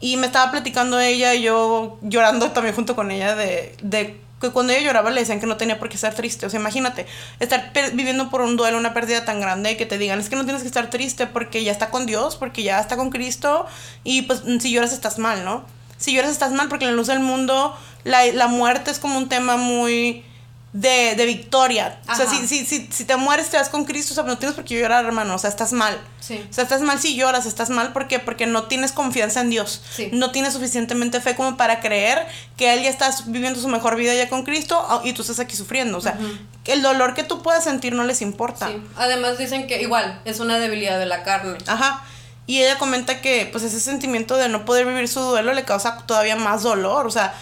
Y 0.00 0.16
me 0.16 0.26
estaba 0.26 0.50
platicando 0.50 0.98
ella 0.98 1.34
y 1.34 1.42
yo 1.42 1.98
llorando 2.00 2.50
también 2.50 2.74
junto 2.74 2.96
con 2.96 3.10
ella 3.10 3.36
de, 3.36 3.76
de 3.82 4.18
que 4.40 4.50
cuando 4.50 4.72
ella 4.72 4.86
lloraba 4.86 5.10
le 5.10 5.20
decían 5.20 5.40
que 5.40 5.46
no 5.46 5.56
tenía 5.56 5.78
por 5.78 5.90
qué 5.90 5.94
estar 5.94 6.14
triste. 6.14 6.46
O 6.46 6.50
sea, 6.50 6.58
imagínate, 6.58 7.06
estar 7.38 7.70
viviendo 7.92 8.30
por 8.30 8.40
un 8.40 8.56
duelo, 8.56 8.78
una 8.78 8.94
pérdida 8.94 9.24
tan 9.26 9.40
grande 9.40 9.76
que 9.76 9.86
te 9.86 9.98
digan, 9.98 10.18
es 10.18 10.30
que 10.30 10.36
no 10.36 10.44
tienes 10.44 10.62
que 10.62 10.68
estar 10.68 10.90
triste 10.90 11.26
porque 11.26 11.62
ya 11.62 11.70
está 11.70 11.90
con 11.90 12.06
Dios, 12.06 12.36
porque 12.36 12.62
ya 12.62 12.80
está 12.80 12.96
con 12.96 13.10
Cristo 13.10 13.66
y 14.04 14.22
pues 14.22 14.42
si 14.60 14.72
lloras 14.72 14.92
estás 14.92 15.18
mal, 15.18 15.44
¿no? 15.44 15.64
Si 15.98 16.14
lloras 16.14 16.32
estás 16.32 16.50
mal 16.50 16.68
porque 16.68 16.86
en 16.86 16.92
la 16.92 16.96
luz 16.96 17.06
del 17.06 17.20
mundo 17.20 17.76
la, 18.04 18.26
la 18.32 18.48
muerte 18.48 18.90
es 18.90 18.98
como 18.98 19.18
un 19.18 19.28
tema 19.28 19.56
muy 19.56 20.24
de, 20.72 21.14
de 21.16 21.26
victoria. 21.26 22.00
O 22.10 22.14
sea, 22.14 22.26
si, 22.26 22.46
si, 22.46 22.64
si, 22.64 22.88
si 22.90 23.04
te 23.04 23.16
mueres 23.16 23.50
te 23.50 23.58
vas 23.58 23.68
con 23.68 23.84
Cristo, 23.84 24.12
o 24.12 24.14
sea, 24.14 24.24
no 24.24 24.38
tienes 24.38 24.54
por 24.54 24.64
qué 24.64 24.78
llorar, 24.78 25.04
hermano, 25.04 25.34
o 25.34 25.38
sea, 25.38 25.50
estás 25.50 25.72
mal. 25.72 26.00
Sí. 26.20 26.42
O 26.48 26.52
sea, 26.52 26.64
estás 26.64 26.80
mal 26.80 26.98
si 26.98 27.14
lloras, 27.14 27.44
estás 27.44 27.68
mal 27.68 27.92
¿por 27.92 28.08
qué? 28.08 28.18
porque 28.18 28.46
no 28.46 28.64
tienes 28.64 28.92
confianza 28.92 29.42
en 29.42 29.50
Dios. 29.50 29.82
Sí. 29.90 30.08
No 30.12 30.30
tienes 30.30 30.54
suficientemente 30.54 31.20
fe 31.20 31.36
como 31.36 31.56
para 31.56 31.80
creer 31.80 32.26
que 32.56 32.72
Él 32.72 32.82
ya 32.82 32.88
está 32.88 33.10
viviendo 33.26 33.60
su 33.60 33.68
mejor 33.68 33.96
vida 33.96 34.14
ya 34.14 34.28
con 34.30 34.44
Cristo 34.44 34.82
ah, 34.88 35.02
y 35.04 35.12
tú 35.12 35.22
estás 35.22 35.40
aquí 35.40 35.56
sufriendo. 35.56 35.98
O 35.98 36.00
sea, 36.00 36.18
el 36.64 36.80
dolor 36.80 37.14
que 37.14 37.22
tú 37.22 37.42
puedas 37.42 37.64
sentir 37.64 37.92
no 37.92 38.04
les 38.04 38.22
importa. 38.22 38.68
Sí. 38.68 38.82
Además 38.96 39.36
dicen 39.36 39.66
que 39.66 39.82
igual 39.82 40.22
es 40.24 40.40
una 40.40 40.58
debilidad 40.58 40.98
de 40.98 41.06
la 41.06 41.22
carne. 41.22 41.58
Ajá. 41.66 42.02
Y 42.46 42.62
ella 42.62 42.78
comenta 42.78 43.20
que 43.20 43.48
pues 43.52 43.62
ese 43.62 43.78
sentimiento 43.78 44.36
de 44.36 44.48
no 44.48 44.64
poder 44.64 44.86
vivir 44.86 45.06
su 45.06 45.20
duelo 45.20 45.52
le 45.52 45.64
causa 45.64 45.98
todavía 45.98 46.34
más 46.36 46.62
dolor. 46.62 47.06
O 47.06 47.10
sea, 47.10 47.34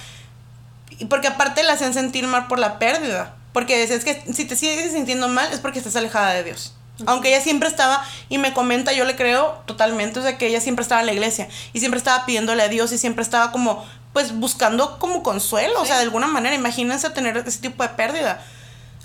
porque 1.06 1.28
aparte 1.28 1.62
la 1.62 1.74
hacen 1.74 1.94
sentir 1.94 2.26
mal 2.26 2.46
por 2.46 2.58
la 2.58 2.78
pérdida. 2.78 3.34
Porque 3.52 3.78
decías 3.78 4.04
que 4.04 4.22
si 4.32 4.44
te 4.44 4.56
sigues 4.56 4.92
sintiendo 4.92 5.28
mal 5.28 5.52
es 5.52 5.60
porque 5.60 5.78
estás 5.78 5.96
alejada 5.96 6.32
de 6.32 6.44
Dios. 6.44 6.74
Aunque 7.06 7.28
ella 7.28 7.40
siempre 7.40 7.68
estaba, 7.68 8.04
y 8.28 8.38
me 8.38 8.52
comenta, 8.52 8.92
yo 8.92 9.04
le 9.04 9.16
creo 9.16 9.62
totalmente, 9.66 10.20
o 10.20 10.22
sea, 10.22 10.36
que 10.36 10.46
ella 10.46 10.60
siempre 10.60 10.82
estaba 10.82 11.00
en 11.00 11.06
la 11.06 11.12
iglesia 11.12 11.48
y 11.72 11.80
siempre 11.80 11.96
estaba 11.96 12.26
pidiéndole 12.26 12.62
a 12.62 12.68
Dios 12.68 12.92
y 12.92 12.98
siempre 12.98 13.22
estaba 13.22 13.52
como, 13.52 13.86
pues 14.12 14.38
buscando 14.38 14.98
como 14.98 15.22
consuelo, 15.22 15.80
o 15.80 15.86
sea, 15.86 15.96
de 15.96 16.02
alguna 16.02 16.26
manera, 16.26 16.54
imagínense 16.54 17.08
tener 17.08 17.38
ese 17.38 17.60
tipo 17.60 17.82
de 17.82 17.88
pérdida. 17.88 18.44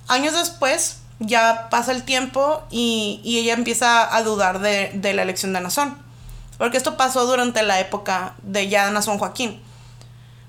Años 0.08 0.34
después, 0.34 0.98
ya 1.20 1.70
pasa 1.70 1.93
el 1.93 2.04
tiempo 2.04 2.64
y, 2.70 3.22
y 3.24 3.39
ella 3.39 3.54
empieza 3.54 4.14
a 4.14 4.22
dudar 4.24 4.60
de, 4.60 4.91
de 4.93 5.14
la 5.14 5.22
elección 5.22 5.54
de 5.54 5.62
Nazón. 5.62 5.97
Porque 6.58 6.78
esto 6.78 6.97
pasó 6.97 7.26
durante 7.26 7.63
la 7.63 7.80
época 7.80 8.34
de 8.43 8.67
ya 8.67 8.89
Nazón 8.92 9.17
Joaquín. 9.17 9.62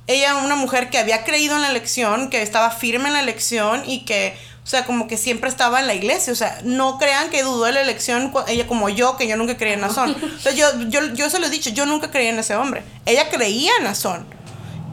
Ella, 0.06 0.36
una 0.36 0.56
mujer 0.56 0.90
que 0.90 0.98
había 0.98 1.24
creído 1.24 1.56
en 1.56 1.62
la 1.62 1.70
elección, 1.70 2.30
que 2.30 2.42
estaba 2.42 2.70
firme 2.70 3.08
en 3.08 3.14
la 3.14 3.20
elección 3.20 3.82
y 3.86 4.04
que, 4.04 4.36
o 4.62 4.66
sea, 4.66 4.84
como 4.84 5.08
que 5.08 5.16
siempre 5.16 5.50
estaba 5.50 5.80
en 5.80 5.86
la 5.86 5.94
iglesia. 5.94 6.32
O 6.32 6.36
sea, 6.36 6.60
no 6.62 6.98
crean 6.98 7.30
que 7.30 7.42
dudó 7.42 7.64
de 7.64 7.72
la 7.72 7.80
elección 7.80 8.32
ella 8.46 8.66
como 8.66 8.88
yo, 8.88 9.16
que 9.16 9.26
yo 9.26 9.36
nunca 9.36 9.56
creía 9.56 9.74
en 9.74 9.80
Nazón. 9.80 10.16
O 10.36 10.40
sea, 10.40 10.52
yo, 10.52 10.66
yo, 10.88 11.14
yo 11.14 11.28
se 11.28 11.38
lo 11.40 11.46
he 11.46 11.50
dicho, 11.50 11.70
yo 11.70 11.86
nunca 11.86 12.10
creía 12.10 12.30
en 12.30 12.38
ese 12.38 12.54
hombre. 12.54 12.82
Ella 13.04 13.28
creía 13.28 13.72
en 13.78 13.84
Nazón. 13.84 14.26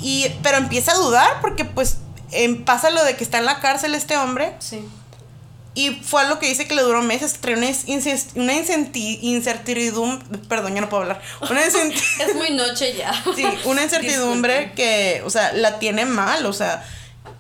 Y, 0.01 0.27
pero 0.41 0.57
empieza 0.57 0.93
a 0.93 0.95
dudar 0.95 1.41
porque 1.41 1.63
pues 1.63 1.97
em, 2.31 2.65
pasa 2.65 2.89
lo 2.89 3.03
de 3.03 3.15
que 3.15 3.23
está 3.23 3.37
en 3.37 3.45
la 3.45 3.59
cárcel 3.59 3.95
este 3.95 4.17
hombre 4.17 4.53
Sí. 4.59 4.83
Y 5.75 5.91
fue 5.95 6.21
algo 6.21 6.37
que 6.39 6.47
dice 6.47 6.67
que 6.67 6.75
le 6.75 6.81
duró 6.83 7.01
meses, 7.01 7.33
trae 7.41 7.55
una, 7.55 7.67
una 8.35 8.53
incertidumbre, 8.53 10.37
perdón, 10.47 10.75
ya 10.75 10.81
no 10.81 10.89
puedo 10.89 11.03
hablar, 11.03 11.21
una, 11.49 11.61
Es 11.65 12.35
muy 12.35 12.51
noche 12.51 12.95
ya. 12.95 13.11
sí, 13.35 13.45
una 13.65 13.83
incertidumbre 13.83 14.73
que, 14.75 15.21
o 15.25 15.29
sea, 15.29 15.51
la 15.53 15.79
tiene 15.79 16.05
mal, 16.05 16.45
o 16.45 16.53
sea, 16.53 16.83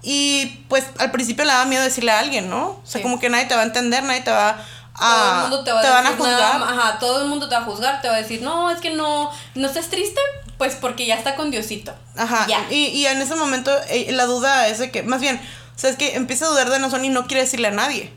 y 0.01 0.63
pues 0.67 0.85
al 0.99 1.11
principio 1.11 1.45
le 1.45 1.51
daba 1.51 1.65
miedo 1.65 1.83
decirle 1.83 2.11
a 2.11 2.19
alguien, 2.19 2.49
¿no? 2.49 2.63
O 2.67 2.81
sea, 2.83 2.99
Sí. 2.99 3.03
como 3.03 3.19
que 3.19 3.29
nadie 3.29 3.45
te 3.45 3.55
va 3.55 3.61
a 3.61 3.65
entender, 3.65 4.03
nadie 4.03 4.21
te 4.21 4.31
va 4.31 4.57
todo 4.97 5.07
a... 5.07 5.33
el 5.35 5.41
mundo 5.49 5.63
te 5.63 5.71
va 5.71 5.79
a 5.79 5.83
van 5.91 6.05
a 6.05 6.09
decir 6.11 6.25
juzgar. 6.25 6.63
ajá, 6.63 6.99
todo 6.99 7.21
el 7.21 7.27
mundo 7.27 7.49
te 7.49 7.55
va 7.55 7.61
a 7.61 7.65
juzgar, 7.65 8.01
te 8.01 8.07
va 8.09 8.15
a 8.15 8.21
decir, 8.21 8.41
no, 8.41 8.69
es 8.71 8.79
que 8.79 8.89
no, 8.91 9.31
no 9.55 9.67
estés 9.67 9.89
triste, 9.89 10.19
pues 10.57 10.75
porque 10.75 11.05
ya 11.05 11.15
está 11.15 11.35
con 11.35 11.51
Diosito. 11.51 11.93
Ajá, 12.17 12.45
Ya. 12.47 12.65
y, 12.69 12.85
y 12.87 13.05
en 13.07 13.21
ese 13.21 13.35
momento 13.35 13.71
eh, 13.89 14.11
la 14.11 14.25
duda 14.25 14.67
es 14.67 14.79
de 14.79 14.91
que, 14.91 15.03
más 15.03 15.21
bien, 15.21 15.39
o 15.75 15.79
sea, 15.79 15.89
es 15.89 15.95
que 15.97 16.15
empieza 16.15 16.45
a 16.45 16.49
dudar 16.49 16.69
de 16.69 16.79
Nazón 16.79 17.03
y 17.05 17.09
no 17.09 17.25
quiere 17.27 17.41
decirle 17.43 17.69
a 17.69 17.71
nadie. 17.71 18.11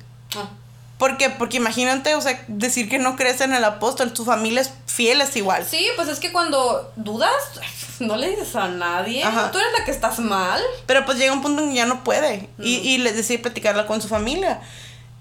¿Por 0.98 1.18
qué? 1.18 1.28
Porque 1.28 1.58
imagínate, 1.58 2.14
o 2.14 2.20
sea, 2.22 2.42
decir 2.48 2.88
que 2.88 2.98
no 2.98 3.16
crees 3.16 3.42
en 3.42 3.52
el 3.52 3.64
apóstol, 3.64 4.12
tu 4.12 4.24
familia 4.24 4.62
es 4.62 4.72
fiel, 4.86 5.20
es 5.20 5.36
igual. 5.36 5.66
Sí, 5.68 5.86
pues 5.94 6.08
es 6.08 6.20
que 6.20 6.32
cuando 6.32 6.90
dudas, 6.96 7.30
no 8.00 8.16
le 8.16 8.30
dices 8.30 8.56
a 8.56 8.68
nadie. 8.68 9.22
Ajá. 9.22 9.50
Tú 9.50 9.58
eres 9.58 9.72
la 9.78 9.84
que 9.84 9.90
estás 9.90 10.18
mal. 10.18 10.62
Pero 10.86 11.04
pues 11.04 11.18
llega 11.18 11.34
un 11.34 11.42
punto 11.42 11.62
en 11.62 11.70
que 11.70 11.76
ya 11.76 11.86
no 11.86 12.02
puede. 12.02 12.48
Y, 12.58 12.76
y 12.76 12.98
le 12.98 13.12
decide 13.12 13.38
platicarla 13.38 13.86
con 13.86 14.00
su 14.00 14.08
familia. 14.08 14.60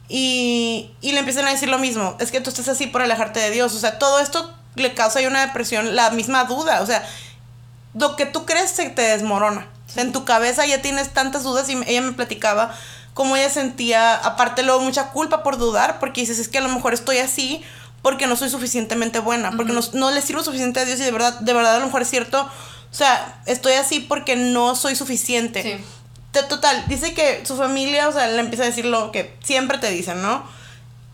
Y, 0.08 0.92
y 1.02 1.12
le 1.12 1.20
empiezan 1.20 1.46
a 1.46 1.52
decir 1.52 1.68
lo 1.68 1.78
mismo. 1.78 2.16
Es 2.20 2.32
que 2.32 2.40
tú 2.40 2.50
estás 2.50 2.70
así 2.70 2.88
por 2.88 3.02
alejarte 3.02 3.42
de 3.42 3.52
Dios. 3.52 3.76
O 3.76 3.80
sea, 3.80 4.00
todo 4.00 4.20
esto 4.20 4.54
le 4.76 4.94
causa 4.94 5.20
ahí 5.20 5.26
una 5.26 5.46
depresión, 5.46 5.94
la 5.94 6.10
misma 6.12 6.46
duda. 6.46 6.82
O 6.82 6.86
sea, 6.86 7.06
lo 7.94 8.16
que 8.16 8.26
tú 8.26 8.46
crees 8.46 8.72
se 8.72 8.90
te 8.90 9.02
desmorona. 9.02 9.68
O 9.90 9.92
sea, 9.92 10.04
en 10.04 10.14
tu 10.14 10.24
cabeza 10.24 10.66
ya 10.66 10.82
tienes 10.82 11.14
tantas 11.14 11.44
dudas 11.44 11.68
y 11.70 11.78
ella 11.86 12.02
me 12.02 12.14
platicaba 12.14 12.74
cómo 13.16 13.38
ella 13.38 13.50
sentía, 13.50 14.14
aparte 14.14 14.62
luego, 14.62 14.82
mucha 14.82 15.10
culpa 15.12 15.42
por 15.42 15.58
dudar, 15.58 16.00
porque 16.00 16.20
dices, 16.22 16.38
es 16.38 16.50
que 16.50 16.58
a 16.58 16.62
lo 16.62 16.68
mejor 16.68 16.94
estoy 16.94 17.18
así 17.20 17.64
porque 18.02 18.28
no 18.28 18.36
soy 18.36 18.50
suficientemente 18.50 19.20
buena, 19.20 19.54
porque 19.56 19.72
no, 19.72 19.80
no 19.94 20.12
le 20.12 20.22
sirvo 20.22 20.44
suficiente 20.44 20.82
a 20.82 20.86
Dios 20.86 21.00
y 21.00 21.04
de 21.04 21.12
verdad, 21.12 21.40
de 21.40 21.54
verdad 21.54 21.78
a 21.78 21.80
lo 21.80 21.86
mejor 21.86 22.02
es 22.02 22.10
cierto. 22.10 22.42
O 22.42 22.94
sea, 22.94 23.42
estoy 23.46 23.74
así 23.74 24.02
porque 24.02 24.36
no 24.36 24.76
soy 24.76 24.98
suficiente. 24.98 25.64
Sí. 25.64 26.42
Total, 26.50 26.84
dice 26.90 27.14
que 27.14 27.46
su 27.46 27.56
familia, 27.56 28.10
o 28.10 28.12
sea, 28.12 28.28
le 28.28 28.40
empieza 28.42 28.64
a 28.64 28.68
decir 28.68 28.86
lo 28.86 29.14
que 29.14 29.34
siempre 29.42 29.78
te 29.78 29.90
dicen, 29.90 30.22
¿no? 30.22 30.46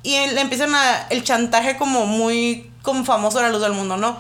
Y 0.02 0.16
le 0.16 0.42
empiezan 0.42 0.74
a. 0.74 1.06
El 1.12 1.24
chantaje 1.24 1.78
como 1.78 2.08
muy. 2.08 2.72
como 2.82 3.06
famoso 3.06 3.38
a 3.38 3.44
la 3.44 3.50
luz 3.50 3.62
del 3.62 3.74
mundo, 3.74 3.96
¿no? 3.98 4.18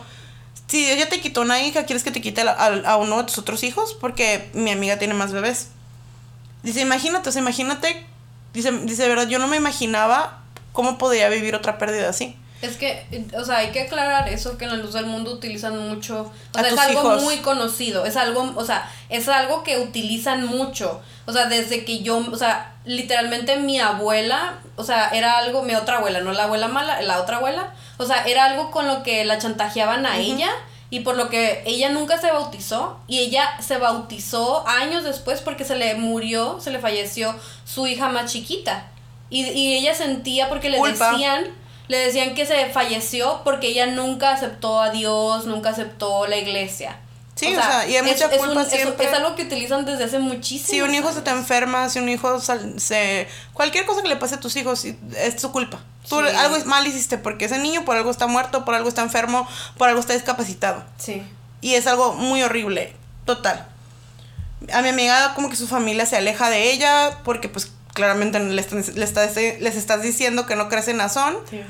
Si 0.67 0.85
Dios 0.85 0.99
ya 0.99 1.09
te 1.09 1.19
quitó 1.19 1.41
una 1.41 1.59
hija, 1.61 1.85
¿quieres 1.85 2.03
que 2.03 2.11
te 2.11 2.21
quite 2.21 2.43
a 2.47 2.97
uno 2.97 3.17
de 3.17 3.23
tus 3.23 3.39
otros 3.39 3.63
hijos? 3.63 3.97
Porque 3.99 4.51
mi 4.53 4.69
amiga 4.69 4.99
tiene 4.99 5.15
más 5.15 5.31
bebés. 5.31 5.69
Dice, 6.63 6.81
imagínate, 6.81 7.29
o 7.29 7.31
sea, 7.31 7.41
imagínate. 7.41 8.05
Dice, 8.53 8.71
dice, 8.71 9.03
de 9.03 9.09
verdad, 9.09 9.27
yo 9.27 9.39
no 9.39 9.47
me 9.47 9.57
imaginaba 9.57 10.39
cómo 10.73 10.97
podría 10.97 11.29
vivir 11.29 11.55
otra 11.55 11.77
pérdida 11.77 12.09
así. 12.09 12.35
Es 12.61 12.77
que, 12.77 13.07
o 13.35 13.43
sea, 13.43 13.57
hay 13.57 13.71
que 13.71 13.81
aclarar 13.81 14.29
eso 14.29 14.57
que 14.57 14.65
en 14.65 14.71
la 14.71 14.77
luz 14.77 14.93
del 14.93 15.07
mundo 15.07 15.31
utilizan 15.31 15.77
mucho. 15.89 16.31
O 16.53 16.57
A 16.59 16.61
sea, 16.61 16.71
es 16.71 16.77
algo 16.77 17.01
hijos. 17.01 17.23
muy 17.23 17.37
conocido. 17.37 18.05
Es 18.05 18.15
algo, 18.17 18.53
o 18.55 18.63
sea, 18.63 18.87
es 19.09 19.27
algo 19.29 19.63
que 19.63 19.79
utilizan 19.79 20.45
mucho. 20.45 21.01
O 21.25 21.33
sea, 21.33 21.47
desde 21.47 21.85
que 21.85 22.03
yo, 22.03 22.17
o 22.31 22.35
sea, 22.35 22.73
literalmente 22.85 23.57
mi 23.57 23.79
abuela, 23.79 24.59
o 24.75 24.83
sea, 24.83 25.09
era 25.09 25.39
algo, 25.39 25.63
mi 25.63 25.73
otra 25.73 25.97
abuela, 25.97 26.21
no 26.21 26.33
la 26.33 26.43
abuela 26.43 26.67
mala, 26.67 27.01
la 27.01 27.19
otra 27.19 27.37
abuela. 27.37 27.73
O 27.97 28.05
sea, 28.05 28.25
era 28.25 28.45
algo 28.45 28.69
con 28.69 28.85
lo 28.85 29.01
que 29.01 29.25
la 29.25 29.39
chantajeaban 29.39 30.05
a 30.05 30.17
ella. 30.19 30.49
Y 30.91 30.99
por 30.99 31.17
lo 31.17 31.29
que 31.29 31.63
ella 31.65 31.89
nunca 31.89 32.21
se 32.21 32.31
bautizó. 32.31 32.99
Y 33.07 33.19
ella 33.19 33.49
se 33.59 33.79
bautizó 33.79 34.67
años 34.67 35.03
después 35.03 35.41
porque 35.41 35.65
se 35.65 35.75
le 35.75 35.95
murió, 35.95 36.59
se 36.61 36.69
le 36.69 36.77
falleció 36.77 37.33
su 37.65 37.87
hija 37.87 38.09
más 38.09 38.31
chiquita. 38.31 38.87
Y, 39.31 39.45
y 39.45 39.77
ella 39.77 39.95
sentía 39.95 40.49
porque 40.49 40.69
le 40.69 40.77
Culpa. 40.77 41.11
decían 41.11 41.61
le 41.91 41.97
decían 41.97 42.33
que 42.35 42.45
se 42.45 42.67
falleció 42.67 43.41
porque 43.43 43.67
ella 43.67 43.85
nunca 43.85 44.31
aceptó 44.31 44.79
a 44.79 44.91
Dios, 44.91 45.45
nunca 45.45 45.71
aceptó 45.71 46.25
la 46.25 46.37
iglesia. 46.37 46.97
Sí, 47.35 47.47
o 47.55 47.61
sea, 47.61 47.87
y 47.87 47.95
hay 47.97 48.03
mucha 48.03 48.29
culpa 48.29 48.61
es, 48.61 48.69
siempre. 48.69 49.07
es 49.07 49.13
algo 49.13 49.35
que 49.35 49.43
utilizan 49.43 49.83
desde 49.83 50.05
hace 50.05 50.19
muchísimo. 50.19 50.69
Si 50.69 50.81
un 50.81 50.93
hijo 50.95 51.11
se 51.11 51.21
te 51.21 51.31
enferma, 51.31 51.89
si 51.89 51.99
un 51.99 52.07
hijo 52.07 52.39
se... 52.39 53.27
Cualquier 53.53 53.85
cosa 53.85 54.01
que 54.01 54.07
le 54.09 54.15
pase 54.15 54.35
a 54.35 54.39
tus 54.39 54.55
hijos 54.55 54.85
es 54.85 55.41
su 55.41 55.51
culpa. 55.51 55.81
Tú 56.09 56.19
Sí. 56.19 56.35
algo 56.35 56.57
mal 56.65 56.85
hiciste 56.87 57.17
porque 57.17 57.45
ese 57.45 57.57
niño 57.59 57.85
por 57.85 57.95
algo 57.95 58.09
está 58.11 58.27
muerto, 58.27 58.65
por 58.65 58.75
algo 58.75 58.89
está 58.89 59.01
enfermo, 59.01 59.47
por 59.77 59.87
algo 59.89 59.99
está 60.01 60.13
discapacitado. 60.13 60.83
Sí. 60.97 61.23
Y 61.61 61.75
es 61.75 61.85
algo 61.87 62.13
muy 62.13 62.41
horrible, 62.43 62.95
total. 63.25 63.67
A 64.73 64.81
mi 64.81 64.89
amiga 64.89 65.33
como 65.35 65.49
que 65.49 65.55
su 65.55 65.67
familia 65.67 66.05
se 66.05 66.17
aleja 66.17 66.49
de 66.49 66.71
ella 66.71 67.19
porque 67.23 67.49
pues 67.49 67.71
claramente 67.93 68.39
le 68.39 68.61
están- 68.61 68.83
le 68.95 69.03
estás- 69.05 69.35
les 69.35 69.75
estás 69.75 70.01
diciendo 70.01 70.45
que 70.45 70.55
no 70.55 70.69
crees 70.69 70.87
en 70.87 70.97
Nazón. 70.97 71.37
sí. 71.49 71.61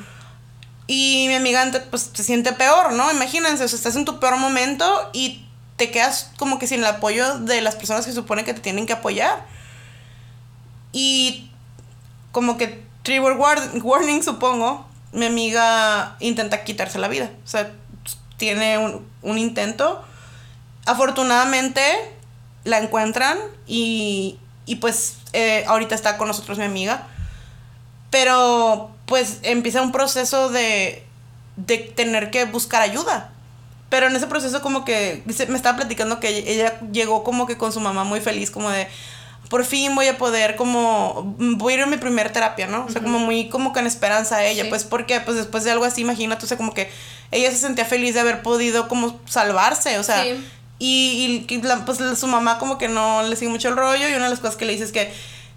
Y 0.87 1.25
mi 1.29 1.35
amiga 1.35 1.71
pues 1.89 2.09
se 2.13 2.23
siente 2.23 2.51
peor, 2.51 2.91
¿no? 2.93 3.09
Imagínense, 3.11 3.63
o 3.63 3.67
sea, 3.67 3.77
estás 3.77 3.95
en 3.95 4.03
tu 4.03 4.19
peor 4.19 4.35
momento 4.37 5.09
y 5.13 5.45
te 5.77 5.89
quedas 5.89 6.31
como 6.37 6.59
que 6.59 6.67
sin 6.67 6.79
el 6.81 6.85
apoyo 6.85 7.37
de 7.39 7.61
las 7.61 7.75
personas 7.75 8.05
que 8.05 8.11
supone 8.11 8.43
que 8.43 8.53
te 8.53 8.59
tienen 8.59 8.85
que 8.87 8.93
apoyar. 8.93 9.45
Y 10.91 11.49
como 12.33 12.57
que 12.57 12.83
war- 13.05 13.71
warning, 13.81 14.21
supongo, 14.23 14.85
mi 15.11 15.25
amiga 15.25 16.15
intenta 16.19 16.63
quitarse 16.63 16.99
la 16.99 17.07
vida. 17.07 17.29
O 17.43 17.47
sea, 17.47 17.71
tiene 18.37 18.77
un, 18.77 19.05
un 19.21 19.37
intento. 19.37 20.03
Afortunadamente 20.85 21.81
la 22.63 22.79
encuentran 22.79 23.37
y, 23.67 24.37
y 24.65 24.75
pues 24.75 25.17
eh, 25.33 25.63
ahorita 25.67 25.95
está 25.95 26.17
con 26.17 26.27
nosotros 26.27 26.57
mi 26.57 26.65
amiga. 26.65 27.07
Pero 28.09 28.91
pues 29.05 29.39
empieza 29.43 29.81
un 29.81 29.91
proceso 29.91 30.49
de, 30.49 31.03
de 31.55 31.77
tener 31.77 32.31
que 32.31 32.45
buscar 32.45 32.81
ayuda. 32.81 33.31
Pero 33.89 34.07
en 34.07 34.15
ese 34.15 34.27
proceso 34.27 34.61
como 34.61 34.85
que 34.85 35.21
me 35.25 35.55
estaba 35.55 35.77
platicando 35.77 36.19
que 36.19 36.29
ella 36.29 36.79
llegó 36.91 37.23
como 37.23 37.45
que 37.45 37.57
con 37.57 37.73
su 37.73 37.79
mamá 37.81 38.03
muy 38.05 38.21
feliz, 38.21 38.49
como 38.49 38.69
de, 38.69 38.87
por 39.49 39.65
fin 39.65 39.95
voy 39.95 40.07
a 40.07 40.17
poder 40.17 40.55
como, 40.55 41.35
voy 41.37 41.73
a 41.73 41.77
ir 41.77 41.81
a 41.83 41.85
mi 41.85 41.97
primer 41.97 42.31
terapia, 42.31 42.67
¿no? 42.67 42.85
O 42.85 42.89
sea, 42.89 43.01
como 43.01 43.19
muy 43.19 43.49
como 43.49 43.73
con 43.73 43.85
esperanza 43.85 44.37
a 44.37 44.45
ella, 44.45 44.63
Sí. 44.63 44.69
pues 44.69 44.83
porque 44.85 45.19
pues 45.19 45.35
después 45.37 45.63
de 45.65 45.71
algo 45.71 45.83
así, 45.85 46.01
imagínate, 46.01 46.45
o 46.45 46.47
sea, 46.47 46.55
como 46.57 46.73
que 46.73 46.89
ella 47.31 47.51
se 47.51 47.57
sentía 47.57 47.83
feliz 47.85 48.13
de 48.13 48.21
haber 48.21 48.41
podido 48.43 48.87
como 48.87 49.19
salvarse, 49.25 49.99
o 49.99 50.03
sea, 50.03 50.23
Sí. 50.23 50.45
y, 50.79 51.47
la- 51.63 51.83
pues 51.85 51.99
su 52.17 52.27
mamá 52.27 52.59
como 52.59 52.77
que 52.77 52.87
no 52.87 53.23
le 53.23 53.35
sigue 53.35 53.51
mucho 53.51 53.67
el 53.69 53.75
rollo 53.75 54.07
y 54.07 54.13
una 54.13 54.25
de 54.25 54.29
las 54.31 54.39
cosas 54.39 54.55
que 54.55 54.65
le 54.65 54.71
dice 54.73 54.85
es 54.85 54.91
que 54.91 55.11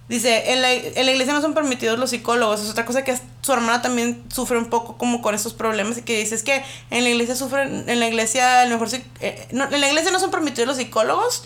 dice, 0.09 0.53
en 0.53 0.61
la, 0.61 0.73
en 0.73 1.07
la 1.07 1.13
iglesia 1.13 1.33
no 1.33 1.41
son 1.41 1.55
permitidos 1.55 1.99
los 1.99 2.11
psicólogos, 2.11 2.61
es 2.63 2.69
otra 2.69 2.85
cosa 2.85 3.05
que 3.05 3.17
su 3.41 3.53
hermana 3.53 3.81
también 3.81 4.23
sufre 4.31 4.59
un 4.59 4.67
poco 4.67 4.99
como 4.99 5.23
con 5.23 5.35
estos 5.35 5.55
problemas 5.55 5.97
y 5.99 6.03
que 6.03 6.19
dice 6.19 6.35
es 6.35 6.43
que 6.43 6.63
en 6.91 7.05
la 7.05 7.11
iglesia 7.11 7.37
sufren, 7.37 7.89
en 7.89 8.01
la 8.01 8.07
iglesia 8.09 8.61
a 8.61 8.65
lo 8.67 8.79
mejor 8.79 8.89
eh, 9.21 9.47
no, 9.53 9.65
en 9.65 9.81
la 9.81 9.89
iglesia 9.89 10.11
no 10.11 10.19
son 10.21 10.31
permitidos 10.31 10.67
los 10.69 10.77
psicólogos, 10.77 11.45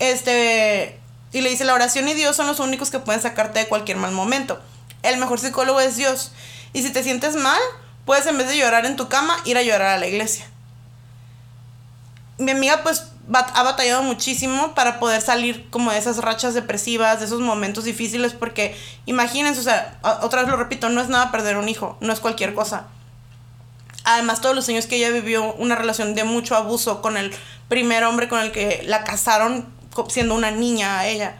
este, 0.00 0.98
y 1.34 1.42
le 1.42 1.50
dice 1.50 1.64
la 1.64 1.74
oración 1.74 2.08
y 2.08 2.14
Dios 2.14 2.34
son 2.34 2.46
los 2.46 2.60
únicos 2.60 2.90
que 2.90 2.98
pueden 2.98 3.20
sacarte 3.20 3.58
de 3.58 3.68
cualquier 3.68 3.98
mal 3.98 4.12
momento. 4.12 4.58
El 5.02 5.18
mejor 5.18 5.38
psicólogo 5.38 5.80
es 5.80 5.96
Dios. 5.96 6.32
Y 6.72 6.82
si 6.82 6.90
te 6.90 7.02
sientes 7.02 7.36
mal, 7.36 7.60
puedes 8.06 8.24
en 8.26 8.38
vez 8.38 8.48
de 8.48 8.56
llorar 8.56 8.86
en 8.86 8.96
tu 8.96 9.08
cama, 9.08 9.36
ir 9.44 9.58
a 9.58 9.62
llorar 9.62 9.88
a 9.88 9.98
la 9.98 10.06
iglesia 10.06 10.46
mi 12.38 12.50
amiga 12.50 12.82
pues 12.82 13.06
ha 13.32 13.62
batallado 13.62 14.02
muchísimo 14.02 14.74
para 14.74 14.98
poder 14.98 15.22
salir 15.22 15.70
como 15.70 15.92
de 15.92 15.98
esas 15.98 16.18
rachas 16.18 16.52
depresivas, 16.52 17.20
de 17.20 17.26
esos 17.26 17.40
momentos 17.40 17.84
difíciles, 17.84 18.34
porque 18.34 18.76
imagínense, 19.06 19.60
o 19.60 19.62
sea, 19.62 19.98
otra 20.22 20.42
vez 20.42 20.50
lo 20.50 20.56
repito, 20.56 20.90
no 20.90 21.00
es 21.00 21.08
nada 21.08 21.32
perder 21.32 21.56
un 21.56 21.68
hijo, 21.68 21.96
no 22.00 22.12
es 22.12 22.20
cualquier 22.20 22.54
cosa. 22.54 22.86
Además, 24.04 24.42
todos 24.42 24.54
los 24.54 24.68
años 24.68 24.86
que 24.86 24.96
ella 24.96 25.08
vivió 25.08 25.54
una 25.54 25.74
relación 25.74 26.14
de 26.14 26.24
mucho 26.24 26.54
abuso 26.54 27.00
con 27.00 27.16
el 27.16 27.34
primer 27.68 28.04
hombre 28.04 28.28
con 28.28 28.40
el 28.40 28.52
que 28.52 28.82
la 28.84 29.04
casaron 29.04 29.66
siendo 30.08 30.34
una 30.34 30.50
niña 30.50 31.06
ella. 31.06 31.36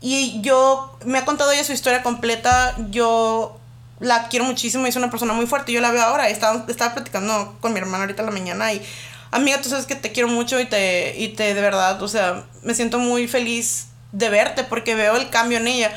Y 0.00 0.40
yo, 0.42 0.98
me 1.04 1.18
ha 1.18 1.24
contado 1.24 1.50
ella 1.52 1.64
su 1.64 1.72
historia 1.72 2.02
completa, 2.02 2.74
yo 2.90 3.58
la 4.00 4.28
quiero 4.28 4.44
muchísimo, 4.44 4.86
es 4.86 4.96
una 4.96 5.10
persona 5.10 5.32
muy 5.32 5.46
fuerte, 5.46 5.72
yo 5.72 5.80
la 5.80 5.90
veo 5.90 6.02
ahora, 6.02 6.28
estaba, 6.28 6.64
estaba 6.68 6.94
platicando 6.94 7.56
con 7.60 7.72
mi 7.72 7.78
hermana 7.78 8.04
ahorita 8.04 8.22
en 8.22 8.26
la 8.26 8.32
mañana 8.32 8.72
y, 8.72 8.82
amiga, 9.30 9.60
tú 9.60 9.68
sabes 9.68 9.86
que 9.86 9.94
te 9.94 10.12
quiero 10.12 10.28
mucho 10.28 10.60
y 10.60 10.66
te, 10.66 11.14
y 11.18 11.28
te, 11.28 11.54
de 11.54 11.60
verdad, 11.60 12.02
o 12.02 12.08
sea, 12.08 12.44
me 12.62 12.74
siento 12.74 12.98
muy 12.98 13.28
feliz 13.28 13.86
de 14.14 14.28
verte 14.28 14.64
porque 14.64 14.94
veo 14.94 15.16
el 15.16 15.28
cambio 15.28 15.58
en 15.58 15.68
ella. 15.68 15.92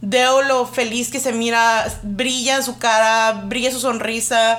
Veo 0.00 0.42
lo 0.42 0.66
feliz 0.66 1.10
que 1.10 1.20
se 1.20 1.32
mira, 1.32 1.86
brilla 2.02 2.60
su 2.62 2.78
cara, 2.78 3.44
brilla 3.44 3.70
su 3.70 3.78
sonrisa. 3.78 4.58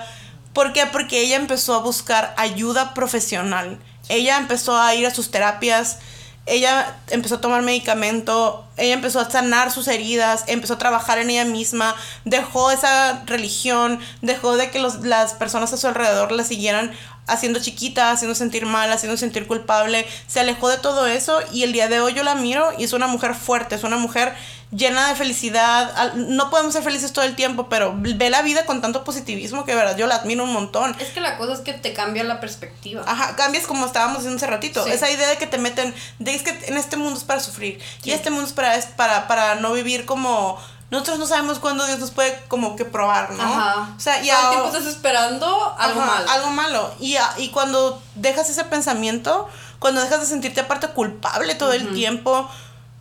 ¿Por 0.53 0.71
qué? 0.71 0.85
Porque 0.85 1.21
ella 1.21 1.35
empezó 1.35 1.73
a 1.73 1.79
buscar 1.79 2.33
ayuda 2.37 2.93
profesional. 2.93 3.79
Ella 4.09 4.37
empezó 4.37 4.77
a 4.79 4.93
ir 4.95 5.05
a 5.05 5.13
sus 5.13 5.31
terapias, 5.31 5.99
ella 6.45 6.97
empezó 7.09 7.35
a 7.35 7.41
tomar 7.41 7.61
medicamento, 7.61 8.65
ella 8.75 8.93
empezó 8.93 9.19
a 9.19 9.29
sanar 9.29 9.71
sus 9.71 9.87
heridas, 9.87 10.43
empezó 10.47 10.73
a 10.73 10.77
trabajar 10.77 11.17
en 11.17 11.29
ella 11.29 11.45
misma, 11.45 11.95
dejó 12.25 12.71
esa 12.71 13.23
religión, 13.25 13.99
dejó 14.21 14.57
de 14.57 14.69
que 14.69 14.79
los- 14.79 15.01
las 15.01 15.33
personas 15.33 15.71
a 15.71 15.77
su 15.77 15.87
alrededor 15.87 16.31
la 16.31 16.43
siguieran 16.43 16.91
haciendo 17.27 17.61
chiquita, 17.61 18.11
haciendo 18.11 18.35
sentir 18.35 18.65
mal, 18.65 18.91
haciendo 18.91 19.15
sentir 19.15 19.47
culpable, 19.47 20.05
se 20.27 20.41
alejó 20.41 20.67
de 20.67 20.77
todo 20.77 21.07
eso 21.07 21.39
y 21.53 21.63
el 21.63 21.71
día 21.71 21.87
de 21.87 22.01
hoy 22.01 22.13
yo 22.13 22.23
la 22.23 22.35
miro 22.35 22.71
y 22.77 22.83
es 22.83 22.91
una 22.91 23.07
mujer 23.07 23.35
fuerte, 23.35 23.75
es 23.75 23.83
una 23.85 23.95
mujer 23.97 24.33
llena 24.75 25.07
de 25.09 25.15
felicidad. 25.15 26.13
No 26.15 26.49
podemos 26.49 26.73
ser 26.73 26.83
felices 26.83 27.13
todo 27.13 27.25
el 27.25 27.35
tiempo, 27.35 27.67
pero 27.69 27.93
ve 27.97 28.29
la 28.29 28.41
vida 28.41 28.65
con 28.65 28.81
tanto 28.81 29.03
positivismo 29.03 29.65
que 29.65 29.71
de 29.71 29.77
verdad 29.77 29.97
yo 29.97 30.07
la 30.07 30.15
admiro 30.15 30.43
un 30.43 30.53
montón. 30.53 30.95
Es 30.99 31.09
que 31.09 31.21
la 31.21 31.37
cosa 31.37 31.53
es 31.53 31.59
que 31.59 31.73
te 31.73 31.93
cambia 31.93 32.23
la 32.23 32.39
perspectiva. 32.39 33.03
Ajá, 33.05 33.35
cambias 33.35 33.65
como 33.67 33.85
estábamos 33.85 34.17
diciendo 34.19 34.37
hace 34.37 34.47
ratito. 34.47 34.83
Sí. 34.83 34.91
Esa 34.91 35.09
idea 35.09 35.27
de 35.29 35.37
que 35.37 35.47
te 35.47 35.57
meten, 35.57 35.93
de 36.19 36.33
es 36.35 36.43
que 36.43 36.51
en 36.67 36.77
este 36.77 36.97
mundo 36.97 37.17
es 37.17 37.23
para 37.25 37.39
sufrir. 37.39 37.79
Sí. 38.01 38.09
Y 38.09 38.13
este 38.13 38.29
mundo 38.29 38.45
es 38.47 38.53
para, 38.53 38.75
es 38.75 38.85
para, 38.85 39.27
para 39.27 39.55
no 39.55 39.73
vivir 39.73 40.05
como... 40.05 40.57
Nosotros 40.91 41.17
no 41.17 41.25
sabemos 41.25 41.57
cuándo 41.57 41.87
Dios 41.87 41.97
nos 41.97 42.11
puede 42.11 42.39
como 42.49 42.75
que 42.75 42.85
probar, 42.85 43.31
¿no? 43.31 43.41
Ajá. 43.41 43.95
O 43.97 43.99
sea, 43.99 44.23
y 44.23 44.27
Todo 44.29 44.41
el 44.43 44.49
tiempo 44.49 44.67
estás 44.77 44.85
esperando 44.85 45.75
algo 45.79 46.01
Ajá, 46.01 46.11
malo. 46.11 46.29
Algo 46.31 46.49
malo. 46.51 46.93
Y, 46.99 47.15
a- 47.15 47.33
y 47.37 47.49
cuando 47.49 47.99
dejas 48.13 48.47
ese 48.51 48.63
pensamiento, 48.65 49.49
cuando 49.79 50.01
dejas 50.01 50.19
de 50.19 50.27
sentirte 50.27 50.61
aparte 50.61 50.87
culpable 50.89 51.55
todo 51.55 51.73
el 51.73 51.93
tiempo, 51.95 52.47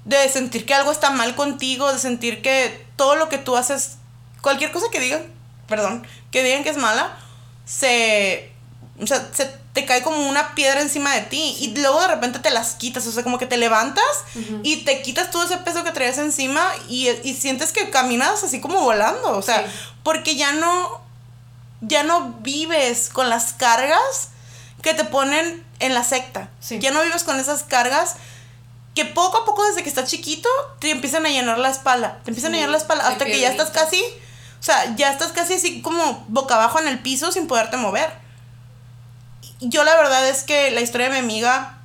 de 0.04 0.28
sentir 0.28 0.66
que 0.66 0.74
algo 0.74 0.90
está 0.92 1.10
mal 1.10 1.34
contigo, 1.34 1.92
de 1.92 1.98
sentir 1.98 2.42
que 2.42 2.84
todo 2.96 3.14
lo 3.16 3.28
que 3.28 3.38
tú 3.38 3.56
haces 3.56 3.96
cualquier 4.40 4.72
cosa 4.72 4.86
que 4.90 5.00
digan, 5.00 5.22
perdón, 5.68 6.06
que 6.30 6.42
digan 6.42 6.64
que 6.64 6.70
es 6.70 6.76
mala, 6.76 7.16
se, 7.64 8.52
o 9.00 9.06
sea, 9.06 9.30
se 9.32 9.46
te 9.72 9.86
cae 9.86 10.02
como 10.02 10.28
una 10.28 10.54
piedra 10.54 10.82
encima 10.82 11.14
de 11.14 11.22
ti 11.22 11.56
y 11.60 11.74
luego 11.76 12.00
de 12.00 12.08
repente 12.08 12.40
te 12.40 12.50
las 12.50 12.74
quitas, 12.74 13.06
o 13.06 13.12
sea, 13.12 13.22
como 13.22 13.38
que 13.38 13.46
te 13.46 13.56
levantas 13.56 14.04
y 14.62 14.78
te 14.84 15.00
quitas 15.02 15.30
todo 15.30 15.44
ese 15.44 15.56
peso 15.58 15.82
que 15.84 15.92
traías 15.92 16.18
encima 16.18 16.62
y, 16.88 17.08
y 17.24 17.34
sientes 17.34 17.72
que 17.72 17.88
caminas 17.90 18.42
así 18.44 18.60
como 18.60 18.80
volando, 18.80 19.30
o 19.36 19.40
sea, 19.42 19.64
Sí. 19.66 19.72
porque 20.02 20.36
ya 20.36 20.52
no, 20.52 21.00
ya 21.80 22.02
no 22.02 22.32
vives 22.40 23.08
con 23.10 23.30
las 23.30 23.54
cargas 23.54 24.28
que 24.82 24.92
te 24.94 25.04
ponen 25.04 25.64
en 25.78 25.94
la 25.94 26.04
secta, 26.04 26.50
Sí. 26.60 26.78
ya 26.78 26.90
no 26.90 27.02
vives 27.02 27.24
con 27.24 27.38
esas 27.40 27.62
cargas 27.62 28.16
que 28.94 29.05
poco 29.05 29.39
a 29.39 29.44
poco 29.44 29.64
desde 29.66 29.82
que 29.82 29.89
estás 29.89 30.10
chiquito 30.10 30.48
te 30.78 30.90
empiezan 30.90 31.24
a 31.24 31.31
llenar 31.31 31.59
la 31.59 31.70
espalda, 31.70 32.20
te 32.24 32.31
empiezan 32.31 32.52
a 32.52 32.56
llenar 32.56 32.70
la 32.70 32.78
espalda 32.78 33.09
hasta 33.09 33.24
que 33.24 33.40
ya 33.40 33.51
estás 33.51 33.70
casi, 33.70 34.02
o 34.02 34.62
sea, 34.62 34.94
ya 34.97 35.10
estás 35.10 35.32
casi 35.32 35.55
así 35.55 35.81
como 35.81 36.24
boca 36.28 36.56
abajo 36.56 36.78
en 36.78 36.89
el 36.89 37.01
piso 37.01 37.32
sin 37.32 37.47
poderte 37.47 37.77
mover. 37.77 38.10
Yo 39.60 39.85
la 39.85 39.94
verdad 39.97 40.28
es 40.28 40.43
que 40.43 40.70
la 40.73 40.81
historia 40.81 41.09
de 41.09 41.12
mi 41.14 41.19
amiga 41.20 41.78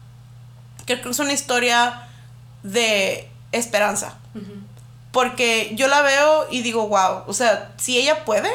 creo 0.86 1.02
que 1.02 1.10
es 1.10 1.20
una 1.20 1.34
historia 1.34 2.08
de 2.64 3.30
esperanza. 3.52 4.18
Porque 5.12 5.72
yo 5.76 5.88
la 5.88 6.02
veo 6.02 6.48
y 6.52 6.62
digo, 6.62 6.88
wow, 6.88 7.24
o 7.26 7.34
sea, 7.34 7.74
si 7.78 7.98
ella 7.98 8.26
puede, 8.26 8.50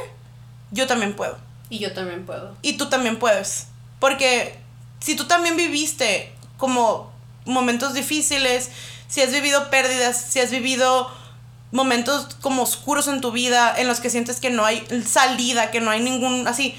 yo 0.71 0.87
también 0.87 1.15
puedo. 1.15 1.37
Y 1.71 1.79
yo 1.79 1.93
también 1.93 2.25
puedo. 2.27 2.55
Y 2.63 2.77
tú 2.77 2.89
también 2.89 3.19
puedes. 3.19 3.67
Porque 3.99 4.59
si 5.01 5.17
tú 5.17 5.27
también 5.27 5.57
viviste 5.57 6.33
como 6.59 7.12
momentos 7.45 7.95
difíciles, 7.95 8.71
si 9.09 9.21
has 9.21 9.33
vivido 9.33 9.71
pérdidas, 9.71 10.17
si 10.17 10.41
has 10.41 10.51
vivido 10.51 11.11
momentos 11.71 12.37
como 12.41 12.63
oscuros 12.63 13.09
en 13.09 13.21
tu 13.21 13.33
vida, 13.33 13.75
en 13.77 13.89
los 13.89 14.01
que 14.01 14.11
sientes 14.11 14.41
que 14.41 14.51
no 14.51 14.65
hay 14.65 14.87
salida, 15.07 15.71
que 15.71 15.81
no 15.81 15.91
hay 15.91 16.01
ningún, 16.01 16.47
así, 16.47 16.75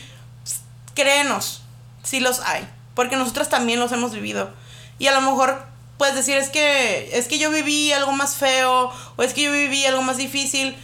créenos, 0.93 1.61
sí 2.03 2.19
los 2.19 2.39
hay. 2.41 2.67
Porque 2.95 3.15
nosotras 3.15 3.49
también 3.49 3.79
los 3.79 3.91
hemos 3.91 4.13
vivido. 4.13 4.51
Y 4.99 5.07
a 5.07 5.11
lo 5.11 5.21
mejor 5.21 5.65
puedes 5.97 6.15
decir, 6.15 6.37
es 6.37 6.49
que, 6.49 7.17
es 7.17 7.27
que 7.27 7.39
yo 7.39 7.49
viví 7.49 7.91
algo 7.91 8.11
más 8.11 8.35
feo, 8.35 8.91
o 9.15 9.23
es 9.23 9.33
que 9.33 9.43
yo 9.43 9.51
viví 9.51 9.85
algo 9.85 10.03
más 10.03 10.17
difícil, 10.17 10.75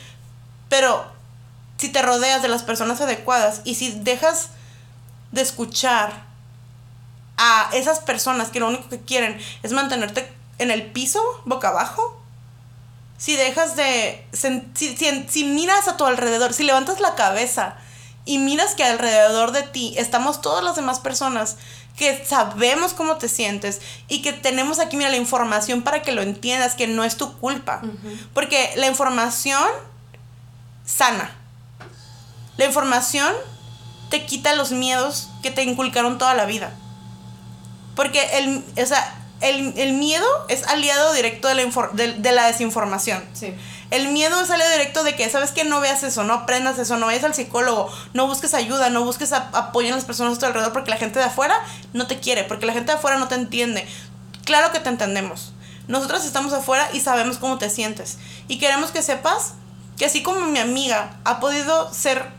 pero 0.69 1.05
si 1.77 1.89
te 1.89 2.01
rodeas 2.01 2.41
de 2.41 2.47
las 2.47 2.63
personas 2.63 2.99
adecuadas 3.01 3.61
y 3.63 3.75
si 3.75 3.91
dejas 3.91 4.49
de 5.31 5.41
escuchar 5.41 6.28
a 7.39 7.69
esas 7.73 7.99
personas 8.01 8.49
que 8.49 8.59
lo 8.59 8.67
único 8.67 8.87
que 8.89 8.99
quieren 8.99 9.39
es 9.63 9.71
mantenerte 9.71 10.31
en 10.59 10.69
el 10.71 10.85
piso, 10.91 11.21
boca 11.45 11.69
abajo, 11.69 12.21
si 13.17 13.35
dejas 13.35 13.75
de... 13.75 14.23
si- 14.33 15.25
si 15.29 15.43
miras 15.45 15.87
a 15.87 15.97
tu 15.97 16.05
alrededor, 16.05 16.53
si 16.53 16.63
levantas 16.63 16.99
la 16.99 17.15
cabeza 17.15 17.75
y 18.25 18.37
miras 18.37 18.75
que 18.75 18.83
alrededor 18.83 19.51
de 19.53 19.63
ti 19.63 19.93
estamos 19.97 20.41
todas 20.41 20.63
las 20.63 20.75
demás 20.75 20.99
personas 20.99 21.55
que 21.97 22.23
sabemos 22.25 22.93
cómo 22.93 23.17
te 23.17 23.27
sientes 23.27 23.81
y 24.07 24.21
que 24.21 24.31
tenemos 24.33 24.79
aquí, 24.79 24.95
mira, 24.97 25.09
la 25.09 25.17
información 25.17 25.81
para 25.81 26.01
que 26.01 26.11
lo 26.13 26.21
entiendas, 26.21 26.75
que 26.75 26.87
no 26.87 27.03
es 27.03 27.17
tu 27.17 27.37
culpa. 27.39 27.81
Porque 28.33 28.71
la 28.75 28.87
información 28.87 29.63
sana. 30.85 31.31
La 32.57 32.65
información 32.65 33.33
te 34.09 34.25
quita 34.25 34.53
los 34.55 34.71
miedos 34.71 35.29
que 35.41 35.51
te 35.51 35.63
inculcaron 35.63 36.17
toda 36.17 36.33
la 36.33 36.45
vida. 36.45 36.73
Porque 37.99 38.21
el, 38.37 38.63
o 38.81 38.85
sea, 38.85 39.13
el, 39.41 39.73
el 39.77 39.91
miedo 39.91 40.25
es 40.47 40.63
aliado 40.67 41.11
directo 41.13 41.49
de 41.49 41.55
la, 41.55 41.63
infor- 41.63 41.91
de, 41.91 42.13
de 42.13 42.31
la 42.31 42.47
desinformación. 42.47 43.21
Sí. 43.33 43.53
El 43.91 44.07
miedo 44.07 44.39
es 44.41 44.49
aliado 44.49 44.71
directo 44.71 45.03
de 45.03 45.17
que, 45.17 45.29
¿sabes 45.29 45.51
que 45.51 45.65
No 45.65 45.81
veas 45.81 46.03
eso, 46.03 46.23
no 46.23 46.33
aprendas 46.33 46.79
eso, 46.79 46.95
no 46.95 47.07
vayas 47.07 47.25
al 47.25 47.33
psicólogo, 47.33 47.91
no 48.13 48.25
busques 48.25 48.53
ayuda, 48.53 48.89
no 48.89 49.03
busques 49.03 49.33
a- 49.33 49.49
apoyo 49.51 49.89
en 49.89 49.95
las 49.95 50.05
personas 50.05 50.37
a 50.37 50.39
tu 50.39 50.45
alrededor 50.45 50.71
porque 50.71 50.91
la 50.91 50.95
gente 50.95 51.19
de 51.19 51.25
afuera 51.25 51.59
no 51.91 52.07
te 52.07 52.19
quiere, 52.21 52.45
porque 52.45 52.65
la 52.65 52.71
gente 52.71 52.93
de 52.93 52.97
afuera 52.99 53.17
no 53.17 53.27
te 53.27 53.35
entiende. 53.35 53.85
Claro 54.45 54.71
que 54.71 54.79
te 54.79 54.87
entendemos. 54.87 55.51
Nosotros 55.89 56.23
estamos 56.23 56.53
afuera 56.53 56.87
y 56.93 57.01
sabemos 57.01 57.37
cómo 57.37 57.57
te 57.57 57.69
sientes. 57.69 58.17
Y 58.47 58.59
queremos 58.59 58.91
que 58.91 59.01
sepas 59.03 59.55
que 59.97 60.05
así 60.05 60.23
como 60.23 60.45
mi 60.45 60.59
amiga 60.59 61.17
ha 61.25 61.41
podido 61.41 61.93
ser 61.93 62.38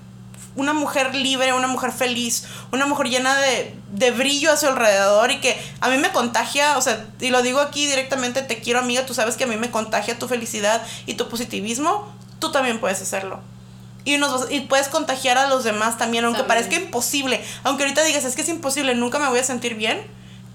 una 0.60 0.74
mujer 0.74 1.14
libre, 1.14 1.52
una 1.54 1.66
mujer 1.66 1.90
feliz, 1.90 2.44
una 2.70 2.86
mujer 2.86 3.08
llena 3.08 3.36
de, 3.38 3.74
de 3.92 4.10
brillo 4.10 4.52
a 4.52 4.56
su 4.56 4.66
alrededor 4.66 5.30
y 5.30 5.40
que 5.40 5.60
a 5.80 5.88
mí 5.88 5.96
me 5.96 6.12
contagia, 6.12 6.76
o 6.76 6.82
sea, 6.82 7.06
y 7.18 7.30
lo 7.30 7.42
digo 7.42 7.60
aquí 7.60 7.86
directamente, 7.86 8.42
te 8.42 8.60
quiero 8.60 8.80
amiga, 8.80 9.06
tú 9.06 9.14
sabes 9.14 9.36
que 9.36 9.44
a 9.44 9.46
mí 9.46 9.56
me 9.56 9.70
contagia 9.70 10.18
tu 10.18 10.28
felicidad 10.28 10.82
y 11.06 11.14
tu 11.14 11.28
positivismo, 11.28 12.12
tú 12.38 12.52
también 12.52 12.78
puedes 12.78 13.00
hacerlo. 13.00 13.40
Y, 14.04 14.18
nos 14.18 14.50
y 14.50 14.60
puedes 14.60 14.88
contagiar 14.88 15.38
a 15.38 15.46
los 15.46 15.64
demás 15.64 15.98
también, 15.98 16.24
aunque 16.24 16.42
También. 16.42 16.62
parezca 16.62 16.84
imposible, 16.84 17.42
aunque 17.64 17.84
ahorita 17.84 18.02
digas, 18.04 18.24
es 18.24 18.34
que 18.34 18.42
es 18.42 18.48
imposible, 18.48 18.94
nunca 18.94 19.18
me 19.18 19.28
voy 19.28 19.38
a 19.38 19.44
sentir 19.44 19.74
bien, 19.74 20.00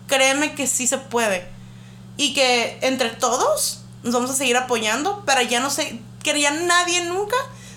créeme 0.08 0.54
que 0.54 0.68
sí 0.68 0.88
se 0.88 0.98
puede. 0.98 1.48
Y 2.18 2.34
que 2.34 2.78
entre 2.82 3.10
todos 3.10 3.82
nos 4.04 4.14
vamos 4.14 4.30
a 4.30 4.36
seguir 4.36 4.56
apoyando 4.56 5.26
para 5.26 5.44
ya 5.44 5.60
no 5.60 5.70
sé, 5.70 6.00
que 6.24 6.40
ya 6.40 6.52
nadie 6.52 7.04
nunca 7.06 7.36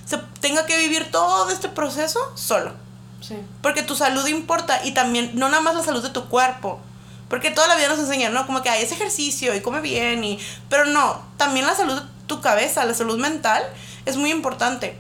se 0.08 0.16
tenga 0.40 0.64
que 0.64 0.78
vivir 0.78 1.10
todo 1.10 1.50
este 1.50 1.68
proceso 1.68 2.18
solo. 2.34 2.72
Sí. 3.20 3.36
Porque 3.62 3.82
tu 3.82 3.94
salud 3.94 4.26
importa 4.26 4.80
y 4.84 4.92
también, 4.92 5.32
no 5.34 5.48
nada 5.48 5.60
más 5.60 5.74
la 5.74 5.82
salud 5.82 6.02
de 6.02 6.10
tu 6.10 6.28
cuerpo. 6.28 6.80
Porque 7.28 7.50
toda 7.50 7.68
la 7.68 7.76
vida 7.76 7.88
nos 7.88 7.98
enseñan, 7.98 8.32
¿no? 8.32 8.46
Como 8.46 8.62
que 8.62 8.70
hay 8.70 8.82
ese 8.82 8.94
ejercicio 8.94 9.54
y 9.54 9.60
come 9.60 9.82
bien 9.82 10.24
y... 10.24 10.38
Pero 10.70 10.86
no, 10.86 11.20
también 11.36 11.66
la 11.66 11.74
salud 11.74 12.00
de 12.00 12.08
tu 12.26 12.40
cabeza, 12.40 12.86
la 12.86 12.94
salud 12.94 13.18
mental 13.18 13.62
es 14.06 14.16
muy 14.16 14.30
importante. 14.30 14.98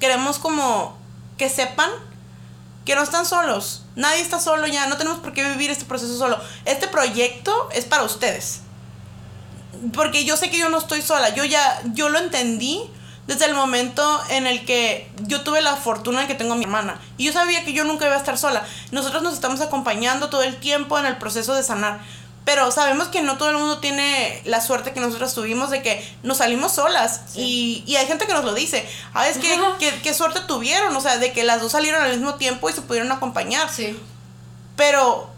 Queremos 0.00 0.38
como 0.38 0.96
que 1.36 1.50
sepan 1.50 1.90
que 2.86 2.94
no 2.94 3.02
están 3.02 3.26
solos. 3.26 3.84
Nadie 3.94 4.22
está 4.22 4.40
solo 4.40 4.66
ya, 4.66 4.86
no 4.86 4.96
tenemos 4.96 5.18
por 5.18 5.34
qué 5.34 5.46
vivir 5.46 5.70
este 5.70 5.84
proceso 5.84 6.16
solo. 6.16 6.38
Este 6.64 6.88
proyecto 6.88 7.68
es 7.74 7.84
para 7.84 8.04
ustedes. 8.04 8.60
Porque 9.92 10.24
yo 10.24 10.38
sé 10.38 10.48
que 10.48 10.56
yo 10.56 10.70
no 10.70 10.78
estoy 10.78 11.02
sola, 11.02 11.34
yo 11.34 11.44
ya, 11.44 11.82
yo 11.92 12.08
lo 12.08 12.18
entendí 12.18 12.90
desde 13.28 13.44
el 13.44 13.54
momento 13.54 14.20
en 14.30 14.48
el 14.48 14.64
que 14.64 15.08
yo 15.26 15.42
tuve 15.42 15.60
la 15.62 15.76
fortuna 15.76 16.22
de 16.22 16.26
que 16.26 16.34
tengo 16.34 16.54
a 16.54 16.56
mi 16.56 16.64
hermana. 16.64 17.00
Y 17.16 17.24
yo 17.26 17.32
sabía 17.32 17.64
que 17.64 17.72
yo 17.72 17.84
nunca 17.84 18.06
iba 18.06 18.14
a 18.16 18.18
estar 18.18 18.36
sola. 18.36 18.66
Nosotros 18.90 19.22
nos 19.22 19.34
estamos 19.34 19.60
acompañando 19.60 20.28
todo 20.30 20.42
el 20.42 20.56
tiempo 20.56 20.98
en 20.98 21.06
el 21.06 21.16
proceso 21.18 21.54
de 21.54 21.62
sanar. 21.62 22.00
Pero 22.44 22.70
sabemos 22.70 23.08
que 23.08 23.20
no 23.20 23.36
todo 23.36 23.50
el 23.50 23.58
mundo 23.58 23.78
tiene 23.78 24.40
la 24.46 24.62
suerte 24.62 24.92
que 24.94 25.00
nosotros 25.00 25.34
tuvimos 25.34 25.68
de 25.68 25.82
que 25.82 26.02
nos 26.22 26.38
salimos 26.38 26.72
solas. 26.72 27.20
Y, 27.34 27.84
y 27.86 27.96
hay 27.96 28.06
gente 28.06 28.26
que 28.26 28.32
nos 28.32 28.44
lo 28.46 28.54
dice. 28.54 28.88
Ah, 29.12 29.28
es 29.28 29.36
que, 29.36 29.60
que- 29.78 30.00
qué 30.00 30.14
suerte 30.14 30.40
tuvieron. 30.48 30.96
O 30.96 31.00
sea, 31.02 31.18
de 31.18 31.32
que 31.34 31.44
las 31.44 31.60
dos 31.60 31.72
salieron 31.72 32.02
al 32.02 32.10
mismo 32.12 32.36
tiempo 32.36 32.70
y 32.70 32.72
se 32.72 32.80
pudieron 32.80 33.12
acompañar. 33.12 33.68
Sí. 33.70 34.00
Pero 34.76 35.28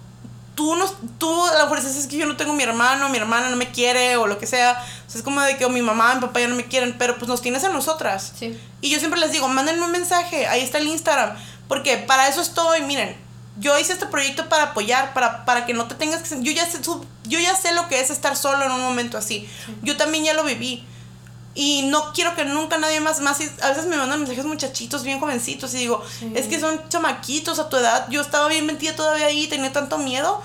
tú, 0.60 0.76
no, 0.76 0.84
tú 1.16 1.46
a 1.46 1.54
lo 1.54 1.60
mejor 1.60 1.80
dices, 1.80 1.96
es 1.96 2.06
que 2.06 2.18
yo 2.18 2.26
no 2.26 2.36
tengo 2.36 2.52
mi 2.52 2.62
hermano, 2.62 3.08
mi 3.08 3.16
hermana 3.16 3.48
no 3.48 3.56
me 3.56 3.70
quiere 3.70 4.18
o 4.18 4.26
lo 4.26 4.36
que 4.36 4.46
sea. 4.46 4.72
O 5.06 5.10
sea, 5.10 5.18
es 5.18 5.22
como 5.22 5.40
de 5.40 5.56
que 5.56 5.64
o 5.64 5.70
mi 5.70 5.80
mamá, 5.80 6.14
mi 6.16 6.20
papá 6.20 6.38
ya 6.40 6.48
no 6.48 6.54
me 6.54 6.66
quieren, 6.66 6.96
pero 6.98 7.16
pues 7.16 7.30
nos 7.30 7.40
tienes 7.40 7.64
a 7.64 7.70
nosotras. 7.70 8.34
Sí. 8.38 8.60
Y 8.82 8.90
yo 8.90 8.98
siempre 8.98 9.18
les 9.18 9.32
digo, 9.32 9.48
mándenme 9.48 9.86
un 9.86 9.90
mensaje, 9.90 10.46
ahí 10.48 10.60
está 10.60 10.76
el 10.76 10.86
Instagram, 10.86 11.34
porque 11.66 11.96
para 11.96 12.28
eso 12.28 12.42
estoy, 12.42 12.82
miren. 12.82 13.16
Yo 13.56 13.78
hice 13.78 13.94
este 13.94 14.04
proyecto 14.04 14.50
para 14.50 14.64
apoyar, 14.64 15.14
para, 15.14 15.46
para 15.46 15.64
que 15.64 15.72
no 15.72 15.86
te 15.86 15.94
tengas 15.94 16.22
que... 16.22 16.42
Yo 16.42 16.52
ya, 16.52 16.66
sé, 16.66 16.78
yo 16.82 17.38
ya 17.38 17.56
sé 17.56 17.72
lo 17.72 17.88
que 17.88 18.00
es 18.00 18.10
estar 18.10 18.36
solo 18.36 18.62
en 18.64 18.70
un 18.70 18.80
momento 18.80 19.16
así. 19.16 19.48
Yo 19.82 19.96
también 19.96 20.24
ya 20.24 20.34
lo 20.34 20.44
viví. 20.44 20.86
Y 21.54 21.82
no 21.88 22.12
quiero 22.12 22.34
que 22.36 22.44
nunca 22.44 22.78
nadie 22.78 23.00
más, 23.00 23.20
más, 23.20 23.38
a 23.60 23.68
veces 23.70 23.86
me 23.86 23.96
mandan 23.96 24.20
mensajes 24.20 24.44
muchachitos 24.44 25.02
bien 25.02 25.18
jovencitos 25.18 25.74
y 25.74 25.78
digo, 25.78 26.00
es 26.34 26.46
que 26.46 26.60
son 26.60 26.80
chamaquitos 26.88 27.58
a 27.58 27.68
tu 27.68 27.76
edad, 27.76 28.06
yo 28.08 28.20
estaba 28.20 28.46
bien 28.46 28.66
metida 28.66 28.94
todavía 28.94 29.26
ahí, 29.26 29.48
tenía 29.48 29.72
tanto 29.72 29.98
miedo. 29.98 30.40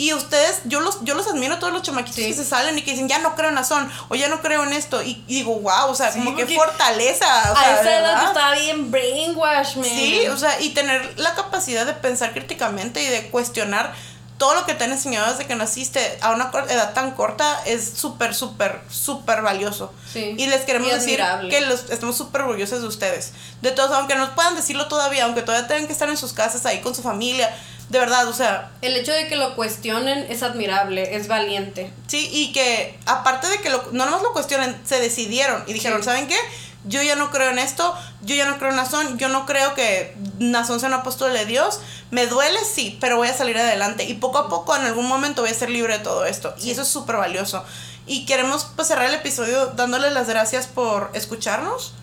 Y 0.00 0.12
ustedes, 0.14 0.60
yo 0.64 0.78
los, 0.78 1.02
yo 1.02 1.14
los 1.16 1.26
admiro 1.26 1.54
a 1.54 1.58
todos 1.58 1.72
los 1.72 1.82
chamaquitos 1.82 2.14
Sí. 2.16 2.26
que 2.28 2.34
se 2.34 2.44
salen 2.44 2.78
y 2.78 2.82
que 2.82 2.92
dicen, 2.92 3.08
ya 3.08 3.18
no 3.18 3.34
creo 3.34 3.50
en 3.50 3.58
Azón, 3.58 3.90
o 4.08 4.14
ya 4.14 4.28
no 4.28 4.40
creo 4.40 4.62
en 4.62 4.72
esto. 4.72 5.02
Y, 5.02 5.24
y 5.26 5.34
digo, 5.38 5.56
wow, 5.58 5.88
o 5.90 5.94
sea, 5.96 6.12
Sí, 6.12 6.20
como 6.20 6.36
que 6.36 6.46
fortaleza. 6.46 7.26
O 7.52 7.56
a 7.56 7.60
sea, 7.60 7.80
esa 7.80 7.98
edad 7.98 8.24
estaba 8.28 8.52
bien 8.54 8.92
brainwash, 8.92 9.74
man. 9.76 9.84
Sí, 9.84 10.26
o 10.28 10.36
sea, 10.36 10.60
y 10.60 10.70
tener 10.70 11.14
la 11.18 11.34
capacidad 11.34 11.84
de 11.84 11.94
pensar 11.94 12.32
críticamente 12.32 13.02
y 13.02 13.06
de 13.06 13.28
cuestionar 13.30 13.92
todo 14.38 14.54
lo 14.54 14.64
que 14.64 14.74
te 14.74 14.84
han 14.84 14.92
enseñado 14.92 15.30
desde 15.32 15.46
que 15.46 15.54
naciste 15.56 16.18
a 16.20 16.30
una 16.30 16.50
edad 16.70 16.94
tan 16.94 17.10
corta 17.10 17.60
es 17.66 17.92
súper, 17.96 18.34
súper, 18.34 18.80
súper 18.88 19.42
valioso. 19.42 19.92
Sí. 20.12 20.34
Y 20.38 20.46
les 20.46 20.62
queremos 20.62 20.88
Y 20.88 20.92
decir 20.92 21.20
que 21.50 21.60
los, 21.62 21.90
estamos 21.90 22.16
súper 22.16 22.42
orgullosos 22.42 22.80
de 22.80 22.86
ustedes. 22.86 23.32
De 23.62 23.72
todos, 23.72 23.90
aunque 23.90 24.14
no 24.14 24.34
puedan 24.34 24.54
decirlo 24.54 24.86
todavía, 24.88 25.24
aunque 25.24 25.42
todavía 25.42 25.66
tengan 25.66 25.86
que 25.86 25.92
estar 25.92 26.08
en 26.08 26.16
sus 26.16 26.32
casas 26.32 26.64
ahí 26.66 26.80
con 26.80 26.94
su 26.94 27.02
familia, 27.02 27.52
de 27.88 27.98
verdad, 27.98 28.28
o 28.28 28.32
sea, 28.34 28.70
El 28.82 28.94
hecho 28.96 29.12
de 29.12 29.28
que 29.28 29.36
lo 29.36 29.56
cuestionen 29.56 30.26
es 30.30 30.42
admirable, 30.42 31.16
es 31.16 31.26
valiente. 31.26 31.90
Sí, 32.06 32.28
y 32.30 32.52
que 32.52 32.98
aparte 33.06 33.48
de 33.48 33.58
que 33.58 33.70
lo, 33.70 33.82
no 33.92 34.04
nomás 34.04 34.22
lo 34.22 34.32
cuestionen, 34.32 34.78
se 34.84 35.00
decidieron 35.00 35.64
y 35.66 35.72
dijeron, 35.72 36.00
Sí. 36.00 36.04
¿saben 36.04 36.28
qué? 36.28 36.36
Yo 36.84 37.02
ya 37.02 37.16
no 37.16 37.30
creo 37.30 37.50
en 37.50 37.58
esto, 37.58 37.94
yo 38.22 38.34
ya 38.34 38.46
no 38.48 38.58
creo 38.58 38.70
en 38.70 38.76
Nazón, 38.76 39.18
yo 39.18 39.28
no 39.28 39.46
creo 39.46 39.74
que 39.74 40.16
Nazón 40.38 40.80
sea 40.80 40.88
un 40.88 40.94
apóstol 40.94 41.32
de 41.32 41.44
Dios. 41.44 41.80
Me 42.10 42.26
duele, 42.26 42.58
sí, 42.64 42.96
pero 43.00 43.16
voy 43.16 43.28
a 43.28 43.34
salir 43.34 43.58
adelante. 43.58 44.04
Y 44.04 44.14
poco 44.14 44.38
a 44.38 44.48
poco, 44.48 44.76
en 44.76 44.82
algún 44.82 45.06
momento, 45.06 45.42
voy 45.42 45.50
a 45.50 45.54
ser 45.54 45.70
libre 45.70 45.98
de 45.98 46.04
todo 46.04 46.24
esto. 46.24 46.54
Y 46.62 46.70
eso 46.70 46.82
es 46.82 46.88
súper 46.88 47.16
valioso. 47.16 47.64
Y 48.06 48.26
queremos 48.26 48.68
pues, 48.76 48.88
cerrar 48.88 49.06
el 49.06 49.14
episodio 49.14 49.66
dándoles 49.66 50.12
las 50.12 50.28
gracias 50.28 50.66
por 50.66 51.10
escucharnos. 51.14 51.94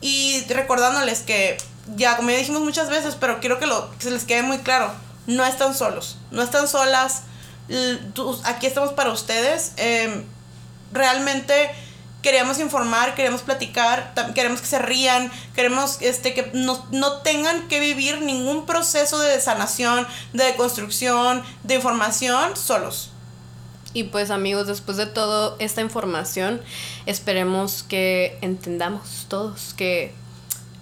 Y 0.00 0.44
recordándoles 0.48 1.20
que, 1.20 1.58
ya 1.96 2.16
como 2.16 2.30
ya 2.30 2.38
dijimos 2.38 2.62
muchas 2.62 2.88
veces, 2.88 3.16
pero 3.18 3.40
quiero 3.40 3.58
que, 3.58 3.66
lo, 3.66 3.90
que 3.90 4.04
se 4.04 4.10
les 4.10 4.24
quede 4.24 4.42
muy 4.42 4.58
claro, 4.58 4.92
no 5.26 5.44
están 5.44 5.74
solos, 5.74 6.16
no 6.30 6.42
están 6.42 6.66
solas, 6.68 7.22
aquí 8.44 8.66
estamos 8.66 8.92
para 8.92 9.10
ustedes. 9.10 9.72
em, 9.76 10.24
realmente 10.92 11.70
queremos 12.22 12.58
informar, 12.58 13.14
queremos 13.14 13.42
platicar, 13.42 14.14
queremos 14.34 14.60
que 14.60 14.66
se 14.66 14.78
rían, 14.78 15.30
queremos 15.54 15.98
este, 16.00 16.32
que 16.34 16.50
no, 16.54 16.86
no 16.90 17.18
tengan 17.18 17.68
que 17.68 17.80
vivir 17.80 18.22
ningún 18.22 18.64
proceso 18.64 19.18
de 19.18 19.40
sanación, 19.40 20.06
de 20.32 20.44
deconstrucción, 20.44 21.42
de 21.64 21.74
información 21.74 22.56
solos. 22.56 23.10
Y 23.94 24.04
pues 24.04 24.30
amigos, 24.30 24.66
después 24.66 24.96
de 24.96 25.06
toda 25.06 25.56
esta 25.58 25.82
información, 25.82 26.62
esperemos 27.04 27.82
que 27.82 28.38
entendamos 28.40 29.26
todos 29.28 29.74
que 29.74 30.14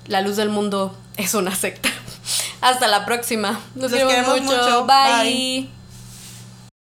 la 0.06 0.20
luz 0.20 0.36
del 0.36 0.48
mundo 0.48 0.96
es 1.16 1.34
una 1.34 1.54
secta. 1.54 1.88
Hasta 2.60 2.86
la 2.86 3.04
próxima. 3.06 3.60
Nos 3.74 3.90
Los 3.90 4.00
queremos 4.00 4.14
queremos 4.14 4.42
mucho. 4.42 4.62
mucho. 4.62 4.86
Bye. 4.86 5.22
Bye. 5.22 5.79